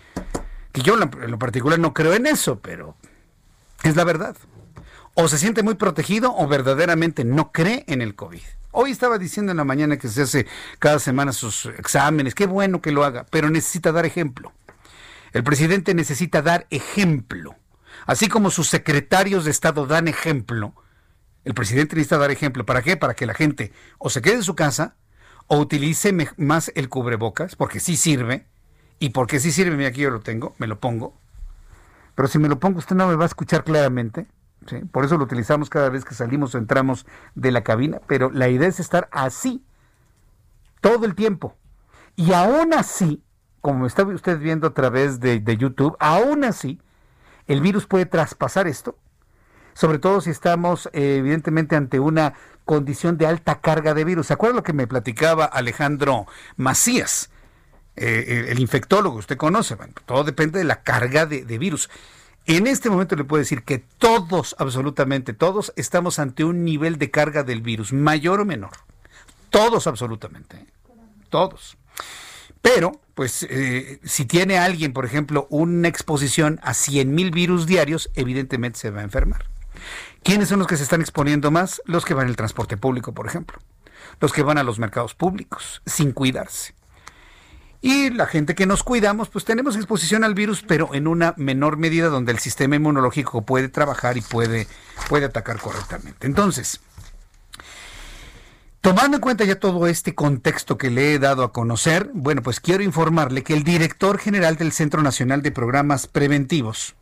que 0.71 0.82
yo 0.82 0.95
en 0.95 1.32
lo 1.32 1.39
particular 1.39 1.79
no 1.79 1.93
creo 1.93 2.13
en 2.13 2.25
eso, 2.25 2.59
pero 2.59 2.95
es 3.84 3.95
la 3.95 4.03
verdad. 4.03 4.36
O 5.13 5.27
se 5.27 5.38
siente 5.38 5.61
muy 5.61 5.75
protegido 5.75 6.36
o 6.36 6.47
verdaderamente 6.47 7.25
no 7.25 7.51
cree 7.51 7.84
en 7.88 8.01
el 8.01 8.15
COVID. 8.15 8.41
Hoy 8.74 8.91
estaba 8.91 9.17
diciendo 9.17 9.51
en 9.51 9.57
la 9.57 9.65
mañana 9.65 9.97
que 9.97 10.07
se 10.07 10.22
hace 10.22 10.47
cada 10.80 10.99
semana 10.99 11.34
sus 11.34 11.65
exámenes, 11.65 12.34
qué 12.36 12.45
bueno 12.45 12.82
que 12.82 12.91
lo 12.91 13.03
haga, 13.03 13.26
pero 13.30 13.49
necesita 13.49 13.91
dar 13.91 14.05
ejemplo. 14.05 14.53
El 15.34 15.43
presidente 15.43 15.93
necesita 15.93 16.41
dar 16.41 16.67
ejemplo. 16.69 17.55
Así 18.05 18.30
como 18.30 18.49
sus 18.49 18.69
secretarios 18.69 19.43
de 19.43 19.51
Estado 19.51 19.88
dan 19.88 20.07
ejemplo, 20.07 20.74
el 21.43 21.53
presidente 21.53 21.95
necesita 21.95 22.17
dar 22.17 22.32
ejemplo. 22.32 22.65
¿Para 22.65 22.82
qué? 22.82 22.95
Para 22.95 23.13
que 23.13 23.26
la 23.26 23.34
gente 23.34 23.74
o 23.97 24.09
se 24.09 24.22
quede 24.22 24.36
en 24.36 24.43
su 24.43 24.55
casa 24.55 24.95
o 25.47 25.57
utilice 25.57 26.15
más 26.38 26.72
el 26.76 26.88
cubrebocas, 26.88 27.57
porque 27.57 27.82
sí 27.82 27.97
sirve, 27.97 28.47
y 28.99 29.09
porque 29.09 29.39
sí 29.41 29.51
sirve, 29.51 29.76
mira 29.76 29.89
aquí 29.89 30.01
yo 30.01 30.11
lo 30.11 30.22
tengo, 30.22 30.55
me 30.59 30.67
lo 30.67 30.80
pongo. 30.80 31.17
Pero 32.15 32.30
si 32.30 32.39
me 32.39 32.47
lo 32.47 32.59
pongo 32.59 32.80
usted 32.80 32.95
no 32.95 33.07
me 33.07 33.15
va 33.15 33.26
a 33.26 33.28
escuchar 33.28 33.65
claramente. 33.65 34.28
Por 34.91 35.05
eso 35.05 35.18
lo 35.18 35.24
utilizamos 35.24 35.70
cada 35.70 35.89
vez 35.89 36.05
que 36.05 36.14
salimos 36.14 36.53
o 36.53 36.57
entramos 36.57 37.05
de 37.34 37.51
la 37.51 37.64
cabina, 37.64 37.99
pero 38.07 38.30
la 38.30 38.47
idea 38.47 38.68
es 38.68 38.80
estar 38.80 39.09
así 39.12 39.64
todo 40.82 41.05
el 41.05 41.16
tiempo. 41.16 41.55
Y 42.16 42.34
aún 42.34 42.74
así, 42.74 43.24
como 43.62 43.88
está 43.88 44.03
usted 44.03 44.39
viendo 44.39 44.68
a 44.68 44.74
través 44.74 45.20
de, 45.20 45.41
YouTube, 45.57 45.95
aún 45.99 46.43
así, 46.43 46.80
el 47.47 47.62
virus 47.62 47.88
puede 47.88 48.05
traspasar 48.05 48.68
esto, 48.68 48.97
sobre 49.74 49.97
todo 49.97 50.22
si 50.22 50.30
estamos 50.30 50.89
eh, 50.93 51.18
evidentemente 51.18 51.76
ante 51.76 51.99
una 51.99 52.34
condición 52.66 53.18
de 53.18 53.26
alta 53.26 53.62
carga 53.62 53.93
de 53.95 54.03
virus. 54.03 54.28
¿Se 54.28 54.34
acuerda 54.34 54.57
lo 54.57 54.64
que 54.64 54.74
me 54.74 54.86
platicaba 54.86 55.45
Alejandro 55.45 56.28
Macías, 56.55 57.32
eh, 57.95 58.45
el, 58.49 58.59
infectólogo? 58.59 59.18
Usted 59.18 59.38
conoce, 59.38 59.76
todo 60.05 60.24
depende 60.24 60.59
de 60.59 60.66
la 60.66 60.84
carga 60.84 61.26
de 61.26 61.57
virus. 61.57 61.89
En 62.45 62.67
este 62.67 62.89
momento 62.89 63.15
le 63.15 63.23
puedo 63.23 63.39
decir 63.39 63.63
que 63.63 63.79
todos, 63.79 64.55
absolutamente 64.57 65.33
todos, 65.33 65.73
estamos 65.75 66.19
ante 66.19 66.43
un 66.43 66.65
nivel 66.65 66.97
de 66.97 67.11
carga 67.11 67.43
del 67.43 67.61
virus, 67.61 67.93
mayor 67.93 68.41
o 68.41 68.45
menor. 68.45 68.71
Todos, 69.49 69.85
absolutamente. 69.85 70.65
Todos. 71.29 71.77
Pero, 72.61 72.99
pues, 73.15 73.43
eh, 73.49 73.99
si 74.03 74.25
tiene 74.25 74.57
alguien, 74.57 74.93
por 74.93 75.05
ejemplo, 75.05 75.47
una 75.49 75.87
exposición 75.87 76.59
a 76.63 76.73
100 76.73 77.13
mil 77.13 77.31
virus 77.31 77.65
diarios, 77.65 78.09
evidentemente 78.15 78.79
se 78.79 78.91
va 78.91 79.01
a 79.01 79.03
enfermar. 79.03 79.45
¿Quiénes 80.23 80.49
son 80.49 80.59
los 80.59 80.67
que 80.67 80.77
se 80.77 80.83
están 80.83 81.01
exponiendo 81.01 81.51
más? 81.51 81.81
Los 81.85 82.05
que 82.05 82.13
van 82.13 82.27
el 82.27 82.35
transporte 82.35 82.77
público, 82.77 83.13
por 83.13 83.27
ejemplo. 83.27 83.59
Los 84.19 84.33
que 84.33 84.43
van 84.43 84.57
a 84.57 84.63
los 84.63 84.79
mercados 84.79 85.15
públicos, 85.15 85.81
sin 85.85 86.11
cuidarse. 86.11 86.75
Y 87.82 88.11
la 88.11 88.27
gente 88.27 88.53
que 88.53 88.67
nos 88.67 88.84
cuidamos, 88.84 89.29
pues 89.29 89.43
tenemos 89.43 89.75
exposición 89.75 90.23
al 90.23 90.36
virus, 90.36 90.63
pero 90.67 90.93
en 90.93 91.07
una 91.07 91.34
menor 91.38 91.77
medida 91.77 92.09
donde 92.09 92.32
el 92.32 92.38
sistema 92.38 92.75
inmunológico 92.75 93.41
puede 93.41 93.69
trabajar 93.69 94.17
y 94.17 94.21
puede, 94.21 94.67
puede 95.09 95.25
atacar 95.25 95.59
correctamente. 95.59 96.27
Entonces, 96.27 96.79
Tomando 98.82 99.17
en 99.17 99.21
cuenta 99.21 99.45
ya 99.45 99.59
todo 99.59 99.86
este 99.86 100.15
contexto 100.15 100.75
que 100.75 100.89
le 100.89 101.13
he 101.13 101.19
dado 101.19 101.43
a 101.43 101.53
conocer, 101.53 102.09
bueno, 102.15 102.41
pues 102.41 102.59
quiero 102.59 102.82
informarle 102.82 103.43
que 103.43 103.53
el 103.53 103.63
director 103.63 104.17
general 104.17 104.55
del 104.55 104.71
Centro 104.71 105.03
Nacional 105.03 105.43
de 105.43 105.51
Programas 105.51 106.07
Preventivos, 106.07 106.95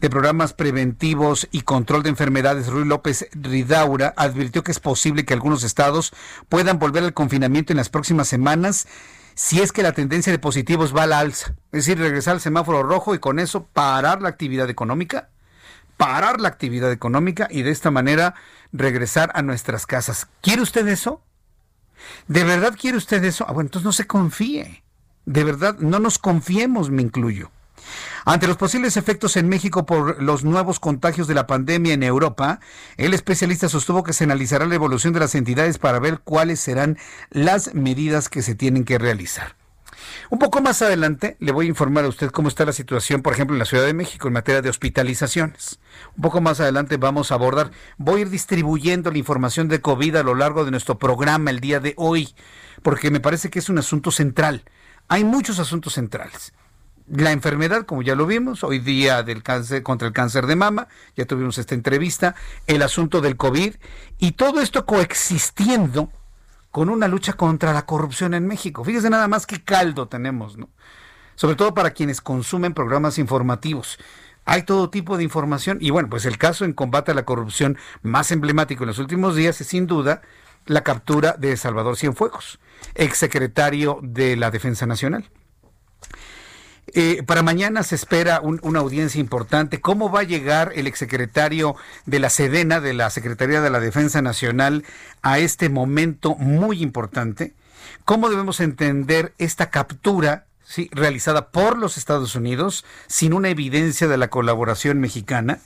de 0.00 0.10
Programas 0.10 0.52
Preventivos 0.52 1.46
y 1.52 1.60
Control 1.60 2.02
de 2.02 2.08
Enfermedades, 2.08 2.66
Ruy 2.66 2.84
López 2.84 3.28
Ridaura, 3.34 4.14
advirtió 4.16 4.64
que 4.64 4.72
es 4.72 4.80
posible 4.80 5.24
que 5.24 5.32
algunos 5.32 5.62
estados 5.62 6.12
puedan 6.48 6.80
volver 6.80 7.04
al 7.04 7.14
confinamiento 7.14 7.72
en 7.72 7.76
las 7.76 7.88
próximas 7.88 8.26
semanas 8.26 8.88
si 9.40 9.62
es 9.62 9.72
que 9.72 9.82
la 9.82 9.92
tendencia 9.92 10.30
de 10.30 10.38
positivos 10.38 10.94
va 10.94 11.04
a 11.04 11.06
la 11.06 11.18
alza. 11.18 11.54
Es 11.72 11.86
decir, 11.86 11.98
regresar 11.98 12.34
al 12.34 12.42
semáforo 12.42 12.82
rojo 12.82 13.14
y 13.14 13.20
con 13.20 13.38
eso 13.38 13.64
parar 13.64 14.20
la 14.20 14.28
actividad 14.28 14.68
económica, 14.68 15.30
parar 15.96 16.42
la 16.42 16.48
actividad 16.48 16.92
económica 16.92 17.48
y 17.50 17.62
de 17.62 17.70
esta 17.70 17.90
manera 17.90 18.34
regresar 18.70 19.32
a 19.34 19.40
nuestras 19.40 19.86
casas. 19.86 20.28
¿Quiere 20.42 20.60
usted 20.60 20.86
eso? 20.88 21.22
¿De 22.28 22.44
verdad 22.44 22.76
quiere 22.78 22.98
usted 22.98 23.24
eso? 23.24 23.46
Ah, 23.48 23.52
bueno, 23.52 23.68
entonces 23.68 23.86
no 23.86 23.92
se 23.92 24.06
confíe. 24.06 24.84
De 25.24 25.42
verdad, 25.42 25.78
no 25.78 26.00
nos 26.00 26.18
confiemos, 26.18 26.90
me 26.90 27.00
incluyo. 27.00 27.50
Ante 28.24 28.46
los 28.46 28.56
posibles 28.56 28.96
efectos 28.96 29.36
en 29.36 29.48
México 29.48 29.86
por 29.86 30.22
los 30.22 30.44
nuevos 30.44 30.80
contagios 30.80 31.26
de 31.26 31.34
la 31.34 31.46
pandemia 31.46 31.94
en 31.94 32.02
Europa, 32.02 32.60
el 32.96 33.14
especialista 33.14 33.68
sostuvo 33.68 34.02
que 34.02 34.12
se 34.12 34.24
analizará 34.24 34.66
la 34.66 34.74
evolución 34.74 35.12
de 35.12 35.20
las 35.20 35.34
entidades 35.34 35.78
para 35.78 35.98
ver 35.98 36.20
cuáles 36.20 36.60
serán 36.60 36.98
las 37.30 37.74
medidas 37.74 38.28
que 38.28 38.42
se 38.42 38.54
tienen 38.54 38.84
que 38.84 38.98
realizar. 38.98 39.56
Un 40.30 40.38
poco 40.38 40.60
más 40.60 40.82
adelante 40.82 41.36
le 41.40 41.52
voy 41.52 41.66
a 41.66 41.68
informar 41.68 42.04
a 42.04 42.08
usted 42.08 42.30
cómo 42.30 42.48
está 42.48 42.64
la 42.64 42.72
situación, 42.72 43.22
por 43.22 43.32
ejemplo, 43.32 43.54
en 43.54 43.58
la 43.58 43.64
Ciudad 43.64 43.84
de 43.84 43.94
México 43.94 44.28
en 44.28 44.34
materia 44.34 44.62
de 44.62 44.68
hospitalizaciones. 44.68 45.80
Un 46.16 46.22
poco 46.22 46.40
más 46.40 46.60
adelante 46.60 46.96
vamos 46.96 47.30
a 47.30 47.34
abordar, 47.34 47.70
voy 47.98 48.20
a 48.20 48.22
ir 48.22 48.30
distribuyendo 48.30 49.10
la 49.10 49.18
información 49.18 49.68
de 49.68 49.80
COVID 49.80 50.16
a 50.16 50.22
lo 50.22 50.34
largo 50.34 50.64
de 50.64 50.70
nuestro 50.70 50.98
programa 50.98 51.50
el 51.50 51.60
día 51.60 51.80
de 51.80 51.94
hoy, 51.96 52.34
porque 52.82 53.10
me 53.10 53.20
parece 53.20 53.50
que 53.50 53.58
es 53.58 53.68
un 53.68 53.78
asunto 53.78 54.10
central. 54.10 54.64
Hay 55.08 55.24
muchos 55.24 55.58
asuntos 55.58 55.94
centrales 55.94 56.52
la 57.10 57.32
enfermedad, 57.32 57.84
como 57.86 58.02
ya 58.02 58.14
lo 58.14 58.26
vimos, 58.26 58.62
hoy 58.62 58.78
día 58.78 59.22
del 59.22 59.42
cáncer 59.42 59.82
contra 59.82 60.06
el 60.06 60.14
cáncer 60.14 60.46
de 60.46 60.56
mama, 60.56 60.88
ya 61.16 61.26
tuvimos 61.26 61.58
esta 61.58 61.74
entrevista, 61.74 62.34
el 62.66 62.82
asunto 62.82 63.20
del 63.20 63.36
COVID 63.36 63.74
y 64.18 64.32
todo 64.32 64.60
esto 64.60 64.86
coexistiendo 64.86 66.10
con 66.70 66.88
una 66.88 67.08
lucha 67.08 67.32
contra 67.32 67.72
la 67.72 67.84
corrupción 67.84 68.32
en 68.32 68.46
México. 68.46 68.84
Fíjese 68.84 69.10
nada 69.10 69.26
más 69.26 69.46
qué 69.46 69.62
caldo 69.62 70.06
tenemos, 70.06 70.56
¿no? 70.56 70.68
Sobre 71.34 71.56
todo 71.56 71.74
para 71.74 71.90
quienes 71.90 72.20
consumen 72.20 72.74
programas 72.74 73.18
informativos. 73.18 73.98
Hay 74.44 74.62
todo 74.62 74.90
tipo 74.90 75.16
de 75.16 75.24
información 75.24 75.78
y 75.80 75.90
bueno, 75.90 76.08
pues 76.08 76.26
el 76.26 76.38
caso 76.38 76.64
en 76.64 76.72
combate 76.72 77.10
a 77.10 77.14
la 77.14 77.24
corrupción 77.24 77.76
más 78.02 78.30
emblemático 78.30 78.84
en 78.84 78.88
los 78.88 78.98
últimos 78.98 79.34
días 79.34 79.60
es 79.60 79.66
sin 79.66 79.86
duda 79.86 80.22
la 80.66 80.82
captura 80.84 81.34
de 81.38 81.56
Salvador 81.56 81.96
Cienfuegos, 81.96 82.60
exsecretario 82.94 83.98
de 84.02 84.36
la 84.36 84.50
Defensa 84.50 84.86
Nacional. 84.86 85.28
Eh, 86.94 87.22
para 87.24 87.42
mañana 87.42 87.82
se 87.82 87.94
espera 87.94 88.40
una 88.40 88.80
audiencia 88.80 89.20
importante. 89.20 89.80
¿Cómo 89.80 90.10
va 90.10 90.20
a 90.20 90.24
llegar 90.24 90.72
el 90.74 90.86
exsecretario 90.86 91.76
de 92.06 92.18
la 92.18 92.30
Sedena, 92.30 92.80
de 92.80 92.94
la 92.94 93.10
Secretaría 93.10 93.60
de 93.60 93.70
la 93.70 93.80
Defensa 93.80 94.22
Nacional, 94.22 94.84
a 95.22 95.38
este 95.38 95.68
momento 95.68 96.34
muy 96.36 96.82
importante? 96.82 97.54
¿Cómo 98.04 98.28
debemos 98.28 98.60
entender 98.60 99.34
esta 99.38 99.70
captura 99.70 100.46
realizada 100.92 101.50
por 101.50 101.78
los 101.78 101.96
Estados 101.96 102.34
Unidos 102.34 102.84
sin 103.06 103.32
una 103.32 103.48
evidencia 103.48 104.08
de 104.08 104.16
la 104.16 104.28
colaboración 104.28 105.00
mexicana? 105.00 105.60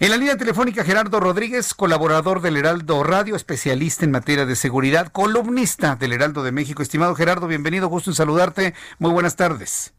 En 0.00 0.10
la 0.10 0.16
línea 0.16 0.36
telefónica, 0.36 0.84
Gerardo 0.84 1.20
Rodríguez, 1.20 1.74
colaborador 1.74 2.42
del 2.42 2.56
Heraldo 2.56 3.04
Radio, 3.04 3.36
especialista 3.36 4.04
en 4.04 4.10
materia 4.10 4.46
de 4.46 4.56
seguridad, 4.56 5.12
columnista 5.12 5.94
del 5.94 6.12
Heraldo 6.12 6.42
de 6.42 6.50
México. 6.50 6.82
Estimado 6.82 7.14
Gerardo, 7.14 7.46
bienvenido, 7.46 7.88
gusto 7.88 8.10
en 8.10 8.16
saludarte. 8.16 8.74
Muy 8.98 9.12
buenas 9.12 9.36
tardes. 9.36 9.92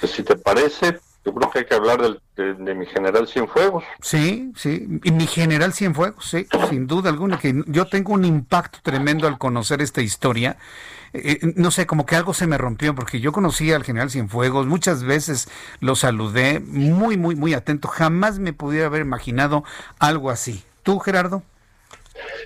Pues, 0.00 0.12
si 0.12 0.22
te 0.22 0.36
parece, 0.36 0.98
yo 1.24 1.34
creo 1.34 1.50
que 1.50 1.58
hay 1.60 1.64
que 1.64 1.74
hablar 1.74 2.00
de, 2.36 2.74
mi 2.74 2.86
general 2.86 3.26
Cienfuegos. 3.26 3.84
Sí, 4.00 4.52
sí, 4.56 5.00
y 5.02 5.10
mi 5.10 5.26
general 5.26 5.72
Cienfuegos, 5.72 6.28
sí, 6.28 6.46
sin 6.68 6.86
duda 6.86 7.10
alguna, 7.10 7.38
que 7.38 7.62
yo 7.66 7.86
tengo 7.86 8.12
un 8.12 8.24
impacto 8.24 8.78
tremendo 8.82 9.26
al 9.26 9.38
conocer 9.38 9.80
esta 9.80 10.02
historia. 10.02 10.56
Eh, 11.12 11.38
eh, 11.42 11.52
no 11.56 11.70
sé, 11.70 11.86
como 11.86 12.04
que 12.04 12.16
algo 12.16 12.34
se 12.34 12.46
me 12.46 12.58
rompió, 12.58 12.94
porque 12.94 13.20
yo 13.20 13.32
conocí 13.32 13.72
al 13.72 13.84
general 13.84 14.10
Cienfuegos, 14.10 14.66
muchas 14.66 15.02
veces 15.02 15.48
lo 15.80 15.96
saludé, 15.96 16.60
muy, 16.60 17.16
muy, 17.16 17.34
muy 17.34 17.54
atento, 17.54 17.88
jamás 17.88 18.38
me 18.38 18.52
pudiera 18.52 18.86
haber 18.86 19.02
imaginado 19.02 19.64
algo 19.98 20.30
así. 20.30 20.64
¿Tú, 20.82 20.98
Gerardo? 20.98 21.42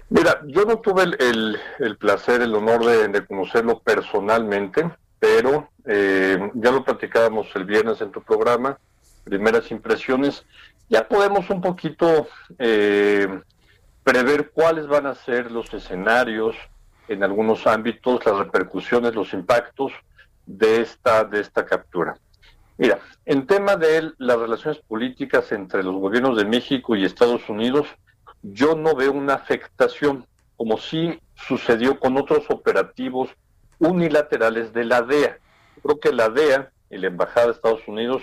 Mira, 0.08 0.40
yo 0.46 0.64
no 0.64 0.78
tuve 0.78 1.04
el, 1.04 1.96
placer, 1.98 2.42
el 2.42 2.54
honor 2.54 2.84
de 2.84 3.26
conocerlo 3.26 3.80
personalmente, 3.80 4.90
pero 5.20 5.69
eh, 5.86 6.50
ya 6.54 6.70
lo 6.70 6.84
platicábamos 6.84 7.48
el 7.54 7.64
viernes 7.64 8.00
en 8.00 8.10
tu 8.10 8.22
programa, 8.22 8.78
primeras 9.24 9.70
impresiones, 9.70 10.44
ya 10.88 11.06
podemos 11.06 11.48
un 11.50 11.60
poquito 11.60 12.26
eh, 12.58 13.28
prever 14.02 14.50
cuáles 14.50 14.86
van 14.86 15.06
a 15.06 15.14
ser 15.14 15.50
los 15.50 15.72
escenarios 15.72 16.56
en 17.08 17.22
algunos 17.22 17.66
ámbitos, 17.66 18.24
las 18.24 18.38
repercusiones, 18.38 19.14
los 19.14 19.32
impactos 19.32 19.92
de 20.46 20.80
esta, 20.80 21.24
de 21.24 21.40
esta 21.40 21.64
captura. 21.64 22.16
Mira, 22.78 22.98
en 23.26 23.46
tema 23.46 23.76
de 23.76 24.12
las 24.18 24.38
relaciones 24.38 24.80
políticas 24.80 25.52
entre 25.52 25.82
los 25.82 25.96
gobiernos 25.96 26.36
de 26.36 26.44
México 26.44 26.96
y 26.96 27.04
Estados 27.04 27.48
Unidos, 27.48 27.86
yo 28.42 28.74
no 28.74 28.94
veo 28.94 29.12
una 29.12 29.34
afectación, 29.34 30.26
como 30.56 30.78
sí 30.78 31.20
sucedió 31.34 32.00
con 32.00 32.16
otros 32.16 32.46
operativos 32.48 33.30
unilaterales 33.78 34.72
de 34.72 34.84
la 34.84 35.02
DEA. 35.02 35.38
Creo 35.82 36.00
que 36.00 36.12
la 36.12 36.28
DEA 36.28 36.70
y 36.90 36.98
la 36.98 37.08
Embajada 37.08 37.46
de 37.46 37.52
Estados 37.52 37.86
Unidos 37.86 38.22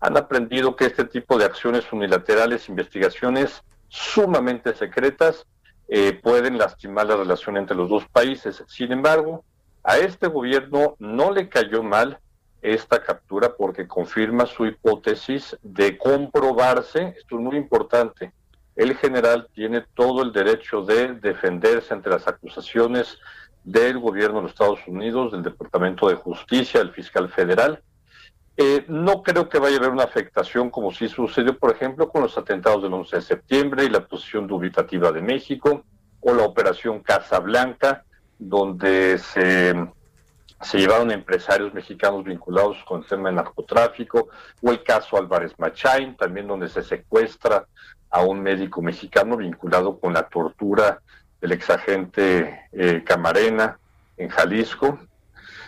han 0.00 0.16
aprendido 0.16 0.76
que 0.76 0.86
este 0.86 1.04
tipo 1.04 1.38
de 1.38 1.44
acciones 1.44 1.92
unilaterales, 1.92 2.68
investigaciones 2.68 3.62
sumamente 3.88 4.74
secretas, 4.74 5.46
eh, 5.88 6.18
pueden 6.20 6.58
lastimar 6.58 7.06
la 7.06 7.16
relación 7.16 7.56
entre 7.56 7.76
los 7.76 7.88
dos 7.88 8.06
países. 8.08 8.62
Sin 8.66 8.92
embargo, 8.92 9.44
a 9.84 9.98
este 9.98 10.26
gobierno 10.26 10.96
no 10.98 11.30
le 11.30 11.48
cayó 11.48 11.82
mal 11.82 12.18
esta 12.60 13.02
captura 13.02 13.54
porque 13.56 13.86
confirma 13.86 14.46
su 14.46 14.66
hipótesis 14.66 15.56
de 15.62 15.96
comprobarse, 15.96 17.14
esto 17.16 17.36
es 17.36 17.42
muy 17.42 17.56
importante, 17.56 18.32
el 18.74 18.96
general 18.96 19.48
tiene 19.54 19.84
todo 19.94 20.22
el 20.22 20.32
derecho 20.32 20.82
de 20.82 21.14
defenderse 21.14 21.94
ante 21.94 22.10
las 22.10 22.26
acusaciones 22.26 23.18
del 23.66 23.98
gobierno 23.98 24.36
de 24.36 24.42
los 24.44 24.52
Estados 24.52 24.78
Unidos, 24.86 25.32
del 25.32 25.42
Departamento 25.42 26.08
de 26.08 26.14
Justicia, 26.14 26.78
del 26.78 26.92
fiscal 26.92 27.28
federal. 27.28 27.82
Eh, 28.56 28.84
no 28.86 29.24
creo 29.24 29.48
que 29.48 29.58
vaya 29.58 29.76
a 29.76 29.78
haber 29.80 29.90
una 29.90 30.04
afectación 30.04 30.70
como 30.70 30.92
sí 30.92 31.08
sucedió, 31.08 31.58
por 31.58 31.74
ejemplo, 31.74 32.08
con 32.08 32.22
los 32.22 32.38
atentados 32.38 32.84
del 32.84 32.94
11 32.94 33.16
de 33.16 33.22
septiembre 33.22 33.84
y 33.84 33.90
la 33.90 34.06
posición 34.06 34.46
dubitativa 34.46 35.10
de 35.10 35.20
México, 35.20 35.84
o 36.20 36.32
la 36.32 36.44
operación 36.44 37.00
Casa 37.00 37.40
Blanca, 37.40 38.04
donde 38.38 39.18
se, 39.18 39.74
se 40.60 40.78
llevaron 40.78 41.10
empresarios 41.10 41.74
mexicanos 41.74 42.24
vinculados 42.24 42.78
con 42.84 43.02
el 43.02 43.08
tema 43.08 43.30
de 43.30 43.34
narcotráfico, 43.34 44.28
o 44.62 44.70
el 44.70 44.84
caso 44.84 45.16
Álvarez 45.16 45.52
Machain, 45.58 46.16
también 46.16 46.46
donde 46.46 46.68
se 46.68 46.84
secuestra 46.84 47.66
a 48.10 48.22
un 48.22 48.40
médico 48.40 48.80
mexicano 48.80 49.36
vinculado 49.36 49.98
con 49.98 50.12
la 50.12 50.28
tortura 50.28 51.02
el 51.46 51.52
exagente 51.52 52.68
eh, 52.72 53.02
Camarena 53.04 53.78
en 54.16 54.28
Jalisco. 54.28 54.98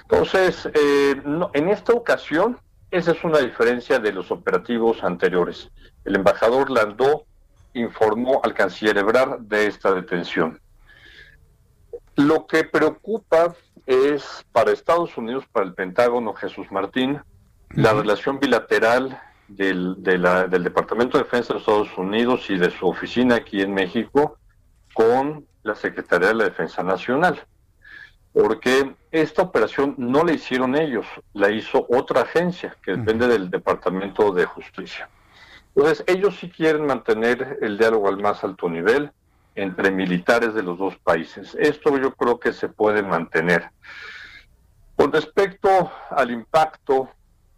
Entonces, 0.03 0.69
eh, 0.75 1.23
en 1.55 1.69
esta 1.69 1.93
ocasión, 1.93 2.59
esa 2.91 3.13
es 3.13 3.23
una 3.23 3.39
diferencia 3.39 3.99
de 3.99 4.13
los 4.13 4.31
operativos 4.31 5.05
anteriores. 5.05 5.71
El 6.05 6.17
embajador 6.17 6.71
Landó 6.71 7.25
informó 7.75 8.41
al 8.43 8.55
canciller 8.55 8.99
Ebrard 8.99 9.41
de 9.41 9.67
esta 9.67 9.93
detención. 9.93 10.61
Lo 12.17 12.47
que 12.47 12.65
preocupa 12.65 13.55
es 13.87 14.45
para 14.51 14.73
Estados 14.73 15.17
Unidos, 15.17 15.45
para 15.53 15.67
el 15.67 15.75
Pentágono, 15.75 16.35
Jesús 16.35 16.73
Martín, 16.73 17.21
la 17.71 17.93
relación 17.93 18.41
bilateral 18.41 19.21
del, 19.47 20.03
del 20.03 20.65
Departamento 20.65 21.19
de 21.19 21.25
Defensa 21.25 21.53
de 21.55 21.61
Estados 21.61 21.97
Unidos 21.97 22.51
y 22.51 22.59
de 22.59 22.71
su 22.71 22.89
oficina 22.89 23.37
aquí 23.37 23.61
en 23.61 23.73
México 23.73 24.39
con 24.93 25.47
la 25.69 25.77
Secretaría 25.77 26.29
de 26.29 26.35
la 26.35 26.45
Defensa 26.45 26.83
Nacional, 26.83 27.41
porque 28.33 28.95
esta 29.11 29.43
operación 29.43 29.95
no 29.97 30.25
la 30.25 30.33
hicieron 30.33 30.77
ellos, 30.77 31.07
la 31.33 31.51
hizo 31.51 31.87
otra 31.89 32.23
agencia 32.23 32.77
que 32.83 32.93
depende 32.93 33.29
del 33.29 33.51
Departamento 33.51 34.33
de 34.33 34.45
Justicia. 34.45 35.09
Entonces, 35.75 36.05
ellos 36.09 36.37
sí 36.41 36.51
quieren 36.51 36.87
mantener 36.87 37.59
el 37.63 37.79
diálogo 37.79 38.09
al 38.09 38.19
más 38.19 38.43
alto 38.43 38.69
nivel 38.69 39.13
entre 39.55 39.91
militares 39.91 40.55
de 40.55 40.63
los 40.63 40.79
dos 40.79 40.97
países. 40.97 41.57
Esto 41.59 41.97
yo 41.99 42.13
creo 42.15 42.39
que 42.41 42.53
se 42.53 42.69
puede 42.69 43.03
mantener. 43.03 43.71
Con 44.97 45.13
respecto 45.13 45.93
al 46.11 46.31
impacto 46.31 47.09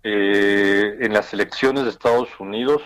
eh, 0.02 0.96
en 1.00 1.12
las 1.12 1.32
elecciones 1.32 1.84
de 1.84 1.90
Estados 1.90 2.28
Unidos, 2.38 2.82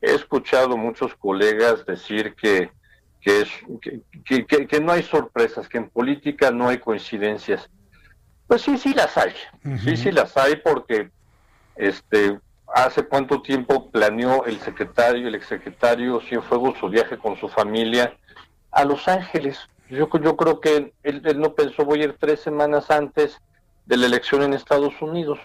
he 0.00 0.14
escuchado 0.14 0.76
muchos 0.76 1.14
colegas 1.14 1.86
decir 1.86 2.34
que 2.34 2.70
que, 3.24 3.40
es, 3.40 3.48
que, 4.24 4.66
que, 4.66 4.80
no 4.80 4.92
hay 4.92 5.02
sorpresas, 5.02 5.66
que 5.66 5.78
en 5.78 5.88
política 5.88 6.50
no 6.50 6.68
hay 6.68 6.78
coincidencias. 6.78 7.70
Pues 8.46 8.60
sí, 8.60 8.76
sí 8.76 8.92
las 8.92 9.16
hay. 9.16 9.32
Sí, 9.82 9.96
sí 9.96 10.12
las 10.12 10.36
hay 10.36 10.56
porque 10.56 11.10
este 11.76 12.38
hace 12.74 13.04
cuánto 13.04 13.40
tiempo 13.40 13.90
planeó 13.90 14.44
el 14.44 14.60
secretario, 14.60 15.28
el 15.28 15.34
exsecretario 15.34 16.20
Cienfuegos 16.20 16.78
su 16.78 16.88
viaje 16.88 17.16
con 17.16 17.36
su 17.36 17.48
familia 17.48 18.14
a 18.70 18.84
Los 18.84 19.08
Ángeles. 19.08 19.58
Yo, 19.88 20.08
yo 20.20 20.36
creo 20.36 20.60
que 20.60 20.92
él, 21.02 21.22
no 21.36 21.54
pensó 21.54 21.84
voy 21.84 22.02
a 22.02 22.04
ir 22.04 22.16
tres 22.18 22.40
semanas 22.40 22.90
antes 22.90 23.40
de 23.86 23.96
la 23.96 24.06
elección 24.06 24.42
en 24.42 24.52
Estados 24.52 25.00
Unidos. 25.00 25.38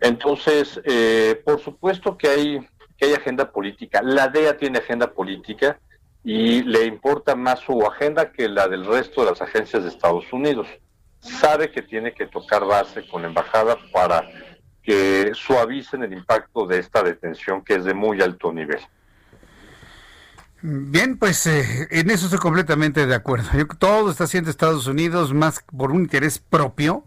Entonces, 0.00 0.80
eh, 0.84 1.42
por 1.44 1.60
supuesto 1.60 2.16
que 2.16 2.28
hay 2.28 2.68
hay 3.06 3.14
agenda 3.14 3.50
política. 3.50 4.00
La 4.02 4.28
DEA 4.28 4.56
tiene 4.56 4.78
agenda 4.78 5.12
política 5.12 5.78
y 6.24 6.62
le 6.62 6.84
importa 6.84 7.34
más 7.34 7.60
su 7.60 7.84
agenda 7.84 8.30
que 8.30 8.48
la 8.48 8.68
del 8.68 8.86
resto 8.86 9.24
de 9.24 9.30
las 9.30 9.42
agencias 9.42 9.82
de 9.82 9.88
Estados 9.88 10.32
Unidos. 10.32 10.68
Sabe 11.20 11.70
que 11.70 11.82
tiene 11.82 12.12
que 12.12 12.26
tocar 12.26 12.64
base 12.64 13.06
con 13.08 13.22
la 13.22 13.28
embajada 13.28 13.76
para 13.92 14.28
que 14.82 15.32
suavicen 15.34 16.02
el 16.02 16.12
impacto 16.12 16.66
de 16.66 16.78
esta 16.78 17.02
detención 17.02 17.62
que 17.62 17.76
es 17.76 17.84
de 17.84 17.94
muy 17.94 18.20
alto 18.20 18.52
nivel. 18.52 18.80
Bien, 20.60 21.18
pues 21.18 21.44
eh, 21.46 21.88
en 21.90 22.10
eso 22.10 22.26
estoy 22.26 22.38
completamente 22.38 23.06
de 23.06 23.14
acuerdo. 23.14 23.48
todo 23.78 24.10
está 24.10 24.24
haciendo 24.24 24.48
Estados 24.48 24.86
Unidos 24.86 25.34
más 25.34 25.64
por 25.76 25.90
un 25.90 26.02
interés 26.02 26.38
propio 26.38 27.04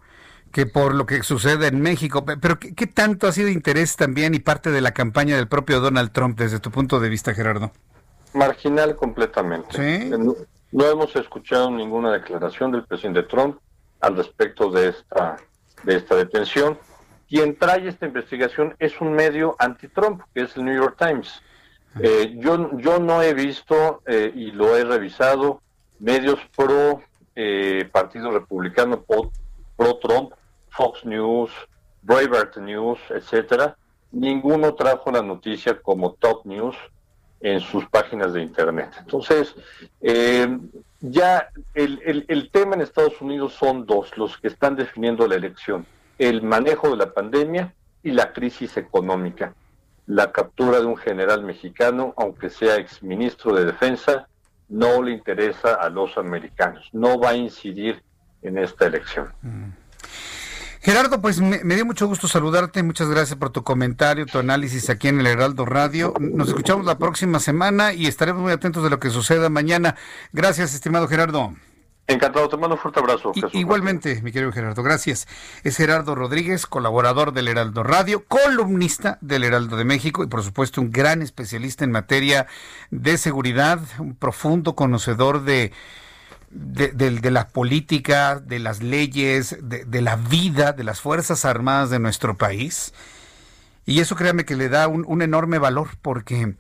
que 0.56 0.66
por 0.66 0.96
lo 0.96 1.06
que 1.06 1.22
sucede 1.22 1.68
en 1.68 1.82
México. 1.82 2.24
Pero 2.24 2.58
¿qué, 2.58 2.88
tanto 2.88 3.28
ha 3.28 3.34
sido 3.34 3.50
interés 3.50 3.98
también 3.98 4.34
y 4.36 4.40
parte 4.40 4.72
de 4.72 4.80
la 4.80 4.94
campaña 4.94 5.36
del 5.36 5.50
propio 5.50 5.82
Donald 5.82 6.14
Trump 6.14 6.40
desde 6.40 6.62
tu 6.62 6.72
punto 6.72 7.02
de 7.02 7.10
vista, 7.10 7.34
Gerardo? 7.34 7.74
Marginal 8.34 8.96
completamente. 8.96 10.10
No, 10.72 10.86
hemos 10.90 11.14
escuchado 11.18 11.70
ninguna 11.70 12.14
declaración 12.14 12.72
del 12.72 12.86
presidente 12.86 13.24
Trump 13.24 13.58
al 14.00 14.16
respecto 14.16 14.72
de 14.72 14.88
esta, 14.92 15.36
de 15.84 15.98
esta 15.98 16.16
detención. 16.16 16.80
Quien 17.28 17.58
trae 17.58 17.90
esta 17.90 18.06
investigación 18.06 18.78
es 18.80 19.02
un 19.02 19.12
medio 19.12 19.58
anti-Trump, 19.60 20.22
que 20.34 20.44
es 20.44 20.56
el 20.56 20.64
New 20.64 20.76
York 20.76 20.96
Times. 20.98 21.42
Eh, 22.00 22.34
yo, 22.38 22.78
yo 22.78 23.00
no 23.00 23.22
he 23.22 23.34
visto, 23.34 24.02
eh, 24.06 24.32
y 24.34 24.52
lo 24.52 24.78
he 24.78 24.86
revisado, 24.86 25.62
medios 26.00 26.40
pro 26.56 27.02
eh, 27.36 27.90
Partido 27.92 28.32
Republicano, 28.32 29.04
pro 29.04 30.00
Trump, 30.02 30.32
Fox 30.76 31.06
News, 31.06 31.52
Breitbart 32.02 32.58
News, 32.58 33.00
etcétera, 33.10 33.78
ninguno 34.12 34.74
trajo 34.76 35.12
la 35.12 35.22
noticia 35.22 35.82
como 35.82 36.14
top 36.14 36.46
news 36.46 36.76
en 37.42 37.60
sus 37.60 37.86
páginas 37.88 38.34
de 38.34 38.42
internet. 38.42 38.92
Entonces, 39.00 39.56
eh, 40.02 40.58
ya 41.02 41.50
el, 41.74 42.50
tema 42.52 42.76
en 42.76 42.82
Estados 42.82 43.22
Unidos 43.22 43.54
son 43.54 43.86
dos, 43.86 44.18
los 44.18 44.38
que 44.38 44.48
están 44.48 44.76
definiendo 44.76 45.28
la 45.28 45.36
elección. 45.36 45.86
el 46.18 46.42
manejo 46.42 46.90
de 46.90 46.96
la 46.96 47.14
pandemia 47.14 47.74
y 48.02 48.12
la 48.12 48.32
crisis 48.32 48.78
económica. 48.78 49.54
La 50.08 50.32
captura 50.32 50.80
de 50.80 50.86
un 50.86 50.96
general 50.96 51.44
mexicano, 51.44 52.14
aunque 52.16 52.50
sea 52.50 52.78
exministro 52.78 53.54
de 53.54 53.66
Defensa, 53.66 54.28
no 54.70 55.02
le 55.02 55.12
interesa 55.12 55.74
a 55.74 55.90
los 55.90 56.18
americanos, 56.18 56.90
no 56.94 57.20
va 57.20 57.32
a 57.32 57.36
incidir 57.36 58.02
en 58.44 58.58
esta 58.58 58.86
elección. 58.86 59.28
Mm. 59.42 59.72
Gerardo, 60.86 61.20
pues 61.20 61.42
me, 61.42 61.58
dio 61.64 61.84
mucho 61.84 62.06
gusto 62.06 62.28
saludarte, 62.28 62.84
muchas 62.84 63.10
gracias 63.10 63.40
por 63.40 63.50
tu 63.50 63.64
comentario, 63.64 64.28
tu 64.28 64.38
análisis 64.38 64.92
aquí 64.92 65.08
en 65.08 65.20
el 65.20 65.26
Heraldo 65.26 65.66
Radio. 65.66 66.14
Nos 66.20 66.50
escuchamos 66.50 66.86
la 66.86 67.00
próxima 67.00 67.40
semana 67.40 67.92
y 67.92 68.06
estaremos 68.06 68.44
muy 68.44 68.52
atentos 68.52 68.84
de 68.84 68.92
lo 68.92 69.00
que 69.00 69.10
suceda 69.10 69.50
mañana. 69.50 69.96
Gracias, 70.32 70.76
estimado 70.76 71.08
Gerardo. 71.08 71.56
Encantado, 72.06 72.48
te 72.50 72.58
mando 72.58 72.76
un 72.76 72.82
fuerte 72.82 73.00
abrazo. 73.00 73.32
igualmente, 73.54 74.22
mi 74.22 74.32
querido 74.32 74.52
Gerardo, 74.52 74.84
gracias. 74.84 75.28
Es 75.64 75.76
Gerardo 75.76 76.14
Rodríguez, 76.14 76.68
colaborador 76.68 77.34
del 77.34 77.48
Heraldo 77.48 77.82
Radio, 77.82 78.24
columnista 78.24 79.18
del 79.22 79.44
Heraldo 79.44 79.78
de 79.78 79.86
México 79.86 80.24
y 80.24 80.28
por 80.28 80.44
supuesto 80.44 80.82
un 80.82 80.92
gran 80.92 81.24
especialista 81.24 81.84
en 81.84 81.90
materia 81.90 82.46
de 82.92 83.18
seguridad, 83.18 83.80
un 83.98 84.14
profundo 84.14 84.76
conocedor 84.76 85.46
de 85.46 85.72
de, 86.56 87.32
la 87.32 87.50
política, 87.50 88.40
de 88.40 88.60
las 88.60 88.82
leyes, 88.82 89.58
de, 89.62 90.02
la 90.02 90.16
vida 90.16 90.72
de 90.72 90.84
las 90.84 91.02
Fuerzas 91.02 91.44
Armadas 91.44 91.90
de 91.90 92.00
nuestro 92.00 92.38
país. 92.38 92.94
Y 93.86 94.00
eso 94.00 94.16
créame 94.16 94.46
que 94.46 94.56
le 94.56 94.70
da 94.70 94.88
un, 94.88 95.22
enorme 95.22 95.60
valor 95.60 95.90
porque 96.02 96.56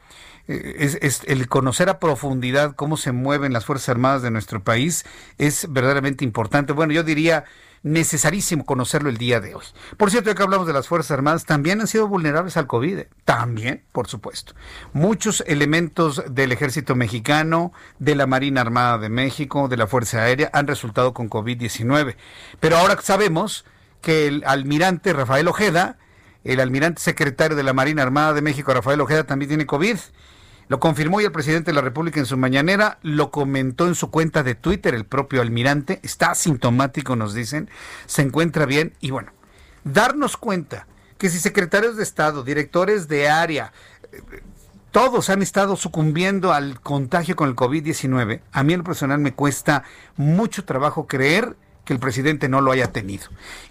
eh, 0.47 0.75
es, 0.79 0.97
es, 1.01 1.21
el 1.25 1.47
conocer 1.47 1.89
a 1.89 1.99
profundidad 1.99 2.75
cómo 2.75 2.97
se 2.97 3.13
mueven 3.13 3.53
las 3.53 3.65
Fuerzas 3.65 3.89
Armadas 3.89 4.21
de 4.21 4.31
nuestro 4.31 4.63
país 4.63 5.05
es 5.37 5.71
verdaderamente 5.71 6.25
importante. 6.25 6.73
Bueno, 6.73 6.93
yo 6.93 7.03
diría 7.03 7.45
necesarísimo 7.85 8.65
conocerlo 8.65 9.09
el 9.09 9.17
día 9.17 9.39
de 9.39 9.53
hoy. 9.53 9.63
Por 9.95 10.09
cierto, 10.09 10.31
ya 10.31 10.35
que 10.35 10.41
hablamos 10.41 10.65
de 10.65 10.73
las 10.73 10.87
Fuerzas 10.87 11.11
Armadas, 11.11 11.45
también 11.45 11.79
han 11.79 11.87
sido 11.87 12.07
vulnerables 12.07 12.57
al 12.57 12.65
COVID. 12.65 13.01
También, 13.25 13.83
por 13.91 14.07
supuesto. 14.07 14.55
Muchos 14.91 15.43
elementos 15.45 16.23
del 16.27 16.51
ejército 16.51 16.95
mexicano, 16.95 17.73
de 17.99 18.15
la 18.15 18.25
Marina 18.25 18.61
Armada 18.61 18.97
de 18.97 19.09
México, 19.09 19.67
de 19.67 19.77
la 19.77 19.85
Fuerza 19.85 20.23
Aérea, 20.23 20.49
han 20.51 20.65
resultado 20.65 21.13
con 21.13 21.29
COVID-19. 21.29 22.15
Pero 22.59 22.77
ahora 22.77 22.97
sabemos 23.03 23.65
que 24.01 24.27
el 24.27 24.43
almirante 24.47 25.13
Rafael 25.13 25.47
Ojeda, 25.47 25.99
el 26.43 26.61
almirante 26.61 27.03
secretario 27.03 27.55
de 27.55 27.63
la 27.63 27.73
Marina 27.73 28.01
Armada 28.01 28.33
de 28.33 28.41
México, 28.41 28.73
Rafael 28.73 28.99
Ojeda, 28.99 29.25
también 29.25 29.49
tiene 29.49 29.67
COVID. 29.67 29.97
Lo 30.67 30.79
confirmó 30.79 31.21
y 31.21 31.25
el 31.25 31.31
presidente 31.31 31.71
de 31.71 31.75
la 31.75 31.81
República 31.81 32.19
en 32.19 32.25
su 32.25 32.37
mañanera, 32.37 32.97
lo 33.03 33.29
comentó 33.31 33.87
en 33.87 33.95
su 33.95 34.09
cuenta 34.09 34.43
de 34.43 34.55
Twitter 34.55 34.95
el 34.95 35.05
propio 35.05 35.41
almirante, 35.41 35.99
está 36.03 36.31
asintomático 36.31 37.15
nos 37.15 37.33
dicen, 37.33 37.69
se 38.07 38.23
encuentra 38.23 38.65
bien 38.65 38.93
y 38.99 39.11
bueno, 39.11 39.31
darnos 39.83 40.37
cuenta 40.37 40.87
que 41.17 41.29
si 41.29 41.39
secretarios 41.39 41.97
de 41.97 42.03
Estado, 42.03 42.43
directores 42.43 43.07
de 43.07 43.29
área, 43.29 43.71
todos 44.91 45.29
han 45.29 45.41
estado 45.41 45.75
sucumbiendo 45.75 46.53
al 46.53 46.79
contagio 46.79 47.35
con 47.35 47.49
el 47.49 47.55
COVID-19, 47.55 48.41
a 48.51 48.63
mí 48.63 48.73
en 48.73 48.79
lo 48.79 48.85
personal 48.85 49.19
me 49.19 49.33
cuesta 49.33 49.83
mucho 50.15 50.65
trabajo 50.65 51.05
creer 51.05 51.55
que 51.83 51.93
el 51.93 51.99
presidente 51.99 52.49
no 52.49 52.61
lo 52.61 52.71
haya 52.71 52.91
tenido. 52.91 53.25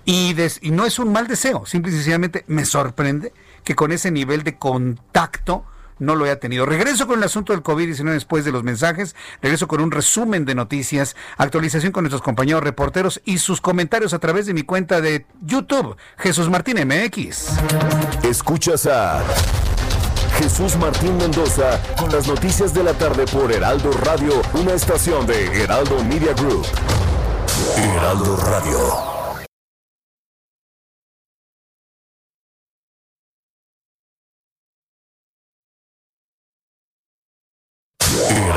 Y, 0.04 0.36
y 0.60 0.70
no 0.70 0.86
es 0.86 0.98
un 0.98 1.12
mal 1.12 1.26
deseo, 1.26 1.66
simple 1.66 1.90
y 1.90 1.94
sencillamente 1.94 2.44
me 2.46 2.64
sorprende 2.64 3.32
que 3.64 3.74
con 3.74 3.90
ese 3.90 4.10
nivel 4.10 4.44
de 4.44 4.56
contacto 4.56 5.64
no 6.04 6.14
lo 6.14 6.24
haya 6.24 6.38
tenido. 6.38 6.66
Regreso 6.66 7.06
con 7.06 7.18
el 7.18 7.24
asunto 7.24 7.52
del 7.52 7.62
COVID-19 7.62 8.12
después 8.12 8.44
de 8.44 8.52
los 8.52 8.62
mensajes. 8.62 9.14
Regreso 9.42 9.68
con 9.68 9.80
un 9.80 9.90
resumen 9.90 10.44
de 10.44 10.54
noticias, 10.54 11.16
actualización 11.36 11.92
con 11.92 12.04
nuestros 12.04 12.22
compañeros 12.22 12.62
reporteros 12.62 13.20
y 13.24 13.38
sus 13.38 13.60
comentarios 13.60 14.14
a 14.14 14.18
través 14.18 14.46
de 14.46 14.54
mi 14.54 14.62
cuenta 14.62 15.00
de 15.00 15.26
YouTube, 15.42 15.96
Jesús 16.18 16.48
Martín 16.48 16.76
MX. 16.86 17.48
Escuchas 18.22 18.86
a 18.86 19.22
Jesús 20.38 20.76
Martín 20.76 21.16
Mendoza 21.16 21.80
con 21.98 22.10
las 22.10 22.26
noticias 22.26 22.74
de 22.74 22.82
la 22.82 22.92
tarde 22.94 23.24
por 23.26 23.52
Heraldo 23.52 23.92
Radio, 23.92 24.42
una 24.54 24.72
estación 24.72 25.26
de 25.26 25.62
Heraldo 25.62 26.02
Media 26.04 26.32
Group. 26.34 26.66
Heraldo 27.76 28.36
Radio. 28.36 29.13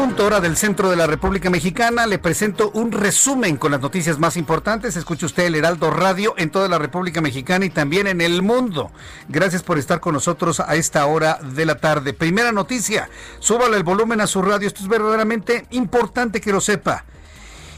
Punto, 0.00 0.24
hora 0.24 0.40
del 0.40 0.56
centro 0.56 0.88
de 0.88 0.96
la 0.96 1.06
República 1.06 1.50
Mexicana. 1.50 2.06
Le 2.06 2.18
presento 2.18 2.70
un 2.70 2.90
resumen 2.90 3.58
con 3.58 3.70
las 3.70 3.82
noticias 3.82 4.18
más 4.18 4.38
importantes. 4.38 4.96
Escuche 4.96 5.26
usted 5.26 5.44
el 5.44 5.56
Heraldo 5.56 5.90
Radio 5.90 6.32
en 6.38 6.48
toda 6.48 6.68
la 6.68 6.78
República 6.78 7.20
Mexicana 7.20 7.66
y 7.66 7.70
también 7.70 8.06
en 8.06 8.22
el 8.22 8.40
mundo. 8.40 8.90
Gracias 9.28 9.62
por 9.62 9.76
estar 9.76 10.00
con 10.00 10.14
nosotros 10.14 10.58
a 10.58 10.74
esta 10.74 11.04
hora 11.04 11.38
de 11.42 11.66
la 11.66 11.74
tarde. 11.74 12.14
Primera 12.14 12.50
noticia, 12.50 13.10
súbale 13.40 13.76
el 13.76 13.82
volumen 13.82 14.22
a 14.22 14.26
su 14.26 14.40
radio. 14.40 14.66
Esto 14.68 14.80
es 14.80 14.88
verdaderamente 14.88 15.66
importante 15.68 16.40
que 16.40 16.52
lo 16.52 16.62
sepa. 16.62 17.04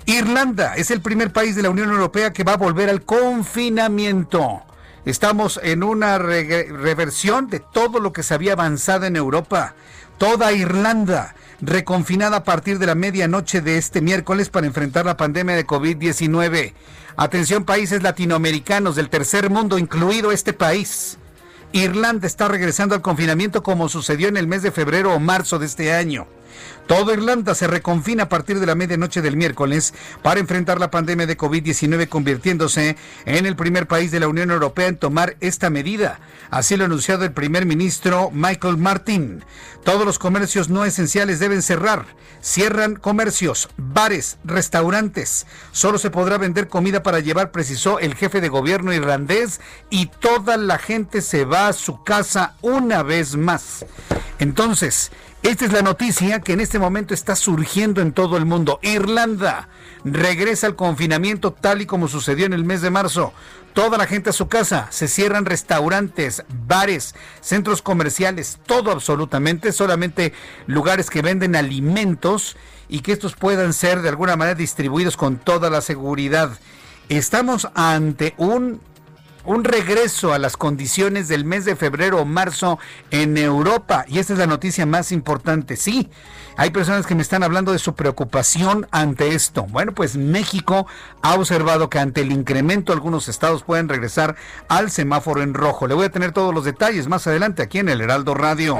Irlanda 0.06 0.76
es 0.76 0.92
el 0.92 1.00
primer 1.00 1.32
país 1.32 1.56
de 1.56 1.64
la 1.64 1.70
Unión 1.70 1.90
Europea 1.90 2.32
que 2.32 2.44
va 2.44 2.52
a 2.52 2.56
volver 2.56 2.88
al 2.88 3.02
confinamiento. 3.02 4.62
Estamos 5.04 5.58
en 5.60 5.82
una 5.82 6.18
reversión 6.18 7.48
de 7.48 7.58
todo 7.58 7.98
lo 7.98 8.12
que 8.12 8.22
se 8.22 8.34
había 8.34 8.52
avanzado 8.52 9.06
en 9.06 9.16
Europa. 9.16 9.74
Toda 10.18 10.52
Irlanda 10.52 11.34
reconfinada 11.62 12.38
a 12.38 12.44
partir 12.44 12.80
de 12.80 12.86
la 12.86 12.96
medianoche 12.96 13.60
de 13.60 13.78
este 13.78 14.00
miércoles 14.02 14.50
para 14.50 14.66
enfrentar 14.66 15.06
la 15.06 15.16
pandemia 15.16 15.54
de 15.54 15.66
COVID-19. 15.66 16.74
Atención 17.16 17.64
países 17.64 18.02
latinoamericanos 18.02 18.96
del 18.96 19.08
tercer 19.08 19.48
mundo, 19.48 19.78
incluido 19.78 20.32
este 20.32 20.52
país. 20.52 21.18
Irlanda 21.72 22.26
está 22.26 22.48
regresando 22.48 22.96
al 22.96 23.00
confinamiento 23.00 23.62
como 23.62 23.88
sucedió 23.88 24.28
en 24.28 24.36
el 24.36 24.48
mes 24.48 24.62
de 24.62 24.72
febrero 24.72 25.14
o 25.14 25.20
marzo 25.20 25.58
de 25.60 25.66
este 25.66 25.94
año. 25.94 26.26
Toda 26.86 27.14
Irlanda 27.14 27.54
se 27.54 27.66
reconfina 27.66 28.24
a 28.24 28.28
partir 28.28 28.60
de 28.60 28.66
la 28.66 28.74
medianoche 28.74 29.22
del 29.22 29.36
miércoles 29.36 29.94
para 30.22 30.40
enfrentar 30.40 30.80
la 30.80 30.90
pandemia 30.90 31.26
de 31.26 31.38
COVID-19, 31.38 32.08
convirtiéndose 32.08 32.96
en 33.24 33.46
el 33.46 33.56
primer 33.56 33.86
país 33.86 34.10
de 34.10 34.20
la 34.20 34.28
Unión 34.28 34.50
Europea 34.50 34.88
en 34.88 34.96
tomar 34.96 35.36
esta 35.40 35.70
medida. 35.70 36.18
Así 36.50 36.76
lo 36.76 36.84
ha 36.84 36.86
anunciado 36.86 37.24
el 37.24 37.32
primer 37.32 37.66
ministro 37.66 38.30
Michael 38.32 38.76
Martin. 38.76 39.44
Todos 39.84 40.04
los 40.04 40.18
comercios 40.18 40.68
no 40.68 40.84
esenciales 40.84 41.38
deben 41.38 41.62
cerrar. 41.62 42.04
Cierran 42.42 42.96
comercios, 42.96 43.68
bares, 43.76 44.38
restaurantes. 44.44 45.46
Solo 45.70 45.98
se 45.98 46.10
podrá 46.10 46.38
vender 46.38 46.68
comida 46.68 47.02
para 47.02 47.20
llevar, 47.20 47.52
precisó 47.52 48.00
el 48.00 48.14
jefe 48.16 48.40
de 48.40 48.48
gobierno 48.48 48.92
irlandés, 48.92 49.60
y 49.90 50.06
toda 50.06 50.56
la 50.56 50.78
gente 50.78 51.22
se 51.22 51.44
va 51.44 51.68
a 51.68 51.72
su 51.72 52.02
casa 52.02 52.54
una 52.60 53.02
vez 53.02 53.36
más. 53.36 53.86
Entonces, 54.38 55.12
esta 55.42 55.64
es 55.64 55.72
la 55.72 55.82
noticia 55.82 56.38
que 56.40 56.52
en 56.52 56.60
este 56.60 56.78
momento 56.78 57.14
está 57.14 57.34
surgiendo 57.34 58.00
en 58.00 58.12
todo 58.12 58.36
el 58.36 58.46
mundo. 58.46 58.78
Irlanda 58.80 59.68
regresa 60.04 60.68
al 60.68 60.76
confinamiento 60.76 61.52
tal 61.52 61.82
y 61.82 61.86
como 61.86 62.06
sucedió 62.06 62.46
en 62.46 62.52
el 62.52 62.64
mes 62.64 62.80
de 62.80 62.90
marzo. 62.90 63.32
Toda 63.72 63.98
la 63.98 64.06
gente 64.06 64.30
a 64.30 64.34
su 64.34 64.46
casa, 64.46 64.86
se 64.90 65.08
cierran 65.08 65.44
restaurantes, 65.44 66.44
bares, 66.66 67.16
centros 67.40 67.82
comerciales, 67.82 68.60
todo 68.66 68.92
absolutamente, 68.92 69.72
solamente 69.72 70.32
lugares 70.66 71.10
que 71.10 71.22
venden 71.22 71.56
alimentos 71.56 72.56
y 72.88 73.00
que 73.00 73.10
estos 73.10 73.34
puedan 73.34 73.72
ser 73.72 74.00
de 74.00 74.10
alguna 74.10 74.36
manera 74.36 74.54
distribuidos 74.54 75.16
con 75.16 75.38
toda 75.38 75.70
la 75.70 75.80
seguridad. 75.80 76.56
Estamos 77.08 77.68
ante 77.74 78.34
un 78.36 78.80
un 79.44 79.64
regreso 79.64 80.32
a 80.32 80.38
las 80.38 80.56
condiciones 80.56 81.28
del 81.28 81.44
mes 81.44 81.64
de 81.64 81.76
febrero 81.76 82.20
o 82.20 82.24
marzo 82.24 82.78
en 83.10 83.36
Europa. 83.36 84.04
Y 84.08 84.18
esta 84.18 84.32
es 84.32 84.38
la 84.38 84.46
noticia 84.46 84.86
más 84.86 85.12
importante. 85.12 85.76
Sí, 85.76 86.10
hay 86.56 86.70
personas 86.70 87.06
que 87.06 87.14
me 87.14 87.22
están 87.22 87.42
hablando 87.42 87.72
de 87.72 87.78
su 87.78 87.94
preocupación 87.94 88.86
ante 88.90 89.34
esto. 89.34 89.64
Bueno, 89.64 89.92
pues 89.92 90.16
México 90.16 90.86
ha 91.22 91.34
observado 91.34 91.88
que 91.88 91.98
ante 91.98 92.20
el 92.20 92.32
incremento 92.32 92.92
algunos 92.92 93.28
estados 93.28 93.62
pueden 93.62 93.88
regresar 93.88 94.36
al 94.68 94.90
semáforo 94.90 95.42
en 95.42 95.54
rojo. 95.54 95.86
Le 95.86 95.94
voy 95.94 96.06
a 96.06 96.10
tener 96.10 96.32
todos 96.32 96.54
los 96.54 96.64
detalles 96.64 97.08
más 97.08 97.26
adelante 97.26 97.62
aquí 97.62 97.78
en 97.78 97.88
el 97.88 98.00
Heraldo 98.00 98.34
Radio. 98.34 98.78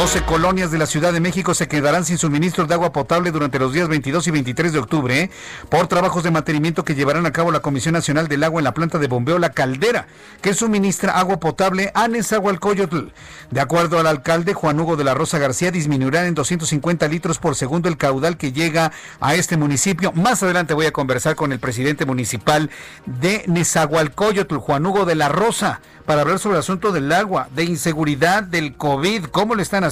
12 0.00 0.22
colonias 0.22 0.70
de 0.70 0.78
la 0.78 0.86
Ciudad 0.86 1.12
de 1.12 1.20
México 1.20 1.52
se 1.52 1.68
quedarán 1.68 2.06
sin 2.06 2.16
suministro 2.16 2.64
de 2.64 2.72
agua 2.72 2.90
potable 2.90 3.32
durante 3.32 3.58
los 3.58 3.74
días 3.74 3.86
22 3.86 4.28
y 4.28 4.30
23 4.30 4.72
de 4.72 4.78
octubre 4.78 5.20
¿eh? 5.20 5.30
por 5.68 5.88
trabajos 5.88 6.22
de 6.22 6.30
mantenimiento 6.30 6.86
que 6.86 6.94
llevarán 6.94 7.26
a 7.26 7.32
cabo 7.32 7.50
la 7.50 7.60
Comisión 7.60 7.92
Nacional 7.92 8.26
del 8.26 8.42
Agua 8.42 8.60
en 8.60 8.64
la 8.64 8.72
planta 8.72 8.96
de 8.96 9.08
bombeo 9.08 9.38
La 9.38 9.50
Caldera, 9.50 10.06
que 10.40 10.54
suministra 10.54 11.18
agua 11.18 11.38
potable 11.38 11.92
a 11.94 12.08
Nezahualcóyotl. 12.08 13.08
De 13.50 13.60
acuerdo 13.60 13.98
al 13.98 14.06
alcalde 14.06 14.54
Juan 14.54 14.80
Hugo 14.80 14.96
de 14.96 15.04
la 15.04 15.12
Rosa 15.12 15.38
García, 15.38 15.70
disminuirán 15.70 16.24
en 16.24 16.34
250 16.34 17.06
litros 17.06 17.38
por 17.38 17.54
segundo 17.54 17.90
el 17.90 17.98
caudal 17.98 18.38
que 18.38 18.52
llega 18.52 18.92
a 19.20 19.34
este 19.34 19.58
municipio. 19.58 20.12
Más 20.12 20.42
adelante 20.42 20.72
voy 20.72 20.86
a 20.86 20.92
conversar 20.92 21.36
con 21.36 21.52
el 21.52 21.58
presidente 21.58 22.06
municipal 22.06 22.70
de 23.04 23.44
Nezahualcóyotl, 23.48 24.56
Juan 24.56 24.86
Hugo 24.86 25.04
de 25.04 25.16
la 25.16 25.28
Rosa, 25.28 25.82
para 26.06 26.22
hablar 26.22 26.38
sobre 26.38 26.54
el 26.54 26.60
asunto 26.60 26.90
del 26.90 27.12
agua, 27.12 27.48
de 27.54 27.64
inseguridad, 27.64 28.42
del 28.42 28.76
COVID, 28.76 29.26
cómo 29.26 29.54
le 29.54 29.62
están 29.62 29.84
haciendo. 29.84 29.89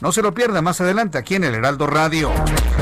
No 0.00 0.12
se 0.12 0.22
lo 0.22 0.32
pierda 0.32 0.62
más 0.62 0.80
adelante 0.80 1.18
aquí 1.18 1.34
en 1.34 1.44
el 1.44 1.54
Heraldo 1.54 1.86
Radio. 1.86 2.30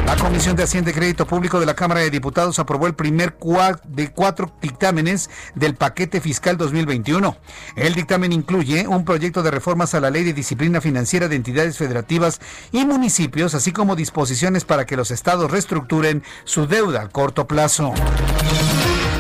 La 0.05 0.16
Comisión 0.16 0.55
de 0.55 0.64
Hacienda 0.64 0.90
y 0.90 0.94
Crédito 0.94 1.26
Público 1.26 1.59
de 1.59 1.66
la 1.66 1.74
Cámara 1.74 2.00
de 2.00 2.11
Diputados 2.11 2.59
aprobó 2.59 2.86
el 2.86 2.94
primer 2.94 3.36
de 3.84 4.11
cuatro 4.11 4.53
dictámenes 4.61 5.30
del 5.55 5.74
paquete 5.74 6.20
fiscal 6.20 6.57
2021. 6.57 7.36
El 7.76 7.94
dictamen 7.94 8.32
incluye 8.32 8.86
un 8.86 9.05
proyecto 9.05 9.42
de 9.42 9.50
reformas 9.50 9.94
a 9.94 10.00
la 10.00 10.11
Ley 10.11 10.24
de 10.24 10.32
Disciplina 10.34 10.80
Financiera 10.80 11.28
de 11.28 11.36
Entidades 11.36 11.78
Federativas 11.78 12.40
y 12.70 12.84
Municipios, 12.84 13.55
así 13.55 13.72
como 13.72 13.96
disposiciones 13.96 14.64
para 14.64 14.84
que 14.84 14.96
los 14.96 15.11
estados 15.11 15.50
reestructuren 15.50 16.22
su 16.44 16.66
deuda 16.66 17.03
a 17.03 17.09
corto 17.09 17.46
plazo. 17.46 17.94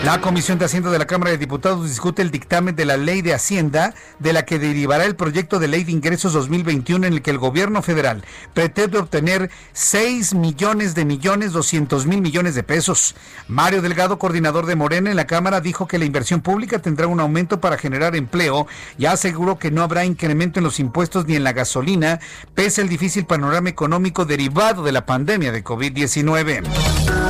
La 0.04 0.20
Comisión 0.20 0.58
de 0.58 0.64
Hacienda 0.64 0.90
de 0.90 0.98
la 0.98 1.06
Cámara 1.06 1.30
de 1.30 1.38
Diputados 1.38 1.88
discute 1.88 2.22
el 2.22 2.32
dictamen 2.32 2.74
de 2.74 2.84
la 2.84 2.96
Ley 2.96 3.22
de 3.22 3.34
Hacienda, 3.34 3.94
de 4.18 4.32
la 4.32 4.44
que 4.44 4.58
derivará 4.58 5.04
el 5.04 5.14
proyecto 5.14 5.60
de 5.60 5.68
Ley 5.68 5.84
de 5.84 5.92
Ingresos 5.92 6.32
2021 6.32 7.06
en 7.06 7.12
el 7.12 7.22
que 7.22 7.30
el 7.30 7.38
gobierno 7.38 7.82
federal 7.82 8.24
pretende 8.52 8.98
obtener 8.98 9.48
6 9.74 10.34
millones 10.34 10.96
de 10.96 11.04
millones 11.04 11.52
200 11.52 12.06
mil 12.06 12.20
millones 12.20 12.56
de 12.56 12.64
pesos. 12.64 13.14
Mario 13.46 13.80
Delgado, 13.80 14.18
coordinador 14.18 14.66
de 14.66 14.74
Morena 14.74 15.08
en 15.08 15.16
la 15.16 15.28
Cámara, 15.28 15.60
dijo 15.60 15.86
que 15.86 16.00
la 16.00 16.04
inversión 16.04 16.40
pública 16.40 16.80
tendrá 16.80 17.06
un 17.06 17.20
aumento 17.20 17.60
para 17.60 17.78
generar 17.78 18.16
empleo 18.16 18.66
y 18.98 19.06
aseguró 19.06 19.60
que 19.60 19.70
no 19.70 19.84
habrá 19.84 20.04
incremento 20.04 20.58
en 20.58 20.64
los 20.64 20.80
impuestos 20.80 21.26
ni 21.26 21.36
en 21.36 21.44
la 21.44 21.52
gasolina, 21.52 22.18
pese 22.56 22.80
al 22.80 22.88
difícil 22.88 23.24
panorama 23.24 23.68
económico 23.68 24.24
derivado 24.24 24.82
de 24.82 24.90
la 24.90 25.06
pandemia 25.06 25.52
de 25.52 25.62
COVID-19. 25.62 27.21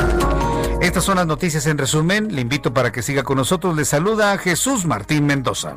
Estas 0.93 1.05
son 1.05 1.16
las 1.16 1.26
noticias 1.26 1.64
en 1.64 1.78
resumen. 1.78 2.34
Le 2.34 2.43
invito 2.43 2.74
para 2.74 2.93
que 2.93 3.01
siga 3.01 3.22
con 3.22 3.38
nosotros. 3.38 3.74
Le 3.74 3.86
saluda 3.86 4.36
Jesús 4.36 4.84
Martín 4.84 5.24
Mendoza. 5.24 5.74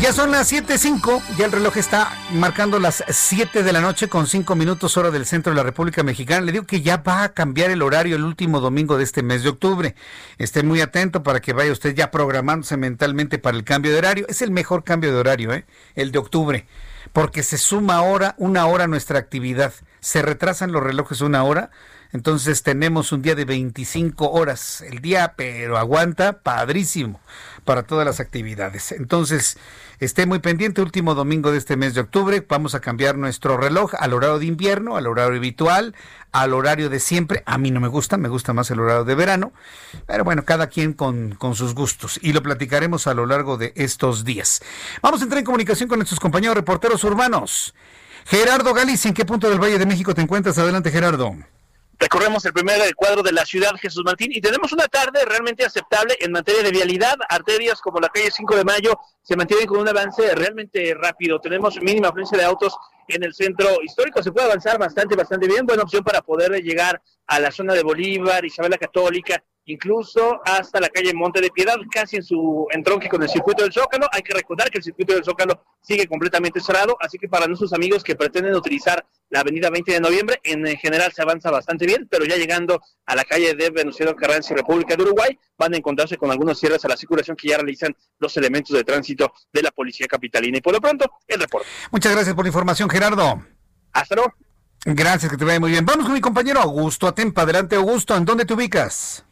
Ya 0.00 0.12
son 0.12 0.30
las 0.30 0.52
7.05, 0.52 1.22
ya 1.38 1.46
el 1.46 1.52
reloj 1.52 1.78
está 1.78 2.12
marcando 2.34 2.78
las 2.78 3.02
7 3.08 3.62
de 3.62 3.72
la 3.72 3.80
noche 3.80 4.08
con 4.08 4.26
5 4.26 4.54
minutos 4.54 4.94
hora 4.98 5.10
del 5.10 5.24
centro 5.24 5.52
de 5.52 5.56
la 5.56 5.62
República 5.62 6.02
Mexicana. 6.02 6.42
Le 6.42 6.52
digo 6.52 6.66
que 6.66 6.82
ya 6.82 6.98
va 6.98 7.22
a 7.22 7.32
cambiar 7.32 7.70
el 7.70 7.80
horario 7.80 8.16
el 8.16 8.24
último 8.24 8.60
domingo 8.60 8.98
de 8.98 9.04
este 9.04 9.22
mes 9.22 9.42
de 9.42 9.48
octubre. 9.48 9.94
Esté 10.36 10.62
muy 10.62 10.82
atento 10.82 11.22
para 11.22 11.40
que 11.40 11.54
vaya 11.54 11.72
usted 11.72 11.94
ya 11.94 12.10
programándose 12.10 12.76
mentalmente 12.76 13.38
para 13.38 13.56
el 13.56 13.64
cambio 13.64 13.92
de 13.92 13.98
horario. 13.98 14.26
Es 14.28 14.42
el 14.42 14.50
mejor 14.50 14.84
cambio 14.84 15.10
de 15.10 15.18
horario, 15.18 15.54
¿eh? 15.54 15.64
el 15.94 16.12
de 16.12 16.18
octubre 16.18 16.66
porque 17.12 17.42
se 17.42 17.58
suma 17.58 17.96
ahora 17.96 18.34
una 18.38 18.66
hora 18.66 18.86
nuestra 18.86 19.18
actividad. 19.18 19.72
Se 20.00 20.22
retrasan 20.22 20.72
los 20.72 20.82
relojes 20.82 21.20
una 21.20 21.44
hora, 21.44 21.70
entonces 22.12 22.62
tenemos 22.62 23.12
un 23.12 23.22
día 23.22 23.34
de 23.34 23.44
25 23.44 24.30
horas. 24.30 24.80
El 24.80 25.00
día, 25.00 25.34
pero 25.36 25.78
aguanta, 25.78 26.40
padrísimo 26.40 27.20
para 27.64 27.82
todas 27.82 28.06
las 28.06 28.20
actividades. 28.20 28.92
Entonces, 28.92 29.56
esté 30.00 30.26
muy 30.26 30.38
pendiente, 30.38 30.80
último 30.80 31.14
domingo 31.14 31.52
de 31.52 31.58
este 31.58 31.76
mes 31.76 31.94
de 31.94 32.00
octubre, 32.00 32.44
vamos 32.48 32.74
a 32.74 32.80
cambiar 32.80 33.16
nuestro 33.16 33.56
reloj 33.56 33.92
al 33.98 34.14
horario 34.14 34.38
de 34.38 34.46
invierno, 34.46 34.96
al 34.96 35.06
horario 35.06 35.36
habitual, 35.36 35.94
al 36.32 36.54
horario 36.54 36.88
de 36.88 37.00
siempre. 37.00 37.42
A 37.46 37.58
mí 37.58 37.70
no 37.70 37.80
me 37.80 37.88
gusta, 37.88 38.16
me 38.16 38.28
gusta 38.28 38.52
más 38.54 38.70
el 38.70 38.80
horario 38.80 39.04
de 39.04 39.14
verano, 39.14 39.52
pero 40.06 40.24
bueno, 40.24 40.44
cada 40.44 40.68
quien 40.68 40.94
con, 40.94 41.34
con 41.34 41.54
sus 41.54 41.74
gustos 41.74 42.18
y 42.22 42.32
lo 42.32 42.42
platicaremos 42.42 43.06
a 43.06 43.14
lo 43.14 43.26
largo 43.26 43.58
de 43.58 43.72
estos 43.76 44.24
días. 44.24 44.62
Vamos 45.02 45.20
a 45.20 45.24
entrar 45.24 45.38
en 45.38 45.44
comunicación 45.44 45.88
con 45.88 45.98
nuestros 45.98 46.18
compañeros 46.18 46.56
reporteros 46.56 47.04
urbanos. 47.04 47.74
Gerardo 48.24 48.72
Galicia, 48.74 49.08
¿en 49.08 49.14
qué 49.14 49.24
punto 49.24 49.50
del 49.50 49.62
Valle 49.62 49.78
de 49.78 49.86
México 49.86 50.14
te 50.14 50.22
encuentras? 50.22 50.56
Adelante, 50.58 50.90
Gerardo. 50.90 51.36
Recorremos 52.00 52.42
el 52.46 52.54
primer 52.54 52.94
cuadro 52.94 53.22
de 53.22 53.30
la 53.30 53.44
ciudad, 53.44 53.72
Jesús 53.78 54.02
Martín, 54.06 54.30
y 54.32 54.40
tenemos 54.40 54.72
una 54.72 54.88
tarde 54.88 55.22
realmente 55.26 55.66
aceptable 55.66 56.16
en 56.18 56.32
materia 56.32 56.62
de 56.62 56.70
vialidad. 56.70 57.14
Arterias 57.28 57.78
como 57.82 58.00
la 58.00 58.08
calle 58.08 58.30
5 58.30 58.56
de 58.56 58.64
Mayo 58.64 58.98
se 59.20 59.36
mantienen 59.36 59.66
con 59.66 59.80
un 59.80 59.88
avance 59.88 60.34
realmente 60.34 60.94
rápido. 60.94 61.38
Tenemos 61.40 61.78
mínima 61.82 62.08
afluencia 62.08 62.38
de 62.38 62.44
autos 62.44 62.74
en 63.06 63.22
el 63.22 63.34
centro 63.34 63.82
histórico. 63.84 64.22
Se 64.22 64.32
puede 64.32 64.46
avanzar 64.46 64.78
bastante, 64.78 65.14
bastante 65.14 65.46
bien. 65.46 65.66
Buena 65.66 65.82
opción 65.82 66.02
para 66.02 66.22
poder 66.22 66.52
llegar 66.62 67.02
a 67.26 67.38
la 67.38 67.50
zona 67.50 67.74
de 67.74 67.82
Bolívar, 67.82 68.46
Isabel 68.46 68.70
la 68.70 68.78
Católica, 68.78 69.44
incluso 69.66 70.40
hasta 70.44 70.80
la 70.80 70.88
calle 70.88 71.14
Monte 71.14 71.40
de 71.40 71.50
Piedad, 71.50 71.76
casi 71.90 72.16
en 72.16 72.22
su 72.22 72.66
entronque 72.70 73.08
con 73.08 73.22
el 73.22 73.28
circuito 73.28 73.62
del 73.62 73.72
Zócalo. 73.72 74.06
Hay 74.12 74.22
que 74.22 74.34
recordar 74.34 74.70
que 74.70 74.78
el 74.78 74.84
circuito 74.84 75.14
del 75.14 75.24
Zócalo 75.24 75.62
sigue 75.80 76.06
completamente 76.06 76.60
cerrado, 76.60 76.96
así 77.00 77.18
que 77.18 77.28
para 77.28 77.46
nuestros 77.46 77.72
amigos 77.72 78.02
que 78.02 78.16
pretenden 78.16 78.54
utilizar 78.54 79.04
la 79.28 79.40
avenida 79.40 79.70
20 79.70 79.92
de 79.92 80.00
noviembre, 80.00 80.40
en 80.42 80.66
general 80.76 81.12
se 81.12 81.22
avanza 81.22 81.50
bastante 81.50 81.86
bien, 81.86 82.08
pero 82.10 82.24
ya 82.24 82.36
llegando 82.36 82.82
a 83.06 83.14
la 83.14 83.24
calle 83.24 83.54
de 83.54 83.70
Venustiano 83.70 84.14
Carranza 84.16 84.52
y 84.52 84.56
República 84.56 84.96
de 84.96 85.04
Uruguay, 85.04 85.38
van 85.56 85.74
a 85.74 85.76
encontrarse 85.76 86.16
con 86.16 86.30
algunos 86.30 86.58
cierres 86.58 86.84
a 86.84 86.88
la 86.88 86.96
circulación 86.96 87.36
que 87.36 87.48
ya 87.48 87.56
realizan 87.56 87.94
los 88.18 88.36
elementos 88.36 88.76
de 88.76 88.82
tránsito 88.82 89.32
de 89.52 89.62
la 89.62 89.70
Policía 89.70 90.06
Capitalina. 90.08 90.58
Y 90.58 90.60
por 90.60 90.72
lo 90.72 90.80
pronto, 90.80 91.10
el 91.28 91.40
reporte. 91.40 91.68
Muchas 91.92 92.12
gracias 92.12 92.34
por 92.34 92.44
la 92.44 92.48
información, 92.48 92.90
Gerardo. 92.90 93.42
Hasta 93.92 94.14
luego. 94.16 94.34
Gracias, 94.84 95.30
que 95.30 95.36
te 95.36 95.44
vaya 95.44 95.60
muy 95.60 95.70
bien. 95.70 95.84
Vamos 95.84 96.06
con 96.06 96.14
mi 96.14 96.20
compañero 96.20 96.60
Augusto 96.60 97.06
Atempa. 97.06 97.42
Adelante, 97.42 97.76
Augusto. 97.76 98.16
¿En 98.16 98.24
dónde 98.24 98.46
te 98.46 98.54
ubicas? 98.54 99.24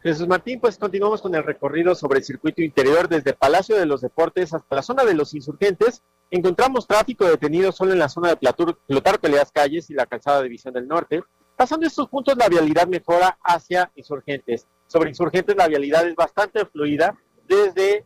Jesús 0.00 0.28
Martín, 0.28 0.60
pues 0.60 0.78
continuamos 0.78 1.20
con 1.20 1.34
el 1.34 1.42
recorrido 1.42 1.92
sobre 1.96 2.20
el 2.20 2.24
circuito 2.24 2.62
interior 2.62 3.08
desde 3.08 3.32
Palacio 3.32 3.76
de 3.76 3.84
los 3.84 4.00
Deportes 4.00 4.54
hasta 4.54 4.76
la 4.76 4.82
zona 4.82 5.04
de 5.04 5.14
los 5.14 5.34
insurgentes. 5.34 6.02
Encontramos 6.30 6.86
tráfico 6.86 7.24
detenido 7.24 7.72
solo 7.72 7.92
en 7.92 7.98
la 7.98 8.08
zona 8.08 8.28
de 8.28 8.36
Plotar 8.86 9.18
Peleas 9.18 9.50
Calles 9.50 9.90
y 9.90 9.94
la 9.94 10.06
calzada 10.06 10.42
División 10.42 10.72
del 10.72 10.86
Norte. 10.86 11.24
Pasando 11.56 11.84
estos 11.84 12.08
puntos, 12.08 12.36
la 12.36 12.48
vialidad 12.48 12.86
mejora 12.86 13.38
hacia 13.42 13.90
insurgentes. 13.96 14.68
Sobre 14.86 15.08
insurgentes, 15.08 15.56
la 15.56 15.66
vialidad 15.66 16.06
es 16.06 16.14
bastante 16.14 16.64
fluida 16.64 17.18
desde 17.48 18.04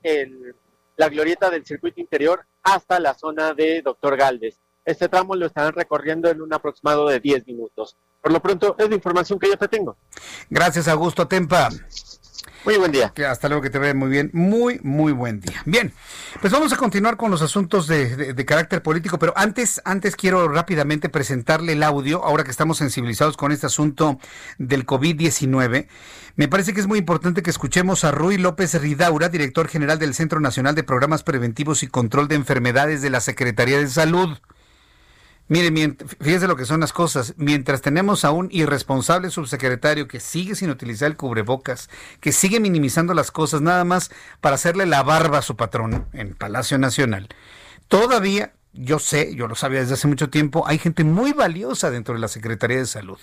la 0.96 1.10
glorieta 1.10 1.50
del 1.50 1.66
circuito 1.66 2.00
interior 2.00 2.46
hasta 2.62 3.00
la 3.00 3.12
zona 3.12 3.52
de 3.52 3.82
Doctor 3.82 4.16
Galdes. 4.16 4.58
Este 4.86 5.10
tramo 5.10 5.36
lo 5.36 5.44
estarán 5.44 5.74
recorriendo 5.74 6.30
en 6.30 6.40
un 6.40 6.54
aproximado 6.54 7.06
de 7.06 7.20
10 7.20 7.46
minutos. 7.46 7.98
Por 8.22 8.32
lo 8.32 8.40
pronto, 8.40 8.76
es 8.78 8.88
la 8.88 8.94
información 8.94 9.38
que 9.38 9.48
yo 9.48 9.56
te 9.56 9.66
tengo. 9.66 9.96
Gracias, 10.48 10.86
Augusto 10.86 11.26
Tempa. 11.26 11.68
Muy 12.64 12.76
buen 12.76 12.92
día. 12.92 13.10
Que 13.12 13.26
hasta 13.26 13.48
luego, 13.48 13.60
que 13.62 13.70
te 13.70 13.80
vea 13.80 13.92
muy 13.92 14.08
bien. 14.08 14.30
Muy, 14.32 14.78
muy 14.84 15.10
buen 15.12 15.40
día. 15.40 15.60
Bien, 15.64 15.92
pues 16.40 16.52
vamos 16.52 16.72
a 16.72 16.76
continuar 16.76 17.16
con 17.16 17.32
los 17.32 17.42
asuntos 17.42 17.88
de, 17.88 18.32
de, 18.34 18.44
carácter 18.44 18.82
político, 18.82 19.18
pero 19.18 19.32
antes, 19.34 19.82
antes 19.84 20.14
quiero 20.14 20.46
rápidamente 20.48 21.08
presentarle 21.08 21.72
el 21.72 21.82
audio, 21.82 22.24
ahora 22.24 22.44
que 22.44 22.52
estamos 22.52 22.78
sensibilizados 22.78 23.36
con 23.36 23.50
este 23.50 23.66
asunto 23.66 24.20
del 24.58 24.86
COVID-19. 24.86 25.88
Me 26.36 26.46
parece 26.48 26.72
que 26.72 26.80
es 26.80 26.86
muy 26.86 27.00
importante 27.00 27.42
que 27.42 27.50
escuchemos 27.50 28.04
a 28.04 28.12
Rui 28.12 28.38
López 28.38 28.80
Ridaura, 28.80 29.28
director 29.28 29.66
general 29.66 29.98
del 29.98 30.14
Centro 30.14 30.38
Nacional 30.38 30.76
de 30.76 30.84
Programas 30.84 31.24
Preventivos 31.24 31.82
y 31.82 31.88
Control 31.88 32.28
de 32.28 32.36
Enfermedades 32.36 33.02
de 33.02 33.10
la 33.10 33.20
Secretaría 33.20 33.78
de 33.78 33.88
Salud. 33.88 34.38
Mire, 35.52 35.96
fíjese 36.18 36.48
lo 36.48 36.56
que 36.56 36.64
son 36.64 36.80
las 36.80 36.94
cosas. 36.94 37.34
Mientras 37.36 37.82
tenemos 37.82 38.24
a 38.24 38.30
un 38.30 38.48
irresponsable 38.50 39.28
subsecretario 39.28 40.08
que 40.08 40.18
sigue 40.18 40.54
sin 40.54 40.70
utilizar 40.70 41.10
el 41.10 41.18
cubrebocas, 41.18 41.90
que 42.20 42.32
sigue 42.32 42.58
minimizando 42.58 43.12
las 43.12 43.30
cosas 43.30 43.60
nada 43.60 43.84
más 43.84 44.10
para 44.40 44.54
hacerle 44.54 44.86
la 44.86 45.02
barba 45.02 45.36
a 45.36 45.42
su 45.42 45.54
patrón 45.54 46.06
en 46.14 46.32
Palacio 46.32 46.78
Nacional, 46.78 47.28
todavía, 47.88 48.54
yo 48.72 48.98
sé, 48.98 49.34
yo 49.34 49.46
lo 49.46 49.54
sabía 49.54 49.80
desde 49.80 49.92
hace 49.92 50.08
mucho 50.08 50.30
tiempo, 50.30 50.66
hay 50.66 50.78
gente 50.78 51.04
muy 51.04 51.34
valiosa 51.34 51.90
dentro 51.90 52.14
de 52.14 52.20
la 52.20 52.28
Secretaría 52.28 52.78
de 52.78 52.86
Salud. 52.86 53.18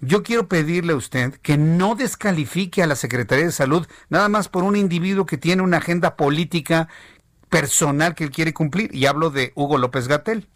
Yo 0.00 0.24
quiero 0.24 0.48
pedirle 0.48 0.94
a 0.94 0.96
usted 0.96 1.34
que 1.34 1.56
no 1.56 1.94
descalifique 1.94 2.82
a 2.82 2.88
la 2.88 2.96
Secretaría 2.96 3.44
de 3.44 3.52
Salud 3.52 3.86
nada 4.08 4.28
más 4.28 4.48
por 4.48 4.64
un 4.64 4.74
individuo 4.74 5.24
que 5.24 5.38
tiene 5.38 5.62
una 5.62 5.76
agenda 5.76 6.16
política 6.16 6.88
personal 7.48 8.16
que 8.16 8.24
él 8.24 8.32
quiere 8.32 8.52
cumplir. 8.52 8.92
Y 8.92 9.06
hablo 9.06 9.30
de 9.30 9.52
Hugo 9.54 9.78
López 9.78 10.08
Gatel 10.08 10.48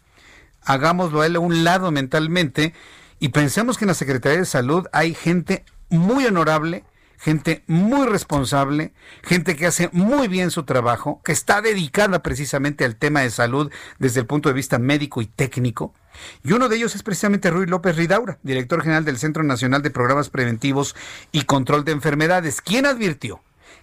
hagámoslo 0.63 1.21
a 1.21 1.25
él 1.25 1.35
a 1.35 1.39
un 1.39 1.63
lado 1.63 1.91
mentalmente 1.91 2.73
y 3.19 3.29
pensemos 3.29 3.77
que 3.77 3.85
en 3.85 3.89
la 3.89 3.93
Secretaría 3.93 4.39
de 4.39 4.45
Salud 4.45 4.87
hay 4.93 5.13
gente 5.13 5.65
muy 5.89 6.25
honorable, 6.25 6.85
gente 7.17 7.63
muy 7.67 8.07
responsable, 8.07 8.93
gente 9.23 9.55
que 9.55 9.65
hace 9.65 9.89
muy 9.91 10.27
bien 10.27 10.51
su 10.51 10.63
trabajo, 10.63 11.21
que 11.23 11.33
está 11.33 11.61
dedicada 11.61 12.23
precisamente 12.23 12.85
al 12.85 12.95
tema 12.95 13.21
de 13.21 13.29
salud 13.29 13.71
desde 13.97 14.21
el 14.21 14.25
punto 14.25 14.47
de 14.47 14.53
vista 14.53 14.79
médico 14.79 15.21
y 15.21 15.25
técnico. 15.25 15.93
Y 16.43 16.53
uno 16.53 16.69
de 16.69 16.77
ellos 16.77 16.95
es 16.95 17.03
precisamente 17.03 17.49
Rui 17.49 17.65
López 17.65 17.95
Ridaura, 17.97 18.39
director 18.41 18.81
general 18.81 19.03
del 19.03 19.17
Centro 19.17 19.43
Nacional 19.43 19.81
de 19.81 19.91
Programas 19.91 20.29
Preventivos 20.29 20.95
y 21.31 21.43
Control 21.43 21.83
de 21.83 21.91
Enfermedades, 21.91 22.61
quien 22.61 22.85
advirtió 22.85 23.41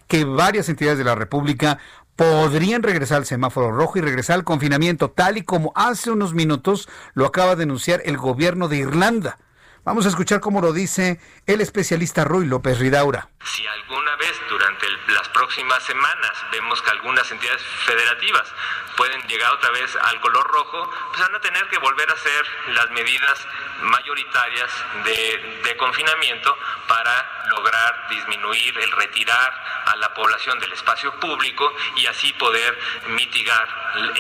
que 0.08 0.24
varias 0.24 0.68
entidades 0.68 0.98
de 0.98 1.04
la 1.04 1.14
República 1.14 1.78
podrían 2.16 2.82
regresar 2.82 3.18
al 3.18 3.26
semáforo 3.26 3.70
rojo 3.70 3.98
y 3.98 4.00
regresar 4.00 4.34
al 4.36 4.44
confinamiento, 4.44 5.10
tal 5.10 5.36
y 5.36 5.42
como 5.42 5.72
hace 5.76 6.10
unos 6.10 6.34
minutos 6.34 6.88
lo 7.14 7.26
acaba 7.26 7.54
de 7.56 7.64
anunciar 7.64 8.00
el 8.04 8.16
gobierno 8.16 8.68
de 8.68 8.78
Irlanda. 8.78 9.38
Vamos 9.84 10.04
a 10.04 10.08
escuchar 10.08 10.40
cómo 10.40 10.60
lo 10.60 10.72
dice 10.72 11.20
el 11.46 11.60
especialista 11.60 12.24
Ruy 12.24 12.46
López 12.46 12.80
Ridaura. 12.80 13.28
Si 13.44 13.64
alguna 13.66 14.16
vez 14.16 14.32
durante 14.50 14.86
las 15.12 15.28
próximas 15.28 15.80
semanas 15.84 16.32
vemos 16.50 16.82
que 16.82 16.90
algunas 16.90 17.30
entidades 17.30 17.62
federativas 17.84 18.52
pueden 18.96 19.22
llegar 19.28 19.52
otra 19.52 19.70
vez 19.70 19.94
al 19.96 20.20
color 20.20 20.46
rojo, 20.46 20.90
pues 21.08 21.20
van 21.20 21.34
a 21.34 21.40
tener 21.40 21.66
que 21.68 21.78
volver 21.78 22.10
a 22.10 22.14
hacer 22.14 22.46
las 22.68 22.90
medidas 22.90 23.46
mayoritarias 23.82 24.70
de, 25.04 25.76
confinamiento 25.76 26.56
para 26.88 27.44
lograr 27.50 28.08
disminuir 28.08 28.78
el 28.78 28.90
retirar 28.92 29.84
a 29.86 29.96
la 29.96 30.14
población 30.14 30.58
del 30.58 30.72
espacio 30.72 31.12
público 31.20 31.70
y 31.96 32.06
así 32.06 32.32
poder 32.32 32.78
mitigar 33.08 33.68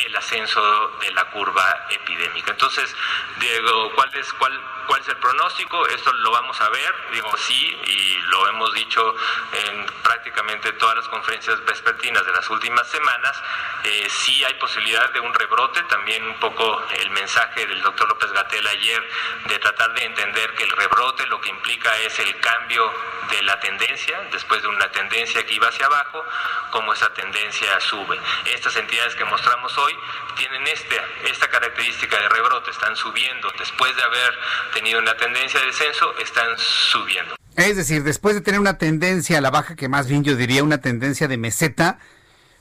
el 0.04 0.14
ascenso 0.16 0.98
de 1.00 1.10
la 1.12 1.24
curva 1.30 1.86
epidémica. 1.90 2.52
Entonces, 2.52 2.94
Diego, 3.38 3.90
¿cuál 3.94 4.10
es, 4.14 4.28
el 5.08 5.16
pronóstico? 5.16 5.86
Esto 5.88 6.12
lo 6.12 6.30
vamos 6.30 6.60
a 6.60 6.68
ver, 6.68 6.94
digo 7.12 7.30
sí, 7.38 7.80
y 7.86 8.18
lo 8.28 8.48
hemos 8.48 8.72
dicho 8.74 9.14
en 9.52 9.86
prácticamente 10.02 10.72
todas 10.72 10.96
las 10.96 11.08
conferencias 11.08 11.64
vespertinas 11.64 12.24
de 12.26 12.32
las 12.32 12.48
últimas 12.50 12.88
semanas, 12.90 13.42
eh, 13.84 14.08
sí 14.10 14.44
hay 14.44 14.54
posibilidad 14.66 15.12
de 15.12 15.20
un 15.20 15.32
rebrote, 15.32 15.80
también 15.84 16.26
un 16.26 16.40
poco 16.40 16.82
el 17.00 17.10
mensaje 17.10 17.64
del 17.68 17.80
doctor 17.82 18.08
López 18.08 18.32
Gatel 18.32 18.66
ayer 18.66 19.00
de 19.48 19.58
tratar 19.60 19.94
de 19.94 20.04
entender 20.04 20.50
que 20.54 20.64
el 20.64 20.70
rebrote 20.70 21.24
lo 21.28 21.40
que 21.40 21.50
implica 21.50 21.96
es 21.98 22.18
el 22.18 22.34
cambio 22.40 22.82
de 23.30 23.42
la 23.44 23.60
tendencia, 23.60 24.18
después 24.32 24.62
de 24.62 24.68
una 24.68 24.90
tendencia 24.90 25.46
que 25.46 25.54
iba 25.54 25.68
hacia 25.68 25.86
abajo, 25.86 26.20
como 26.72 26.92
esa 26.92 27.14
tendencia 27.14 27.78
sube. 27.78 28.18
Estas 28.52 28.74
entidades 28.74 29.14
que 29.14 29.24
mostramos 29.24 29.78
hoy 29.78 29.92
tienen 30.36 30.66
este, 30.66 31.00
esta 31.30 31.48
característica 31.48 32.18
de 32.18 32.28
rebrote, 32.28 32.72
están 32.72 32.96
subiendo, 32.96 33.52
después 33.60 33.94
de 33.94 34.02
haber 34.02 34.34
tenido 34.74 34.98
una 34.98 35.16
tendencia 35.16 35.60
de 35.60 35.66
descenso, 35.66 36.12
están 36.18 36.58
subiendo. 36.58 37.36
Es 37.54 37.76
decir, 37.76 38.02
después 38.02 38.34
de 38.34 38.40
tener 38.40 38.58
una 38.58 38.78
tendencia 38.78 39.38
a 39.38 39.40
la 39.40 39.50
baja, 39.50 39.76
que 39.76 39.88
más 39.88 40.08
bien 40.08 40.24
yo 40.24 40.34
diría 40.34 40.64
una 40.64 40.80
tendencia 40.80 41.28
de 41.28 41.38
meseta, 41.38 42.00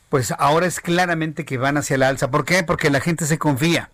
pues 0.10 0.34
ahora 0.38 0.66
es 0.66 0.80
claramente 0.80 1.46
que 1.46 1.58
van 1.58 1.78
hacia 1.78 1.98
la 1.98 2.10
alza. 2.10 2.32
¿Por 2.32 2.46
qué? 2.46 2.64
Porque 2.64 2.90
la 2.90 3.00
gente 3.00 3.26
se 3.26 3.38
confía. 3.38 3.90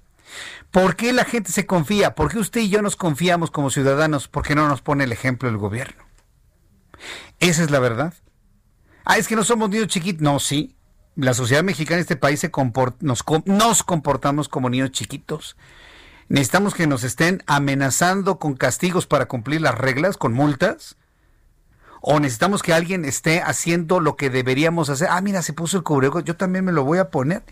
¿Por 0.71 0.95
qué 0.95 1.13
la 1.13 1.25
gente 1.25 1.51
se 1.51 1.65
confía? 1.65 2.15
¿Por 2.15 2.31
qué 2.31 2.39
usted 2.39 2.61
y 2.61 2.69
yo 2.69 2.81
nos 2.81 2.95
confiamos 2.95 3.51
como 3.51 3.69
ciudadanos? 3.69 4.27
¿Por 4.27 4.43
qué 4.43 4.55
no 4.55 4.67
nos 4.67 4.81
pone 4.81 5.03
el 5.03 5.11
ejemplo 5.11 5.49
el 5.49 5.57
gobierno? 5.57 6.03
Esa 7.39 7.63
es 7.63 7.71
la 7.71 7.79
verdad. 7.79 8.13
Ah, 9.03 9.17
es 9.17 9.27
que 9.27 9.35
no 9.35 9.43
somos 9.43 9.69
niños 9.69 9.87
chiquitos. 9.87 10.21
No, 10.21 10.39
sí. 10.39 10.75
La 11.15 11.33
sociedad 11.33 11.63
mexicana 11.63 11.97
en 11.97 12.01
este 12.01 12.15
país 12.15 12.39
se 12.39 12.51
nos, 13.01 13.25
nos 13.45 13.83
comportamos 13.83 14.47
como 14.47 14.69
niños 14.69 14.91
chiquitos. 14.91 15.57
Necesitamos 16.29 16.73
que 16.73 16.87
nos 16.87 17.03
estén 17.03 17.43
amenazando 17.47 18.39
con 18.39 18.55
castigos 18.55 19.05
para 19.07 19.25
cumplir 19.25 19.61
las 19.61 19.75
reglas, 19.75 20.15
con 20.15 20.31
multas. 20.31 20.95
O 22.01 22.19
necesitamos 22.19 22.63
que 22.63 22.73
alguien 22.73 23.05
esté 23.05 23.41
haciendo 23.41 23.99
lo 23.99 24.15
que 24.15 24.31
deberíamos 24.31 24.89
hacer. 24.89 25.07
Ah, 25.11 25.21
mira, 25.21 25.43
se 25.43 25.53
puso 25.53 25.77
el 25.77 25.83
cubrebocas, 25.83 26.23
yo 26.23 26.35
también 26.35 26.65
me 26.65 26.71
lo 26.71 26.83
voy 26.83 26.97
a 26.97 27.11
poner. 27.11 27.43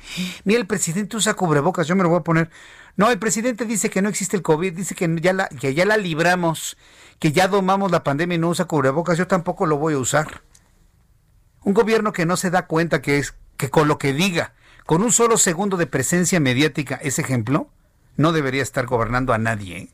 Mira, 0.43 0.59
el 0.59 0.65
presidente 0.65 1.17
usa 1.17 1.35
cubrebocas, 1.35 1.87
yo 1.87 1.95
me 1.95 2.01
lo 2.01 2.09
voy 2.09 2.19
a 2.19 2.23
poner. 2.23 2.49
No, 2.97 3.11
el 3.11 3.19
presidente 3.19 3.65
dice 3.65 3.91
que 3.91 4.01
no 4.01 4.09
existe 4.09 4.35
el 4.35 4.41
COVID, 4.41 4.73
dice 4.73 4.95
que 4.95 5.07
ya 5.21 5.33
la, 5.33 5.47
que 5.47 5.75
ya 5.75 5.85
la 5.85 5.97
libramos, 5.97 6.77
que 7.19 7.31
ya 7.31 7.47
domamos 7.47 7.91
la 7.91 8.03
pandemia 8.03 8.35
y 8.35 8.39
no 8.39 8.49
usa 8.49 8.65
cubrebocas, 8.65 9.17
yo 9.19 9.27
tampoco 9.27 9.67
lo 9.67 9.77
voy 9.77 9.93
a 9.93 9.99
usar. 9.99 10.41
Un 11.63 11.75
gobierno 11.75 12.11
que 12.11 12.25
no 12.25 12.35
se 12.35 12.49
da 12.49 12.65
cuenta 12.65 13.03
que 13.03 13.19
es 13.19 13.35
que 13.55 13.69
con 13.69 13.87
lo 13.87 13.99
que 13.99 14.13
diga, 14.13 14.53
con 14.85 15.03
un 15.03 15.11
solo 15.11 15.37
segundo 15.37 15.77
de 15.77 15.85
presencia 15.85 16.39
mediática, 16.39 16.95
es 16.95 17.19
ejemplo, 17.19 17.69
no 18.17 18.31
debería 18.31 18.63
estar 18.63 18.87
gobernando 18.87 19.31
a 19.31 19.37
nadie, 19.37 19.77
¿eh? 19.77 19.89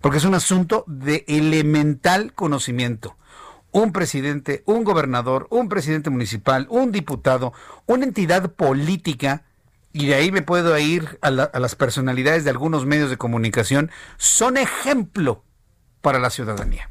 porque 0.00 0.18
es 0.18 0.24
un 0.24 0.34
asunto 0.34 0.84
de 0.88 1.24
elemental 1.28 2.32
conocimiento. 2.32 3.16
Un 3.78 3.92
presidente, 3.92 4.64
un 4.66 4.82
gobernador, 4.82 5.46
un 5.50 5.68
presidente 5.68 6.10
municipal, 6.10 6.66
un 6.68 6.90
diputado, 6.90 7.52
una 7.86 8.06
entidad 8.06 8.50
política, 8.50 9.44
y 9.92 10.08
de 10.08 10.16
ahí 10.16 10.32
me 10.32 10.42
puedo 10.42 10.76
ir 10.80 11.16
a, 11.22 11.30
las 11.30 11.76
personalidades 11.76 12.42
de 12.42 12.50
algunos 12.50 12.86
medios 12.86 13.08
de 13.08 13.16
comunicación, 13.16 13.92
son 14.16 14.56
ejemplo 14.56 15.44
para 16.00 16.18
la 16.18 16.30
ciudadanía. 16.30 16.90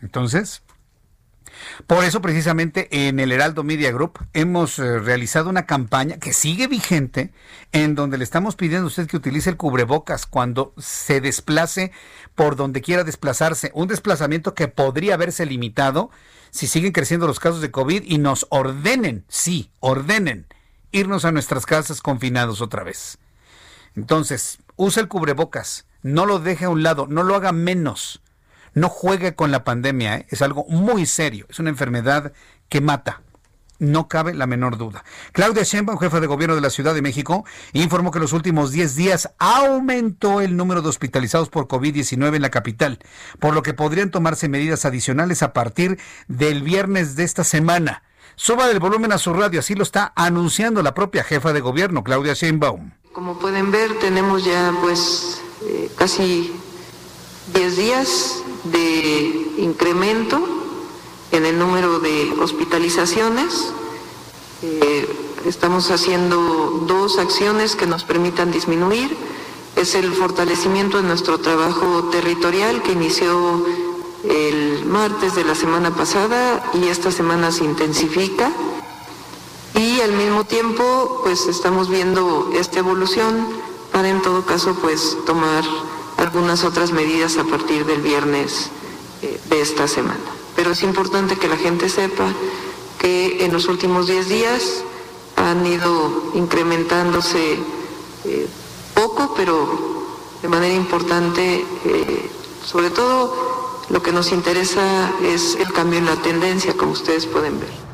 Entonces, 0.00 0.62
por 1.86 2.04
eso 2.04 2.20
precisamente 2.20 3.08
en 3.08 3.20
el 3.20 3.32
Heraldo 3.32 3.64
Media 3.64 3.92
Group 3.92 4.18
hemos 4.32 4.78
eh, 4.78 4.98
realizado 4.98 5.50
una 5.50 5.66
campaña 5.66 6.18
que 6.18 6.32
sigue 6.32 6.66
vigente 6.66 7.32
en 7.72 7.94
donde 7.94 8.18
le 8.18 8.24
estamos 8.24 8.56
pidiendo 8.56 8.84
a 8.84 8.88
usted 8.88 9.06
que 9.06 9.16
utilice 9.16 9.50
el 9.50 9.56
cubrebocas 9.56 10.26
cuando 10.26 10.72
se 10.78 11.20
desplace 11.20 11.92
por 12.34 12.56
donde 12.56 12.82
quiera 12.82 13.04
desplazarse. 13.04 13.70
Un 13.74 13.88
desplazamiento 13.88 14.54
que 14.54 14.68
podría 14.68 15.14
haberse 15.14 15.46
limitado 15.46 16.10
si 16.50 16.66
siguen 16.66 16.92
creciendo 16.92 17.26
los 17.26 17.40
casos 17.40 17.60
de 17.60 17.70
COVID 17.70 18.02
y 18.04 18.18
nos 18.18 18.46
ordenen, 18.50 19.24
sí, 19.28 19.70
ordenen 19.80 20.46
irnos 20.92 21.24
a 21.24 21.32
nuestras 21.32 21.66
casas 21.66 22.00
confinados 22.00 22.60
otra 22.60 22.82
vez. 22.82 23.18
Entonces, 23.94 24.58
usa 24.76 25.02
el 25.02 25.08
cubrebocas, 25.08 25.86
no 26.02 26.26
lo 26.26 26.38
deje 26.38 26.66
a 26.66 26.70
un 26.70 26.82
lado, 26.82 27.06
no 27.08 27.22
lo 27.22 27.34
haga 27.34 27.52
menos 27.52 28.22
no 28.76 28.90
juegue 28.90 29.34
con 29.34 29.50
la 29.50 29.64
pandemia, 29.64 30.18
¿eh? 30.18 30.26
es 30.28 30.42
algo 30.42 30.66
muy 30.68 31.06
serio, 31.06 31.46
es 31.48 31.58
una 31.58 31.70
enfermedad 31.70 32.34
que 32.68 32.82
mata. 32.82 33.22
No 33.78 34.06
cabe 34.06 34.34
la 34.34 34.46
menor 34.46 34.76
duda. 34.76 35.02
Claudia 35.32 35.62
Sheinbaum, 35.62 35.98
jefa 35.98 36.20
de 36.20 36.26
gobierno 36.26 36.54
de 36.54 36.60
la 36.60 36.70
Ciudad 36.70 36.94
de 36.94 37.00
México, 37.00 37.44
informó 37.72 38.10
que 38.10 38.18
los 38.18 38.34
últimos 38.34 38.72
10 38.72 38.94
días 38.96 39.30
aumentó 39.38 40.42
el 40.42 40.56
número 40.56 40.82
de 40.82 40.90
hospitalizados 40.90 41.48
por 41.48 41.68
COVID-19 41.68 42.36
en 42.36 42.42
la 42.42 42.50
capital, 42.50 42.98
por 43.40 43.54
lo 43.54 43.62
que 43.62 43.72
podrían 43.72 44.10
tomarse 44.10 44.48
medidas 44.48 44.84
adicionales 44.84 45.42
a 45.42 45.54
partir 45.54 45.98
del 46.28 46.62
viernes 46.62 47.16
de 47.16 47.24
esta 47.24 47.44
semana. 47.44 48.02
Suba 48.34 48.70
el 48.70 48.78
volumen 48.78 49.12
a 49.12 49.18
su 49.18 49.32
radio, 49.32 49.60
así 49.60 49.74
lo 49.74 49.84
está 49.84 50.12
anunciando 50.16 50.82
la 50.82 50.92
propia 50.92 51.24
jefa 51.24 51.54
de 51.54 51.60
gobierno, 51.60 52.04
Claudia 52.04 52.34
Sheinbaum. 52.34 52.92
Como 53.14 53.38
pueden 53.38 53.70
ver, 53.70 53.98
tenemos 54.00 54.44
ya 54.44 54.74
pues 54.82 55.40
eh, 55.64 55.90
casi 55.96 56.52
10 57.54 57.76
días 57.76 58.42
de 58.72 59.52
incremento 59.58 60.40
en 61.32 61.46
el 61.46 61.58
número 61.58 61.98
de 61.98 62.32
hospitalizaciones. 62.40 63.72
Eh, 64.62 65.08
estamos 65.46 65.90
haciendo 65.90 66.84
dos 66.86 67.18
acciones 67.18 67.76
que 67.76 67.86
nos 67.86 68.04
permitan 68.04 68.50
disminuir. 68.50 69.16
Es 69.76 69.94
el 69.94 70.12
fortalecimiento 70.12 70.96
de 70.96 71.08
nuestro 71.08 71.38
trabajo 71.38 72.04
territorial 72.10 72.82
que 72.82 72.92
inició 72.92 73.64
el 74.24 74.84
martes 74.86 75.34
de 75.34 75.44
la 75.44 75.54
semana 75.54 75.94
pasada 75.94 76.64
y 76.74 76.88
esta 76.88 77.12
semana 77.12 77.52
se 77.52 77.64
intensifica. 77.64 78.50
Y 79.74 80.00
al 80.00 80.12
mismo 80.12 80.44
tiempo, 80.44 81.20
pues 81.22 81.46
estamos 81.46 81.90
viendo 81.90 82.50
esta 82.54 82.78
evolución 82.78 83.46
para 83.92 84.08
en 84.08 84.20
todo 84.20 84.44
caso, 84.44 84.74
pues 84.74 85.16
tomar 85.24 85.64
algunas 86.16 86.64
otras 86.64 86.92
medidas 86.92 87.36
a 87.36 87.44
partir 87.44 87.84
del 87.84 88.00
viernes 88.00 88.70
eh, 89.22 89.40
de 89.48 89.60
esta 89.60 89.86
semana. 89.88 90.20
Pero 90.54 90.72
es 90.72 90.82
importante 90.82 91.36
que 91.36 91.48
la 91.48 91.56
gente 91.56 91.88
sepa 91.88 92.32
que 92.98 93.44
en 93.44 93.52
los 93.52 93.68
últimos 93.68 94.06
10 94.06 94.28
días 94.28 94.82
han 95.36 95.66
ido 95.66 96.32
incrementándose 96.34 97.58
eh, 98.24 98.48
poco, 98.94 99.34
pero 99.36 100.06
de 100.40 100.48
manera 100.48 100.74
importante, 100.74 101.64
eh, 101.84 102.30
sobre 102.64 102.90
todo 102.90 103.84
lo 103.90 104.02
que 104.02 104.12
nos 104.12 104.32
interesa 104.32 105.12
es 105.22 105.56
el 105.56 105.72
cambio 105.72 105.98
en 105.98 106.06
la 106.06 106.16
tendencia, 106.16 106.74
como 106.74 106.92
ustedes 106.92 107.26
pueden 107.26 107.60
ver. 107.60 107.86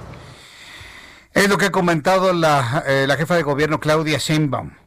Es 1.34 1.48
lo 1.48 1.58
que 1.58 1.66
ha 1.66 1.72
comentado 1.72 2.32
la, 2.32 2.84
la 3.06 3.16
jefa 3.16 3.34
de 3.34 3.42
gobierno 3.42 3.80
Claudia 3.80 4.18
Sheinbaum 4.18 4.81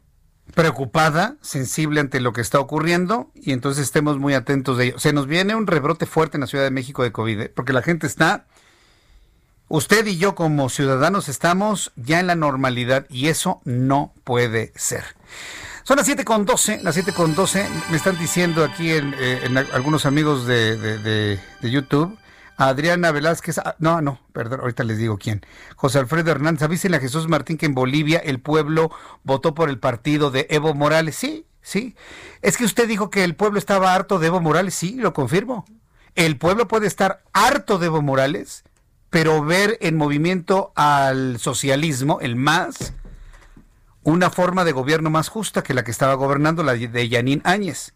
preocupada, 0.54 1.36
sensible 1.42 2.00
ante 2.00 2.20
lo 2.20 2.34
que 2.34 2.42
está 2.42 2.60
ocurriendo 2.60 3.32
y 3.34 3.52
entonces 3.52 3.84
estemos 3.84 4.20
muy 4.20 4.34
atentos 4.34 4.78
de 4.78 4.86
ello. 4.86 5.00
Se 5.00 5.14
nos 5.14 5.28
viene 5.28 5.56
un 5.56 5.68
rebrote 5.68 6.06
fuerte 6.06 6.38
en 6.38 6.42
la 6.42 6.48
Ciudad 6.48 6.64
de 6.64 6.72
México 6.72 7.04
de 7.04 7.12
COVID, 7.12 7.42
¿eh? 7.42 7.52
porque 7.54 7.74
la 7.74 7.82
gente 7.82 8.08
está, 8.08 8.46
usted 9.68 10.06
y 10.06 10.18
yo 10.18 10.36
como 10.36 10.70
ciudadanos 10.70 11.30
estamos 11.30 11.92
ya 11.96 12.20
en 12.20 12.28
la 12.28 12.36
normalidad 12.36 13.06
y 13.10 13.28
eso 13.28 13.62
no 13.66 14.14
puede 14.24 14.72
ser. 14.76 15.04
Son 15.84 15.98
las 15.98 16.06
7 16.06 16.24
con 16.26 16.46
12, 16.46 16.82
las 16.84 16.96
7 16.96 17.12
con 17.14 17.36
12, 17.36 17.68
me 17.92 17.98
están 17.98 18.18
diciendo 18.18 18.64
aquí 18.64 18.92
en, 18.92 19.14
eh, 19.20 19.68
algunos 19.74 20.06
amigos 20.06 20.48
de, 20.48 20.78
de 20.78 21.72
YouTube 21.72 22.18
Adriana 22.58 23.12
Velázquez, 23.12 23.58
ah, 23.58 23.76
no, 23.80 24.02
no, 24.02 24.20
perdón, 24.32 24.62
ahorita 24.62 24.84
les 24.84 24.98
digo 24.98 25.18
quién. 25.18 25.46
José 25.76 26.00
Alfredo 26.00 26.32
Hernández, 26.32 26.64
avísenle 26.64 26.98
a 26.98 27.02
Jesús 27.02 27.28
Martín 27.28 27.58
que 27.58 27.66
en 27.66 27.76
Bolivia 27.76 28.20
el 28.20 28.40
pueblo 28.40 28.92
votó 29.24 29.54
por 29.54 29.70
el 29.70 29.80
partido 29.80 30.32
de 30.32 30.48
Evo 30.50 30.74
Morales. 30.74 31.16
Sí, 31.16 31.46
sí. 31.62 31.96
Es 32.42 32.58
que 32.58 32.66
usted 32.66 32.88
dijo 32.88 33.10
que 33.10 33.24
el 33.24 33.36
pueblo 33.36 33.60
estaba 33.60 33.94
harto 33.94 34.20
de 34.20 34.28
Evo 34.28 34.40
Morales, 34.40 34.74
sí, 34.74 34.96
lo 34.96 35.14
confirmo. 35.14 35.66
El 36.16 36.38
pueblo 36.38 36.68
puede 36.68 36.88
estar 36.88 37.24
harto 37.34 37.78
de 37.78 37.88
Evo 37.88 38.02
Morales, 38.02 38.64
pero 39.10 39.44
ver 39.44 39.78
en 39.82 39.98
movimiento 39.98 40.72
al 40.76 41.40
socialismo, 41.40 42.20
el 42.22 42.38
más, 42.38 42.94
una 44.04 44.30
forma 44.30 44.64
de 44.64 44.72
gobierno 44.72 45.10
más 45.10 45.28
justa 45.28 45.62
que 45.62 45.74
la 45.74 45.84
que 45.84 45.92
estaba 45.92 46.14
gobernando, 46.14 46.64
la 46.64 46.74
de 46.76 47.10
Yanín 47.10 47.42
Áñez. 47.44 47.96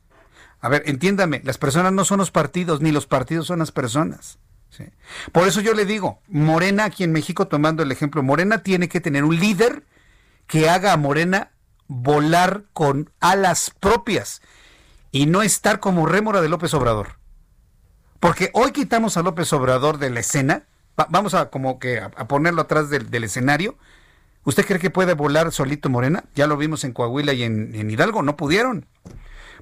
A 0.59 0.67
ver, 0.67 0.83
entiéndame, 0.85 1.41
las 1.45 1.57
personas 1.57 1.93
no 1.93 2.03
son 2.03 2.17
los 2.17 2.31
partidos, 2.31 2.81
ni 2.81 2.91
los 2.91 3.07
partidos 3.07 3.47
son 3.47 3.59
las 3.59 3.71
personas. 3.71 4.37
Por 5.31 5.47
eso 5.47 5.61
yo 5.61 5.73
le 5.73 5.85
digo, 5.85 6.21
Morena 6.27 6.85
aquí 6.85 7.03
en 7.03 7.11
México, 7.11 7.47
tomando 7.47 7.83
el 7.83 7.91
ejemplo, 7.91 8.23
Morena 8.23 8.63
tiene 8.63 8.87
que 8.87 9.01
tener 9.01 9.23
un 9.23 9.39
líder 9.39 9.83
que 10.47 10.69
haga 10.69 10.93
a 10.93 10.97
Morena 10.97 11.51
volar 11.87 12.63
con 12.73 13.11
alas 13.19 13.71
propias 13.79 14.41
y 15.11 15.25
no 15.25 15.41
estar 15.41 15.79
como 15.79 16.05
rémora 16.05 16.41
de 16.41 16.49
López 16.49 16.73
Obrador. 16.73 17.19
Porque 18.19 18.51
hoy 18.53 18.71
quitamos 18.71 19.17
a 19.17 19.23
López 19.23 19.51
Obrador 19.53 19.97
de 19.97 20.09
la 20.09 20.19
escena, 20.19 20.63
vamos 21.09 21.33
a 21.33 21.49
como 21.49 21.79
que 21.79 21.99
a, 21.99 22.09
ponerlo 22.27 22.61
atrás 22.61 22.89
del, 22.89 23.23
escenario. 23.23 23.77
¿Usted 24.43 24.65
cree 24.65 24.79
que 24.79 24.89
puede 24.89 25.13
volar 25.13 25.51
solito 25.51 25.89
Morena? 25.89 26.23
Ya 26.35 26.47
lo 26.47 26.57
vimos 26.57 26.83
en 26.83 26.93
Coahuila 26.93 27.33
y 27.33 27.43
en, 27.43 27.75
en 27.75 27.89
Hidalgo, 27.89 28.21
no 28.21 28.35
pudieron. 28.35 28.87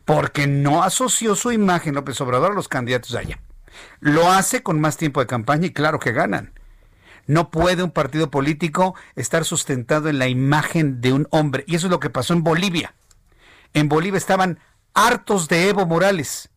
Porque 0.06 0.48
no 0.48 0.84
asoció 0.84 1.36
su 1.36 1.52
imagen 1.52 1.96
López 1.96 2.20
Obrador 2.22 2.52
a 2.52 2.56
los 2.56 2.68
candidatos 2.68 3.16
allá. 3.16 3.40
Lo 4.00 4.32
hace 4.32 4.64
con 4.64 4.80
más 4.80 4.98
tiempo 4.98 5.20
de 5.20 5.28
campaña 5.28 5.68
y 5.68 5.74
claro 5.74 6.00
que 6.00 6.12
ganan. 6.12 6.54
No 7.28 7.52
puede 7.52 7.84
un 7.84 7.92
partido 7.92 8.32
político 8.32 8.96
estar 9.16 9.44
sustentado 9.44 10.08
en 10.10 10.18
la 10.18 10.28
imagen 10.28 11.02
de 11.02 11.14
un 11.14 11.28
hombre. 11.32 11.66
Y 11.68 11.76
eso 11.76 11.88
es 11.88 11.92
lo 11.92 12.00
que 12.00 12.10
pasó 12.10 12.34
en 12.34 12.44
Bolivia. 12.44 12.96
En 13.74 13.90
Bolivia 13.90 14.18
estaban 14.18 14.60
hartos 14.94 15.48
de 15.48 15.70
Evo 15.70 15.86
Morales, 15.86 16.50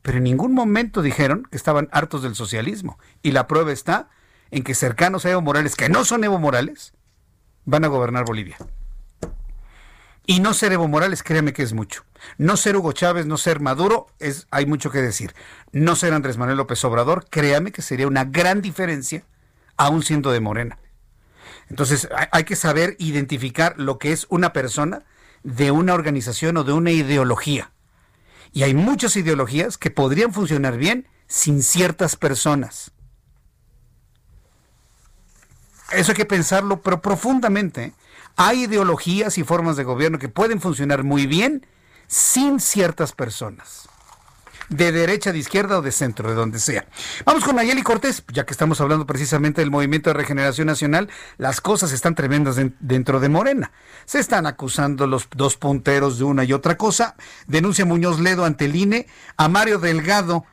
pero 0.00 0.18
en 0.18 0.24
ningún 0.24 0.54
momento 0.54 1.02
dijeron 1.02 1.46
que 1.50 1.56
estaban 1.56 1.88
hartos 1.92 2.22
del 2.22 2.36
socialismo. 2.36 2.98
Y 3.22 3.32
la 3.32 3.48
prueba 3.48 3.72
está 3.72 4.08
en 4.50 4.62
que 4.62 4.74
cercanos 4.74 5.24
a 5.24 5.30
Evo 5.30 5.42
Morales, 5.42 5.74
que 5.74 5.88
no 5.88 6.04
son 6.04 6.22
Evo 6.22 6.38
Morales, 6.38 6.94
van 7.64 7.84
a 7.84 7.88
gobernar 7.88 8.24
Bolivia. 8.24 8.56
Y 10.24 10.40
no 10.40 10.54
ser 10.54 10.72
Evo 10.72 10.86
Morales, 10.86 11.22
créeme 11.22 11.52
que 11.52 11.62
es 11.62 11.72
mucho. 11.72 12.04
No 12.38 12.56
ser 12.56 12.76
Hugo 12.76 12.92
Chávez, 12.92 13.26
no 13.26 13.36
ser 13.36 13.60
Maduro, 13.60 14.06
es, 14.20 14.46
hay 14.50 14.66
mucho 14.66 14.90
que 14.90 15.02
decir. 15.02 15.34
No 15.72 15.96
ser 15.96 16.12
Andrés 16.12 16.38
Manuel 16.38 16.58
López 16.58 16.84
Obrador, 16.84 17.26
créame 17.28 17.72
que 17.72 17.82
sería 17.82 18.06
una 18.06 18.24
gran 18.24 18.62
diferencia, 18.62 19.24
aún 19.76 20.02
siendo 20.02 20.30
de 20.30 20.40
Morena. 20.40 20.78
Entonces, 21.68 22.08
hay 22.30 22.44
que 22.44 22.54
saber 22.54 22.96
identificar 22.98 23.74
lo 23.78 23.98
que 23.98 24.12
es 24.12 24.26
una 24.28 24.52
persona 24.52 25.04
de 25.42 25.70
una 25.70 25.94
organización 25.94 26.56
o 26.56 26.64
de 26.64 26.72
una 26.72 26.90
ideología. 26.90 27.72
Y 28.52 28.62
hay 28.62 28.74
muchas 28.74 29.16
ideologías 29.16 29.78
que 29.78 29.90
podrían 29.90 30.32
funcionar 30.32 30.76
bien 30.76 31.08
sin 31.26 31.62
ciertas 31.62 32.14
personas. 32.16 32.92
Eso 35.90 36.12
hay 36.12 36.16
que 36.16 36.26
pensarlo, 36.26 36.82
pero 36.82 37.00
profundamente. 37.00 37.94
Hay 38.36 38.64
ideologías 38.64 39.38
y 39.38 39.44
formas 39.44 39.76
de 39.76 39.84
gobierno 39.84 40.18
que 40.18 40.28
pueden 40.28 40.60
funcionar 40.60 41.04
muy 41.04 41.26
bien 41.26 41.66
sin 42.06 42.60
ciertas 42.60 43.12
personas. 43.12 43.88
De 44.68 44.90
derecha, 44.90 45.32
de 45.32 45.38
izquierda 45.38 45.78
o 45.78 45.82
de 45.82 45.92
centro, 45.92 46.30
de 46.30 46.34
donde 46.34 46.58
sea. 46.58 46.86
Vamos 47.26 47.44
con 47.44 47.56
Nayeli 47.56 47.82
Cortés, 47.82 48.24
ya 48.32 48.46
que 48.46 48.52
estamos 48.52 48.80
hablando 48.80 49.06
precisamente 49.06 49.60
del 49.60 49.70
movimiento 49.70 50.08
de 50.08 50.14
regeneración 50.14 50.66
nacional, 50.66 51.10
las 51.36 51.60
cosas 51.60 51.92
están 51.92 52.14
tremendas 52.14 52.56
dentro 52.80 53.20
de 53.20 53.28
Morena. 53.28 53.72
Se 54.06 54.18
están 54.18 54.46
acusando 54.46 55.06
los 55.06 55.28
dos 55.36 55.56
punteros 55.56 56.18
de 56.18 56.24
una 56.24 56.44
y 56.44 56.54
otra 56.54 56.78
cosa. 56.78 57.16
Denuncia 57.46 57.84
Muñoz 57.84 58.18
Ledo 58.18 58.46
ante 58.46 58.64
el 58.64 58.76
INE 58.76 59.08
a 59.36 59.48
Mario 59.48 59.78
Delgado 59.78 60.46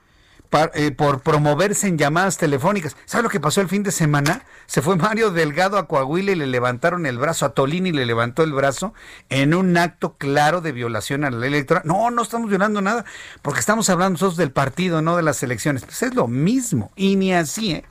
eh, 0.73 0.91
por 0.91 1.21
promoverse 1.21 1.87
en 1.87 1.97
llamadas 1.97 2.37
telefónicas. 2.37 2.97
¿Sabe 3.05 3.23
lo 3.23 3.29
que 3.29 3.39
pasó 3.39 3.61
el 3.61 3.67
fin 3.67 3.83
de 3.83 3.91
semana? 3.91 4.43
Se 4.65 4.81
fue 4.81 4.95
Mario 4.97 5.31
Delgado 5.31 5.77
a 5.77 5.87
Coahuila 5.87 6.31
y 6.31 6.35
le 6.35 6.47
levantaron 6.47 7.05
el 7.05 7.17
brazo, 7.17 7.45
a 7.45 7.53
Tolini 7.53 7.91
le 7.91 8.05
levantó 8.05 8.43
el 8.43 8.53
brazo 8.53 8.93
en 9.29 9.53
un 9.53 9.77
acto 9.77 10.15
claro 10.17 10.61
de 10.61 10.71
violación 10.71 11.23
a 11.23 11.31
la 11.31 11.37
ley 11.37 11.49
electoral. 11.49 11.83
No, 11.85 12.09
no 12.09 12.21
estamos 12.21 12.49
violando 12.49 12.81
nada, 12.81 13.05
porque 13.41 13.59
estamos 13.59 13.89
hablando 13.89 14.13
nosotros 14.13 14.37
del 14.37 14.51
partido, 14.51 15.01
no 15.01 15.15
de 15.15 15.23
las 15.23 15.43
elecciones. 15.43 15.85
Pues 15.85 16.01
es 16.01 16.15
lo 16.15 16.27
mismo, 16.27 16.91
y 16.95 17.15
ni 17.15 17.33
así, 17.33 17.73
¿eh? 17.73 17.85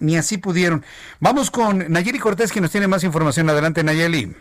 ni 0.00 0.16
así 0.16 0.38
pudieron. 0.38 0.84
Vamos 1.20 1.50
con 1.50 1.90
Nayeli 1.90 2.18
Cortés, 2.18 2.52
que 2.52 2.60
nos 2.60 2.70
tiene 2.70 2.88
más 2.88 3.04
información. 3.04 3.50
Adelante, 3.50 3.84
Nayeli. 3.84 4.34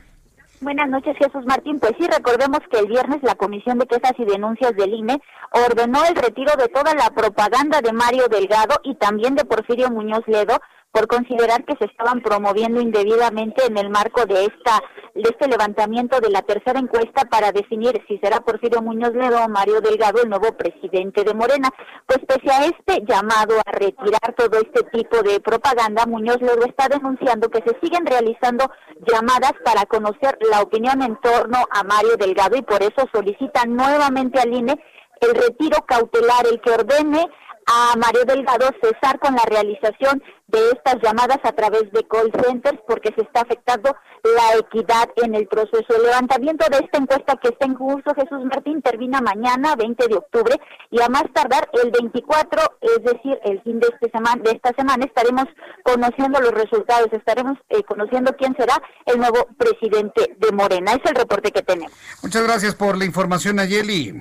Buenas 0.65 0.89
noches, 0.89 1.15
Jesús 1.19 1.45
Martín. 1.45 1.79
Pues 1.79 1.93
sí, 1.99 2.07
recordemos 2.07 2.57
que 2.71 2.79
el 2.79 2.87
viernes 2.87 3.21
la 3.21 3.35
Comisión 3.35 3.77
de 3.77 3.85
Quejas 3.85 4.13
y 4.17 4.25
Denuncias 4.25 4.75
del 4.75 4.95
INE 4.95 5.21
ordenó 5.51 6.03
el 6.05 6.15
retiro 6.15 6.53
de 6.57 6.67
toda 6.69 6.95
la 6.95 7.11
propaganda 7.11 7.81
de 7.81 7.93
Mario 7.93 8.27
Delgado 8.29 8.73
y 8.83 8.95
también 8.95 9.35
de 9.35 9.45
Porfirio 9.45 9.91
Muñoz 9.91 10.23
Ledo 10.25 10.57
por 10.95 11.07
considerar 11.07 11.65
que 11.65 11.75
se 11.77 11.91
estaban 11.91 12.21
promoviendo 12.21 12.79
indebidamente 12.79 13.65
en 13.65 13.77
el 13.77 13.89
marco 13.89 14.25
de 14.25 14.45
esta 14.45 14.81
de 15.13 15.23
este 15.23 15.47
levantamiento 15.47 16.21
de 16.21 16.29
la 16.29 16.41
tercera 16.41 16.79
encuesta 16.79 17.25
para 17.29 17.51
definir 17.51 18.01
si 18.07 18.17
será 18.19 18.39
Porfirio 18.39 18.81
Muñoz 18.81 19.13
Ledo 19.13 19.43
o 19.43 19.49
Mario 19.49 19.81
Delgado 19.81 20.21
el 20.21 20.29
nuevo 20.29 20.55
presidente 20.57 21.23
de 21.23 21.33
Morena. 21.33 21.69
Pues 22.05 22.19
pese 22.25 22.53
a 22.53 22.65
este 22.65 23.03
llamado 23.05 23.55
a 23.65 23.71
retirar 23.71 24.35
todo 24.37 24.57
este 24.57 24.83
tipo 24.91 25.21
de 25.21 25.39
propaganda, 25.41 26.05
Muñoz 26.05 26.41
Ledo 26.41 26.65
está 26.65 26.87
denunciando 26.87 27.49
que 27.49 27.63
se 27.65 27.77
siguen 27.81 28.05
realizando 28.05 28.71
llamadas 29.05 29.53
para 29.65 29.85
conocer 29.85 30.37
la 30.49 30.61
opinión 30.61 31.01
en 31.01 31.17
torno 31.17 31.57
a 31.71 31.83
Mario 31.83 32.15
Delgado 32.17 32.55
y 32.55 32.61
por 32.61 32.81
eso 32.81 33.05
solicita 33.13 33.65
nuevamente 33.65 34.39
al 34.39 34.53
INE 34.53 34.75
el 35.21 35.35
retiro 35.35 35.77
cautelar, 35.85 36.45
el 36.49 36.61
que 36.61 36.71
ordene 36.71 37.25
a 37.67 37.95
Mario 37.97 38.25
Delgado 38.25 38.69
cesar 38.81 39.19
con 39.19 39.35
la 39.35 39.43
realización 39.45 40.21
de 40.47 40.59
estas 40.69 40.97
llamadas 41.01 41.39
a 41.43 41.51
través 41.51 41.91
de 41.91 42.07
call 42.07 42.31
centers 42.43 42.79
porque 42.87 43.13
se 43.15 43.23
está 43.23 43.41
afectando 43.41 43.95
la 44.23 44.59
equidad 44.59 45.09
en 45.17 45.35
el 45.35 45.47
proceso. 45.47 45.85
El 45.95 46.03
levantamiento 46.03 46.65
de 46.69 46.77
esta 46.77 46.99
encuesta 46.99 47.35
que 47.41 47.49
está 47.49 47.65
en 47.65 47.73
curso, 47.73 48.13
Jesús 48.15 48.45
Martín, 48.45 48.81
termina 48.81 49.21
mañana, 49.21 49.75
20 49.75 50.07
de 50.07 50.15
octubre, 50.15 50.55
y 50.91 51.01
a 51.01 51.09
más 51.09 51.23
tardar 51.33 51.67
el 51.83 51.91
24, 51.91 52.61
es 52.81 53.03
decir, 53.03 53.39
el 53.43 53.61
fin 53.63 53.79
de, 53.79 53.87
este 53.87 54.09
semana, 54.11 54.41
de 54.43 54.51
esta 54.51 54.71
semana, 54.77 55.05
estaremos 55.05 55.45
conociendo 55.83 56.39
los 56.39 56.51
resultados, 56.51 57.07
estaremos 57.11 57.57
eh, 57.69 57.83
conociendo 57.83 58.35
quién 58.37 58.55
será 58.57 58.81
el 59.05 59.17
nuevo 59.17 59.47
presidente 59.57 60.35
de 60.37 60.51
Morena. 60.51 60.93
Es 60.93 61.09
el 61.09 61.15
reporte 61.15 61.51
que 61.51 61.61
tenemos. 61.63 61.91
Muchas 62.21 62.43
gracias 62.43 62.75
por 62.75 62.97
la 62.97 63.05
información, 63.05 63.59
Ayeli. 63.59 64.13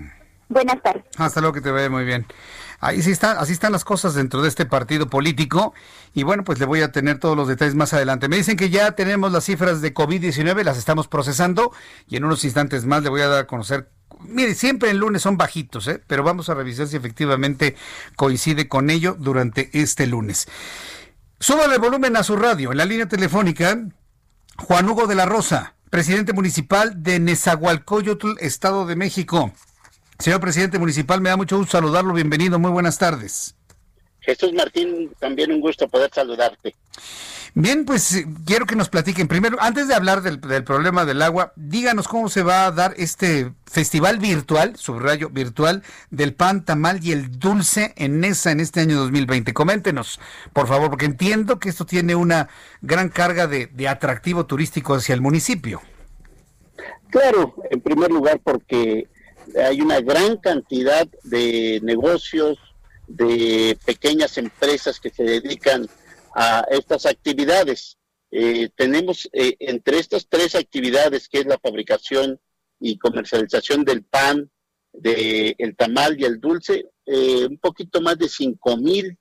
Buenas 0.49 0.83
tardes. 0.83 1.05
Hasta 1.19 1.41
luego, 1.41 1.55
que 1.55 1.61
te 1.61 1.71
vaya 1.71 1.91
muy 1.91 2.05
bien. 2.05 2.27
Ahí 2.85 3.01
sí 3.01 3.13
está, 3.13 3.41
así 3.41 3.55
están 3.55 3.73
las 3.73 3.83
cosas 3.83 4.13
dentro 4.13 4.43
de 4.43 4.49
este 4.49 4.67
partido 4.67 5.09
político. 5.09 5.73
Y 6.13 6.23
bueno, 6.23 6.45
pues 6.45 6.59
le 6.59 6.67
voy 6.67 6.83
a 6.83 6.93
tener 6.93 7.19
todos 7.19 7.35
los 7.35 7.49
detalles 7.49 7.75
más 7.75 7.95
adelante. 7.95 8.29
Me 8.29 8.37
dicen 8.37 8.59
que 8.59 8.69
ya 8.69 8.93
tenemos 8.93 9.33
las 9.33 9.45
cifras 9.45 9.81
de 9.81 9.95
COVID-19, 9.95 10.63
las 10.65 10.77
estamos 10.77 11.09
procesando 11.09 11.73
y 12.07 12.17
en 12.17 12.27
unos 12.27 12.45
instantes 12.45 12.85
más 12.85 13.03
le 13.03 13.09
voy 13.09 13.23
a 13.23 13.29
dar 13.29 13.39
a 13.39 13.47
conocer. 13.47 13.89
Mire, 14.21 14.55
siempre 14.55 14.91
el 14.91 14.99
lunes 14.99 15.23
son 15.23 15.39
bajitos, 15.39 15.89
¿eh? 15.89 15.99
pero 16.07 16.25
vamos 16.25 16.51
a 16.51 16.55
revisar 16.55 16.87
si 16.87 16.97
efectivamente 16.97 17.75
coincide 18.17 18.69
con 18.69 18.91
ello 18.91 19.17
durante 19.19 19.71
este 19.73 20.07
lunes. 20.07 20.47
Súbale 21.41 21.77
el 21.77 21.81
volumen 21.81 22.19
a 22.19 22.23
su 22.23 22.37
radio. 22.37 22.71
En 22.71 22.77
la 22.77 22.85
línea 22.85 23.09
telefónica, 23.09 23.79
Juan 24.59 24.91
Hugo 24.91 25.07
de 25.07 25.15
la 25.15 25.25
Rosa, 25.25 25.75
presidente 25.89 26.35
municipal 26.35 27.03
de 27.03 27.19
Nezahualcóyotl, 27.19 28.33
Estado 28.41 28.85
de 28.85 28.97
México. 28.97 29.55
Señor 30.19 30.41
presidente 30.41 30.79
municipal, 30.79 31.21
me 31.21 31.29
da 31.29 31.37
mucho 31.37 31.59
gusto 31.59 31.73
saludarlo. 31.73 32.15
Bienvenido, 32.15 32.59
muy 32.59 32.71
buenas 32.71 32.99
tardes. 32.99 33.55
Jesús 34.21 34.53
Martín, 34.55 35.11
también 35.19 35.53
un 35.53 35.61
gusto 35.61 35.87
poder 35.89 36.11
saludarte. 36.13 36.75
Bien, 37.57 37.85
pues 37.85 38.15
eh, 38.15 38.27
quiero 38.47 38.67
que 38.67 38.75
nos 38.75 38.89
platiquen. 38.89 39.29
Primero, 39.29 39.59
antes 39.61 39.87
de 39.87 39.95
hablar 39.95 40.23
del, 40.23 40.41
problema 40.41 41.05
del 41.05 41.23
agua, 41.23 41.53
díganos 41.57 42.09
cómo 42.09 42.29
se 42.29 42.43
va 42.43 42.67
a 42.67 42.73
dar 42.73 42.95
este 42.97 43.53
festival 43.67 44.19
virtual, 44.19 44.77
subrayo 44.77 45.29
virtual, 45.29 45.83
del 46.11 46.35
pan, 46.35 46.65
tamal 46.65 47.05
y 47.05 47.13
el 47.13 47.39
dulce 47.39 47.93
en 47.97 48.25
esa 48.25 48.51
en 48.51 48.61
este 48.61 48.81
año 48.81 48.97
2020. 48.97 49.53
Coméntenos, 49.53 50.21
por 50.53 50.67
favor, 50.67 50.91
porque 50.91 51.05
entiendo 51.05 51.59
que 51.59 51.69
esto 51.69 51.85
tiene 51.85 52.15
una 52.15 52.49
gran 52.81 53.09
carga 53.09 53.47
de 53.47 53.89
atractivo 53.89 54.47
turístico 54.47 54.95
hacia 54.95 55.15
el 55.15 55.21
municipio. 55.21 55.81
Claro, 57.11 57.55
en 57.71 57.81
primer 57.81 58.11
lugar 58.11 58.41
porque 58.43 59.07
hay 59.63 59.81
una 59.81 60.01
gran 60.01 60.37
cantidad 60.39 61.07
de 61.23 61.81
negocios, 61.83 62.59
de 63.07 63.79
pequeñas 63.85 64.39
empresas 64.39 64.99
que 64.99 65.11
se 65.11 65.25
dedican 65.25 65.87
a 66.35 66.67
estas 66.71 67.07
actividades. 67.07 67.99
Eh, 68.31 68.69
tenemos 68.75 69.29
eh, 69.33 69.55
entre 69.61 69.99
estas 69.99 70.27
tres 70.29 70.55
actividades, 70.55 71.29
que 71.29 71.41
es 71.41 71.47
la 71.47 71.59
fabricación 71.59 72.41
y 72.81 72.99
comercialización 72.99 73.85
del 73.85 74.03
pan, 74.03 74.51
del 74.93 75.55
el 75.59 75.77
tamal 75.77 76.19
y 76.19 76.25
el 76.25 76.41
dulce, 76.41 76.87
eh, 77.07 77.47
un 77.47 77.59
poquito 77.59 78.01
más 78.01 78.19
de 78.19 78.29
cinco 78.29 78.77
mil 78.77 79.17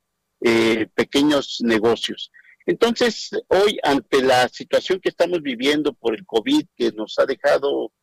pequeños 0.93 1.59
negocios. 1.61 2.29
Entonces, 2.65 3.29
hoy, 3.47 3.79
ante 3.81 4.21
la 4.21 4.49
situación 4.49 4.99
que 4.99 5.07
estamos 5.07 5.41
viviendo 5.41 5.93
por 5.93 6.13
el 6.13 6.25
COVID, 6.25 6.65
que 6.75 6.91
nos 6.91 7.17
ha 7.17 7.25
dejado 7.25 7.93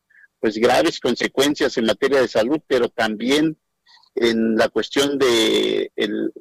pues 0.40 0.56
graves 0.56 0.98
consecuencias 0.98 1.76
en 1.76 1.86
materia 1.86 2.20
de 2.20 2.28
salud, 2.28 2.60
pero 2.66 2.88
también 2.88 3.58
en 4.14 4.56
la 4.56 4.68
cuestión 4.68 5.18
de 5.18 5.92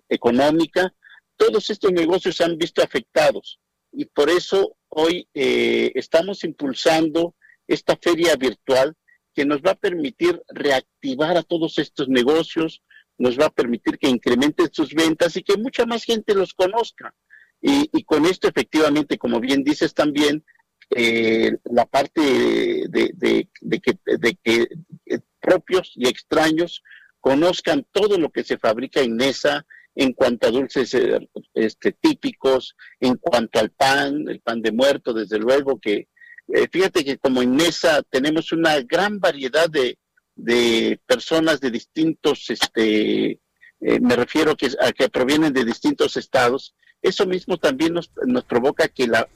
económica, 0.08 0.94
todos 1.36 1.70
estos 1.70 1.92
negocios 1.92 2.38
se 2.38 2.44
han 2.44 2.58
visto 2.58 2.82
afectados 2.82 3.60
y 3.92 4.06
por 4.06 4.30
eso 4.30 4.76
hoy 4.90 5.28
eh, 5.34 5.92
estamos 5.96 6.44
impulsando 6.44 7.36
esta 7.68 7.98
feria 7.98 8.36
virtual 8.36 8.96
que 9.34 9.46
nos 9.46 9.62
va 9.62 9.72
a 9.72 9.80
permitir 9.80 10.42
reactivar 10.50 11.38
a 11.38 11.44
todos 11.44 11.78
estos 11.78 12.10
negocios, 12.10 12.82
nos 13.18 13.40
va 13.40 13.46
a 13.46 13.52
permitir 13.52 13.98
que 13.98 14.10
incrementen 14.10 14.70
sus 14.72 14.94
ventas 14.94 15.36
y 15.36 15.44
que 15.44 15.58
mucha 15.58 15.86
más 15.86 16.04
gente 16.04 16.34
los 16.34 16.54
conozca. 16.54 17.14
Y, 17.62 18.04
con 18.06 18.26
esto 18.26 18.48
efectivamente, 18.48 19.18
como 19.18 19.42
bien 19.42 19.64
dices 19.64 19.94
también, 19.94 20.46
eh, 20.92 21.56
la 21.66 21.86
parte 21.86 22.20
de, 22.20 23.48
que, 23.80 24.00
de 24.18 24.38
que 24.44 24.68
eh, 25.06 25.20
propios 25.40 25.92
y 25.96 26.08
extraños 26.08 26.84
conozcan 27.20 27.86
todo 27.92 28.18
lo 28.18 28.32
que 28.32 28.44
se 28.44 28.58
fabrica 28.58 29.02
en 29.02 29.16
mesa 29.16 29.68
en 29.94 30.14
cuanto 30.14 30.48
a 30.48 30.52
dulces 30.52 30.94
eh, 30.96 31.30
este, 31.54 31.92
típicos, 31.92 32.76
en 33.00 33.18
cuanto 33.18 33.60
al 33.60 33.70
pan, 33.70 34.28
el 34.30 34.40
pan 34.40 34.62
de 34.62 34.72
muerto, 34.72 35.14
desde 35.14 35.38
luego 35.38 35.80
que 35.80 36.08
fíjate 36.72 37.06
que 37.06 37.20
como 37.20 37.44
en 37.44 37.56
mesa 37.56 38.02
tenemos 38.10 38.52
una 38.52 38.82
gran 38.82 39.20
variedad 39.20 39.70
de, 39.70 40.00
de 40.34 41.00
personas 41.06 41.60
de 41.60 41.70
distintos, 41.70 42.50
este, 42.50 43.40
me 43.80 44.16
refiero 44.16 44.56
que, 44.56 44.70
a 44.82 44.92
que 44.92 45.10
provienen 45.10 45.54
de 45.54 45.64
distintos 45.64 46.18
estados. 46.18 46.74
Eso 47.04 47.28
mismo 47.28 47.58
también 47.58 47.94
nos, 47.94 48.12
nos 48.26 48.46
provoca 48.46 48.88
que 48.88 49.06
la, 49.06 49.30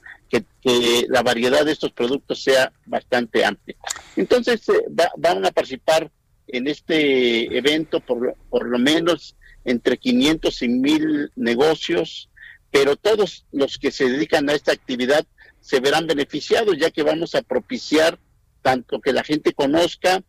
que, 0.62 1.06
la 1.08 1.22
variedad 1.22 1.64
de 1.64 1.72
estos 1.72 1.92
productos 1.92 2.42
sea 2.42 2.72
bastante 2.86 3.44
amplia. 3.44 3.76
Entonces, 4.16 4.68
eh, 4.68 4.72
van 5.16 5.44
a 5.44 5.50
participar 5.50 6.10
en 6.46 6.68
este 6.68 7.56
evento 7.56 8.00
por, 8.00 8.36
por 8.50 8.66
lo 8.66 8.78
menos 8.78 9.36
entre 9.64 9.98
500 9.98 10.62
y 10.62 10.68
1000 10.68 11.32
negocios, 11.36 12.30
pero 12.70 12.96
todos 12.96 13.46
los 13.52 13.78
que 13.78 13.90
se 13.90 14.08
dedican 14.08 14.48
a 14.48 14.54
esta 14.54 14.72
actividad 14.72 15.26
se 15.60 15.80
verán 15.80 16.06
beneficiados, 16.06 16.76
ya 16.78 16.90
que 16.90 17.02
vamos 17.02 17.34
a 17.34 17.42
propiciar 17.42 18.18
tanto 18.62 19.00
que 19.00 19.12
la 19.12 19.24
gente 19.24 19.52
conozca 19.52 20.22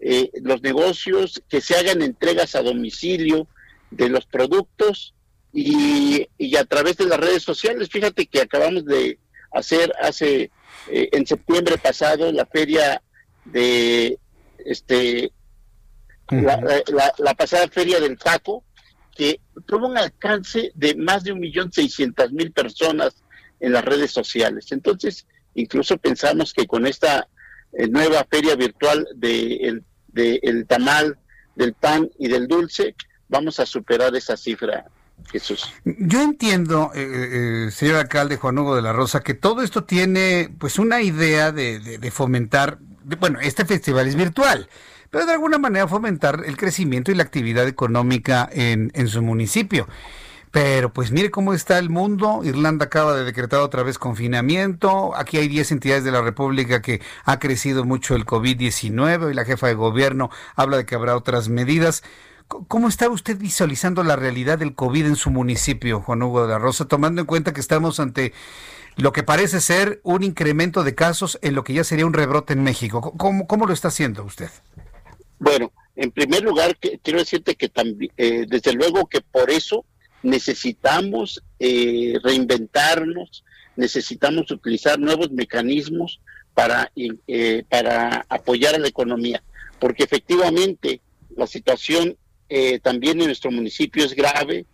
eh, 0.00 0.30
los 0.42 0.62
negocios, 0.62 1.42
que 1.48 1.60
se 1.60 1.74
hagan 1.74 2.02
entregas 2.02 2.54
a 2.54 2.62
domicilio 2.62 3.48
de 3.90 4.08
los 4.08 4.26
productos 4.26 5.14
y, 5.52 6.28
a 6.56 6.64
través 6.64 6.96
de 6.98 7.06
las 7.06 7.18
redes 7.18 7.42
sociales. 7.42 7.88
Fíjate 7.90 8.26
que 8.26 8.40
acabamos 8.40 8.84
de 8.84 9.18
hacer 9.52 9.92
hace 10.00 10.50
eh, 10.90 11.08
en 11.12 11.26
septiembre 11.26 11.78
pasado 11.78 12.30
la 12.32 12.46
feria 12.46 13.02
de 13.44 14.18
este 14.58 15.32
la, 16.30 17.34
pasada 17.34 17.68
feria 17.68 18.00
del 18.00 18.18
taco 18.18 18.64
que 19.16 19.40
tuvo 19.66 19.88
un 19.88 19.96
alcance 19.96 20.70
de 20.74 20.94
más 20.94 21.24
de 21.24 21.32
un 21.32 21.40
millón 21.40 21.72
seiscientas 21.72 22.32
mil 22.32 22.52
personas 22.52 23.16
en 23.60 23.72
las 23.72 23.84
redes 23.84 24.12
sociales. 24.12 24.70
Entonces, 24.70 25.26
incluso 25.54 25.96
pensamos 25.96 26.52
que 26.52 26.66
con 26.66 26.86
esta 26.86 27.26
eh, 27.72 27.88
nueva 27.88 28.24
feria 28.30 28.54
virtual 28.54 29.08
de 29.16 29.56
el, 29.56 29.84
de 30.08 30.38
el 30.42 30.66
tamal, 30.66 31.18
del 31.56 31.72
pan 31.72 32.08
y 32.18 32.28
del 32.28 32.46
dulce, 32.46 32.94
vamos 33.28 33.58
a 33.58 33.66
superar 33.66 34.14
esa 34.14 34.36
cifra 34.36 34.86
Jesús. 35.30 35.72
Yo 35.84 36.22
entiendo, 36.22 36.90
eh, 36.94 37.02
eh, 37.02 37.66
eh, 37.66 37.70
señor 37.70 37.96
alcalde 37.96 38.36
Juan 38.36 38.58
Hugo 38.58 38.74
de 38.76 38.82
la 38.82 38.92
Rosa, 38.92 39.20
que 39.20 39.34
todo 39.34 39.62
esto 39.62 39.84
tiene 39.84 40.50
pues 40.58 40.78
una 40.78 41.02
idea 41.02 41.52
de, 41.52 42.10
fomentar, 42.12 42.78
bueno, 43.20 43.38
este 43.40 43.64
festival 43.64 44.06
es 44.08 44.14
virtual, 44.14 44.68
pero 45.10 45.26
de 45.26 45.32
alguna 45.32 45.58
manera 45.58 45.86
fomentar 45.86 46.42
el 46.46 46.56
crecimiento 46.56 47.10
y 47.10 47.14
la 47.14 47.22
actividad 47.22 47.66
económica 47.66 48.48
en, 48.52 48.90
en 48.94 49.08
su 49.08 49.22
municipio. 49.22 49.86
Pero 50.50 50.92
pues 50.92 51.12
mire 51.12 51.30
cómo 51.30 51.52
está 51.52 51.78
el 51.78 51.90
mundo. 51.90 52.40
Irlanda 52.42 52.86
acaba 52.86 53.14
de 53.14 53.24
decretar 53.24 53.60
otra 53.60 53.82
vez 53.82 53.98
confinamiento. 53.98 55.14
Aquí 55.14 55.36
hay 55.36 55.46
10 55.46 55.72
entidades 55.72 56.04
de 56.04 56.10
la 56.10 56.22
República 56.22 56.80
que 56.80 57.02
ha 57.24 57.38
crecido 57.38 57.84
mucho 57.84 58.14
el 58.14 58.24
COVID-19 58.24 59.30
y 59.30 59.34
la 59.34 59.44
jefa 59.44 59.66
de 59.66 59.74
gobierno 59.74 60.30
habla 60.56 60.78
de 60.78 60.86
que 60.86 60.94
habrá 60.94 61.16
otras 61.16 61.50
medidas. 61.50 62.02
¿Cómo 62.48 62.88
está 62.88 63.10
usted 63.10 63.36
visualizando 63.36 64.02
la 64.02 64.16
realidad 64.16 64.58
del 64.58 64.74
COVID 64.74 65.04
en 65.04 65.16
su 65.16 65.30
municipio, 65.30 66.00
Juan 66.00 66.22
Hugo 66.22 66.42
de 66.42 66.48
la 66.48 66.58
Rosa, 66.58 66.88
tomando 66.88 67.20
en 67.20 67.26
cuenta 67.26 67.52
que 67.52 67.60
estamos 67.60 68.00
ante 68.00 68.32
lo 68.96 69.12
que 69.12 69.22
parece 69.22 69.60
ser 69.60 70.00
un 70.02 70.22
incremento 70.22 70.82
de 70.82 70.94
casos 70.94 71.38
en 71.42 71.54
lo 71.54 71.62
que 71.62 71.74
ya 71.74 71.84
sería 71.84 72.06
un 72.06 72.14
rebrote 72.14 72.54
en 72.54 72.62
México? 72.62 73.12
¿Cómo, 73.18 73.66
lo 73.66 73.72
está 73.74 73.88
haciendo 73.88 74.24
usted? 74.24 74.48
Bueno, 75.38 75.72
en 75.94 76.10
primer 76.10 76.42
lugar, 76.42 76.76
quiero 77.02 77.18
decirte 77.18 77.54
que 77.54 77.68
también, 77.68 78.12
eh, 78.16 78.46
desde 78.48 78.72
luego 78.72 79.06
que 79.06 79.20
por 79.20 79.50
eso 79.50 79.84
necesitamos 80.22 81.42
eh, 81.58 82.18
reinventarnos, 82.24 83.44
necesitamos 83.76 84.50
utilizar 84.50 84.98
nuevos 84.98 85.30
mecanismos 85.30 86.20
para, 86.54 86.90
eh, 86.96 87.62
para 87.68 88.24
apoyar 88.30 88.74
a 88.74 88.78
la 88.78 88.88
economía, 88.88 89.42
porque 89.78 90.02
efectivamente 90.02 91.02
la 91.36 91.46
situación 91.46 92.16
eh, 92.48 92.78
también 92.80 93.20
en 93.20 93.26
nuestro 93.26 93.50
municipio 93.50 94.04
es 94.04 94.14
grave. 94.14 94.64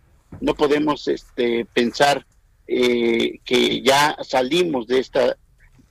No 0.41 0.55
podemos 0.55 1.07
este, 1.07 1.65
pensar 1.73 2.25
eh, 2.67 3.39
que 3.43 3.81
ya 3.81 4.17
salimos 4.23 4.87
de 4.87 4.99
esta 4.99 5.37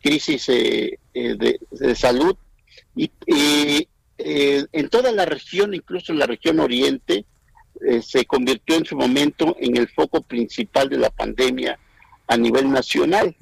crisis 0.03 0.49
eh, 0.49 0.99
de, 1.13 1.95
salud. 1.95 2.37
Y 2.97 3.11
en 4.17 4.89
toda 4.89 5.11
la 5.13 5.25
región, 5.25 5.75
incluso 5.75 6.13
en 6.13 6.19
la 6.21 6.27
región 6.27 6.61
oriente, 6.61 7.25
se 8.03 8.25
convirtió 8.25 8.77
en 8.77 8.85
su 8.85 8.97
momento 8.97 9.57
en 9.59 9.77
el 9.77 9.89
foco 9.89 10.23
principal 10.23 10.89
de 10.89 10.99
la 10.99 11.11
pandemia 11.11 11.79
a 12.29 12.37
nivel 12.37 12.71
nacional. 12.71 13.35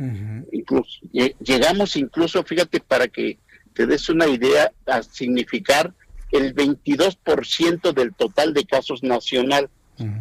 incluso, 0.53 1.01
llegamos 1.13 1.97
incluso, 1.97 2.43
fíjate, 2.43 2.81
para 2.81 3.09
que 3.09 3.39
te 3.75 3.87
des 3.87 4.09
una 4.09 4.27
idea, 4.27 4.73
a 4.87 5.03
significar 5.03 5.93
el 6.33 6.55
22% 6.55 7.93
del 7.93 8.15
total 8.15 8.55
de 8.55 8.65
casos 8.65 9.03
nacional. 9.03 9.71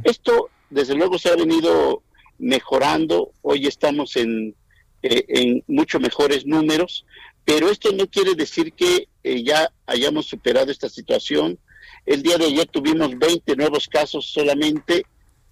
Esto, 0.04 0.50
desde 0.70 0.94
luego, 0.94 1.18
se 1.18 1.30
ha 1.30 1.36
venido 1.36 2.04
mejorando. 2.38 3.32
Hoy 3.42 3.66
estamos 3.66 4.16
en, 4.18 4.54
eh, 5.02 5.26
en 5.30 5.64
mucho 5.68 6.00
mejores 6.00 6.46
números, 6.46 7.06
pero 7.46 7.70
esto 7.70 7.92
no 7.94 8.06
quiere 8.08 8.36
decir 8.36 8.74
que 8.74 9.08
eh, 9.24 9.44
ya 9.44 9.72
hayamos 9.88 10.28
superado 10.28 10.72
esta 10.72 10.90
situación. 10.90 11.58
El 12.06 12.22
día 12.22 12.38
de 12.38 12.46
ayer 12.46 12.68
tuvimos 12.68 13.18
20 13.18 13.56
nuevos 13.56 13.88
casos 13.88 14.26
solamente, 14.32 15.06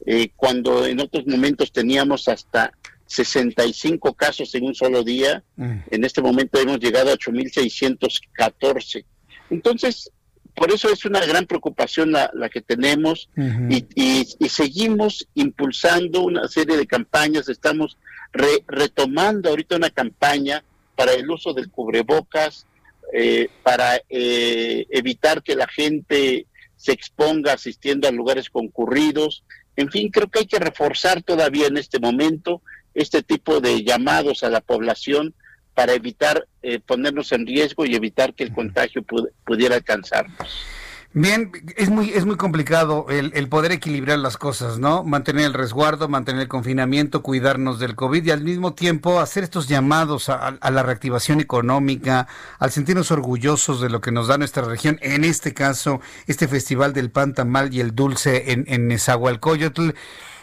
eh, 0.06 0.30
cuando 0.36 0.86
en 0.86 0.99
otros 0.99 1.26
momentos 1.26 1.72
teníamos 1.72 2.27
hasta 2.27 2.73
65 3.07 4.14
casos 4.14 4.53
en 4.53 4.65
un 4.65 4.76
solo 4.76 5.03
día. 5.03 5.44
En 5.57 6.03
este 6.03 6.22
momento 6.22 6.60
hemos 6.60 6.80
llegado 6.80 7.11
a 7.11 7.15
8.614. 7.15 9.06
Entonces, 9.49 10.11
por 10.56 10.72
eso 10.72 10.92
es 10.92 11.06
una 11.06 11.26
gran 11.26 11.46
preocupación 11.46 12.12
la, 12.12 12.50
que 12.52 12.62
tenemos 12.62 13.30
y, 13.70 14.26
seguimos 14.50 15.28
impulsando 15.36 16.22
una 16.22 16.48
serie 16.48 16.78
de 16.78 16.88
campañas. 16.88 17.50
Estamos 17.50 17.98
retomando 18.32 19.50
ahorita 19.50 19.78
una 19.78 19.90
campaña 19.90 20.64
para 20.96 21.14
el 21.14 21.30
uso 21.30 21.54
del 21.54 21.70
cubrebocas, 21.70 22.66
eh, 23.14 23.50
para 23.64 24.02
eh, 24.10 24.86
evitar 24.90 25.42
que 25.42 25.56
la 25.56 25.68
gente 25.68 26.46
se 26.76 26.92
exponga 26.92 27.54
asistiendo 27.54 28.08
a 28.08 28.12
lugares 28.12 28.50
concurridos. 28.50 29.44
En 29.76 29.90
fin, 29.90 30.12
creo 30.12 30.28
que 30.28 30.40
hay 30.40 30.46
que 30.46 30.60
reforzar 30.60 31.24
todavía 31.24 31.68
en 31.68 31.78
este 31.78 32.00
momento 32.00 32.62
este 32.94 33.24
tipo 33.24 33.62
de 33.62 33.84
llamados 33.84 34.44
a 34.44 34.50
la 34.50 34.62
población 34.62 35.34
para 35.80 35.94
evitar 35.94 36.46
eh, 36.62 36.82
ponernos 36.86 37.32
en 37.32 37.48
riesgo 37.48 37.86
y 37.86 37.96
evitar 37.96 38.34
que 38.34 38.44
el 38.44 38.52
contagio 38.52 39.02
pudiera 39.46 39.76
alcanzarnos. 39.76 40.66
Bien, 41.14 41.54
es 41.78 41.90
muy, 41.90 42.10
es 42.10 42.26
muy 42.26 42.36
complicado 42.36 43.06
el, 43.08 43.32
el, 43.34 43.48
poder 43.48 43.72
equilibrar 43.72 44.20
las 44.20 44.36
cosas, 44.36 44.78
¿no? 44.78 45.06
Mantener 45.06 45.46
el 45.46 45.54
resguardo, 45.54 46.10
mantener 46.10 46.42
el 46.42 46.48
confinamiento, 46.50 47.24
cuidarnos 47.24 47.80
del 47.80 47.96
COVID 47.96 48.26
y 48.26 48.32
al 48.32 48.42
mismo 48.44 48.74
tiempo 48.74 49.22
hacer 49.22 49.46
estos 49.46 49.70
llamados 49.70 50.28
a, 50.28 50.58
la 50.70 50.84
reactivación 50.84 51.40
económica, 51.40 52.28
al 52.60 52.72
sentirnos 52.72 53.10
orgullosos 53.12 53.80
de 53.80 53.90
lo 53.90 54.02
que 54.02 54.12
nos 54.12 54.28
da 54.28 54.38
nuestra 54.38 54.64
región, 54.64 55.00
en 55.02 55.24
este 55.24 55.54
caso, 55.54 56.02
este 56.28 56.50
Festival 56.50 56.92
del 56.92 57.10
Pan 57.10 57.34
Tamal 57.34 57.74
y 57.74 57.80
el 57.80 57.96
Dulce 57.96 58.52
en, 58.52 58.66
en 58.68 58.90
Nezahualcóyotl. 58.90 59.92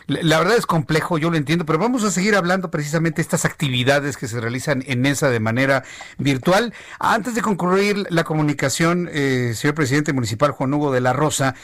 La 0.07 0.39
verdad 0.39 0.57
es 0.57 0.67
complejo, 0.67 1.19
yo 1.19 1.31
lo 1.31 1.37
entiendo, 1.37 1.67
pero 1.67 1.81
vamos 1.81 2.05
a 2.05 2.13
seguir 2.13 2.37
hablando 2.37 2.71
precisamente 2.71 3.17
de 3.17 3.23
estas 3.23 3.45
actividades 3.45 4.17
que 4.17 4.29
se 4.29 4.41
realizan 4.41 4.85
en 4.87 5.05
esa 5.05 5.31
de 5.31 5.41
manera 5.41 5.83
virtual. 6.17 6.73
Antes 7.01 7.35
de 7.35 7.43
concluir 7.43 8.07
la 8.11 8.23
comunicación, 8.23 9.09
eh, 9.13 9.53
señor 9.57 9.75
presidente 9.75 10.13
municipal 10.13 10.53
Juan 10.53 10.73
Hugo 10.73 10.93
de 10.93 11.01
la 11.01 11.13
Rosa, 11.13 11.57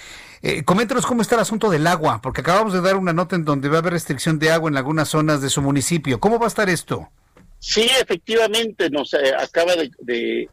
eh, 0.43 0.65
coméntenos 0.65 1.07
cómo 1.07 1.23
está 1.23 1.37
el 1.37 1.43
asunto 1.43 1.71
del 1.71 1.87
agua, 1.87 2.21
porque 2.21 2.41
acabamos 2.41 2.73
de 2.73 2.81
dar 2.81 2.97
una 2.97 3.13
nota 3.13 3.37
en 3.37 3.45
donde 3.45 3.69
va 3.69 3.77
a 3.77 3.79
haber 3.79 3.93
restricción 3.93 4.41
de 4.41 4.51
agua 4.51 4.69
en 4.69 4.77
algunas 4.77 5.09
zonas 5.09 5.41
de 5.41 5.49
su 5.49 5.63
municipio. 5.63 6.19
¿Cómo 6.19 6.41
va 6.41 6.47
a 6.47 6.49
estar 6.49 6.69
esto? 6.69 7.11
Sí, 7.61 7.89
efectivamente, 8.01 8.91
nos 8.91 9.15
eh, 9.15 9.35
acaba 9.39 9.75
de 9.77 10.49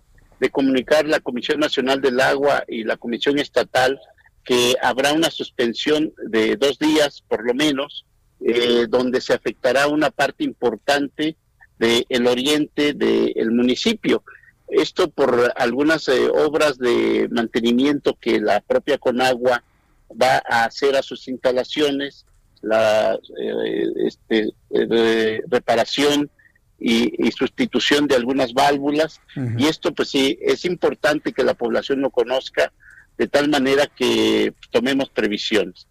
comunicar 0.51 1.07
la 1.07 1.19
Comisión 1.21 1.59
Nacional 1.59 2.01
del 2.01 2.19
Agua 2.19 2.63
y 2.67 2.83
la 2.83 2.97
Comisión 2.97 3.39
Estatal 3.39 3.99
que 4.49 4.75
habrá 4.81 5.13
una 5.13 5.29
suspensión 5.29 6.11
de 6.25 6.55
dos 6.55 6.79
días 6.79 7.21
por 7.27 7.45
lo 7.45 7.53
menos, 7.53 8.07
eh, 8.43 8.87
donde 8.89 9.21
se 9.21 9.35
afectará 9.35 9.85
una 9.85 10.09
parte 10.09 10.43
importante 10.43 11.35
del 11.77 12.25
oriente 12.25 12.95
del 12.95 13.51
municipio. 13.51 14.23
Esto 14.67 15.07
por 15.07 15.53
algunas 15.55 16.07
eh, 16.07 16.27
obras 16.29 16.79
de 16.79 17.29
mantenimiento 17.29 18.17
que 18.19 18.39
la 18.39 18.59
propia 18.61 18.97
Conagua 18.97 19.63
va 20.19 20.41
a 20.49 20.63
hacer 20.63 20.95
a 20.95 21.03
sus 21.03 21.27
instalaciones, 21.27 22.25
la 22.63 23.13
eh, 23.13 23.85
este, 24.07 24.49
reparación 25.47 26.31
y, 26.79 27.31
sustitución 27.37 28.07
de 28.07 28.15
algunas 28.15 28.53
válvulas. 28.53 29.21
Y 29.59 29.67
esto 29.67 29.93
pues 29.93 30.09
sí, 30.09 30.39
es 30.41 30.65
importante 30.65 31.33
que 31.33 31.43
la 31.43 31.53
población 31.53 32.01
lo 32.01 32.09
conozca 32.09 32.73
de 33.19 33.27
tal 33.27 33.49
manera 33.49 33.85
que 33.85 34.53
tomemos 34.71 35.09
previsiones. 35.09 35.87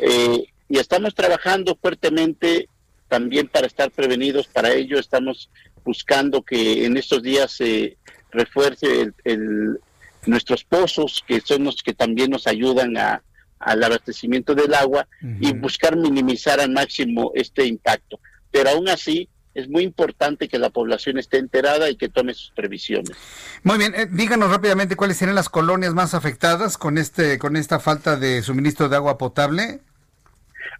Eh, 0.00 0.44
y 0.68 0.78
estamos 0.78 1.14
trabajando 1.14 1.78
fuertemente 1.80 2.68
también 3.08 3.46
para 3.46 3.68
estar 3.68 3.90
prevenidos. 3.92 4.48
Para 4.48 4.72
ello 4.72 4.98
estamos 4.98 5.48
buscando 5.84 6.42
que 6.42 6.84
en 6.84 6.96
estos 6.96 7.22
días 7.22 7.52
se 7.52 7.96
refuerce 8.32 9.12
el, 9.24 9.78
nuestros 10.26 10.64
pozos, 10.64 11.22
que 11.26 11.40
son 11.40 11.64
los 11.64 11.82
que 11.82 11.94
también 11.94 12.30
nos 12.30 12.48
ayudan 12.48 12.96
a, 12.96 13.22
al 13.60 13.84
abastecimiento 13.84 14.54
del 14.54 14.74
agua 14.74 15.06
y 15.40 15.52
buscar 15.52 15.96
minimizar 15.96 16.58
al 16.58 16.72
máximo 16.72 17.30
este 17.34 17.64
impacto. 17.64 18.18
Pero 18.50 18.70
aún 18.70 18.88
así, 18.88 19.28
es 19.54 19.68
muy 19.68 19.82
importante 19.82 20.48
que 20.48 20.58
la 20.58 20.70
población 20.70 21.18
esté 21.18 21.38
enterada 21.38 21.90
y 21.90 21.96
que 21.96 22.08
tome 22.08 22.34
sus 22.34 22.50
previsiones. 22.52 23.16
Muy 23.62 23.78
bien, 23.78 23.94
eh, 23.94 24.08
díganos 24.10 24.50
rápidamente 24.50 24.96
cuáles 24.96 25.16
serán 25.16 25.34
las 25.34 25.48
colonias 25.48 25.94
más 25.94 26.14
afectadas 26.14 26.78
con 26.78 26.98
este 26.98 27.38
con 27.38 27.56
esta 27.56 27.78
falta 27.78 28.16
de 28.16 28.42
suministro 28.42 28.88
de 28.88 28.96
agua 28.96 29.18
potable. 29.18 29.80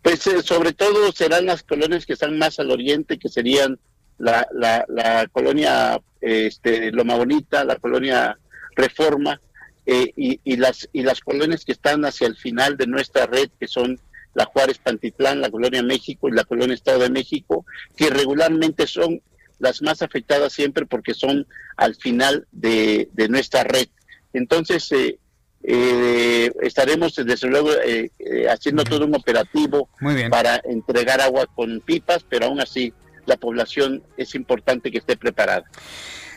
Pues 0.02 0.26
eh, 0.26 0.42
sobre 0.42 0.72
todo 0.72 1.12
serán 1.12 1.46
las 1.46 1.62
colonias 1.62 2.06
que 2.06 2.14
están 2.14 2.38
más 2.38 2.58
al 2.58 2.70
oriente, 2.70 3.18
que 3.18 3.28
serían 3.28 3.78
la, 4.18 4.46
la, 4.52 5.26
colonia 5.32 6.00
este, 6.20 6.92
Loma 6.92 7.16
Bonita, 7.16 7.64
la 7.64 7.76
colonia 7.76 8.38
Reforma 8.76 9.40
eh, 9.84 10.12
y, 10.16 10.40
y, 10.44 10.56
las 10.56 10.88
y 10.92 11.02
las 11.02 11.20
colonias 11.20 11.64
que 11.64 11.72
están 11.72 12.04
hacia 12.04 12.26
el 12.26 12.36
final 12.36 12.76
de 12.76 12.86
nuestra 12.86 13.26
red, 13.26 13.50
que 13.58 13.66
son 13.66 13.98
la 14.34 14.44
Juárez 14.46 14.78
Pantitlán, 14.78 15.40
la 15.40 15.50
Colonia 15.50 15.82
México 15.82 16.28
y 16.28 16.32
la 16.32 16.44
Colonia 16.44 16.74
Estado 16.74 17.00
de 17.00 17.10
México, 17.10 17.64
que 17.96 18.10
regularmente 18.10 18.86
son 18.86 19.20
las 19.58 19.82
más 19.82 20.02
afectadas 20.02 20.52
siempre 20.52 20.86
porque 20.86 21.14
son 21.14 21.46
al 21.76 21.94
final 21.94 22.46
de, 22.50 23.08
nuestra 23.28 23.62
red. 23.64 23.88
Entonces, 24.32 24.90
eh, 24.92 25.18
eh, 25.62 26.50
estaremos 26.62 27.14
desde 27.14 27.48
luego 27.48 27.70
eh, 27.84 28.10
haciendo 28.50 28.82
todo 28.82 29.04
un 29.04 29.14
operativo 29.14 29.88
para 30.30 30.60
entregar 30.64 31.20
agua 31.20 31.46
con 31.54 31.80
pipas, 31.80 32.24
pero 32.28 32.46
aún 32.46 32.60
así 32.60 32.92
la 33.26 33.36
población 33.36 34.02
es 34.16 34.34
importante 34.34 34.90
que 34.90 34.98
esté 34.98 35.16
preparada. 35.16 35.64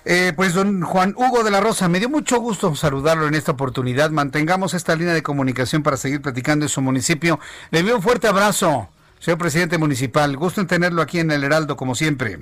Eh, 0.07 0.34
pues 0.36 0.53
don 0.53 0.82
Juan 0.82 1.15
Hugo 1.18 1.44
de 1.44 1.49
la 1.49 1.61
Rosa, 1.61 1.88
me 1.90 1.98
dio 1.98 2.10
mucho 2.10 2.40
gusto 2.40 2.76
saludarlo 2.76 3.27
en 3.27 3.34
esta 3.34 3.53
oportunidad. 3.53 4.11
Mantengamos 4.11 4.76
esta 4.76 4.95
línea 4.95 5.15
de 5.15 5.23
comunicación 5.23 5.82
para 5.82 5.98
seguir 5.98 6.22
platicando 6.22 6.65
en 6.65 6.69
su 6.69 6.80
municipio. 6.82 7.40
Le 7.72 7.80
envío 7.80 7.95
un 7.95 8.03
fuerte 8.03 8.27
abrazo, 8.27 8.90
señor 9.19 9.40
presidente 9.40 9.80
municipal. 9.80 10.38
Gusto 10.38 10.61
en 10.61 10.68
tenerlo 10.68 11.02
aquí 11.02 11.19
en 11.19 11.32
el 11.32 11.44
Heraldo, 11.44 11.76
como 11.76 11.95
siempre. 11.95 12.38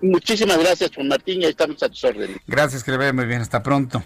Muchísimas 0.00 0.58
gracias, 0.58 0.90
Juan 0.94 1.08
Martín, 1.08 1.42
estamos 1.42 1.82
a 1.82 1.88
tus 1.88 2.04
órdenes. 2.04 2.36
Gracias, 2.46 2.84
que 2.84 2.90
le 2.90 2.98
vaya 2.98 3.12
muy 3.12 3.24
bien, 3.24 3.40
hasta 3.40 3.62
pronto. 3.62 4.02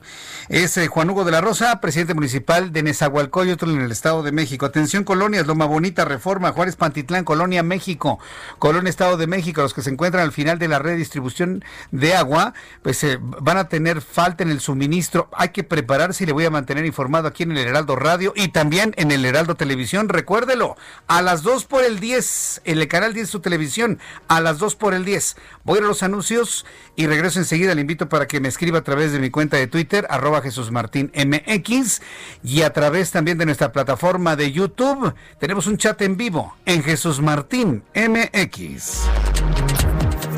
Es 0.49 0.77
eh, 0.77 0.87
Juan 0.87 1.11
Hugo 1.11 1.25
de 1.25 1.33
la 1.33 1.41
Rosa, 1.41 1.81
presidente 1.81 2.15
municipal 2.15 2.73
de 2.73 2.83
Nezahualcóyotl 2.83 3.71
en 3.71 3.81
el 3.81 3.91
Estado 3.91 4.23
de 4.23 4.31
México. 4.31 4.67
Atención, 4.67 5.03
colonias, 5.03 5.47
Loma 5.47 5.67
Bonita, 5.67 6.05
Reforma, 6.05 6.53
Juárez 6.53 6.77
Pantitlán, 6.77 7.25
Colonia 7.25 7.63
México, 7.63 8.21
Colonia 8.59 8.91
Estado 8.91 9.17
de 9.17 9.27
México, 9.27 9.63
los 9.63 9.75
que 9.75 9.83
se 9.83 9.91
encuentran 9.91 10.23
al 10.23 10.33
final 10.33 10.59
de 10.59 10.69
la 10.69 10.79
red 10.79 10.93
de 10.93 10.99
distribución 10.99 11.65
de 11.91 12.15
agua, 12.15 12.55
pues 12.83 13.03
eh, 13.03 13.19
van 13.21 13.57
a 13.57 13.69
tener 13.69 14.01
falta 14.01 14.45
en 14.45 14.51
el 14.51 14.61
suministro. 14.61 15.29
Hay 15.33 15.49
que 15.49 15.65
prepararse 15.65 16.25
y 16.25 16.27
le 16.27 16.33
voy 16.33 16.45
a 16.45 16.51
mantener 16.51 16.85
informado 16.85 17.27
aquí 17.29 17.43
en 17.43 17.53
el 17.53 17.59
Heraldo 17.59 17.97
Radio 17.97 18.33
y 18.37 18.49
también 18.49 18.95
en 18.99 19.11
el 19.11 19.25
Heraldo 19.25 19.57
Televisión. 19.57 20.09
Recuérdelo, 20.09 20.77
a 21.07 21.23
las 21.23 21.43
2 21.43 21.65
por 21.65 21.83
el 21.83 21.99
10, 21.99 22.63
en 22.65 22.79
el 22.79 22.89
canal 22.89 23.15
10 23.15 23.27
de 23.27 23.33
su 23.33 23.41
televisión, 23.41 23.99
a 24.29 24.41
las 24.41 24.59
2 24.59 24.77
por 24.77 24.95
el 24.95 25.05
10. 25.05 25.37
Voy 25.65 25.78
los 25.81 26.03
anuncios 26.03 26.67
y 26.97 27.07
regreso 27.07 27.39
enseguida. 27.39 27.75
Le 27.75 27.81
invito 27.81 28.09
para 28.09 28.27
que 28.27 28.41
me 28.41 28.49
escriba 28.49 28.79
a 28.79 28.85
través 28.85 29.13
de 29.13 29.19
mi 29.19 29.31
cuenta 29.31 29.57
de 29.57 29.67
Twitter, 29.67 30.07
arroba 30.11 30.41
Jesús 30.41 30.71
Martín 30.71 31.13
MX, 31.15 32.01
y 32.43 32.63
a 32.63 32.73
través 32.73 33.11
también 33.11 33.39
de 33.39 33.47
nuestra 33.47 33.73
plataforma 33.73 34.37
de 34.37 34.53
YouTube. 34.53 35.15
Tenemos 35.39 35.67
un 35.67 35.77
chat 35.77 36.01
en 36.03 36.17
vivo 36.17 36.57
en 36.65 36.83
Jesús 36.83 37.21
Martín 37.21 37.83
MX. 37.95 39.03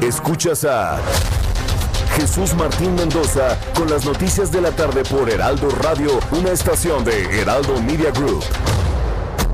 Escuchas 0.02 0.64
a 0.64 0.98
Jesús 2.16 2.54
Martín 2.54 2.94
Mendoza 2.94 3.58
con 3.74 3.88
las 3.88 4.04
noticias 4.04 4.50
de 4.50 4.60
la 4.60 4.70
tarde 4.72 5.02
por 5.04 5.30
Heraldo 5.30 5.70
Radio, 5.70 6.18
una 6.32 6.50
estación 6.50 7.04
de 7.04 7.40
Heraldo 7.40 7.80
Media 7.82 8.10
Group. 8.10 8.44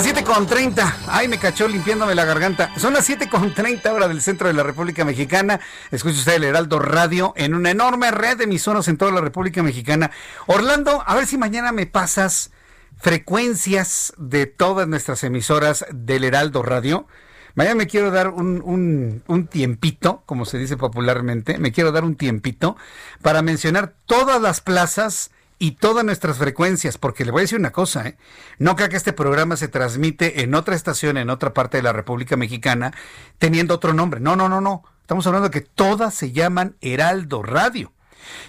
Las 0.00 0.24
7.30. 0.24 0.94
Ay, 1.08 1.28
me 1.28 1.36
cachó 1.36 1.68
limpiándome 1.68 2.14
la 2.14 2.24
garganta. 2.24 2.70
Son 2.78 2.94
las 2.94 3.08
7.30 3.10 3.90
hora 3.92 4.08
del 4.08 4.22
centro 4.22 4.48
de 4.48 4.54
la 4.54 4.62
República 4.62 5.04
Mexicana. 5.04 5.60
Escucha 5.90 6.16
usted 6.16 6.36
el 6.36 6.44
Heraldo 6.44 6.78
Radio 6.78 7.34
en 7.36 7.54
una 7.54 7.70
enorme 7.70 8.10
red 8.10 8.38
de 8.38 8.44
emisoras 8.44 8.88
en 8.88 8.96
toda 8.96 9.12
la 9.12 9.20
República 9.20 9.62
Mexicana. 9.62 10.10
Orlando, 10.46 11.02
a 11.06 11.14
ver 11.14 11.26
si 11.26 11.36
mañana 11.36 11.72
me 11.72 11.84
pasas 11.84 12.50
frecuencias 12.96 14.14
de 14.16 14.46
todas 14.46 14.88
nuestras 14.88 15.22
emisoras 15.22 15.84
del 15.92 16.24
Heraldo 16.24 16.62
Radio. 16.62 17.06
Mañana 17.54 17.74
me 17.74 17.86
quiero 17.86 18.10
dar 18.10 18.28
un, 18.28 19.22
un, 19.26 19.46
tiempito, 19.48 20.22
como 20.24 20.46
se 20.46 20.56
dice 20.56 20.78
popularmente, 20.78 21.58
me 21.58 21.72
quiero 21.72 21.92
dar 21.92 22.04
un 22.04 22.16
tiempito 22.16 22.76
para 23.20 23.42
mencionar 23.42 23.96
todas 24.06 24.40
las 24.40 24.62
plazas 24.62 25.30
y 25.60 25.72
todas 25.72 26.06
nuestras 26.06 26.38
frecuencias, 26.38 26.96
porque 26.96 27.26
le 27.26 27.30
voy 27.30 27.40
a 27.40 27.42
decir 27.42 27.58
una 27.58 27.70
cosa, 27.70 28.08
¿eh? 28.08 28.16
no 28.58 28.76
creo 28.76 28.88
que 28.88 28.96
este 28.96 29.12
programa 29.12 29.56
se 29.56 29.68
transmite 29.68 30.42
en 30.42 30.54
otra 30.54 30.74
estación, 30.74 31.18
en 31.18 31.28
otra 31.28 31.52
parte 31.52 31.76
de 31.76 31.82
la 31.82 31.92
República 31.92 32.34
Mexicana, 32.38 32.94
teniendo 33.38 33.74
otro 33.74 33.92
nombre. 33.92 34.20
No, 34.20 34.36
no, 34.36 34.48
no, 34.48 34.62
no. 34.62 34.82
Estamos 35.02 35.26
hablando 35.26 35.50
de 35.50 35.52
que 35.52 35.60
todas 35.60 36.14
se 36.14 36.32
llaman 36.32 36.76
Heraldo 36.80 37.42
Radio. 37.42 37.92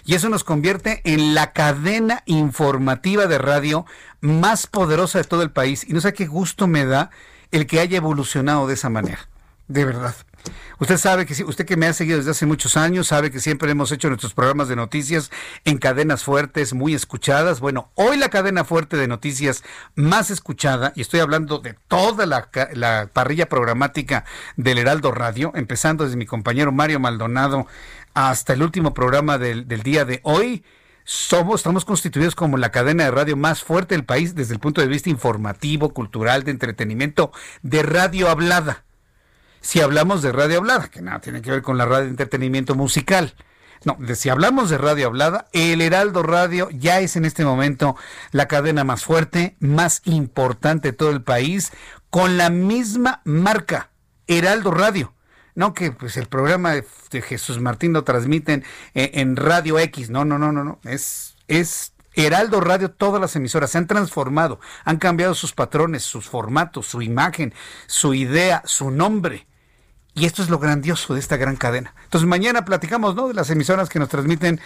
Y 0.06 0.14
eso 0.14 0.30
nos 0.30 0.42
convierte 0.42 1.02
en 1.04 1.34
la 1.34 1.52
cadena 1.52 2.22
informativa 2.24 3.26
de 3.26 3.36
radio 3.36 3.84
más 4.22 4.66
poderosa 4.66 5.18
de 5.18 5.24
todo 5.24 5.42
el 5.42 5.50
país. 5.50 5.84
Y 5.86 5.92
no 5.92 6.00
sé 6.00 6.14
qué 6.14 6.26
gusto 6.26 6.66
me 6.66 6.86
da 6.86 7.10
el 7.50 7.66
que 7.66 7.80
haya 7.80 7.98
evolucionado 7.98 8.66
de 8.66 8.74
esa 8.74 8.88
manera. 8.88 9.28
De 9.72 9.86
verdad. 9.86 10.14
Usted 10.80 10.98
sabe 10.98 11.24
que 11.24 11.44
usted 11.44 11.64
que 11.64 11.78
me 11.78 11.86
ha 11.86 11.94
seguido 11.94 12.18
desde 12.18 12.32
hace 12.32 12.44
muchos 12.44 12.76
años 12.76 13.06
sabe 13.06 13.30
que 13.30 13.40
siempre 13.40 13.70
hemos 13.70 13.90
hecho 13.90 14.08
nuestros 14.08 14.34
programas 14.34 14.68
de 14.68 14.76
noticias 14.76 15.30
en 15.64 15.78
cadenas 15.78 16.24
fuertes, 16.24 16.74
muy 16.74 16.92
escuchadas. 16.92 17.60
Bueno, 17.60 17.90
hoy 17.94 18.18
la 18.18 18.28
cadena 18.28 18.64
fuerte 18.64 18.98
de 18.98 19.08
noticias 19.08 19.64
más 19.94 20.30
escuchada, 20.30 20.92
y 20.94 21.00
estoy 21.00 21.20
hablando 21.20 21.58
de 21.60 21.74
toda 21.88 22.26
la, 22.26 22.50
parrilla 23.14 23.48
programática 23.48 24.26
del 24.58 24.76
Heraldo 24.76 25.10
Radio, 25.10 25.52
empezando 25.54 26.04
desde 26.04 26.18
mi 26.18 26.26
compañero 26.26 26.70
Mario 26.70 27.00
Maldonado 27.00 27.66
hasta 28.12 28.52
el 28.52 28.62
último 28.62 28.92
programa 28.92 29.38
del, 29.38 29.66
del 29.68 29.82
día 29.82 30.04
de 30.04 30.20
hoy. 30.22 30.64
Somos, 31.04 31.60
estamos 31.60 31.86
constituidos 31.86 32.34
como 32.34 32.58
la 32.58 32.72
cadena 32.72 33.04
de 33.04 33.10
radio 33.10 33.38
más 33.38 33.64
fuerte 33.64 33.94
del 33.94 34.04
país 34.04 34.34
desde 34.34 34.52
el 34.52 34.60
punto 34.60 34.82
de 34.82 34.86
vista 34.86 35.08
informativo, 35.08 35.94
cultural, 35.94 36.42
de 36.42 36.50
entretenimiento, 36.50 37.32
de 37.62 37.82
radio 37.82 38.28
hablada 38.28 38.84
si 39.62 39.80
hablamos 39.80 40.20
de 40.20 40.32
radio 40.32 40.58
hablada, 40.58 40.88
que 40.88 41.00
nada 41.00 41.20
tiene 41.20 41.40
que 41.40 41.50
ver 41.50 41.62
con 41.62 41.78
la 41.78 41.86
radio 41.86 42.04
de 42.04 42.10
entretenimiento 42.10 42.74
musical. 42.74 43.34
No, 43.84 43.96
si 44.14 44.28
hablamos 44.28 44.70
de 44.70 44.78
radio 44.78 45.06
hablada, 45.06 45.48
el 45.52 45.80
Heraldo 45.80 46.22
Radio 46.22 46.68
ya 46.70 47.00
es 47.00 47.16
en 47.16 47.24
este 47.24 47.44
momento 47.44 47.96
la 48.30 48.46
cadena 48.46 48.84
más 48.84 49.04
fuerte, 49.04 49.56
más 49.58 50.02
importante 50.04 50.90
de 50.90 50.96
todo 50.96 51.10
el 51.10 51.22
país, 51.22 51.72
con 52.10 52.36
la 52.36 52.50
misma 52.50 53.22
marca, 53.24 53.90
Heraldo 54.26 54.70
Radio. 54.72 55.14
no 55.54 55.74
que 55.74 55.90
pues 55.92 56.16
el 56.16 56.26
programa 56.26 56.72
de, 56.72 57.22
Jesús 57.22 57.60
Martín 57.60 57.92
lo 57.92 58.04
transmiten 58.04 58.64
en, 58.94 59.10
en, 59.18 59.36
Radio 59.36 59.78
X. 59.78 60.10
No, 60.10 60.24
no, 60.24 60.38
no, 60.38 60.52
no, 60.52 60.64
no. 60.64 60.78
Es, 60.84 61.36
es 61.48 61.92
Heraldo 62.14 62.60
Radio, 62.60 62.90
todas 62.90 63.20
las 63.20 63.34
emisoras 63.36 63.70
se 63.70 63.78
han 63.78 63.86
transformado, 63.86 64.60
han 64.84 64.98
cambiado 64.98 65.34
sus 65.34 65.52
patrones, 65.52 66.02
sus 66.02 66.28
formatos, 66.28 66.86
su 66.86 67.02
imagen, 67.02 67.54
su 67.86 68.14
idea, 68.14 68.62
su 68.64 68.90
nombre. 68.90 69.46
Y 70.14 70.26
esto 70.26 70.42
es 70.42 70.50
lo 70.50 70.58
grandioso 70.58 71.14
de 71.14 71.20
esta 71.20 71.36
gran 71.36 71.56
cadena. 71.56 71.94
Entonces 72.04 72.28
mañana 72.28 72.64
platicamos 72.64 73.14
¿no? 73.14 73.28
de 73.28 73.34
las 73.34 73.48
emisoras 73.50 73.88
que 73.88 73.98
nos 73.98 74.08
transmiten 74.08 74.60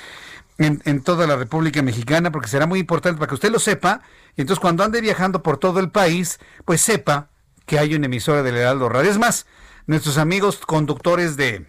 en, 0.59 0.83
en, 0.85 1.03
toda 1.03 1.27
la 1.27 1.37
República 1.37 1.83
Mexicana, 1.83 2.33
porque 2.33 2.49
será 2.49 2.67
muy 2.67 2.81
importante 2.81 3.19
para 3.19 3.29
que 3.29 3.35
usted 3.35 3.53
lo 3.53 3.59
sepa. 3.59 4.03
Y 4.37 4.41
entonces 4.41 4.61
cuando 4.61 4.83
ande 4.83 5.01
viajando 5.01 5.43
por 5.43 5.59
todo 5.59 5.79
el 5.81 5.91
país, 5.91 6.41
pues 6.65 6.81
sepa 6.81 7.31
que 7.65 7.79
hay 7.79 7.95
una 7.95 8.07
emisora 8.07 8.43
del 8.43 8.57
Heraldo 8.57 8.89
Radio. 8.89 9.11
Es 9.11 9.19
más, 9.19 9.47
nuestros 9.87 10.19
amigos 10.19 10.59
conductores 10.67 11.37
de 11.37 11.67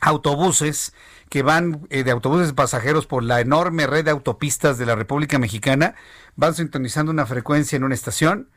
autobuses 0.00 0.92
que 1.28 1.42
van 1.42 1.86
eh, 1.90 2.04
de 2.04 2.10
autobuses 2.10 2.52
pasajeros 2.52 3.06
por 3.06 3.22
la 3.22 3.40
enorme 3.40 3.86
red 3.86 4.04
de 4.04 4.10
autopistas 4.10 4.78
de 4.78 4.86
la 4.86 4.96
República 4.96 5.38
Mexicana, 5.38 5.94
van 6.36 6.54
sintonizando 6.54 7.12
una 7.12 7.26
frecuencia 7.26 7.76
en 7.76 7.84
una 7.84 7.94
estación, 7.94 8.50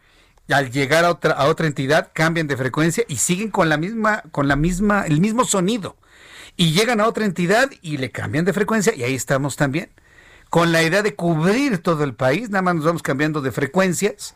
al 0.49 0.71
llegar 0.71 1.05
a 1.05 1.11
otra, 1.11 1.33
a 1.33 1.45
otra 1.45 1.67
entidad 1.67 2.11
cambian 2.13 2.47
de 2.47 2.57
frecuencia 2.57 3.05
y 3.07 3.17
siguen 3.17 3.49
con 3.49 3.69
la 3.69 3.77
misma, 3.77 4.23
con 4.31 4.47
la 4.47 4.55
misma, 4.55 5.05
el 5.05 5.19
mismo 5.21 5.45
sonido. 5.45 5.95
Y 6.57 6.71
llegan 6.71 6.99
a 6.99 7.07
otra 7.07 7.25
entidad 7.25 7.69
y 7.81 7.97
le 7.97 8.11
cambian 8.11 8.45
de 8.45 8.53
frecuencia 8.53 8.93
y 8.93 9.03
ahí 9.03 9.15
estamos 9.15 9.55
también. 9.55 9.89
Con 10.49 10.71
la 10.71 10.83
idea 10.83 11.01
de 11.01 11.15
cubrir 11.15 11.79
todo 11.79 12.03
el 12.03 12.13
país, 12.13 12.49
nada 12.49 12.61
más 12.61 12.75
nos 12.75 12.85
vamos 12.85 13.01
cambiando 13.01 13.41
de 13.41 13.51
frecuencias. 13.51 14.35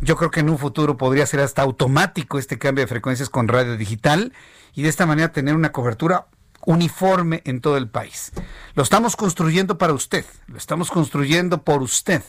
Yo 0.00 0.16
creo 0.16 0.30
que 0.30 0.40
en 0.40 0.50
un 0.50 0.58
futuro 0.58 0.96
podría 0.96 1.26
ser 1.26 1.40
hasta 1.40 1.62
automático 1.62 2.38
este 2.38 2.58
cambio 2.58 2.82
de 2.82 2.88
frecuencias 2.88 3.28
con 3.28 3.46
radio 3.46 3.76
digital 3.76 4.32
y 4.74 4.82
de 4.82 4.88
esta 4.88 5.06
manera 5.06 5.30
tener 5.30 5.54
una 5.54 5.72
cobertura 5.72 6.26
uniforme 6.66 7.42
en 7.44 7.60
todo 7.60 7.76
el 7.76 7.88
país. 7.88 8.32
Lo 8.74 8.82
estamos 8.82 9.14
construyendo 9.14 9.78
para 9.78 9.92
usted, 9.92 10.24
lo 10.46 10.58
estamos 10.58 10.90
construyendo 10.90 11.62
por 11.62 11.82
usted. 11.82 12.22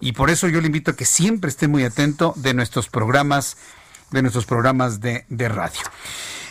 Y 0.00 0.12
por 0.12 0.30
eso 0.30 0.48
yo 0.48 0.60
le 0.60 0.66
invito 0.66 0.92
a 0.92 0.96
que 0.96 1.04
siempre 1.04 1.50
esté 1.50 1.68
muy 1.68 1.84
atento 1.84 2.32
de 2.36 2.54
nuestros 2.54 2.88
programas, 2.88 3.56
de 4.10 4.22
nuestros 4.22 4.46
programas 4.46 5.00
de, 5.00 5.24
de 5.28 5.48
radio. 5.48 5.80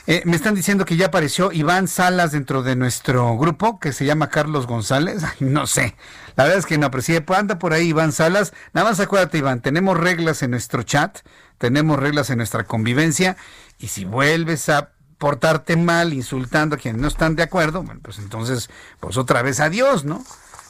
Eh, 0.10 0.22
me 0.24 0.38
están 0.38 0.56
diciendo 0.56 0.86
que 0.86 0.95
ya 0.95 1.07
apareció 1.07 1.52
Iván 1.52 1.90
Salas 1.90 2.32
dentro 2.32 2.64
de 2.64 2.78
nuestro 2.78 3.38
grupo, 3.38 3.78
que 3.78 3.91
se 3.91 4.06
llama 4.06 4.30
Carlos 4.30 4.65
González. 4.65 5.22
no 5.41 5.68
sé. 5.68 5.98
La 6.38 6.45
verdad 6.45 6.60
es 6.60 6.65
que 6.65 6.78
no 6.78 6.86
aprecié. 6.86 7.19
Pues 7.19 7.38
anda 7.38 7.60
por 7.60 7.74
ahí 7.74 7.90
Iván 7.90 8.14
Salas. 8.14 8.53
Nada 8.72 8.90
más 8.90 9.02
acuérdate, 9.02 9.40
Iván, 9.40 9.61
tenemos 9.61 9.98
reglas 9.98 10.41
en 10.44 10.52
nuestro 10.52 10.84
chat, 10.84 11.19
tenemos 11.57 11.99
reglas 11.99 12.30
en 12.30 12.38
nuestra 12.38 12.64
convivencia. 12.64 13.36
Y 13.80 13.88
si 13.90 14.06
vuelves 14.06 14.69
a 14.69 14.91
portarte 15.18 15.76
mal, 15.76 16.14
insultando 16.14 16.78
a 16.78 16.80
quienes 16.80 17.02
no 17.02 17.10
están 17.10 17.36
de 17.36 17.44
acuerdo, 17.44 17.84
bueno, 17.84 17.99
pues 18.02 18.18
entonces, 18.19 18.69
pues 19.02 19.18
otra 19.18 19.41
vez 19.41 19.60
adiós, 19.60 20.06
¿no? 20.06 20.24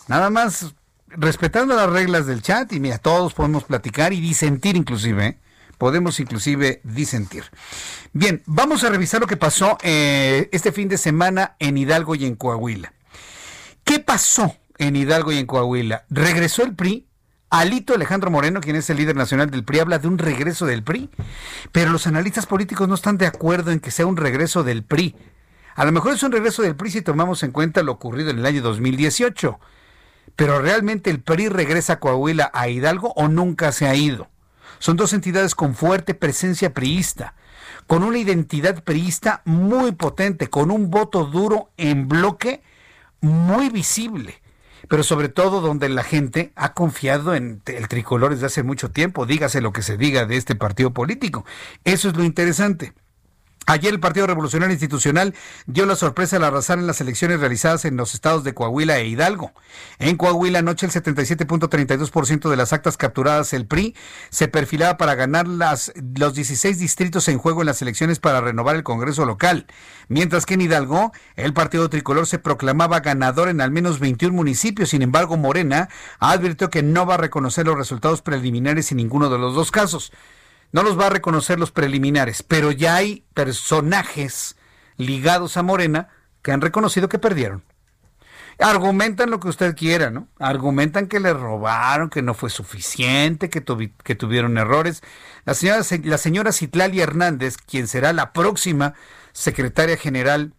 Nada 0.07 0.31
más 0.31 0.73
respetando 1.09 1.75
las 1.75 1.89
reglas 1.89 2.25
del 2.25 2.41
chat 2.41 2.71
y 2.73 2.79
mira, 2.79 2.97
todos 2.97 3.33
podemos 3.33 3.63
platicar 3.63 4.13
y 4.13 4.21
disentir 4.21 4.75
inclusive, 4.75 5.25
¿eh? 5.25 5.39
podemos 5.77 6.19
inclusive 6.19 6.81
disentir. 6.83 7.45
Bien, 8.13 8.41
vamos 8.45 8.83
a 8.83 8.89
revisar 8.89 9.21
lo 9.21 9.27
que 9.27 9.37
pasó 9.37 9.77
eh, 9.83 10.49
este 10.51 10.71
fin 10.71 10.89
de 10.89 10.97
semana 10.97 11.55
en 11.59 11.77
Hidalgo 11.77 12.15
y 12.15 12.25
en 12.25 12.35
Coahuila. 12.35 12.93
¿Qué 13.83 13.99
pasó 13.99 14.55
en 14.77 14.95
Hidalgo 14.95 15.31
y 15.31 15.37
en 15.37 15.45
Coahuila? 15.45 16.05
¿Regresó 16.09 16.63
el 16.63 16.75
PRI? 16.75 17.07
Alito 17.49 17.93
Alejandro 17.93 18.29
Moreno, 18.29 18.59
quien 18.59 18.75
es 18.75 18.89
el 18.89 18.97
líder 18.97 19.15
nacional 19.15 19.49
del 19.49 19.63
PRI, 19.63 19.79
habla 19.79 19.99
de 19.99 20.09
un 20.09 20.17
regreso 20.17 20.65
del 20.65 20.83
PRI, 20.83 21.09
pero 21.71 21.91
los 21.91 22.05
analistas 22.05 22.45
políticos 22.45 22.89
no 22.89 22.95
están 22.95 23.17
de 23.17 23.25
acuerdo 23.25 23.71
en 23.71 23.79
que 23.79 23.91
sea 23.91 24.05
un 24.05 24.17
regreso 24.17 24.63
del 24.63 24.83
PRI. 24.83 25.15
A 25.75 25.85
lo 25.85 25.93
mejor 25.93 26.13
es 26.13 26.23
un 26.23 26.33
regreso 26.33 26.61
del 26.61 26.75
PRI 26.75 26.91
si 26.91 27.01
tomamos 27.01 27.43
en 27.43 27.51
cuenta 27.51 27.83
lo 27.83 27.93
ocurrido 27.93 28.31
en 28.31 28.39
el 28.39 28.45
año 28.45 28.61
2018, 28.61 29.59
pero 30.35 30.61
realmente 30.61 31.09
el 31.09 31.21
PRI 31.21 31.49
regresa 31.49 31.93
a 31.93 31.99
Coahuila 31.99 32.51
a 32.53 32.67
Hidalgo 32.67 33.13
o 33.15 33.27
nunca 33.27 33.71
se 33.71 33.87
ha 33.87 33.95
ido. 33.95 34.29
Son 34.79 34.97
dos 34.97 35.13
entidades 35.13 35.55
con 35.55 35.73
fuerte 35.73 36.13
presencia 36.13 36.73
priista, 36.73 37.33
con 37.87 38.03
una 38.03 38.17
identidad 38.17 38.83
priista 38.83 39.41
muy 39.45 39.93
potente, 39.93 40.49
con 40.49 40.71
un 40.71 40.91
voto 40.91 41.25
duro 41.25 41.71
en 41.77 42.07
bloque 42.07 42.61
muy 43.21 43.69
visible 43.69 44.41
pero 44.87 45.03
sobre 45.03 45.29
todo 45.29 45.61
donde 45.61 45.89
la 45.89 46.03
gente 46.03 46.51
ha 46.55 46.73
confiado 46.73 47.35
en 47.35 47.61
el 47.65 47.87
tricolor 47.87 48.31
desde 48.31 48.45
hace 48.45 48.63
mucho 48.63 48.89
tiempo, 48.91 49.25
dígase 49.25 49.61
lo 49.61 49.73
que 49.73 49.81
se 49.81 49.97
diga 49.97 50.25
de 50.25 50.37
este 50.37 50.55
partido 50.55 50.93
político. 50.93 51.45
Eso 51.83 52.09
es 52.09 52.15
lo 52.15 52.23
interesante. 52.23 52.93
Ayer 53.69 53.93
el 53.93 53.99
Partido 53.99 54.27
Revolucionario 54.27 54.71
Institucional 54.71 55.35
dio 55.65 55.85
la 55.85 55.97
sorpresa 55.97 56.37
al 56.37 56.45
arrasar 56.45 56.79
en 56.79 56.87
las 56.87 57.01
elecciones 57.01 57.41
realizadas 57.41 57.83
en 57.83 57.97
los 57.97 58.13
estados 58.13 58.45
de 58.45 58.53
Coahuila 58.53 58.97
e 58.97 59.07
Hidalgo. 59.07 59.51
En 59.99 60.15
Coahuila 60.15 60.59
anoche 60.59 60.85
el 60.85 60.93
77.32% 60.93 62.49
de 62.49 62.55
las 62.55 62.71
actas 62.71 62.95
capturadas 62.95 63.51
el 63.51 63.67
PRI 63.67 63.93
se 64.29 64.47
perfilaba 64.47 64.95
para 64.95 65.15
ganar 65.15 65.49
las, 65.49 65.91
los 66.17 66.33
16 66.33 66.79
distritos 66.79 67.27
en 67.27 67.39
juego 67.39 67.61
en 67.61 67.65
las 67.65 67.81
elecciones 67.81 68.19
para 68.19 68.39
renovar 68.39 68.77
el 68.77 68.83
Congreso 68.83 69.25
local. 69.25 69.67
Mientras 70.07 70.45
que 70.45 70.53
en 70.53 70.61
Hidalgo 70.61 71.11
el 71.35 71.53
Partido 71.53 71.89
Tricolor 71.89 72.25
se 72.25 72.39
proclamaba 72.39 73.01
ganador 73.01 73.49
en 73.49 73.59
al 73.59 73.71
menos 73.71 73.99
21 73.99 74.33
municipios. 74.33 74.91
Sin 74.91 75.01
embargo, 75.01 75.35
Morena 75.35 75.89
advirtió 76.19 76.69
que 76.69 76.83
no 76.83 77.05
va 77.05 77.15
a 77.15 77.17
reconocer 77.17 77.65
los 77.65 77.77
resultados 77.77 78.21
preliminares 78.21 78.91
en 78.91 78.97
ninguno 78.97 79.29
de 79.29 79.39
los 79.39 79.55
dos 79.55 79.71
casos 79.71 80.13
no 80.71 80.83
los 80.83 80.99
va 80.99 81.07
a 81.07 81.11
reconocer 81.11 81.59
los 81.59 81.71
preliminares, 81.71 82.43
pero 82.43 82.71
ya 82.71 82.95
hay 82.95 83.25
personajes 83.33 84.55
ligados 84.97 85.57
a 85.57 85.63
Morena 85.63 86.09
que 86.41 86.51
han 86.51 86.61
reconocido 86.61 87.09
que 87.09 87.19
perdieron. 87.19 87.63
Argumentan 88.59 89.29
lo 89.29 89.39
que 89.39 89.49
usted 89.49 89.75
quiera, 89.75 90.09
¿no? 90.09 90.27
Argumentan 90.39 91.07
que 91.07 91.19
le 91.19 91.31
robaron, 91.31 92.09
que 92.09 92.23
no 92.23 92.33
fue 92.33 92.49
suficiente, 92.49 93.49
que, 93.51 93.61
tuvieron 93.61 94.57
errores. 94.57 95.03
La 95.45 95.53
señora, 95.53 95.81
la 96.03 96.17
señora 96.17 96.51
Hernández, 96.51 97.57
quien 97.57 97.87
será 97.87 98.13
la 98.13 98.33
próxima 98.33 98.95
secretaria 99.31 99.95
general 99.95 100.53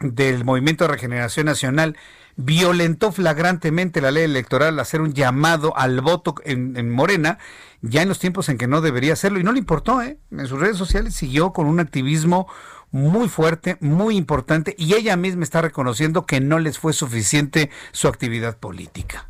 del 0.00 0.44
Movimiento 0.44 0.84
de 0.84 0.92
Regeneración 0.92 1.44
Nacional, 1.44 1.98
violentó 2.36 3.12
flagrantemente 3.12 4.00
la 4.00 4.12
ley 4.12 4.22
electoral 4.22 4.68
al 4.68 4.80
hacer 4.80 5.00
un 5.00 5.12
llamado 5.12 5.76
al 5.76 6.00
voto 6.00 6.36
en, 6.44 6.88
Morena, 6.88 7.38
ya 7.82 8.02
en 8.02 8.08
los 8.08 8.18
tiempos 8.18 8.48
en 8.48 8.58
que 8.58 8.66
no 8.66 8.80
debería 8.80 9.12
hacerlo, 9.12 9.38
y 9.38 9.44
no 9.44 9.52
le 9.52 9.58
importó, 9.58 10.02
¿eh? 10.02 10.18
En 10.30 10.46
sus 10.46 10.58
redes 10.58 10.76
sociales 10.76 11.14
siguió 11.14 11.52
con 11.52 11.66
un 11.66 11.80
activismo 11.80 12.48
muy 12.90 13.28
fuerte, 13.28 13.76
muy 13.80 14.16
importante, 14.16 14.74
y 14.78 14.94
ella 14.94 15.16
misma 15.16 15.44
está 15.44 15.62
reconociendo 15.62 16.26
que 16.26 16.40
no 16.40 16.58
les 16.58 16.78
fue 16.78 16.92
suficiente 16.92 17.70
su 17.92 18.08
actividad 18.08 18.58
política. 18.58 19.28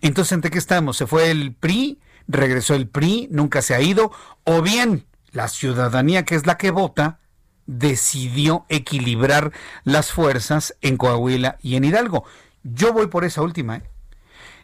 Entonces, 0.00 0.32
¿entre 0.32 0.50
qué 0.50 0.58
estamos? 0.58 0.96
¿Se 0.96 1.06
fue 1.06 1.30
el 1.30 1.54
PRI? 1.54 2.00
¿Regresó 2.28 2.74
el 2.74 2.88
PRI? 2.88 3.28
¿Nunca 3.30 3.62
se 3.62 3.74
ha 3.74 3.80
ido? 3.80 4.12
¿O 4.44 4.62
bien 4.62 5.06
la 5.32 5.48
ciudadanía, 5.48 6.24
que 6.24 6.34
es 6.34 6.46
la 6.46 6.56
que 6.56 6.70
vota, 6.70 7.18
decidió 7.66 8.64
equilibrar 8.68 9.52
las 9.84 10.12
fuerzas 10.12 10.76
en 10.80 10.96
Coahuila 10.96 11.58
y 11.62 11.76
en 11.76 11.84
Hidalgo. 11.84 12.24
Yo 12.62 12.92
voy 12.92 13.08
por 13.08 13.24
esa 13.24 13.42
última. 13.42 13.76
¿eh? 13.76 13.82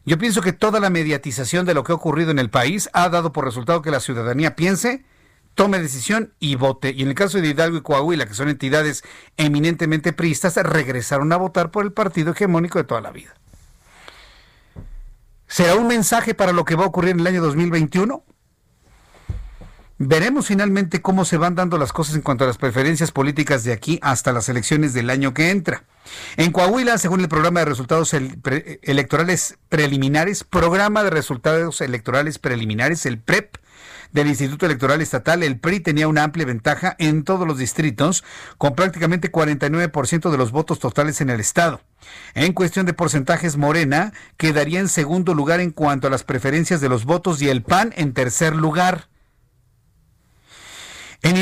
Yo 0.05 0.19
pienso 0.19 0.43
que 0.43 0.53
toda 0.53 0.81
la 0.81 0.91
mediatización 0.91 1.65
de 1.65 1.75
lo 1.75 1.85
que 1.85 1.93
ha 1.93 1.95
ocurrido 1.95 2.31
en 2.33 2.41
el 2.41 2.51
país 2.51 2.91
ha 2.93 3.09
dado 3.09 3.33
por 3.33 3.45
resultado 3.45 3.83
que 3.83 3.93
la 3.93 4.01
ciudadanía 4.01 4.57
piense, 4.57 5.05
tome 5.55 5.79
decisión 5.79 6.33
y 6.41 6.57
vote. 6.57 6.91
Y 6.91 7.03
en 7.03 7.09
el 7.09 7.15
caso 7.15 7.41
de 7.41 7.49
Hidalgo 7.49 7.77
y 7.77 7.83
Coahuila, 7.83 8.27
que 8.27 8.35
son 8.35 8.49
entidades 8.49 9.05
eminentemente 9.37 10.13
priistas, 10.13 10.57
regresaron 10.57 11.33
a 11.33 11.37
votar 11.37 11.71
por 11.71 11.85
el 11.85 11.93
partido 11.93 12.33
hegemónico 12.33 12.79
de 12.79 12.85
toda 12.85 13.01
la 13.01 13.13
vida. 13.13 13.35
¿Será 15.47 15.77
un 15.77 15.87
mensaje 15.87 16.35
para 16.35 16.53
lo 16.53 16.65
que 16.65 16.75
va 16.75 16.85
a 16.85 16.89
ocurrir 16.89 17.13
en 17.13 17.21
el 17.21 17.27
año 17.27 17.43
2021? 17.43 18.25
Veremos 20.05 20.49
finalmente 20.49 21.01
cómo 21.01 21.25
se 21.25 21.37
van 21.37 21.55
dando 21.55 21.79
las 21.79 21.93
cosas 21.93 22.17
en 22.17 22.23
cuanto 22.23 22.43
a 22.43 22.49
las 22.49 22.59
preferencias 22.59 23.13
políticas 23.13 23.63
de 23.63 23.73
aquí 23.73 24.01
hasta 24.03 24.33
las 24.33 24.49
elecciones 24.49 24.95
del 24.95 25.11
año 25.11 25.33
que 25.33 25.51
entra. 25.51 25.85
En 26.37 26.51
Coahuila, 26.51 26.99
según 26.99 27.21
el 27.21 27.29
programa 27.29 27.61
de 27.61 27.67
resultados 27.67 28.13
electorales 28.13 29.59
preliminares, 29.69 30.43
programa 30.43 31.05
de 31.05 31.11
resultados 31.11 31.81
electorales 31.81 32.41
preliminares, 32.41 33.07
el 33.07 33.21
PREP, 33.21 33.59
del 34.11 34.27
Instituto 34.27 34.67
Electoral 34.67 35.01
Estatal, 35.01 35.45
el 35.45 35.61
PRI 35.61 35.79
tenía 35.79 36.09
una 36.09 36.25
amplia 36.25 36.47
ventaja 36.47 36.97
en 36.99 37.23
todos 37.23 37.47
los 37.47 37.57
distritos, 37.57 38.25
con 38.59 38.75
prácticamente 38.75 39.31
49% 39.31 40.31
de 40.31 40.37
los 40.37 40.51
votos 40.51 40.81
totales 40.81 41.21
en 41.21 41.31
el 41.31 41.39
Estado. 41.39 41.81
En 42.35 42.53
cuestión 42.55 42.87
de 42.87 42.93
porcentajes, 42.93 43.57
Morena 43.57 44.13
quedaría 44.37 44.81
en 44.81 44.89
segundo 44.89 45.33
lugar 45.33 45.61
en 45.61 45.71
cuanto 45.71 46.09
a 46.09 46.11
las 46.11 46.25
preferencias 46.25 46.81
de 46.81 46.89
los 46.89 47.05
votos 47.05 47.41
y 47.41 47.49
el 47.49 47.63
PAN 47.63 47.95
en 47.97 48.13
tercer 48.13 48.57
lugar. 48.57 49.12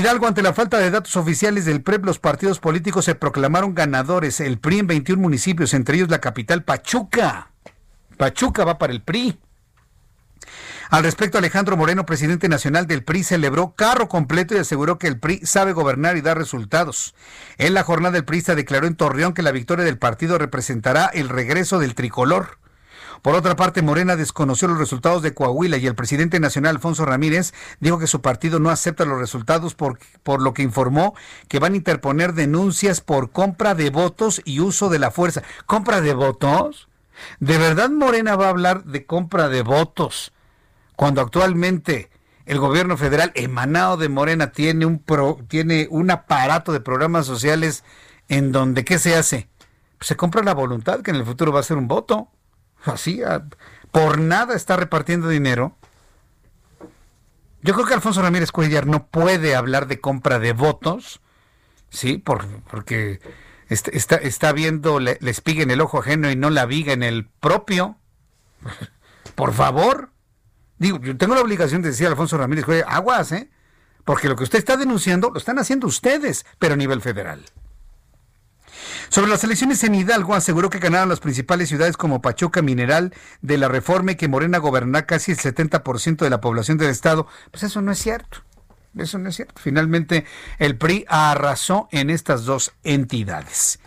Hidalgo, 0.00 0.26
ante 0.26 0.40
la 0.40 0.54
falta 0.54 0.78
de 0.78 0.90
datos 0.90 1.14
oficiales 1.16 1.66
del 1.66 1.82
PREP, 1.82 2.06
los 2.06 2.18
partidos 2.18 2.58
políticos 2.58 3.04
se 3.04 3.14
proclamaron 3.14 3.74
ganadores. 3.74 4.40
El 4.40 4.58
PRI 4.58 4.78
en 4.78 4.86
21 4.86 5.20
municipios, 5.20 5.74
entre 5.74 5.96
ellos 5.96 6.08
la 6.08 6.22
capital 6.22 6.64
Pachuca. 6.64 7.50
Pachuca 8.16 8.64
va 8.64 8.78
para 8.78 8.94
el 8.94 9.02
PRI. 9.02 9.38
Al 10.88 11.02
respecto, 11.02 11.36
Alejandro 11.36 11.76
Moreno, 11.76 12.06
presidente 12.06 12.48
nacional 12.48 12.86
del 12.86 13.04
PRI, 13.04 13.24
celebró 13.24 13.74
carro 13.74 14.08
completo 14.08 14.54
y 14.54 14.58
aseguró 14.58 14.98
que 14.98 15.06
el 15.06 15.20
PRI 15.20 15.44
sabe 15.44 15.74
gobernar 15.74 16.16
y 16.16 16.22
dar 16.22 16.38
resultados. 16.38 17.14
En 17.58 17.74
la 17.74 17.82
jornada 17.82 18.12
del 18.12 18.24
PRI 18.24 18.40
se 18.40 18.54
declaró 18.54 18.86
en 18.86 18.96
Torreón 18.96 19.34
que 19.34 19.42
la 19.42 19.52
victoria 19.52 19.84
del 19.84 19.98
partido 19.98 20.38
representará 20.38 21.10
el 21.12 21.28
regreso 21.28 21.78
del 21.78 21.94
tricolor. 21.94 22.56
Por 23.22 23.34
otra 23.34 23.54
parte, 23.54 23.82
Morena 23.82 24.16
desconoció 24.16 24.68
los 24.68 24.78
resultados 24.78 25.22
de 25.22 25.34
Coahuila 25.34 25.76
y 25.76 25.86
el 25.86 25.94
presidente 25.94 26.40
nacional 26.40 26.76
Alfonso 26.76 27.04
Ramírez 27.04 27.52
dijo 27.78 27.98
que 27.98 28.06
su 28.06 28.22
partido 28.22 28.58
no 28.60 28.70
acepta 28.70 29.04
los 29.04 29.18
resultados 29.18 29.74
por, 29.74 29.98
por 30.22 30.40
lo 30.40 30.54
que 30.54 30.62
informó 30.62 31.14
que 31.48 31.58
van 31.58 31.74
a 31.74 31.76
interponer 31.76 32.32
denuncias 32.32 33.00
por 33.00 33.30
compra 33.30 33.74
de 33.74 33.90
votos 33.90 34.40
y 34.44 34.60
uso 34.60 34.88
de 34.88 34.98
la 34.98 35.10
fuerza. 35.10 35.42
¿Compra 35.66 36.00
de 36.00 36.14
votos? 36.14 36.88
¿De 37.40 37.58
verdad 37.58 37.90
Morena 37.90 38.36
va 38.36 38.46
a 38.46 38.50
hablar 38.50 38.84
de 38.84 39.04
compra 39.04 39.48
de 39.48 39.62
votos 39.62 40.32
cuando 40.96 41.20
actualmente 41.20 42.10
el 42.46 42.58
gobierno 42.58 42.96
federal 42.96 43.32
emanado 43.34 43.98
de 43.98 44.08
Morena 44.08 44.52
tiene 44.52 44.86
un, 44.86 45.04
tiene 45.48 45.88
un 45.90 46.10
aparato 46.10 46.72
de 46.72 46.80
programas 46.80 47.26
sociales 47.26 47.84
en 48.28 48.50
donde 48.52 48.84
¿qué 48.84 48.98
se 48.98 49.14
hace? 49.14 49.48
Pues 49.98 50.08
se 50.08 50.16
compra 50.16 50.42
la 50.42 50.54
voluntad 50.54 51.02
que 51.02 51.10
en 51.10 51.18
el 51.18 51.26
futuro 51.26 51.52
va 51.52 51.60
a 51.60 51.64
ser 51.64 51.76
un 51.76 51.86
voto 51.86 52.30
así, 52.84 53.22
por 53.90 54.18
nada 54.18 54.54
está 54.54 54.76
repartiendo 54.76 55.28
dinero. 55.28 55.76
Yo 57.62 57.74
creo 57.74 57.86
que 57.86 57.94
Alfonso 57.94 58.22
Ramírez 58.22 58.52
Cuellar 58.52 58.86
no 58.86 59.06
puede 59.06 59.54
hablar 59.54 59.86
de 59.86 60.00
compra 60.00 60.38
de 60.38 60.52
votos, 60.52 61.20
¿sí? 61.90 62.16
Por, 62.16 62.46
porque 62.70 63.20
está, 63.68 64.16
está, 64.16 64.52
viendo 64.52 64.98
la, 64.98 65.12
espiga 65.12 65.62
en 65.62 65.70
el 65.70 65.80
ojo 65.80 65.98
ajeno 65.98 66.30
y 66.30 66.36
no 66.36 66.48
la 66.50 66.64
viga 66.64 66.92
en 66.92 67.02
el 67.02 67.26
propio. 67.28 67.98
Por 69.34 69.52
favor. 69.52 70.10
Digo, 70.78 70.98
yo 71.00 71.16
tengo 71.18 71.34
la 71.34 71.42
obligación 71.42 71.82
de 71.82 71.90
decir 71.90 72.06
a 72.06 72.10
Alfonso 72.10 72.38
Ramírez 72.38 72.64
Cuellar, 72.64 72.86
aguas, 72.88 73.32
¿eh? 73.32 73.50
Porque 74.04 74.28
lo 74.28 74.36
que 74.36 74.44
usted 74.44 74.58
está 74.58 74.78
denunciando 74.78 75.30
lo 75.30 75.38
están 75.38 75.58
haciendo 75.58 75.86
ustedes, 75.86 76.46
pero 76.58 76.74
a 76.74 76.76
nivel 76.76 77.02
federal. 77.02 77.44
Sobre 79.10 79.28
las 79.28 79.42
elecciones 79.42 79.82
en 79.82 79.96
Hidalgo, 79.96 80.36
aseguró 80.36 80.70
que 80.70 80.78
ganaron 80.78 81.08
las 81.08 81.18
principales 81.18 81.68
ciudades 81.68 81.96
como 81.96 82.22
Pachuca, 82.22 82.62
Mineral, 82.62 83.12
de 83.42 83.58
la 83.58 83.66
Reforma 83.66 84.12
y 84.12 84.14
que 84.14 84.28
Morena 84.28 84.58
gobernará 84.58 85.04
casi 85.04 85.32
el 85.32 85.38
70% 85.38 86.18
de 86.18 86.30
la 86.30 86.40
población 86.40 86.78
del 86.78 86.90
Estado. 86.90 87.26
Pues 87.50 87.64
eso 87.64 87.82
no 87.82 87.90
es 87.90 87.98
cierto. 87.98 88.44
Eso 88.96 89.18
no 89.18 89.28
es 89.28 89.34
cierto. 89.34 89.60
Finalmente, 89.60 90.24
el 90.60 90.78
PRI 90.78 91.06
arrasó 91.08 91.88
en 91.90 92.08
estas 92.08 92.44
dos 92.44 92.72
entidades. 92.84 93.80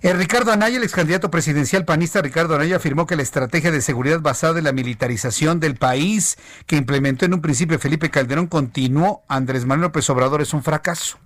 El 0.00 0.16
Ricardo 0.16 0.52
Anaya, 0.52 0.76
el 0.76 0.84
ex 0.84 0.92
candidato 0.92 1.32
presidencial 1.32 1.84
panista 1.84 2.22
Ricardo 2.22 2.54
Anaya, 2.54 2.76
afirmó 2.76 3.06
que 3.06 3.16
la 3.16 3.22
estrategia 3.22 3.72
de 3.72 3.82
seguridad 3.82 4.20
basada 4.20 4.58
en 4.58 4.64
la 4.64 4.72
militarización 4.72 5.58
del 5.58 5.74
país 5.74 6.38
que 6.66 6.76
implementó 6.76 7.24
en 7.24 7.34
un 7.34 7.42
principio 7.42 7.80
Felipe 7.80 8.10
Calderón 8.10 8.46
continuó 8.46 9.24
Andrés 9.26 9.66
Manuel 9.66 9.88
López 9.88 10.08
Obrador 10.08 10.40
es 10.40 10.54
un 10.54 10.62
fracaso. 10.62 11.18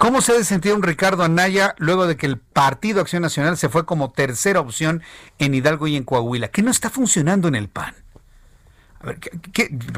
¿Cómo 0.00 0.22
se 0.22 0.32
ha 0.32 0.42
sentido 0.44 0.74
un 0.76 0.82
Ricardo 0.82 1.24
Anaya 1.24 1.74
luego 1.76 2.06
de 2.06 2.16
que 2.16 2.24
el 2.24 2.38
Partido 2.38 3.02
Acción 3.02 3.20
Nacional 3.20 3.58
se 3.58 3.68
fue 3.68 3.84
como 3.84 4.10
tercera 4.10 4.58
opción 4.58 5.02
en 5.38 5.52
Hidalgo 5.52 5.88
y 5.88 5.96
en 5.96 6.04
Coahuila? 6.04 6.48
¿Qué 6.48 6.62
no 6.62 6.70
está 6.70 6.88
funcionando 6.88 7.48
en 7.48 7.54
el 7.54 7.68
PAN? 7.68 7.94
A 9.02 9.06
ver, 9.08 9.20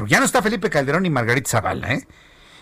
ya 0.05 0.19
no 0.19 0.25
está 0.25 0.41
Felipe 0.41 0.69
Calderón 0.69 1.05
y 1.05 1.09
Margarita 1.09 1.51
Zavala, 1.51 1.93
¿eh? 1.93 2.05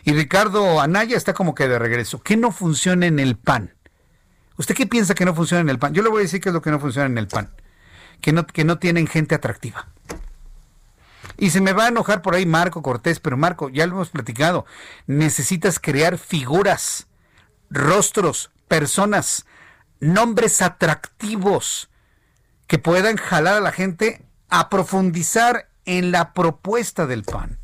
Y 0.03 0.13
Ricardo 0.13 0.79
Anaya 0.79 1.17
está 1.17 1.33
como 1.33 1.55
que 1.55 1.67
de 1.67 1.79
regreso. 1.79 2.21
¿Qué 2.21 2.37
no 2.37 2.51
funciona 2.51 3.07
en 3.07 3.17
el 3.17 3.35
PAN? 3.37 3.73
¿Usted 4.57 4.75
qué 4.75 4.85
piensa 4.85 5.15
que 5.15 5.25
no 5.25 5.33
funciona 5.33 5.61
en 5.61 5.69
el 5.69 5.79
PAN? 5.79 5.95
Yo 5.95 6.03
le 6.03 6.09
voy 6.09 6.19
a 6.19 6.21
decir 6.21 6.41
qué 6.41 6.49
es 6.49 6.53
lo 6.53 6.61
que 6.61 6.69
no 6.69 6.79
funciona 6.79 7.07
en 7.07 7.17
el 7.17 7.27
PAN. 7.27 7.49
Que 8.21 8.33
no, 8.33 8.45
que 8.45 8.65
no 8.65 8.77
tienen 8.77 9.07
gente 9.07 9.33
atractiva. 9.33 9.87
Y 11.39 11.49
se 11.49 11.59
me 11.59 11.73
va 11.73 11.85
a 11.85 11.87
enojar 11.87 12.21
por 12.21 12.35
ahí 12.35 12.45
Marco 12.45 12.83
Cortés, 12.83 13.19
pero 13.19 13.35
Marco, 13.35 13.69
ya 13.69 13.87
lo 13.87 13.93
hemos 13.93 14.09
platicado. 14.09 14.67
Necesitas 15.07 15.79
crear 15.79 16.19
figuras 16.19 17.07
rostros, 17.71 18.51
personas, 18.67 19.45
nombres 19.99 20.61
atractivos 20.61 21.89
que 22.67 22.77
puedan 22.77 23.17
jalar 23.17 23.55
a 23.55 23.61
la 23.61 23.71
gente 23.71 24.25
a 24.49 24.69
profundizar 24.69 25.69
en 25.85 26.11
la 26.11 26.33
propuesta 26.33 27.07
del 27.07 27.23
PAN. 27.23 27.59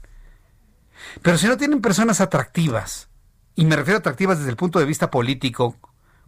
Pero 1.21 1.37
si 1.37 1.47
no 1.47 1.57
tienen 1.57 1.81
personas 1.81 2.21
atractivas, 2.21 3.09
y 3.55 3.65
me 3.65 3.75
refiero 3.75 3.97
a 3.97 3.99
atractivas 3.99 4.39
desde 4.39 4.51
el 4.51 4.57
punto 4.57 4.79
de 4.79 4.85
vista 4.85 5.11
político, 5.11 5.75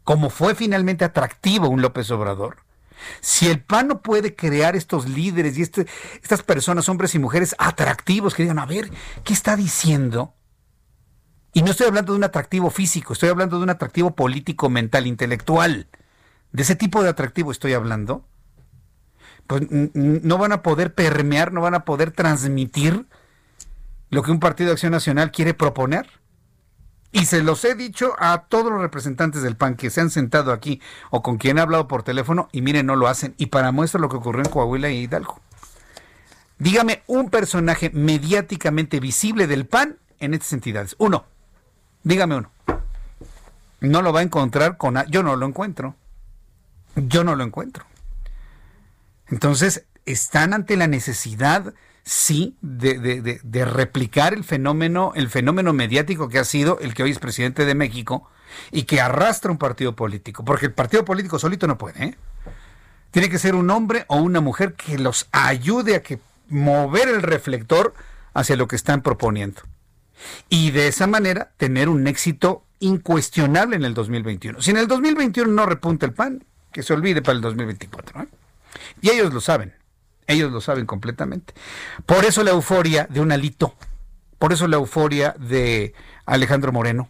como 0.03 0.29
fue 0.29 0.55
finalmente 0.55 1.05
atractivo 1.05 1.69
un 1.69 1.81
López 1.81 2.11
Obrador, 2.11 2.57
si 3.21 3.47
el 3.47 3.63
PAN 3.63 3.87
no 3.87 4.01
puede 4.01 4.35
crear 4.35 4.75
estos 4.75 5.07
líderes 5.07 5.57
y 5.57 5.61
este, 5.61 5.87
estas 6.21 6.43
personas, 6.43 6.89
hombres 6.89 7.15
y 7.15 7.19
mujeres 7.19 7.55
atractivos, 7.57 8.35
que 8.35 8.43
digan, 8.43 8.59
a 8.59 8.65
ver, 8.65 8.91
¿qué 9.23 9.33
está 9.33 9.55
diciendo? 9.55 10.35
Y 11.53 11.63
no 11.63 11.71
estoy 11.71 11.87
hablando 11.87 12.13
de 12.13 12.17
un 12.17 12.23
atractivo 12.23 12.69
físico, 12.69 13.13
estoy 13.13 13.29
hablando 13.29 13.57
de 13.57 13.63
un 13.63 13.69
atractivo 13.69 14.11
político, 14.11 14.69
mental, 14.69 15.07
intelectual. 15.07 15.87
De 16.51 16.63
ese 16.63 16.75
tipo 16.75 17.01
de 17.03 17.09
atractivo 17.09 17.51
estoy 17.51 17.73
hablando. 17.73 18.25
Pues 19.47 19.63
no 19.69 20.37
van 20.37 20.51
a 20.51 20.61
poder 20.61 20.93
permear, 20.93 21.51
no 21.51 21.61
van 21.61 21.73
a 21.73 21.85
poder 21.85 22.11
transmitir 22.11 23.07
lo 24.11 24.21
que 24.21 24.31
un 24.31 24.39
partido 24.39 24.67
de 24.67 24.73
acción 24.73 24.91
nacional 24.91 25.31
quiere 25.31 25.55
proponer. 25.55 26.07
Y 27.11 27.25
se 27.25 27.41
los 27.41 27.65
he 27.65 27.73
dicho 27.73 28.13
a 28.19 28.45
todos 28.47 28.71
los 28.71 28.81
representantes 28.81 29.41
del 29.41 29.55
PAN 29.55 29.75
que 29.75 29.89
se 29.89 30.01
han 30.01 30.11
sentado 30.11 30.51
aquí 30.51 30.79
o 31.09 31.23
con 31.23 31.37
quien 31.37 31.57
he 31.57 31.61
hablado 31.61 31.87
por 31.87 32.03
teléfono 32.03 32.49
y 32.51 32.61
miren, 32.61 32.85
no 32.85 32.95
lo 32.95 33.07
hacen. 33.07 33.33
Y 33.37 33.47
para 33.47 33.71
muestra 33.71 33.99
lo 33.99 34.09
que 34.09 34.17
ocurrió 34.17 34.43
en 34.43 34.51
Coahuila 34.51 34.89
y 34.89 34.99
Hidalgo. 34.99 35.41
Dígame 36.59 37.01
un 37.07 37.31
personaje 37.31 37.89
mediáticamente 37.91 38.99
visible 38.99 39.47
del 39.47 39.65
PAN 39.65 39.97
en 40.19 40.35
estas 40.35 40.53
entidades. 40.53 40.95
Uno. 40.99 41.25
Dígame 42.09 42.37
uno. 42.37 42.51
No 43.81 44.01
lo 44.01 44.11
va 44.11 44.21
a 44.21 44.23
encontrar 44.23 44.77
con... 44.77 44.95
Yo 45.11 45.21
no 45.21 45.35
lo 45.35 45.45
encuentro. 45.45 45.93
Yo 46.95 47.23
no 47.23 47.35
lo 47.35 47.43
encuentro. 47.43 47.85
Entonces, 49.27 49.85
están 50.07 50.55
ante 50.55 50.75
la 50.75 50.87
necesidad, 50.87 51.71
sí, 52.01 52.57
de, 52.61 53.39
de, 53.43 53.65
replicar 53.65 54.33
el 54.33 54.43
fenómeno, 54.43 55.11
el 55.13 55.29
fenómeno 55.29 55.71
mediático 55.71 56.29
que 56.29 56.39
ha 56.39 56.45
sido 56.45 56.79
el 56.79 56.95
que 56.95 57.03
hoy 57.03 57.11
es 57.11 57.19
presidente 57.19 57.63
de 57.65 57.75
México 57.75 58.27
y 58.71 58.83
que 58.83 59.01
arrastra 59.01 59.51
un 59.51 59.59
partido 59.59 59.95
político. 59.95 60.43
Porque 60.43 60.65
el 60.65 60.73
partido 60.73 61.05
político 61.05 61.37
solito 61.37 61.67
no 61.67 61.77
puede. 61.77 62.03
¿eh? 62.03 62.17
Tiene 63.11 63.29
que 63.29 63.37
ser 63.37 63.53
un 63.53 63.69
hombre 63.69 64.05
o 64.07 64.17
una 64.17 64.41
mujer 64.41 64.73
que 64.73 64.97
los 64.97 65.29
ayude 65.31 65.95
a 65.95 66.01
que 66.01 66.19
mover 66.47 67.07
el 67.07 67.21
reflector 67.21 67.93
hacia 68.33 68.55
lo 68.55 68.67
que 68.67 68.77
están 68.77 69.03
proponiendo 69.03 69.61
y 70.49 70.71
de 70.71 70.87
esa 70.87 71.07
manera 71.07 71.51
tener 71.57 71.89
un 71.89 72.07
éxito 72.07 72.65
incuestionable 72.79 73.75
en 73.75 73.83
el 73.83 73.93
2021. 73.93 74.61
Si 74.61 74.71
en 74.71 74.77
el 74.77 74.87
2021 74.87 75.51
no 75.51 75.65
repunta 75.65 76.05
el 76.05 76.13
PAN, 76.13 76.43
que 76.71 76.83
se 76.83 76.93
olvide 76.93 77.21
para 77.21 77.35
el 77.35 77.41
2024. 77.41 78.27
Y 79.01 79.09
ellos 79.09 79.33
lo 79.33 79.41
saben, 79.41 79.73
ellos 80.27 80.51
lo 80.51 80.61
saben 80.61 80.85
completamente. 80.85 81.53
Por 82.05 82.25
eso 82.25 82.43
la 82.43 82.51
euforia 82.51 83.07
de 83.09 83.19
un 83.19 83.31
alito, 83.31 83.75
por 84.37 84.53
eso 84.53 84.67
la 84.67 84.77
euforia 84.77 85.35
de 85.39 85.93
Alejandro 86.25 86.71
Moreno, 86.71 87.09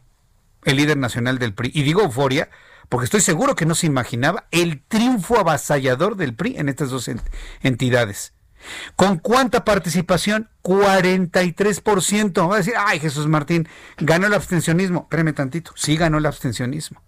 el 0.63 0.77
líder 0.77 0.97
nacional 0.97 1.39
del 1.39 1.53
PRI. 1.53 1.71
Y 1.73 1.83
digo 1.83 2.01
euforia 2.01 2.49
porque 2.89 3.05
estoy 3.05 3.21
seguro 3.21 3.55
que 3.55 3.67
no 3.67 3.75
se 3.75 3.85
imaginaba 3.85 4.47
el 4.49 4.81
triunfo 4.81 5.39
avasallador 5.39 6.15
del 6.15 6.33
PRI 6.33 6.55
en 6.57 6.69
estas 6.69 6.89
dos 6.89 7.09
entidades. 7.61 8.33
¿Con 8.95 9.17
cuánta 9.17 9.65
participación? 9.65 10.49
43%. 10.63 12.49
Va 12.49 12.55
a 12.55 12.57
decir, 12.57 12.73
ay 12.77 12.99
Jesús 12.99 13.27
Martín, 13.27 13.67
ganó 13.97 14.27
el 14.27 14.33
abstencionismo. 14.33 15.01
Espérame 15.01 15.33
tantito, 15.33 15.71
sí 15.75 15.97
ganó 15.97 16.17
el 16.17 16.25
abstencionismo. 16.25 17.01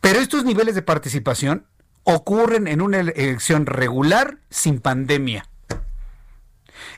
Pero 0.00 0.20
estos 0.20 0.44
niveles 0.44 0.74
de 0.74 0.82
participación 0.82 1.66
ocurren 2.04 2.68
en 2.68 2.80
una 2.80 3.00
elección 3.00 3.66
regular 3.66 4.38
sin 4.50 4.80
pandemia. 4.80 5.46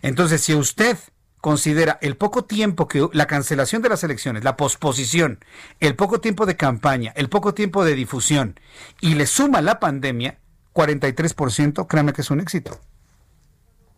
Entonces, 0.02 0.40
si 0.40 0.55
usted 0.55 0.97
considera 1.40 1.98
el 2.02 2.16
poco 2.16 2.44
tiempo 2.44 2.86
que 2.86 3.09
la 3.12 3.27
cancelación 3.27 3.82
de 3.82 3.89
las 3.89 4.05
elecciones, 4.05 4.44
la 4.44 4.56
posposición, 4.56 5.44
el 5.81 5.97
poco 5.97 6.20
tiempo 6.20 6.47
de 6.47 6.56
campaña, 6.56 7.12
el 7.16 7.28
poco 7.28 7.55
tiempo 7.55 7.85
de 7.85 7.94
difusión 7.94 8.60
y 9.01 9.14
le 9.14 9.27
suma 9.27 9.62
la 9.62 9.81
pandemia, 9.81 10.39
43%, 10.74 11.86
créame 11.86 12.12
que 12.12 12.20
es 12.20 12.31
un 12.31 12.40
éxito. 12.40 12.81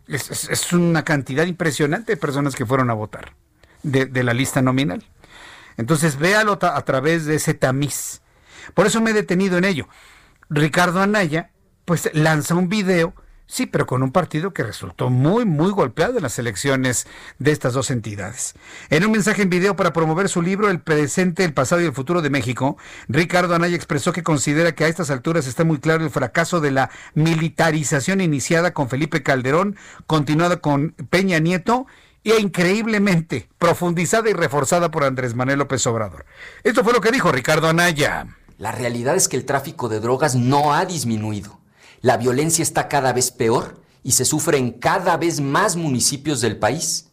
Es, 0.07 0.73
una 0.73 1.03
cantidad 1.03 1.45
impresionante 1.45 2.13
de 2.13 2.17
personas 2.17 2.55
que 2.55 2.65
fueron 2.65 2.89
a 2.89 2.93
votar 2.93 3.33
de, 3.83 4.23
la 4.23 4.33
lista 4.33 4.61
nominal. 4.61 5.05
Entonces, 5.77 6.17
véalo 6.17 6.59
a 6.61 6.81
través 6.83 7.25
de 7.25 7.35
ese 7.35 7.53
tamiz. 7.53 8.21
Por 8.73 8.85
eso 8.85 9.01
me 9.01 9.11
he 9.11 9.13
detenido 9.13 9.57
en 9.57 9.65
ello. 9.65 9.87
Ricardo 10.49 11.01
Anaya, 11.01 11.51
pues 11.85 12.09
lanza 12.13 12.55
un 12.55 12.69
video 12.69 13.13
Sí, 13.45 13.65
pero 13.65 13.85
con 13.85 14.01
un 14.03 14.11
partido 14.11 14.53
que 14.53 14.63
resultó 14.63 15.09
muy, 15.09 15.45
muy 15.45 15.71
golpeado 15.71 16.17
en 16.17 16.23
las 16.23 16.39
elecciones 16.39 17.05
de 17.39 17.51
estas 17.51 17.73
dos 17.73 17.91
entidades. 17.91 18.55
En 18.89 19.05
un 19.05 19.11
mensaje 19.11 19.41
en 19.41 19.49
video 19.49 19.75
para 19.75 19.93
promover 19.93 20.29
su 20.29 20.41
libro 20.41 20.69
El 20.69 20.79
presente, 20.79 21.43
el 21.43 21.53
pasado 21.53 21.81
y 21.81 21.85
el 21.85 21.93
futuro 21.93 22.21
de 22.21 22.29
México, 22.29 22.77
Ricardo 23.09 23.53
Anaya 23.53 23.75
expresó 23.75 24.13
que 24.13 24.23
considera 24.23 24.73
que 24.73 24.85
a 24.85 24.87
estas 24.87 25.09
alturas 25.09 25.45
está 25.45 25.65
muy 25.65 25.79
claro 25.79 26.03
el 26.03 26.09
fracaso 26.09 26.61
de 26.61 26.71
la 26.71 26.89
militarización 27.15 28.21
iniciada 28.21 28.73
con 28.73 28.89
Felipe 28.89 29.23
Calderón, 29.23 29.75
continuada 30.07 30.57
con 30.57 30.91
Peña 31.09 31.39
Nieto 31.39 31.85
e 32.23 32.39
increíblemente 32.39 33.49
profundizada 33.59 34.29
y 34.29 34.33
reforzada 34.33 34.89
por 34.89 35.03
Andrés 35.03 35.35
Manuel 35.35 35.59
López 35.59 35.85
Obrador. 35.85 36.25
Esto 36.63 36.83
fue 36.83 36.93
lo 36.93 37.01
que 37.01 37.11
dijo 37.11 37.31
Ricardo 37.31 37.67
Anaya. 37.67 38.25
La 38.57 38.71
realidad 38.71 39.15
es 39.15 39.27
que 39.27 39.35
el 39.35 39.45
tráfico 39.45 39.89
de 39.89 39.99
drogas 39.99 40.35
no 40.35 40.73
ha 40.73 40.85
disminuido 40.85 41.59
la 42.03 42.17
violencia 42.17 42.61
está 42.61 42.89
cada 42.89 43.13
vez 43.13 43.31
peor 43.31 43.81
y 44.03 44.11
se 44.11 44.25
sufre 44.25 44.57
en 44.57 44.73
cada 44.73 45.15
vez 45.15 45.39
más 45.39 45.77
municipios 45.77 46.41
del 46.41 46.57
país. 46.57 47.07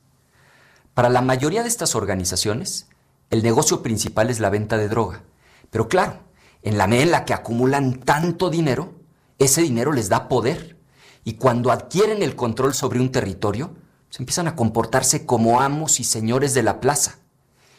Para 0.95 1.09
la 1.09 1.23
mayoría 1.23 1.63
de 1.63 1.69
estas 1.69 1.95
organizaciones, 1.95 2.89
el 3.31 3.45
negocio 3.45 3.85
principal 3.85 4.31
es 4.31 4.41
la 4.41 4.51
venta 4.51 4.77
de 4.79 4.89
droga. 4.89 5.23
Pero 5.71 5.87
claro, 5.87 6.19
en 6.63 6.77
la 6.77 6.89
medida 6.89 7.05
en 7.05 7.11
la 7.13 7.25
que 7.25 7.35
acumulan 7.35 8.01
tanto 8.01 8.51
dinero, 8.51 8.93
ese 9.39 9.63
dinero 9.63 9.93
les 9.93 10.09
da 10.09 10.29
poder. 10.29 10.77
Y 11.23 11.35
cuando 11.35 11.71
adquieren 11.71 12.25
el 12.25 12.35
control 12.35 12.75
sobre 12.75 12.99
un 12.99 13.13
territorio, 13.13 13.77
se 14.09 14.21
empiezan 14.21 14.49
a 14.49 14.57
comportarse 14.57 15.25
como 15.25 15.61
amos 15.61 16.01
y 16.01 16.05
señores 16.05 16.53
de 16.53 16.65
la 16.65 16.81
plaza. 16.81 17.21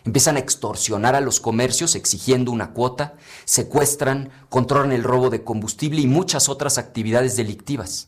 Empiezan 0.03 0.35
a 0.35 0.39
extorsionar 0.39 1.15
a 1.15 1.21
los 1.21 1.39
comercios 1.39 1.95
exigiendo 1.95 2.51
una 2.51 2.71
cuota, 2.71 3.15
secuestran, 3.45 4.31
controlan 4.49 4.91
el 4.91 5.03
robo 5.03 5.29
de 5.29 5.43
combustible 5.43 6.01
y 6.01 6.07
muchas 6.07 6.49
otras 6.49 6.77
actividades 6.77 7.35
delictivas. 7.35 8.07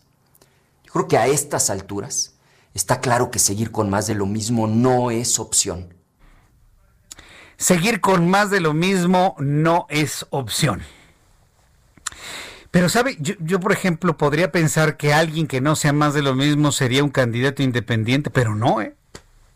Yo 0.85 0.93
creo 0.93 1.07
que 1.07 1.17
a 1.17 1.27
estas 1.27 1.69
alturas 1.69 2.33
está 2.73 2.99
claro 2.99 3.29
que 3.29 3.39
seguir 3.39 3.71
con 3.71 3.89
más 3.89 4.07
de 4.07 4.15
lo 4.15 4.25
mismo 4.25 4.67
no 4.67 5.11
es 5.11 5.39
opción. 5.39 5.93
Seguir 7.57 8.01
con 8.01 8.27
más 8.27 8.49
de 8.49 8.59
lo 8.59 8.73
mismo 8.73 9.35
no 9.37 9.85
es 9.89 10.25
opción. 10.31 10.81
Pero, 12.71 12.89
¿sabe? 12.89 13.17
Yo, 13.19 13.59
por 13.59 13.71
ejemplo, 13.71 14.17
podría 14.17 14.51
pensar 14.51 14.97
que 14.97 15.13
alguien 15.13 15.45
que 15.45 15.61
no 15.61 15.75
sea 15.75 15.93
más 15.93 16.15
de 16.15 16.23
lo 16.23 16.33
mismo 16.33 16.71
sería 16.71 17.03
un 17.03 17.11
candidato 17.11 17.61
independiente, 17.61 18.31
pero 18.31 18.55
no, 18.55 18.81
¿eh? 18.81 18.95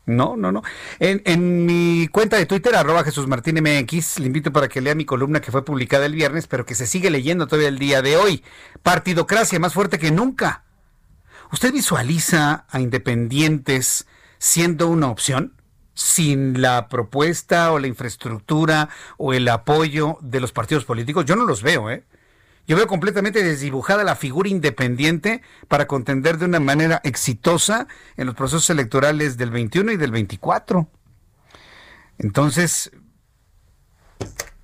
No, 0.07 0.37
no, 0.37 0.53
no. 0.53 0.63
En, 0.99 1.65
mi 1.65 2.07
cuenta 2.07 2.37
de 2.37 2.45
Twitter, 2.45 2.73
arroba 2.77 3.03
Jesús 3.03 3.27
Martín 3.27 3.61
MX, 3.61 4.19
le 4.19 4.27
invito 4.27 4.53
para 4.53 4.69
que 4.69 4.79
lea 4.79 4.95
mi 4.95 5.03
columna 5.03 5.41
que 5.41 5.51
fue 5.51 5.65
publicada 5.65 6.05
el 6.05 6.13
viernes, 6.13 6.47
pero 6.47 6.65
que 6.65 6.75
se 6.75 6.87
sigue 6.87 7.09
leyendo 7.09 7.45
todavía 7.45 7.67
el 7.67 7.77
día 7.77 8.01
de 8.01 8.15
hoy. 8.15 8.41
Partidocracia 8.83 9.59
más 9.59 9.73
fuerte 9.73 9.99
que 9.99 10.09
nunca. 10.11 10.63
¿Usted 11.51 11.73
visualiza 11.73 12.65
a 12.69 12.79
independientes 12.79 14.07
siendo 14.39 14.87
una 14.87 15.09
opción? 15.09 15.53
sin 15.93 16.61
la 16.61 16.89
propuesta 16.89 17.71
o 17.71 17.79
la 17.79 17.87
infraestructura 17.87 18.87
o 19.17 19.33
el 19.33 19.47
apoyo 19.47 20.19
de 20.21 20.39
los 20.39 20.51
partidos 20.51 20.85
políticos, 20.85 21.25
yo 21.25 21.35
no 21.35 21.43
los 21.43 21.63
veo, 21.63 21.89
¿eh? 21.89 22.03
Yo 22.67 22.75
veo 22.75 22.85
completamente 22.85 23.43
desdibujada 23.43 24.03
la 24.03 24.17
figura 24.17 24.49
independiente 24.49 25.41
para 25.69 25.87
contender 25.87 26.37
de 26.37 26.45
una 26.45 26.59
manera 26.59 26.99
exitosa 27.05 27.87
en 28.17 28.27
los 28.27 28.35
procesos 28.35 28.69
electorales 28.69 29.37
del 29.37 29.51
21 29.51 29.93
y 29.93 29.97
del 29.97 30.11
24. 30.11 30.85
Entonces, 32.17 32.91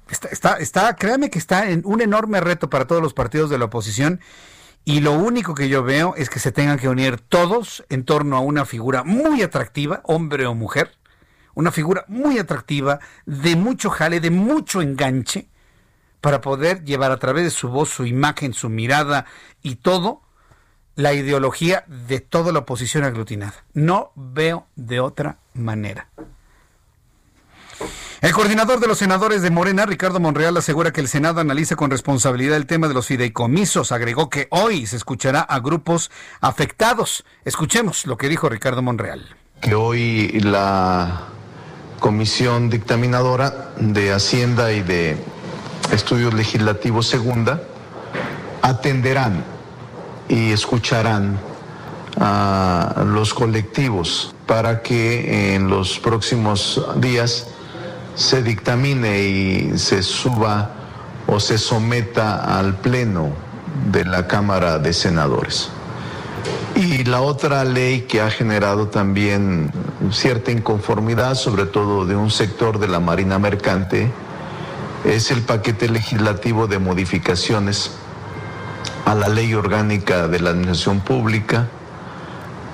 está, 0.09 0.27
está, 0.27 0.57
está, 0.57 0.95
créame 0.97 1.29
que 1.29 1.39
está 1.39 1.69
en 1.69 1.81
un 1.85 2.01
enorme 2.01 2.41
reto 2.41 2.69
para 2.69 2.87
todos 2.87 3.01
los 3.01 3.13
partidos 3.13 3.49
de 3.49 3.57
la 3.57 3.65
oposición 3.65 4.19
y 4.83 4.99
lo 4.99 5.13
único 5.13 5.55
que 5.55 5.69
yo 5.69 5.81
veo 5.81 6.13
es 6.17 6.29
que 6.29 6.39
se 6.39 6.51
tengan 6.51 6.77
que 6.77 6.89
unir 6.89 7.21
todos 7.21 7.85
en 7.87 8.03
torno 8.03 8.35
a 8.35 8.41
una 8.41 8.65
figura 8.65 9.05
muy 9.05 9.41
atractiva, 9.41 10.01
hombre 10.03 10.45
o 10.45 10.53
mujer, 10.53 10.91
una 11.55 11.71
figura 11.71 12.03
muy 12.09 12.37
atractiva, 12.37 12.99
de 13.25 13.55
mucho 13.55 13.89
jale, 13.89 14.19
de 14.19 14.29
mucho 14.29 14.81
enganche, 14.81 15.47
para 16.23 16.39
poder 16.39 16.85
llevar 16.85 17.11
a 17.11 17.17
través 17.17 17.43
de 17.43 17.51
su 17.51 17.67
voz, 17.67 17.89
su 17.89 18.05
imagen, 18.05 18.53
su 18.53 18.69
mirada 18.69 19.25
y 19.61 19.75
todo 19.75 20.21
la 20.95 21.11
ideología 21.11 21.83
de 21.85 22.21
toda 22.21 22.53
la 22.53 22.59
oposición 22.59 23.03
aglutinada. 23.03 23.65
No 23.73 24.13
veo 24.15 24.65
de 24.77 25.01
otra 25.01 25.39
manera. 25.53 26.07
El 28.21 28.31
coordinador 28.31 28.79
de 28.79 28.87
los 28.87 28.99
senadores 28.99 29.41
de 29.41 29.51
Morena, 29.51 29.85
Ricardo 29.85 30.21
Monreal, 30.21 30.55
asegura 30.55 30.93
que 30.93 31.01
el 31.01 31.09
Senado 31.09 31.41
analiza 31.41 31.75
con 31.75 31.91
responsabilidad 31.91 32.55
el 32.55 32.67
tema 32.67 32.87
de 32.87 32.93
los 32.93 33.07
fideicomisos. 33.07 33.91
Agregó 33.91 34.29
que 34.29 34.47
hoy 34.49 34.85
se 34.85 34.95
escuchará 34.95 35.41
a 35.41 35.59
grupos 35.59 36.09
afectados. 36.39 37.25
Escuchemos 37.43 38.05
lo 38.05 38.15
que 38.15 38.29
dijo 38.29 38.47
Ricardo 38.47 38.81
Monreal. 38.81 39.35
Que 39.59 39.75
hoy 39.75 40.39
la 40.39 41.27
Comisión 41.99 42.69
Dictaminadora 42.69 43.73
de 43.77 44.13
Hacienda 44.13 44.71
y 44.71 44.83
de 44.83 45.17
Estudios 45.91 46.33
Legislativos 46.33 47.07
Segunda, 47.07 47.61
atenderán 48.61 49.43
y 50.29 50.51
escucharán 50.51 51.39
a 52.19 53.03
los 53.05 53.33
colectivos 53.33 54.33
para 54.45 54.81
que 54.81 55.55
en 55.55 55.69
los 55.69 55.99
próximos 55.99 56.85
días 56.97 57.47
se 58.15 58.43
dictamine 58.43 59.19
y 59.19 59.77
se 59.77 60.03
suba 60.03 60.71
o 61.27 61.39
se 61.39 61.57
someta 61.57 62.57
al 62.57 62.75
Pleno 62.75 63.29
de 63.91 64.05
la 64.05 64.27
Cámara 64.27 64.77
de 64.79 64.93
Senadores. 64.93 65.69
Y 66.75 67.03
la 67.03 67.21
otra 67.21 67.63
ley 67.63 68.01
que 68.01 68.21
ha 68.21 68.29
generado 68.29 68.87
también 68.87 69.71
cierta 70.11 70.51
inconformidad, 70.51 71.35
sobre 71.35 71.65
todo 71.65 72.05
de 72.05 72.15
un 72.15 72.31
sector 72.31 72.79
de 72.79 72.87
la 72.87 72.99
Marina 72.99 73.39
Mercante, 73.39 74.11
es 75.03 75.31
el 75.31 75.41
paquete 75.41 75.89
legislativo 75.89 76.67
de 76.67 76.79
modificaciones 76.79 77.91
a 79.05 79.15
la 79.15 79.27
ley 79.27 79.53
orgánica 79.53 80.27
de 80.27 80.39
la 80.39 80.51
administración 80.51 81.01
pública, 81.01 81.67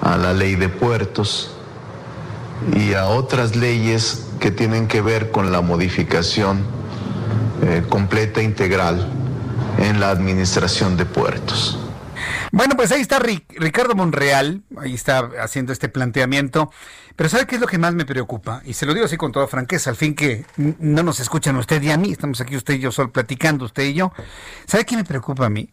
a 0.01 0.17
la 0.17 0.33
ley 0.33 0.55
de 0.55 0.69
puertos 0.69 1.51
y 2.75 2.93
a 2.93 3.07
otras 3.07 3.55
leyes 3.55 4.27
que 4.39 4.51
tienen 4.51 4.87
que 4.87 5.01
ver 5.01 5.31
con 5.31 5.51
la 5.51 5.61
modificación 5.61 6.63
eh, 7.63 7.83
completa 7.89 8.41
integral 8.41 9.09
en 9.79 9.99
la 9.99 10.11
administración 10.11 10.97
de 10.97 11.05
puertos. 11.05 11.79
Bueno, 12.51 12.75
pues 12.75 12.91
ahí 12.91 13.01
está 13.01 13.19
Ricardo 13.19 13.95
Monreal, 13.95 14.63
ahí 14.77 14.93
está 14.93 15.29
haciendo 15.41 15.73
este 15.73 15.89
planteamiento. 15.89 16.71
Pero 17.15 17.29
¿sabe 17.29 17.45
qué 17.47 17.55
es 17.55 17.61
lo 17.61 17.67
que 17.67 17.77
más 17.77 17.93
me 17.93 18.05
preocupa? 18.05 18.61
Y 18.65 18.73
se 18.73 18.85
lo 18.85 18.93
digo 18.93 19.05
así 19.05 19.17
con 19.17 19.31
toda 19.31 19.47
franqueza, 19.47 19.89
al 19.89 19.97
fin 19.97 20.15
que 20.15 20.45
no 20.57 21.03
nos 21.03 21.19
escuchan 21.19 21.57
usted 21.57 21.81
y 21.81 21.91
a 21.91 21.97
mí, 21.97 22.11
estamos 22.11 22.39
aquí 22.39 22.55
usted 22.55 22.75
y 22.75 22.79
yo 22.79 22.91
solo 22.91 23.11
platicando, 23.11 23.65
usted 23.65 23.83
y 23.83 23.93
yo. 23.93 24.13
¿Sabe 24.65 24.85
qué 24.85 24.95
me 24.95 25.03
preocupa 25.03 25.45
a 25.45 25.49
mí? 25.49 25.69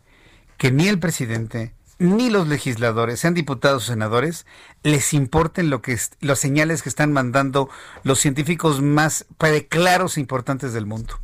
Que 0.59 0.73
ni 0.73 0.89
el 0.89 0.98
presidente, 0.98 1.73
ni 1.98 2.31
los 2.31 2.48
legisladores, 2.48 3.20
sean 3.20 3.35
diputados 3.35 3.85
o 3.85 3.86
senadores, 3.86 4.44
les 4.82 5.14
importen 5.14 5.70
lo 5.70 5.82
que 5.82 5.97
los 6.20 6.39
señales 6.39 6.82
que 6.82 6.89
están 6.89 7.12
mandando 7.12 7.70
los 8.02 8.18
científicos 8.18 8.82
más 8.82 9.27
claros 9.68 10.16
e 10.16 10.20
importantes 10.20 10.73
del 10.73 10.86
mundo 10.86 11.20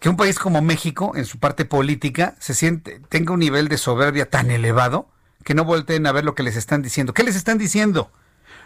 que 0.00 0.08
un 0.08 0.16
país 0.16 0.38
como 0.38 0.62
México, 0.62 1.12
en 1.16 1.24
su 1.24 1.38
parte 1.38 1.64
política, 1.64 2.36
se 2.38 2.54
siente, 2.54 3.00
tenga 3.08 3.32
un 3.32 3.40
nivel 3.40 3.68
de 3.68 3.78
soberbia 3.78 4.30
tan 4.30 4.50
elevado 4.50 5.08
que 5.44 5.54
no 5.54 5.64
volteen 5.64 6.06
a 6.06 6.12
ver 6.12 6.24
lo 6.24 6.34
que 6.34 6.42
les 6.42 6.56
están 6.56 6.82
diciendo. 6.82 7.14
¿Qué 7.14 7.22
les 7.22 7.36
están 7.36 7.58
diciendo? 7.58 8.10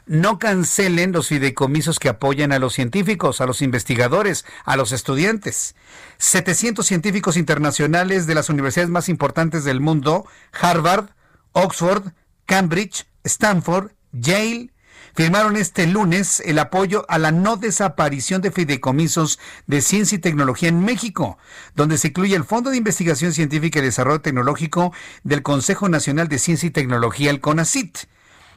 No 0.05 0.39
cancelen 0.39 1.13
los 1.13 1.29
fideicomisos 1.29 2.01
que 2.01 2.09
apoyan 2.09 2.53
a 2.53 2.59
los 2.59 2.75
científicos, 2.75 3.41
a 3.41 3.47
los 3.47 3.63
investigadores, 3.63 4.45
a 4.65 4.77
los 4.77 4.91
estudiantes. 4.91 5.77
700 6.19 6.85
científicos 6.85 7.37
internacionales 7.37 8.27
de 8.27 8.35
las 8.35 8.49
universidades 8.49 8.91
más 8.91 9.09
importantes 9.09 9.65
del 9.65 9.81
mundo, 9.81 10.27
Harvard, 10.61 11.11
Oxford, 11.53 12.13
Cambridge, 12.47 13.07
Stanford, 13.25 13.93
Yale, 14.13 14.73
firmaron 15.15 15.57
este 15.57 15.87
lunes 15.87 16.43
el 16.45 16.59
apoyo 16.59 17.05
a 17.09 17.19
la 17.19 17.31
no 17.33 17.57
desaparición 17.57 18.43
de 18.43 18.51
fideicomisos 18.51 19.39
de 19.67 19.81
ciencia 19.81 20.17
y 20.17 20.21
tecnología 20.21 20.69
en 20.69 20.85
México, 20.85 21.39
donde 21.75 21.99
se 21.99 22.09
incluye 22.09 22.37
el 22.37 22.45
Fondo 22.45 22.71
de 22.71 22.77
Investigación 22.77 23.33
Científica 23.33 23.79
y 23.79 23.83
Desarrollo 23.83 24.21
Tecnológico 24.21 24.93
del 25.23 25.43
Consejo 25.43 25.89
Nacional 25.89 26.29
de 26.29 26.39
Ciencia 26.39 26.67
y 26.67 26.71
Tecnología, 26.71 27.31
el 27.31 27.41
CONACIT. 27.41 27.99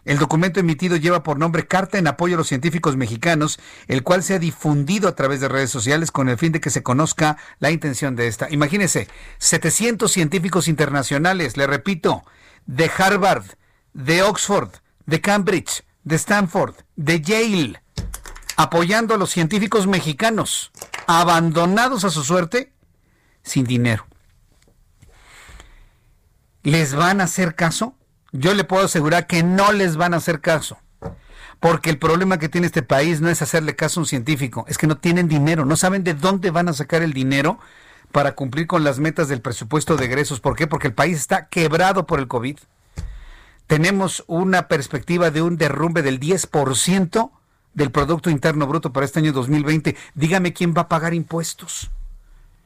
El 0.05 0.19
documento 0.19 0.59
emitido 0.59 0.97
lleva 0.97 1.23
por 1.23 1.39
nombre 1.39 1.65
Carta 1.65 1.97
en 1.97 2.07
apoyo 2.07 2.35
a 2.35 2.37
los 2.37 2.47
científicos 2.47 2.95
mexicanos, 2.95 3.59
el 3.87 4.03
cual 4.03 4.21
se 4.21 4.35
ha 4.35 4.39
difundido 4.39 5.09
a 5.09 5.15
través 5.15 5.41
de 5.41 5.47
redes 5.47 5.71
sociales 5.71 6.11
con 6.11 6.29
el 6.29 6.37
fin 6.37 6.51
de 6.51 6.61
que 6.61 6.69
se 6.69 6.83
conozca 6.83 7.37
la 7.57 7.71
intención 7.71 8.15
de 8.15 8.27
esta. 8.27 8.47
Imagínense, 8.51 9.07
700 9.39 10.11
científicos 10.11 10.67
internacionales, 10.67 11.57
le 11.57 11.65
repito, 11.65 12.23
de 12.67 12.91
Harvard, 12.95 13.45
de 13.93 14.21
Oxford, 14.21 14.69
de 15.07 15.21
Cambridge, 15.21 15.84
de 16.05 16.15
Stanford, 16.15 16.75
de 16.95 17.19
Yale, 17.19 17.81
apoyando 18.55 19.15
a 19.15 19.17
los 19.17 19.31
científicos 19.31 19.87
mexicanos, 19.87 20.71
abandonados 21.07 22.05
a 22.05 22.09
su 22.11 22.23
suerte, 22.23 22.71
sin 23.43 23.65
dinero. 23.65 24.05
¿Les 26.63 26.95
van 26.95 27.21
a 27.21 27.25
hacer 27.25 27.55
caso? 27.55 27.95
Yo 28.31 28.53
le 28.53 28.63
puedo 28.63 28.85
asegurar 28.85 29.27
que 29.27 29.43
no 29.43 29.71
les 29.71 29.97
van 29.97 30.13
a 30.13 30.17
hacer 30.17 30.41
caso. 30.41 30.77
Porque 31.59 31.89
el 31.89 31.97
problema 31.97 32.37
que 32.37 32.49
tiene 32.49 32.67
este 32.67 32.83
país 32.83 33.21
no 33.21 33.29
es 33.29 33.41
hacerle 33.41 33.75
caso 33.75 33.99
a 33.99 34.03
un 34.03 34.07
científico, 34.07 34.65
es 34.67 34.77
que 34.77 34.87
no 34.87 34.97
tienen 34.97 35.27
dinero, 35.27 35.65
no 35.65 35.75
saben 35.75 36.03
de 36.03 36.13
dónde 36.13 36.51
van 36.51 36.69
a 36.69 36.73
sacar 36.73 37.01
el 37.01 37.13
dinero 37.13 37.59
para 38.11 38.35
cumplir 38.35 38.67
con 38.67 38.83
las 38.83 38.99
metas 38.99 39.27
del 39.27 39.41
presupuesto 39.41 39.95
de 39.95 40.05
egresos. 40.05 40.39
¿Por 40.39 40.55
qué? 40.55 40.67
Porque 40.67 40.87
el 40.87 40.93
país 40.93 41.17
está 41.17 41.47
quebrado 41.47 42.05
por 42.05 42.19
el 42.19 42.27
COVID. 42.27 42.57
Tenemos 43.67 44.23
una 44.27 44.67
perspectiva 44.67 45.31
de 45.31 45.41
un 45.41 45.57
derrumbe 45.57 46.01
del 46.01 46.19
10% 46.19 47.31
del 47.73 47.91
Producto 47.91 48.29
Interno 48.29 48.67
Bruto 48.67 48.93
para 48.93 49.05
este 49.05 49.19
año 49.19 49.33
2020. 49.33 49.95
Dígame 50.13 50.53
quién 50.53 50.73
va 50.75 50.83
a 50.83 50.87
pagar 50.87 51.13
impuestos. 51.13 51.91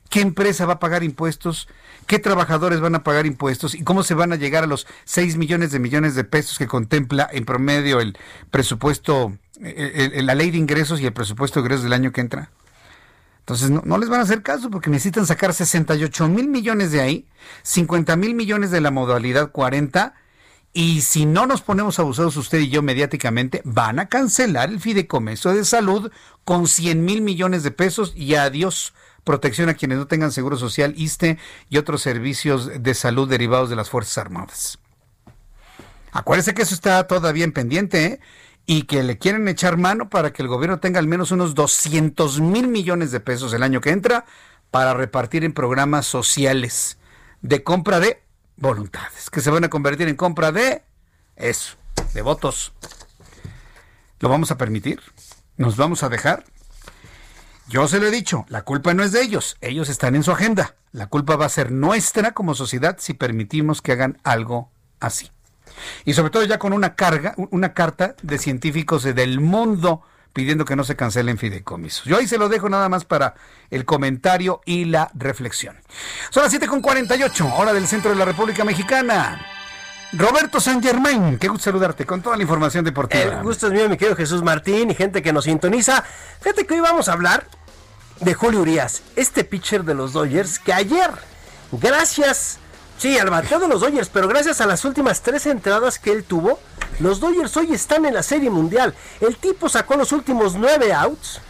¿Qué 0.10 0.22
empresa 0.22 0.66
va 0.66 0.74
a 0.74 0.80
pagar 0.80 1.04
impuestos? 1.04 1.68
¿Qué 2.08 2.18
trabajadores 2.18 2.80
van 2.80 2.96
a 2.96 3.04
pagar 3.04 3.28
impuestos? 3.28 3.76
¿Y 3.76 3.84
cómo 3.84 4.04
se 4.04 4.16
van 4.16 4.34
a 4.34 4.38
llegar 4.38 4.64
a 4.64 4.68
los 4.68 4.88
6 5.06 5.38
millones 5.38 5.72
de 5.72 5.80
millones 5.80 6.16
de 6.16 6.24
pesos 6.24 6.58
que 6.58 6.68
contempla 6.68 7.30
en 7.32 7.46
promedio 7.46 8.00
el 8.00 8.18
presupuesto, 8.50 9.38
la 9.60 10.36
ley 10.36 10.50
de 10.50 10.58
ingresos 10.58 11.00
y 11.00 11.06
el 11.06 11.14
presupuesto 11.14 11.60
de 11.60 11.66
ingresos 11.66 11.84
del 11.84 11.94
año 11.94 12.12
que 12.12 12.22
entra? 12.22 12.50
Entonces 13.42 13.70
no, 13.70 13.98
les 13.98 14.10
van 14.10 14.20
a 14.20 14.24
hacer 14.24 14.42
caso 14.42 14.70
porque 14.70 14.90
necesitan 14.90 15.26
sacar 15.26 15.54
68 15.54 16.28
mil 16.28 16.48
millones 16.48 16.92
de 16.92 17.02
ahí, 17.02 17.26
50 17.64 18.16
mil 18.16 18.36
millones 18.36 18.72
de 18.72 18.82
la 18.82 18.92
modalidad 18.92 19.52
40 19.52 20.14
y 20.74 21.02
si 21.02 21.26
no 21.26 21.46
nos 21.48 21.62
ponemos 21.62 22.00
abusados 22.00 22.38
usted 22.38 22.60
y 22.60 22.70
yo 22.70 22.82
mediáticamente, 22.82 23.62
van 23.66 24.00
a 24.00 24.08
cancelar 24.08 24.70
el 24.70 24.80
fideicomiso 24.80 25.54
de 25.54 25.66
salud 25.66 26.12
con 26.44 26.68
100 26.68 27.04
mil 27.04 27.22
millones 27.22 27.64
de 27.64 27.72
pesos 27.72 28.14
y 28.16 28.36
adiós 28.36 28.94
protección 29.24 29.70
a 29.70 29.74
quienes 29.74 29.98
no 29.98 30.08
tengan 30.08 30.32
seguro 30.32 30.58
social, 30.58 30.94
ISTE 30.96 31.38
y 31.70 31.78
otros 31.78 32.02
servicios 32.02 32.72
de 32.82 32.94
salud 32.94 33.30
derivados 33.30 33.70
de 33.70 33.76
las 33.76 33.90
Fuerzas 33.90 34.18
Armadas. 34.18 34.80
Acuérdese 36.12 36.54
que 36.54 36.64
eso 36.64 36.74
está 36.74 37.06
todavía 37.08 37.44
en 37.44 37.52
pendiente 37.52 38.06
¿eh? 38.06 38.20
y 38.66 38.84
que 38.84 39.04
le 39.04 39.18
quieren 39.18 39.48
echar 39.48 39.78
mano 39.78 40.10
para 40.10 40.34
que 40.34 40.42
el 40.42 40.48
gobierno 40.48 40.80
tenga 40.80 41.00
al 41.00 41.08
menos 41.08 41.32
unos 41.32 41.56
200 41.56 42.42
mil 42.42 42.68
millones 42.68 43.12
de 43.12 43.20
pesos 43.20 43.54
el 43.54 43.64
año 43.64 43.82
que 43.82 43.92
entra 43.92 44.26
para 44.72 44.94
repartir 44.94 45.44
en 45.44 45.54
programas 45.54 46.06
sociales 46.06 46.98
de 47.42 47.64
compra 47.64 48.00
de 48.00 48.22
voluntades, 48.60 49.30
que 49.30 49.42
se 49.42 49.50
van 49.50 49.64
a 49.64 49.70
convertir 49.70 50.08
en 50.08 50.16
compra 50.16 50.52
de 50.52 50.84
eso, 51.36 51.76
de 52.14 52.22
votos. 52.22 52.74
¿Lo 54.20 54.30
vamos 54.30 54.52
a 54.52 54.58
permitir? 54.58 55.02
¿Nos 55.58 55.78
vamos 55.78 56.04
a 56.04 56.10
dejar? 56.10 56.44
Yo 57.68 57.88
se 57.88 58.00
lo 58.00 58.08
he 58.08 58.12
dicho, 58.12 58.46
la 58.50 58.64
culpa 58.64 58.94
no 58.94 59.04
es 59.04 59.12
de 59.12 59.22
ellos, 59.22 59.58
ellos 59.62 59.90
están 59.90 60.16
en 60.16 60.24
su 60.24 60.32
agenda. 60.32 60.76
La 60.92 61.08
culpa 61.08 61.36
va 61.36 61.46
a 61.46 61.50
ser 61.50 61.72
nuestra 61.72 62.32
como 62.32 62.56
sociedad 62.56 62.98
si 63.00 63.14
permitimos 63.14 63.82
que 63.82 63.92
hagan 63.92 64.18
algo 64.24 64.72
así. 65.00 65.32
Y 66.04 66.14
sobre 66.14 66.32
todo 66.32 66.44
ya 66.44 66.58
con 66.58 66.74
una 66.74 66.96
carga, 66.96 67.36
una 67.52 67.74
carta 67.74 68.16
de 68.24 68.40
científicos 68.40 69.04
del 69.04 69.40
mundo 69.40 70.02
pidiendo 70.40 70.64
que 70.64 70.78
no 70.78 70.86
se 70.86 70.96
cancelen 70.96 71.38
fideicomisos. 71.38 72.06
Yo 72.06 72.16
ahí 72.16 72.26
se 72.26 72.38
lo 72.38 72.48
dejo 72.48 72.70
nada 72.70 72.88
más 72.88 73.04
para 73.04 73.34
el 73.70 73.84
comentario 73.84 74.62
y 74.64 74.86
la 74.86 75.12
reflexión. 75.14 75.76
Son 76.30 76.44
las 76.44 76.54
7.48, 76.54 77.58
hora 77.58 77.74
del 77.74 77.86
centro 77.88 78.12
de 78.12 78.16
la 78.16 78.24
República 78.24 78.64
Mexicana. 78.64 79.46
Roberto 80.14 80.62
San 80.62 80.82
Germain, 80.82 81.38
qué 81.38 81.50
gusto 81.50 81.66
saludarte 81.66 82.06
con 82.06 82.22
toda 82.22 82.38
la 82.38 82.44
información 82.44 82.86
deportiva. 82.86 83.36
El 83.36 83.44
gusto 83.44 83.68
es 83.68 83.74
mío, 83.74 83.90
mi 83.90 83.98
querido 83.98 84.16
Jesús 84.16 84.42
Martín 84.42 84.92
y 84.92 84.96
gente 84.96 85.22
que 85.22 85.34
nos 85.34 85.44
sintoniza. 85.44 86.06
Fíjate 86.40 86.66
que 86.66 86.76
hoy 86.76 86.80
vamos 86.80 87.10
a 87.10 87.14
hablar 87.14 87.46
de 88.22 88.34
Julio 88.34 88.62
Urias, 88.62 89.04
este 89.18 89.44
pitcher 89.44 89.84
de 89.84 89.94
los 89.94 90.14
Dodgers 90.14 90.58
que 90.58 90.72
ayer, 90.72 91.12
gracias, 91.74 92.60
sí, 93.00 93.18
al 93.18 93.32
bateo 93.32 93.60
de 93.60 93.68
los 93.68 93.82
Dodgers, 93.82 94.10
pero 94.10 94.28
gracias 94.28 94.62
a 94.62 94.68
las 94.68 94.86
últimas 94.86 95.22
tres 95.22 95.48
entradas 95.48 95.98
que 95.98 96.12
él 96.12 96.24
tuvo, 96.24 96.60
los 97.00 97.20
Dodgers 97.20 97.58
hoy 97.58 97.74
están 97.74 98.06
en 98.06 98.14
la 98.14 98.22
Serie 98.22 98.52
Mundial. 98.52 98.94
El 99.22 99.38
tipo 99.38 99.70
sacó 99.70 99.96
los 99.96 100.12
últimos 100.12 100.56
nueve 100.56 100.94
outs 100.94 101.42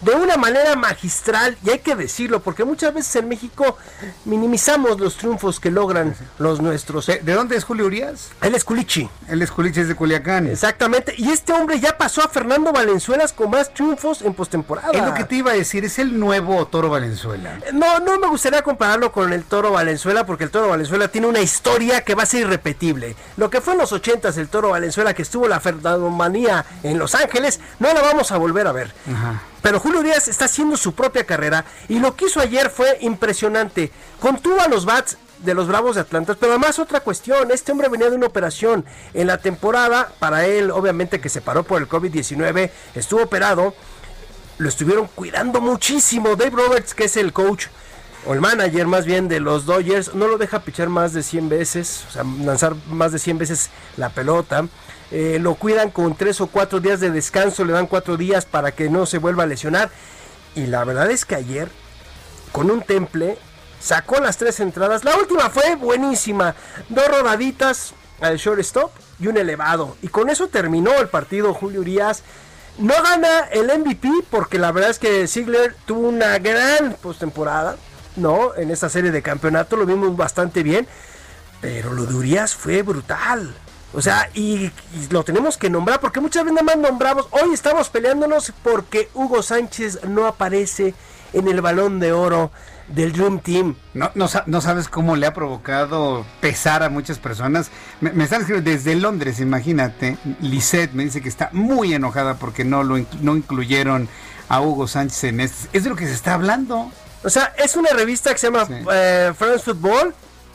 de 0.00 0.14
una 0.14 0.36
manera 0.36 0.76
magistral, 0.76 1.56
y 1.64 1.70
hay 1.70 1.78
que 1.80 1.96
decirlo, 1.96 2.40
porque 2.40 2.64
muchas 2.64 2.94
veces 2.94 3.16
en 3.16 3.28
México 3.28 3.76
minimizamos 4.24 5.00
los 5.00 5.16
triunfos 5.16 5.58
que 5.58 5.70
logran 5.70 6.14
los 6.38 6.60
nuestros. 6.60 7.06
¿De, 7.06 7.20
dónde 7.20 7.56
es 7.56 7.64
Julio 7.64 7.86
Urias? 7.86 8.30
Él 8.40 8.54
es 8.54 8.64
Culichi. 8.64 9.08
Él 9.28 9.42
es 9.42 9.50
Culichi, 9.50 9.80
es 9.80 9.88
de 9.88 9.94
Culiacán. 9.94 10.46
Exactamente, 10.46 11.14
y 11.16 11.30
este 11.30 11.52
hombre 11.52 11.80
ya 11.80 11.98
pasó 11.98 12.22
a 12.22 12.28
Fernando 12.28 12.72
Valenzuelas 12.72 13.32
con 13.32 13.50
más 13.50 13.72
triunfos 13.74 14.22
en 14.22 14.34
postemporada. 14.34 14.92
Es 14.92 15.02
lo 15.02 15.14
que 15.14 15.24
te 15.24 15.36
iba 15.36 15.50
a 15.50 15.54
decir, 15.54 15.84
es 15.84 15.98
el 15.98 16.18
nuevo 16.18 16.66
Toro 16.66 16.90
Valenzuela. 16.90 17.58
No, 17.72 17.98
no 17.98 18.18
me 18.18 18.28
gustaría 18.28 18.62
compararlo 18.62 19.12
con 19.12 19.32
el 19.32 19.44
Toro 19.44 19.72
Valenzuela, 19.72 20.24
porque 20.24 20.44
el 20.44 20.50
Toro 20.50 20.68
Valenzuela 20.68 21.08
tiene 21.08 21.26
una 21.26 21.40
historia 21.40 22.02
que 22.02 22.14
va 22.14 22.22
a 22.22 22.26
ser 22.26 22.42
irrepetible. 22.42 23.16
Lo 23.36 23.50
que 23.50 23.60
fue 23.60 23.74
en 23.74 23.80
los 23.80 23.92
ochentas 23.92 24.36
el 24.36 24.48
Toro 24.48 24.70
Valenzuela, 24.70 25.14
que 25.14 25.22
estuvo 25.22 25.48
la 25.48 25.60
Fernandomanía 25.60 26.64
en 26.82 26.98
Los 26.98 27.14
Ángeles, 27.14 27.60
no 27.78 27.92
la 27.92 28.00
vamos 28.00 28.32
a 28.32 28.36
volver 28.36 28.66
a 28.66 28.72
ver. 28.72 28.92
Ajá. 29.10 29.42
Pero 29.62 29.80
Julio 29.80 30.02
Díaz 30.02 30.28
está 30.28 30.44
haciendo 30.44 30.76
su 30.76 30.94
propia 30.94 31.24
carrera 31.24 31.64
y 31.88 31.98
lo 31.98 32.14
que 32.14 32.26
hizo 32.26 32.40
ayer 32.40 32.70
fue 32.70 32.98
impresionante. 33.00 33.90
Contuvo 34.20 34.60
a 34.60 34.68
los 34.68 34.84
Bats 34.84 35.18
de 35.38 35.54
los 35.54 35.68
Bravos 35.68 35.94
de 35.94 36.02
Atlanta, 36.02 36.36
pero 36.38 36.52
además 36.52 36.78
otra 36.78 37.00
cuestión, 37.00 37.50
este 37.50 37.72
hombre 37.72 37.88
venía 37.88 38.10
de 38.10 38.16
una 38.16 38.26
operación 38.26 38.84
en 39.14 39.26
la 39.26 39.38
temporada, 39.38 40.12
para 40.18 40.46
él 40.46 40.70
obviamente 40.70 41.20
que 41.20 41.28
se 41.28 41.40
paró 41.40 41.62
por 41.62 41.80
el 41.80 41.88
COVID-19, 41.88 42.70
estuvo 42.94 43.22
operado, 43.22 43.74
lo 44.58 44.68
estuvieron 44.68 45.08
cuidando 45.14 45.60
muchísimo. 45.60 46.34
Dave 46.34 46.50
Roberts, 46.50 46.94
que 46.94 47.04
es 47.04 47.16
el 47.16 47.32
coach 47.32 47.66
o 48.28 48.34
el 48.34 48.42
manager 48.42 48.86
más 48.86 49.06
bien 49.06 49.26
de 49.26 49.40
los 49.40 49.64
Dodgers, 49.64 50.14
no 50.14 50.28
lo 50.28 50.36
deja 50.36 50.60
pichar 50.60 50.90
más 50.90 51.14
de 51.14 51.22
100 51.22 51.48
veces, 51.48 52.04
o 52.08 52.12
sea, 52.12 52.24
lanzar 52.24 52.74
más 52.90 53.10
de 53.10 53.18
100 53.18 53.38
veces 53.38 53.70
la 53.96 54.10
pelota. 54.10 54.66
Eh, 55.10 55.38
lo 55.40 55.54
cuidan 55.54 55.90
con 55.90 56.14
tres 56.14 56.42
o 56.42 56.46
cuatro 56.46 56.78
días 56.78 57.00
de 57.00 57.10
descanso, 57.10 57.64
le 57.64 57.72
dan 57.72 57.86
cuatro 57.86 58.18
días 58.18 58.44
para 58.44 58.72
que 58.72 58.90
no 58.90 59.06
se 59.06 59.16
vuelva 59.16 59.44
a 59.44 59.46
lesionar. 59.46 59.90
Y 60.54 60.66
la 60.66 60.84
verdad 60.84 61.10
es 61.10 61.24
que 61.24 61.36
ayer, 61.36 61.70
con 62.52 62.70
un 62.70 62.82
temple, 62.82 63.38
sacó 63.80 64.20
las 64.20 64.36
tres 64.36 64.60
entradas. 64.60 65.04
La 65.04 65.16
última 65.16 65.48
fue 65.48 65.76
buenísima. 65.76 66.54
Dos 66.90 67.08
rodaditas 67.08 67.94
al 68.20 68.36
shortstop 68.36 68.90
y 69.18 69.28
un 69.28 69.38
elevado. 69.38 69.96
Y 70.02 70.08
con 70.08 70.28
eso 70.28 70.48
terminó 70.48 70.92
el 70.98 71.08
partido 71.08 71.54
Julio 71.54 71.80
Urias. 71.80 72.22
No 72.76 72.92
gana 73.02 73.48
el 73.52 73.66
MVP 73.78 74.10
porque 74.30 74.58
la 74.58 74.70
verdad 74.70 74.90
es 74.90 74.98
que 74.98 75.26
Ziegler 75.26 75.74
tuvo 75.86 76.08
una 76.08 76.38
gran 76.38 76.92
postemporada. 77.00 77.78
No, 78.18 78.54
en 78.56 78.70
esta 78.70 78.88
serie 78.88 79.10
de 79.10 79.22
campeonato 79.22 79.76
lo 79.76 79.86
vimos 79.86 80.16
bastante 80.16 80.62
bien. 80.62 80.86
Pero 81.60 81.92
lo 81.92 82.06
de 82.06 82.14
Urias 82.14 82.54
fue 82.54 82.82
brutal. 82.82 83.54
O 83.94 84.02
sea, 84.02 84.28
y, 84.34 84.70
lo 85.10 85.24
tenemos 85.24 85.56
que 85.56 85.70
nombrar 85.70 86.00
porque 86.00 86.20
muchas 86.20 86.44
veces 86.44 86.62
más 86.62 86.76
nombramos. 86.76 87.26
Hoy 87.30 87.54
estamos 87.54 87.88
peleándonos 87.88 88.52
porque 88.62 89.08
Hugo 89.14 89.42
Sánchez 89.42 90.04
no 90.04 90.26
aparece 90.26 90.94
en 91.32 91.48
el 91.48 91.60
balón 91.60 91.98
de 91.98 92.12
oro 92.12 92.50
del 92.88 93.12
Dream 93.12 93.40
Team. 93.40 93.76
No, 93.94 94.10
no, 94.14 94.60
sabes 94.60 94.88
cómo 94.88 95.16
le 95.16 95.26
ha 95.26 95.32
provocado 95.32 96.26
pesar 96.40 96.82
a 96.82 96.90
muchas 96.90 97.18
personas. 97.18 97.70
Me, 98.00 98.10
están 98.24 98.42
escribiendo 98.42 98.70
desde 98.70 98.94
Londres, 98.94 99.40
imagínate. 99.40 100.18
Lisette 100.40 100.92
me 100.92 101.04
dice 101.04 101.22
que 101.22 101.28
está 101.28 101.48
muy 101.52 101.94
enojada 101.94 102.34
porque 102.34 102.64
no 102.64 102.82
lo 102.82 102.98
no 103.20 103.36
incluyeron 103.36 104.08
a 104.50 104.60
Hugo 104.60 104.86
Sánchez 104.86 105.24
en 105.24 105.40
este. 105.40 105.76
Es 105.76 105.84
de 105.84 105.90
lo 105.90 105.96
que 105.96 106.06
se 106.06 106.14
está 106.14 106.34
hablando. 106.34 106.90
O 107.24 107.30
sea, 107.30 107.54
es 107.58 107.76
una 107.76 107.90
revista 107.90 108.32
que 108.32 108.38
se 108.38 108.46
llama 108.50 108.68
eh, 108.92 109.32
France 109.36 109.64
Football 109.64 110.14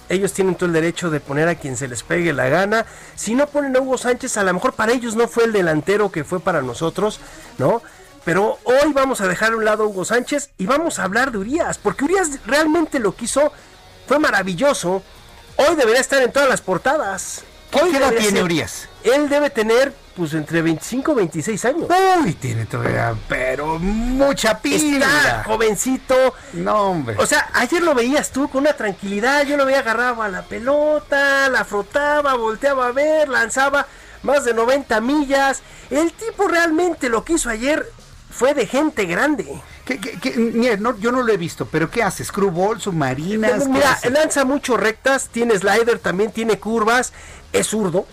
ellos 0.09 0.33
tienen 0.33 0.55
todo 0.55 0.67
el 0.67 0.73
derecho 0.73 1.09
de 1.09 1.19
poner 1.19 1.47
a 1.47 1.55
quien 1.55 1.77
se 1.77 1.87
les 1.87 2.03
pegue 2.03 2.33
la 2.33 2.49
gana. 2.49 2.85
Si 3.15 3.35
no 3.35 3.47
ponen 3.47 3.75
a 3.75 3.79
Hugo 3.79 3.97
Sánchez, 3.97 4.37
a 4.37 4.43
lo 4.43 4.53
mejor 4.53 4.73
para 4.73 4.91
ellos 4.91 5.15
no 5.15 5.27
fue 5.27 5.45
el 5.45 5.53
delantero 5.53 6.11
que 6.11 6.23
fue 6.23 6.39
para 6.39 6.61
nosotros, 6.61 7.19
¿no? 7.57 7.81
Pero 8.25 8.57
hoy 8.63 8.93
vamos 8.93 9.21
a 9.21 9.27
dejar 9.27 9.53
a 9.53 9.57
un 9.57 9.65
lado 9.65 9.83
a 9.83 9.87
Hugo 9.87 10.05
Sánchez 10.05 10.51
y 10.57 10.65
vamos 10.65 10.99
a 10.99 11.03
hablar 11.03 11.31
de 11.31 11.39
Urias, 11.39 11.77
porque 11.77 12.05
Urias 12.05 12.39
realmente 12.45 12.99
lo 12.99 13.15
que 13.15 13.25
hizo 13.25 13.51
fue 14.07 14.19
maravilloso. 14.19 15.03
Hoy 15.55 15.75
debería 15.75 16.01
estar 16.01 16.21
en 16.21 16.31
todas 16.31 16.49
las 16.49 16.61
portadas. 16.61 17.43
¿Qué 17.71 17.97
edad 17.97 18.13
tiene 18.13 18.43
Urias? 18.43 18.87
Él 19.03 19.29
debe 19.29 19.49
tener 19.49 19.93
pues 20.15 20.33
entre 20.33 20.61
25 20.61 21.11
y 21.11 21.15
26 21.15 21.65
años. 21.65 21.89
Uy, 22.23 22.33
tiene 22.33 22.65
todavía, 22.65 23.15
pero 23.27 23.79
mucha 23.79 24.59
pila. 24.59 25.05
Está 25.05 25.43
jovencito. 25.43 26.15
No, 26.53 26.91
hombre. 26.91 27.15
O 27.19 27.25
sea, 27.25 27.49
ayer 27.53 27.81
lo 27.81 27.95
veías 27.95 28.31
tú 28.31 28.49
con 28.49 28.61
una 28.61 28.73
tranquilidad. 28.73 29.45
Yo 29.45 29.57
lo 29.57 29.65
veía 29.65 29.79
agarraba 29.79 30.29
la 30.29 30.43
pelota, 30.43 31.49
la 31.49 31.65
frotaba, 31.65 32.35
volteaba 32.35 32.87
a 32.87 32.91
ver, 32.91 33.27
lanzaba 33.29 33.87
más 34.21 34.45
de 34.45 34.53
90 34.53 35.01
millas. 35.01 35.61
El 35.89 36.13
tipo 36.13 36.47
realmente 36.47 37.09
lo 37.09 37.23
que 37.23 37.33
hizo 37.33 37.49
ayer 37.49 37.85
fue 38.29 38.53
de 38.53 38.65
gente 38.65 39.05
grande. 39.05 39.61
¿Qué, 39.85 39.99
mira, 40.37 40.77
yo 40.99 41.11
no 41.11 41.21
lo 41.21 41.33
he 41.33 41.37
visto, 41.37 41.65
pero 41.65 41.89
¿qué 41.91 42.03
hace? 42.03 42.23
¿Screwball, 42.23 42.79
submarinas? 42.79 43.67
Mira, 43.67 43.99
lanza 44.11 44.45
mucho 44.45 44.77
rectas, 44.77 45.27
tiene 45.27 45.57
slider, 45.57 45.99
también 45.99 46.31
tiene 46.31 46.57
curvas, 46.57 47.13
es 47.51 47.67
zurdo 47.67 48.05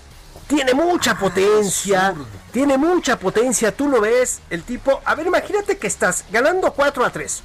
tiene 0.50 0.74
mucha 0.74 1.16
potencia. 1.16 2.14
Tiene 2.52 2.76
mucha 2.76 3.18
potencia. 3.18 3.74
Tú 3.74 3.88
lo 3.88 4.00
ves, 4.00 4.40
el 4.50 4.64
tipo. 4.64 5.00
A 5.04 5.14
ver, 5.14 5.28
imagínate 5.28 5.78
que 5.78 5.86
estás 5.86 6.24
ganando 6.30 6.72
4 6.72 7.04
a 7.04 7.10
3. 7.10 7.42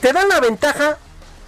Te 0.00 0.12
dan 0.12 0.28
la 0.28 0.40
ventaja 0.40 0.98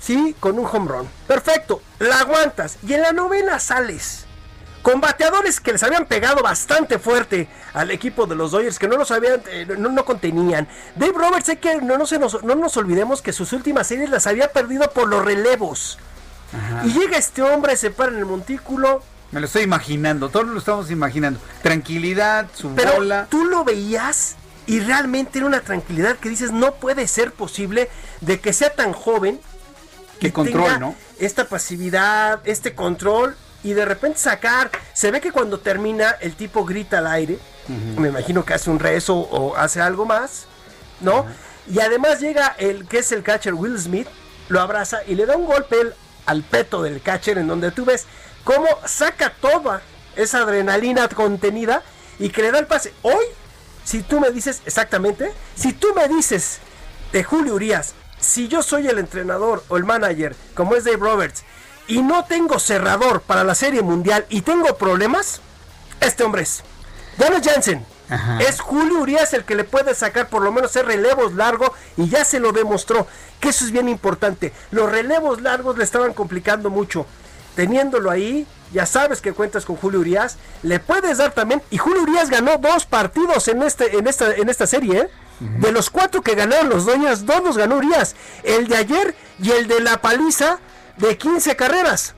Sí, 0.05 0.37
con 0.39 0.59
un 0.59 0.67
home 0.67 0.87
run. 0.87 1.09
Perfecto, 1.27 1.81
la 1.99 2.19
aguantas. 2.19 2.77
Y 2.87 2.93
en 2.93 3.01
la 3.01 3.13
novena 3.13 3.59
sales. 3.59 4.27
Con 4.83 5.01
bateadores 5.01 5.61
que 5.61 5.73
les 5.73 5.83
habían 5.83 6.05
pegado 6.05 6.43
bastante 6.43 6.99
fuerte 6.99 7.49
al 7.73 7.91
equipo 7.91 8.27
de 8.27 8.35
los 8.35 8.51
Dodgers, 8.51 8.79
que 8.79 8.87
no 8.87 8.99
los 8.99 9.11
habían, 9.11 9.43
eh, 9.47 9.67
no, 9.79 9.89
no 9.89 10.05
contenían. 10.05 10.69
Dave 10.95 11.15
Roberts, 11.15 11.47
sé 11.47 11.59
que 11.59 11.77
no, 11.77 11.97
no, 11.97 12.05
se 12.05 12.19
nos, 12.19 12.45
no 12.45 12.55
nos 12.55 12.77
olvidemos 12.77 13.23
que 13.23 13.33
sus 13.33 13.55
últimas 13.55 13.87
series 13.87 14.11
las 14.11 14.27
había 14.27 14.53
perdido 14.53 14.91
por 14.91 15.09
los 15.09 15.25
relevos. 15.25 15.99
Y 16.85 16.93
llega 16.93 17.17
este 17.17 17.41
hombre, 17.41 17.75
se 17.75 17.91
para 17.91 18.13
en 18.13 18.19
el 18.19 18.27
montículo, 18.27 19.03
Me 19.35 19.41
lo 19.41 19.47
estoy 19.47 19.63
imaginando, 19.63 20.29
todos 20.29 20.47
lo 20.47 20.61
estamos 20.61 20.93
imaginando. 20.93 21.41
Tranquilidad, 21.61 22.47
su 22.55 22.73
Pero 22.77 22.93
bola. 22.95 23.27
tú 23.29 23.45
lo 23.45 23.65
veías 23.65 24.37
y 24.65 24.79
realmente 24.79 25.39
era 25.39 25.47
una 25.49 25.61
tranquilidad 25.61 26.17
que 26.19 26.29
dices, 26.29 26.53
no 26.53 26.77
puede 26.77 27.09
ser 27.09 27.33
posible 27.33 27.91
de 28.21 28.39
que 28.39 28.53
sea 28.53 28.71
tan 28.71 28.93
joven. 28.93 29.41
Qué 30.21 30.33
control, 30.33 30.67
tenga 30.67 30.79
¿no? 30.79 30.95
Esta 31.19 31.49
pasividad, 31.49 32.43
este 32.45 32.77
control 32.77 33.37
y 33.65 33.73
de 33.73 33.85
repente 33.85 34.21
sacar. 34.21 34.71
Se 34.93 35.11
ve 35.11 35.21
que 35.21 35.33
cuando 35.33 35.59
termina 35.59 36.11
el 36.21 36.37
tipo 36.37 36.65
grita 36.65 36.99
al 36.99 37.09
aire. 37.09 37.37
Me 37.97 38.11
imagino 38.11 38.45
que 38.45 38.55
hace 38.55 38.71
un 38.71 38.79
rezo 38.79 39.17
o 39.17 39.57
hace 39.57 39.81
algo 39.81 40.07
más, 40.07 40.45
¿no? 41.01 41.27
Y 41.69 41.81
además 41.81 42.21
llega 42.21 42.55
el 42.57 42.87
que 42.87 42.99
es 42.99 43.11
el 43.11 43.25
catcher 43.25 43.55
Will 43.55 43.81
Smith, 43.81 44.07
lo 44.49 44.61
abraza 44.61 44.99
y 45.09 45.17
le 45.17 45.27
da 45.27 45.37
un 45.37 45.47
golpe 45.47 45.77
al 46.27 46.45
peto 46.45 46.83
del 46.83 47.01
catcher 47.01 47.39
en 47.39 47.49
donde 47.49 47.73
tú 47.73 47.85
ves 47.85 48.07
cómo 48.45 48.69
saca 48.87 49.31
toda 49.31 49.83
esa 50.17 50.39
adrenalina 50.39 51.09
contenida 51.09 51.83
y 52.19 52.31
que 52.31 52.43
le 52.43 52.53
da 52.53 52.59
el 52.59 52.67
pase. 52.67 52.93
Hoy, 53.03 53.25
si 53.85 54.03
tú 54.03 54.21
me 54.21 54.31
dices 54.31 54.63
exactamente, 54.67 55.33
si 55.57 55.73
tú 55.73 55.89
me 55.95 56.07
dices 56.09 56.59
de 57.13 57.25
Julio 57.25 57.55
Urias, 57.55 57.95
si 58.19 58.49
yo 58.49 58.63
soy 58.63 58.87
el 58.87 58.99
entrenador 58.99 59.65
o 59.69 59.77
el 59.77 59.85
manager, 59.85 60.37
como 60.55 60.77
es 60.77 60.85
Dave 60.85 60.99
Roberts, 60.99 61.45
y 61.87 62.03
no 62.03 62.25
tengo 62.25 62.59
cerrador 62.59 63.21
para 63.21 63.45
la 63.45 63.55
Serie 63.55 63.83
Mundial 63.83 64.25
y 64.31 64.43
tengo 64.43 64.77
problemas, 64.77 65.41
este 66.01 66.25
hombre 66.25 66.43
es. 66.43 66.63
Ya 67.19 67.31
no 67.31 67.37
es 67.37 67.47
Jansen. 67.47 67.85
Es 68.39 68.61
Julio 68.61 69.01
Urias 69.01 69.33
el 69.33 69.45
que 69.45 69.55
le 69.55 69.65
puede 69.65 69.95
sacar 69.95 70.29
por 70.29 70.43
lo 70.43 70.53
menos 70.53 70.71
ser 70.71 70.87
relevos 70.87 71.35
largos 71.35 71.71
y 71.97 72.09
ya 72.09 72.25
se 72.25 72.39
lo 72.39 72.53
demostró. 72.53 73.07
Que 73.41 73.49
eso 73.51 73.65
es 73.65 73.71
bien 73.71 73.89
importante. 73.89 74.53
Los 74.71 74.91
relevos 74.91 75.41
largos 75.41 75.77
le 75.77 75.85
estaban 75.85 76.13
complicando 76.13 76.71
mucho. 76.71 77.07
Teniéndolo 77.55 78.11
ahí, 78.11 78.47
ya 78.73 78.87
sabes 78.87 79.21
que 79.21 79.33
cuentas 79.33 79.65
con 79.65 79.77
Julio 79.77 80.01
Urias. 80.01 80.37
Le 80.63 80.81
puedes 80.81 81.19
dar 81.19 81.33
también. 81.33 81.63
Y 81.71 81.79
Julio 81.79 82.03
Urias 82.03 82.31
ganó 82.31 82.59
dos 82.59 82.87
partidos 82.87 83.49
en, 83.49 83.63
este, 83.63 83.97
en, 83.97 84.07
esta, 84.07 84.35
en 84.35 84.49
esta 84.49 84.67
serie. 84.67 85.01
¿eh? 85.01 85.11
De 85.41 85.73
los 85.73 85.91
cuatro 85.91 86.23
que 86.23 86.35
ganaron 86.35 86.69
los 86.69 86.87
Doñas, 86.87 87.27
dos 87.27 87.43
los 87.45 87.57
ganó 87.57 87.77
Urias. 87.77 88.17
El 88.43 88.69
de 88.69 88.77
ayer 88.77 89.15
y 89.41 89.51
el 89.51 89.69
de 89.69 89.81
la 89.81 90.01
paliza 90.01 90.59
de 90.97 91.17
15 91.17 91.57
carreras. 91.57 92.15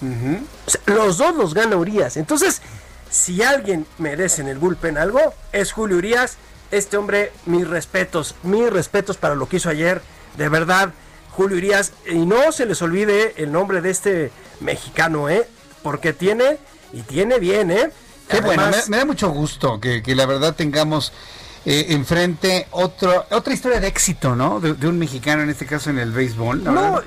O 0.00 0.70
sea, 0.70 0.80
los 0.86 1.18
dos 1.18 1.34
los 1.34 1.54
gana 1.54 1.76
Urias. 1.76 2.16
Entonces, 2.16 2.62
si 3.10 3.42
alguien 3.42 3.86
merece 3.98 4.42
en 4.42 4.48
el 4.48 4.58
bullpen 4.58 4.98
algo, 4.98 5.34
es 5.52 5.72
Julio 5.72 5.96
Urias. 5.96 6.36
Este 6.70 6.96
hombre, 6.96 7.32
mis 7.46 7.66
respetos, 7.66 8.34
mis 8.42 8.70
respetos 8.70 9.16
para 9.16 9.34
lo 9.34 9.48
que 9.48 9.56
hizo 9.56 9.70
ayer. 9.70 10.02
De 10.36 10.48
verdad, 10.48 10.92
Julio 11.38 11.56
Urias. 11.56 11.92
Y 12.10 12.26
no 12.26 12.50
se 12.50 12.66
les 12.66 12.82
olvide 12.82 13.32
el 13.36 13.52
nombre 13.52 13.80
de 13.80 13.90
este 13.90 14.32
mexicano, 14.58 15.28
¿eh? 15.28 15.46
Porque 15.84 16.12
tiene, 16.12 16.58
y 16.92 17.02
tiene 17.02 17.38
bien, 17.38 17.70
¿eh? 17.70 17.90
Qué 18.28 18.40
bueno, 18.40 18.64
me, 18.88 18.96
da 18.96 19.04
mucho 19.04 19.30
gusto 19.30 19.80
que, 19.80 20.02
que 20.02 20.16
la 20.16 20.26
verdad 20.26 20.56
tengamos 20.56 21.12
eh, 21.64 21.86
enfrente 21.90 22.66
otro, 22.72 23.24
otra 23.30 23.54
historia 23.54 23.78
de 23.78 23.86
éxito, 23.86 24.34
¿no? 24.34 24.58
De, 24.58 24.74
de 24.74 24.88
un 24.88 24.98
mexicano, 24.98 25.42
en 25.44 25.50
este 25.50 25.64
caso 25.64 25.90
en 25.90 26.00
el 26.00 26.10
béisbol. 26.10 26.64
la 26.64 26.70
No. 26.72 26.82
verdad. 26.82 27.04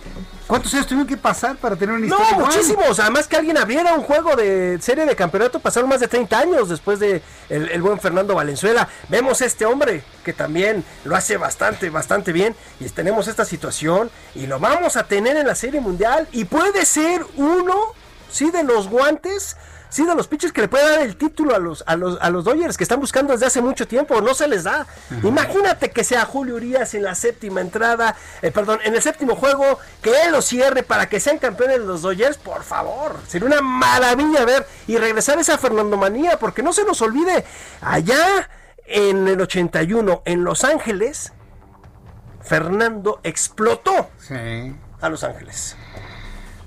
¿Cuántos 0.51 0.73
años 0.73 0.85
tuvieron 0.85 1.07
que 1.07 1.15
pasar 1.15 1.55
para 1.55 1.77
tener 1.77 1.95
una 1.95 2.05
No, 2.05 2.13
historia 2.13 2.31
igual? 2.33 2.45
muchísimos. 2.47 2.99
Además 2.99 3.25
que 3.25 3.37
alguien 3.37 3.57
abriera 3.57 3.93
un 3.93 4.01
juego 4.03 4.35
de 4.35 4.79
serie 4.81 5.05
de 5.05 5.15
campeonato, 5.15 5.61
pasaron 5.61 5.87
más 5.87 6.01
de 6.01 6.09
30 6.09 6.37
años 6.37 6.67
después 6.67 6.99
de 6.99 7.21
el, 7.47 7.69
el 7.69 7.81
buen 7.81 8.01
Fernando 8.01 8.35
Valenzuela. 8.35 8.89
Vemos 9.07 9.41
a 9.41 9.45
este 9.45 9.65
hombre 9.65 10.03
que 10.25 10.33
también 10.33 10.83
lo 11.05 11.15
hace 11.15 11.37
bastante, 11.37 11.89
bastante 11.89 12.33
bien. 12.33 12.53
Y 12.81 12.89
tenemos 12.89 13.29
esta 13.29 13.45
situación 13.45 14.11
y 14.35 14.45
lo 14.45 14.59
vamos 14.59 14.97
a 14.97 15.05
tener 15.05 15.37
en 15.37 15.47
la 15.47 15.55
serie 15.55 15.79
mundial. 15.79 16.27
Y 16.33 16.43
puede 16.43 16.85
ser 16.85 17.25
uno, 17.37 17.93
sí, 18.29 18.51
de 18.51 18.63
los 18.63 18.89
guantes. 18.89 19.55
Sí, 19.91 20.05
de 20.05 20.15
los 20.15 20.27
pitchers 20.27 20.53
que 20.53 20.61
le 20.61 20.67
puede 20.69 20.89
dar 20.89 21.01
el 21.01 21.17
título 21.17 21.53
a 21.53 21.59
los, 21.59 21.83
a 21.85 21.97
los, 21.97 22.17
a 22.21 22.29
los 22.29 22.45
Dodgers 22.45 22.77
que 22.77 22.83
están 22.83 23.01
buscando 23.01 23.33
desde 23.33 23.45
hace 23.45 23.61
mucho 23.61 23.85
tiempo, 23.87 24.21
no 24.21 24.33
se 24.33 24.47
les 24.47 24.63
da. 24.63 24.87
Imagínate 25.21 25.91
que 25.91 26.05
sea 26.05 26.23
Julio 26.25 26.55
Urias 26.55 26.93
en 26.93 27.03
la 27.03 27.13
séptima 27.13 27.59
entrada, 27.59 28.15
eh, 28.41 28.51
perdón, 28.51 28.79
en 28.85 28.95
el 28.95 29.01
séptimo 29.01 29.35
juego, 29.35 29.79
que 30.01 30.13
él 30.23 30.31
lo 30.31 30.41
cierre 30.41 30.83
para 30.83 31.09
que 31.09 31.19
sean 31.19 31.39
campeones 31.39 31.79
de 31.79 31.85
los 31.85 32.01
Dodgers, 32.03 32.37
por 32.37 32.63
favor. 32.63 33.17
Sería 33.27 33.47
una 33.47 33.61
maravilla 33.61 34.45
ver 34.45 34.65
y 34.87 34.95
regresar 34.97 35.37
esa 35.39 35.57
Fernando 35.57 35.97
Manía, 35.97 36.39
porque 36.39 36.63
no 36.63 36.71
se 36.71 36.85
nos 36.85 37.01
olvide, 37.01 37.43
allá 37.81 38.49
en 38.85 39.27
el 39.27 39.41
81, 39.41 40.21
en 40.23 40.43
Los 40.45 40.63
Ángeles, 40.63 41.33
Fernando 42.41 43.19
explotó 43.23 44.09
Sí. 44.19 44.73
a 45.01 45.09
Los 45.09 45.23
Ángeles. 45.23 45.75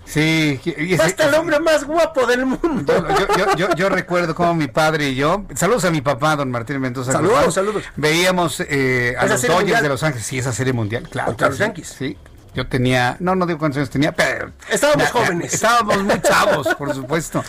Sí. 0.06 0.60
y- 0.64 0.94
hasta 0.94 1.26
el 1.28 1.34
hombre 1.34 1.58
más 1.60 1.84
guapo 1.84 2.26
del 2.26 2.44
mundo. 2.46 3.06
Yo, 3.08 3.36
yo- 3.36 3.56
yo- 3.56 3.74
yo 3.74 3.88
recuerdo 3.88 4.34
como 4.34 4.54
mi 4.54 4.68
padre 4.68 5.08
y 5.10 5.14
yo, 5.14 5.44
saludos 5.54 5.84
a 5.86 5.90
mi 5.90 6.00
papá, 6.02 6.36
don 6.36 6.50
Martín 6.50 6.78
Mendoza. 6.80 7.12
Saludos, 7.12 7.34
Guzmán, 7.36 7.52
saludos. 7.52 7.84
Veíamos 7.96 8.60
eh, 8.60 9.14
a 9.18 9.26
los 9.26 9.42
Dodgers 9.42 9.82
de 9.82 9.88
Los 9.88 10.02
Ángeles, 10.02 10.26
sí, 10.26 10.38
esa 10.38 10.52
serie 10.52 10.72
mundial, 10.72 11.08
claro. 11.08 11.34
Los 11.38 11.54
sí, 11.56 11.60
Yankees. 11.60 11.88
Sí, 11.98 12.16
yo 12.54 12.66
tenía, 12.68 13.16
no, 13.18 13.34
no 13.34 13.46
digo 13.46 13.58
cuántos 13.58 13.78
años 13.78 13.90
tenía, 13.90 14.12
pero... 14.12 14.52
Estábamos 14.70 15.04
Ya, 15.08 15.12
ya, 15.12 15.20
jóvenes. 15.24 15.54
Estábamos 15.54 16.02
muy 16.04 16.20
chavos, 16.20 16.68
por 16.76 16.94
supuesto. 16.94 17.42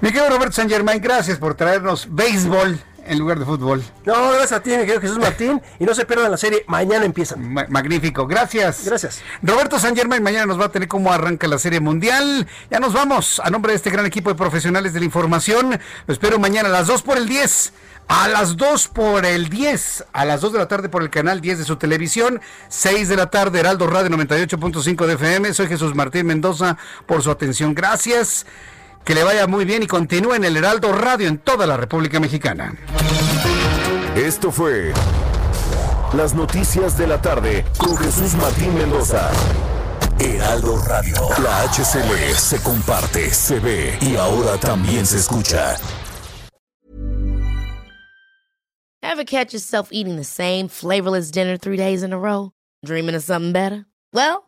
Mi 0.00 0.08
querido 0.10 0.28
Roberto 0.30 0.52
San 0.56 0.68
Germain, 0.68 1.00
gracias 1.00 1.38
por 1.38 1.54
traernos 1.54 2.08
béisbol 2.10 2.78
en 3.08 3.18
lugar 3.18 3.38
de 3.38 3.44
fútbol. 3.44 3.82
No, 4.04 4.30
gracias 4.30 4.52
a 4.52 4.62
ti, 4.62 4.70
mi 4.70 4.78
querido 4.78 5.00
Jesús 5.00 5.18
Martín. 5.18 5.60
Y 5.78 5.84
no 5.84 5.94
se 5.94 6.04
pierdan 6.06 6.30
la 6.30 6.36
serie, 6.36 6.64
mañana 6.66 7.04
empiezan. 7.04 7.52
Ma- 7.52 7.66
magnífico, 7.68 8.26
gracias. 8.26 8.84
Gracias. 8.84 9.20
Roberto 9.42 9.78
San 9.78 9.96
Germain 9.96 10.22
mañana 10.22 10.46
nos 10.46 10.60
va 10.60 10.66
a 10.66 10.72
tener 10.72 10.88
cómo 10.88 11.12
arranca 11.12 11.46
la 11.48 11.58
Serie 11.58 11.80
Mundial. 11.80 12.46
Ya 12.70 12.78
nos 12.80 12.92
vamos. 12.92 13.40
A 13.44 13.50
nombre 13.50 13.72
de 13.72 13.76
este 13.76 13.90
gran 13.90 14.06
equipo 14.06 14.30
de 14.30 14.36
profesionales 14.36 14.92
de 14.92 15.00
la 15.00 15.04
información, 15.06 15.78
lo 16.06 16.12
espero 16.12 16.38
mañana 16.38 16.68
a 16.68 16.72
las 16.72 16.86
2 16.86 17.02
por 17.02 17.16
el 17.16 17.26
10. 17.28 17.72
A 18.10 18.26
las 18.26 18.56
2 18.56 18.88
por 18.88 19.26
el 19.26 19.50
10, 19.50 20.04
a 20.14 20.24
las 20.24 20.40
2 20.40 20.54
de 20.54 20.58
la 20.58 20.66
tarde 20.66 20.88
por 20.88 21.02
el 21.02 21.10
canal 21.10 21.42
10 21.42 21.58
de 21.58 21.64
su 21.66 21.76
televisión, 21.76 22.40
6 22.68 23.06
de 23.08 23.16
la 23.16 23.26
tarde 23.26 23.60
Heraldo 23.60 23.86
Radio 23.86 24.08
98.5 24.16 25.04
de 25.04 25.12
FM. 25.12 25.52
Soy 25.52 25.66
Jesús 25.66 25.94
Martín 25.94 26.24
Mendoza 26.26 26.78
por 27.04 27.22
su 27.22 27.30
atención. 27.30 27.74
Gracias. 27.74 28.46
Que 29.04 29.14
le 29.14 29.24
vaya 29.24 29.46
muy 29.46 29.64
bien 29.64 29.82
y 29.82 29.86
continúe 29.86 30.34
en 30.34 30.44
el 30.44 30.56
Heraldo 30.56 30.92
Radio 30.92 31.28
en 31.28 31.38
toda 31.38 31.66
la 31.66 31.76
República 31.76 32.20
Mexicana. 32.20 32.74
Esto 34.14 34.50
fue 34.52 34.92
Las 36.12 36.34
Noticias 36.34 36.98
de 36.98 37.06
la 37.06 37.20
Tarde 37.22 37.64
con 37.78 37.96
Jesús 37.96 38.34
Martín 38.34 38.74
Mendoza. 38.74 39.30
Heraldo 40.18 40.76
Radio. 40.82 41.14
La 41.42 41.62
HCL 41.62 42.34
se 42.36 42.60
comparte, 42.62 43.30
se 43.30 43.60
ve 43.60 43.96
y 44.00 44.16
ahora 44.16 44.58
también 44.58 45.06
se 45.06 45.18
escucha. 45.18 45.76
Ever 49.00 49.24
catch 49.24 49.52
yourself 49.52 49.88
eating 49.92 50.16
the 50.16 50.24
same 50.24 50.68
flavorless 50.68 51.30
dinner 51.30 51.56
three 51.56 51.76
days 51.76 52.02
in 52.02 52.12
a 52.12 52.18
row? 52.18 52.50
Dreaming 52.84 53.14
of 53.14 53.22
something 53.22 53.52
better? 53.52 53.86
Well, 54.12 54.47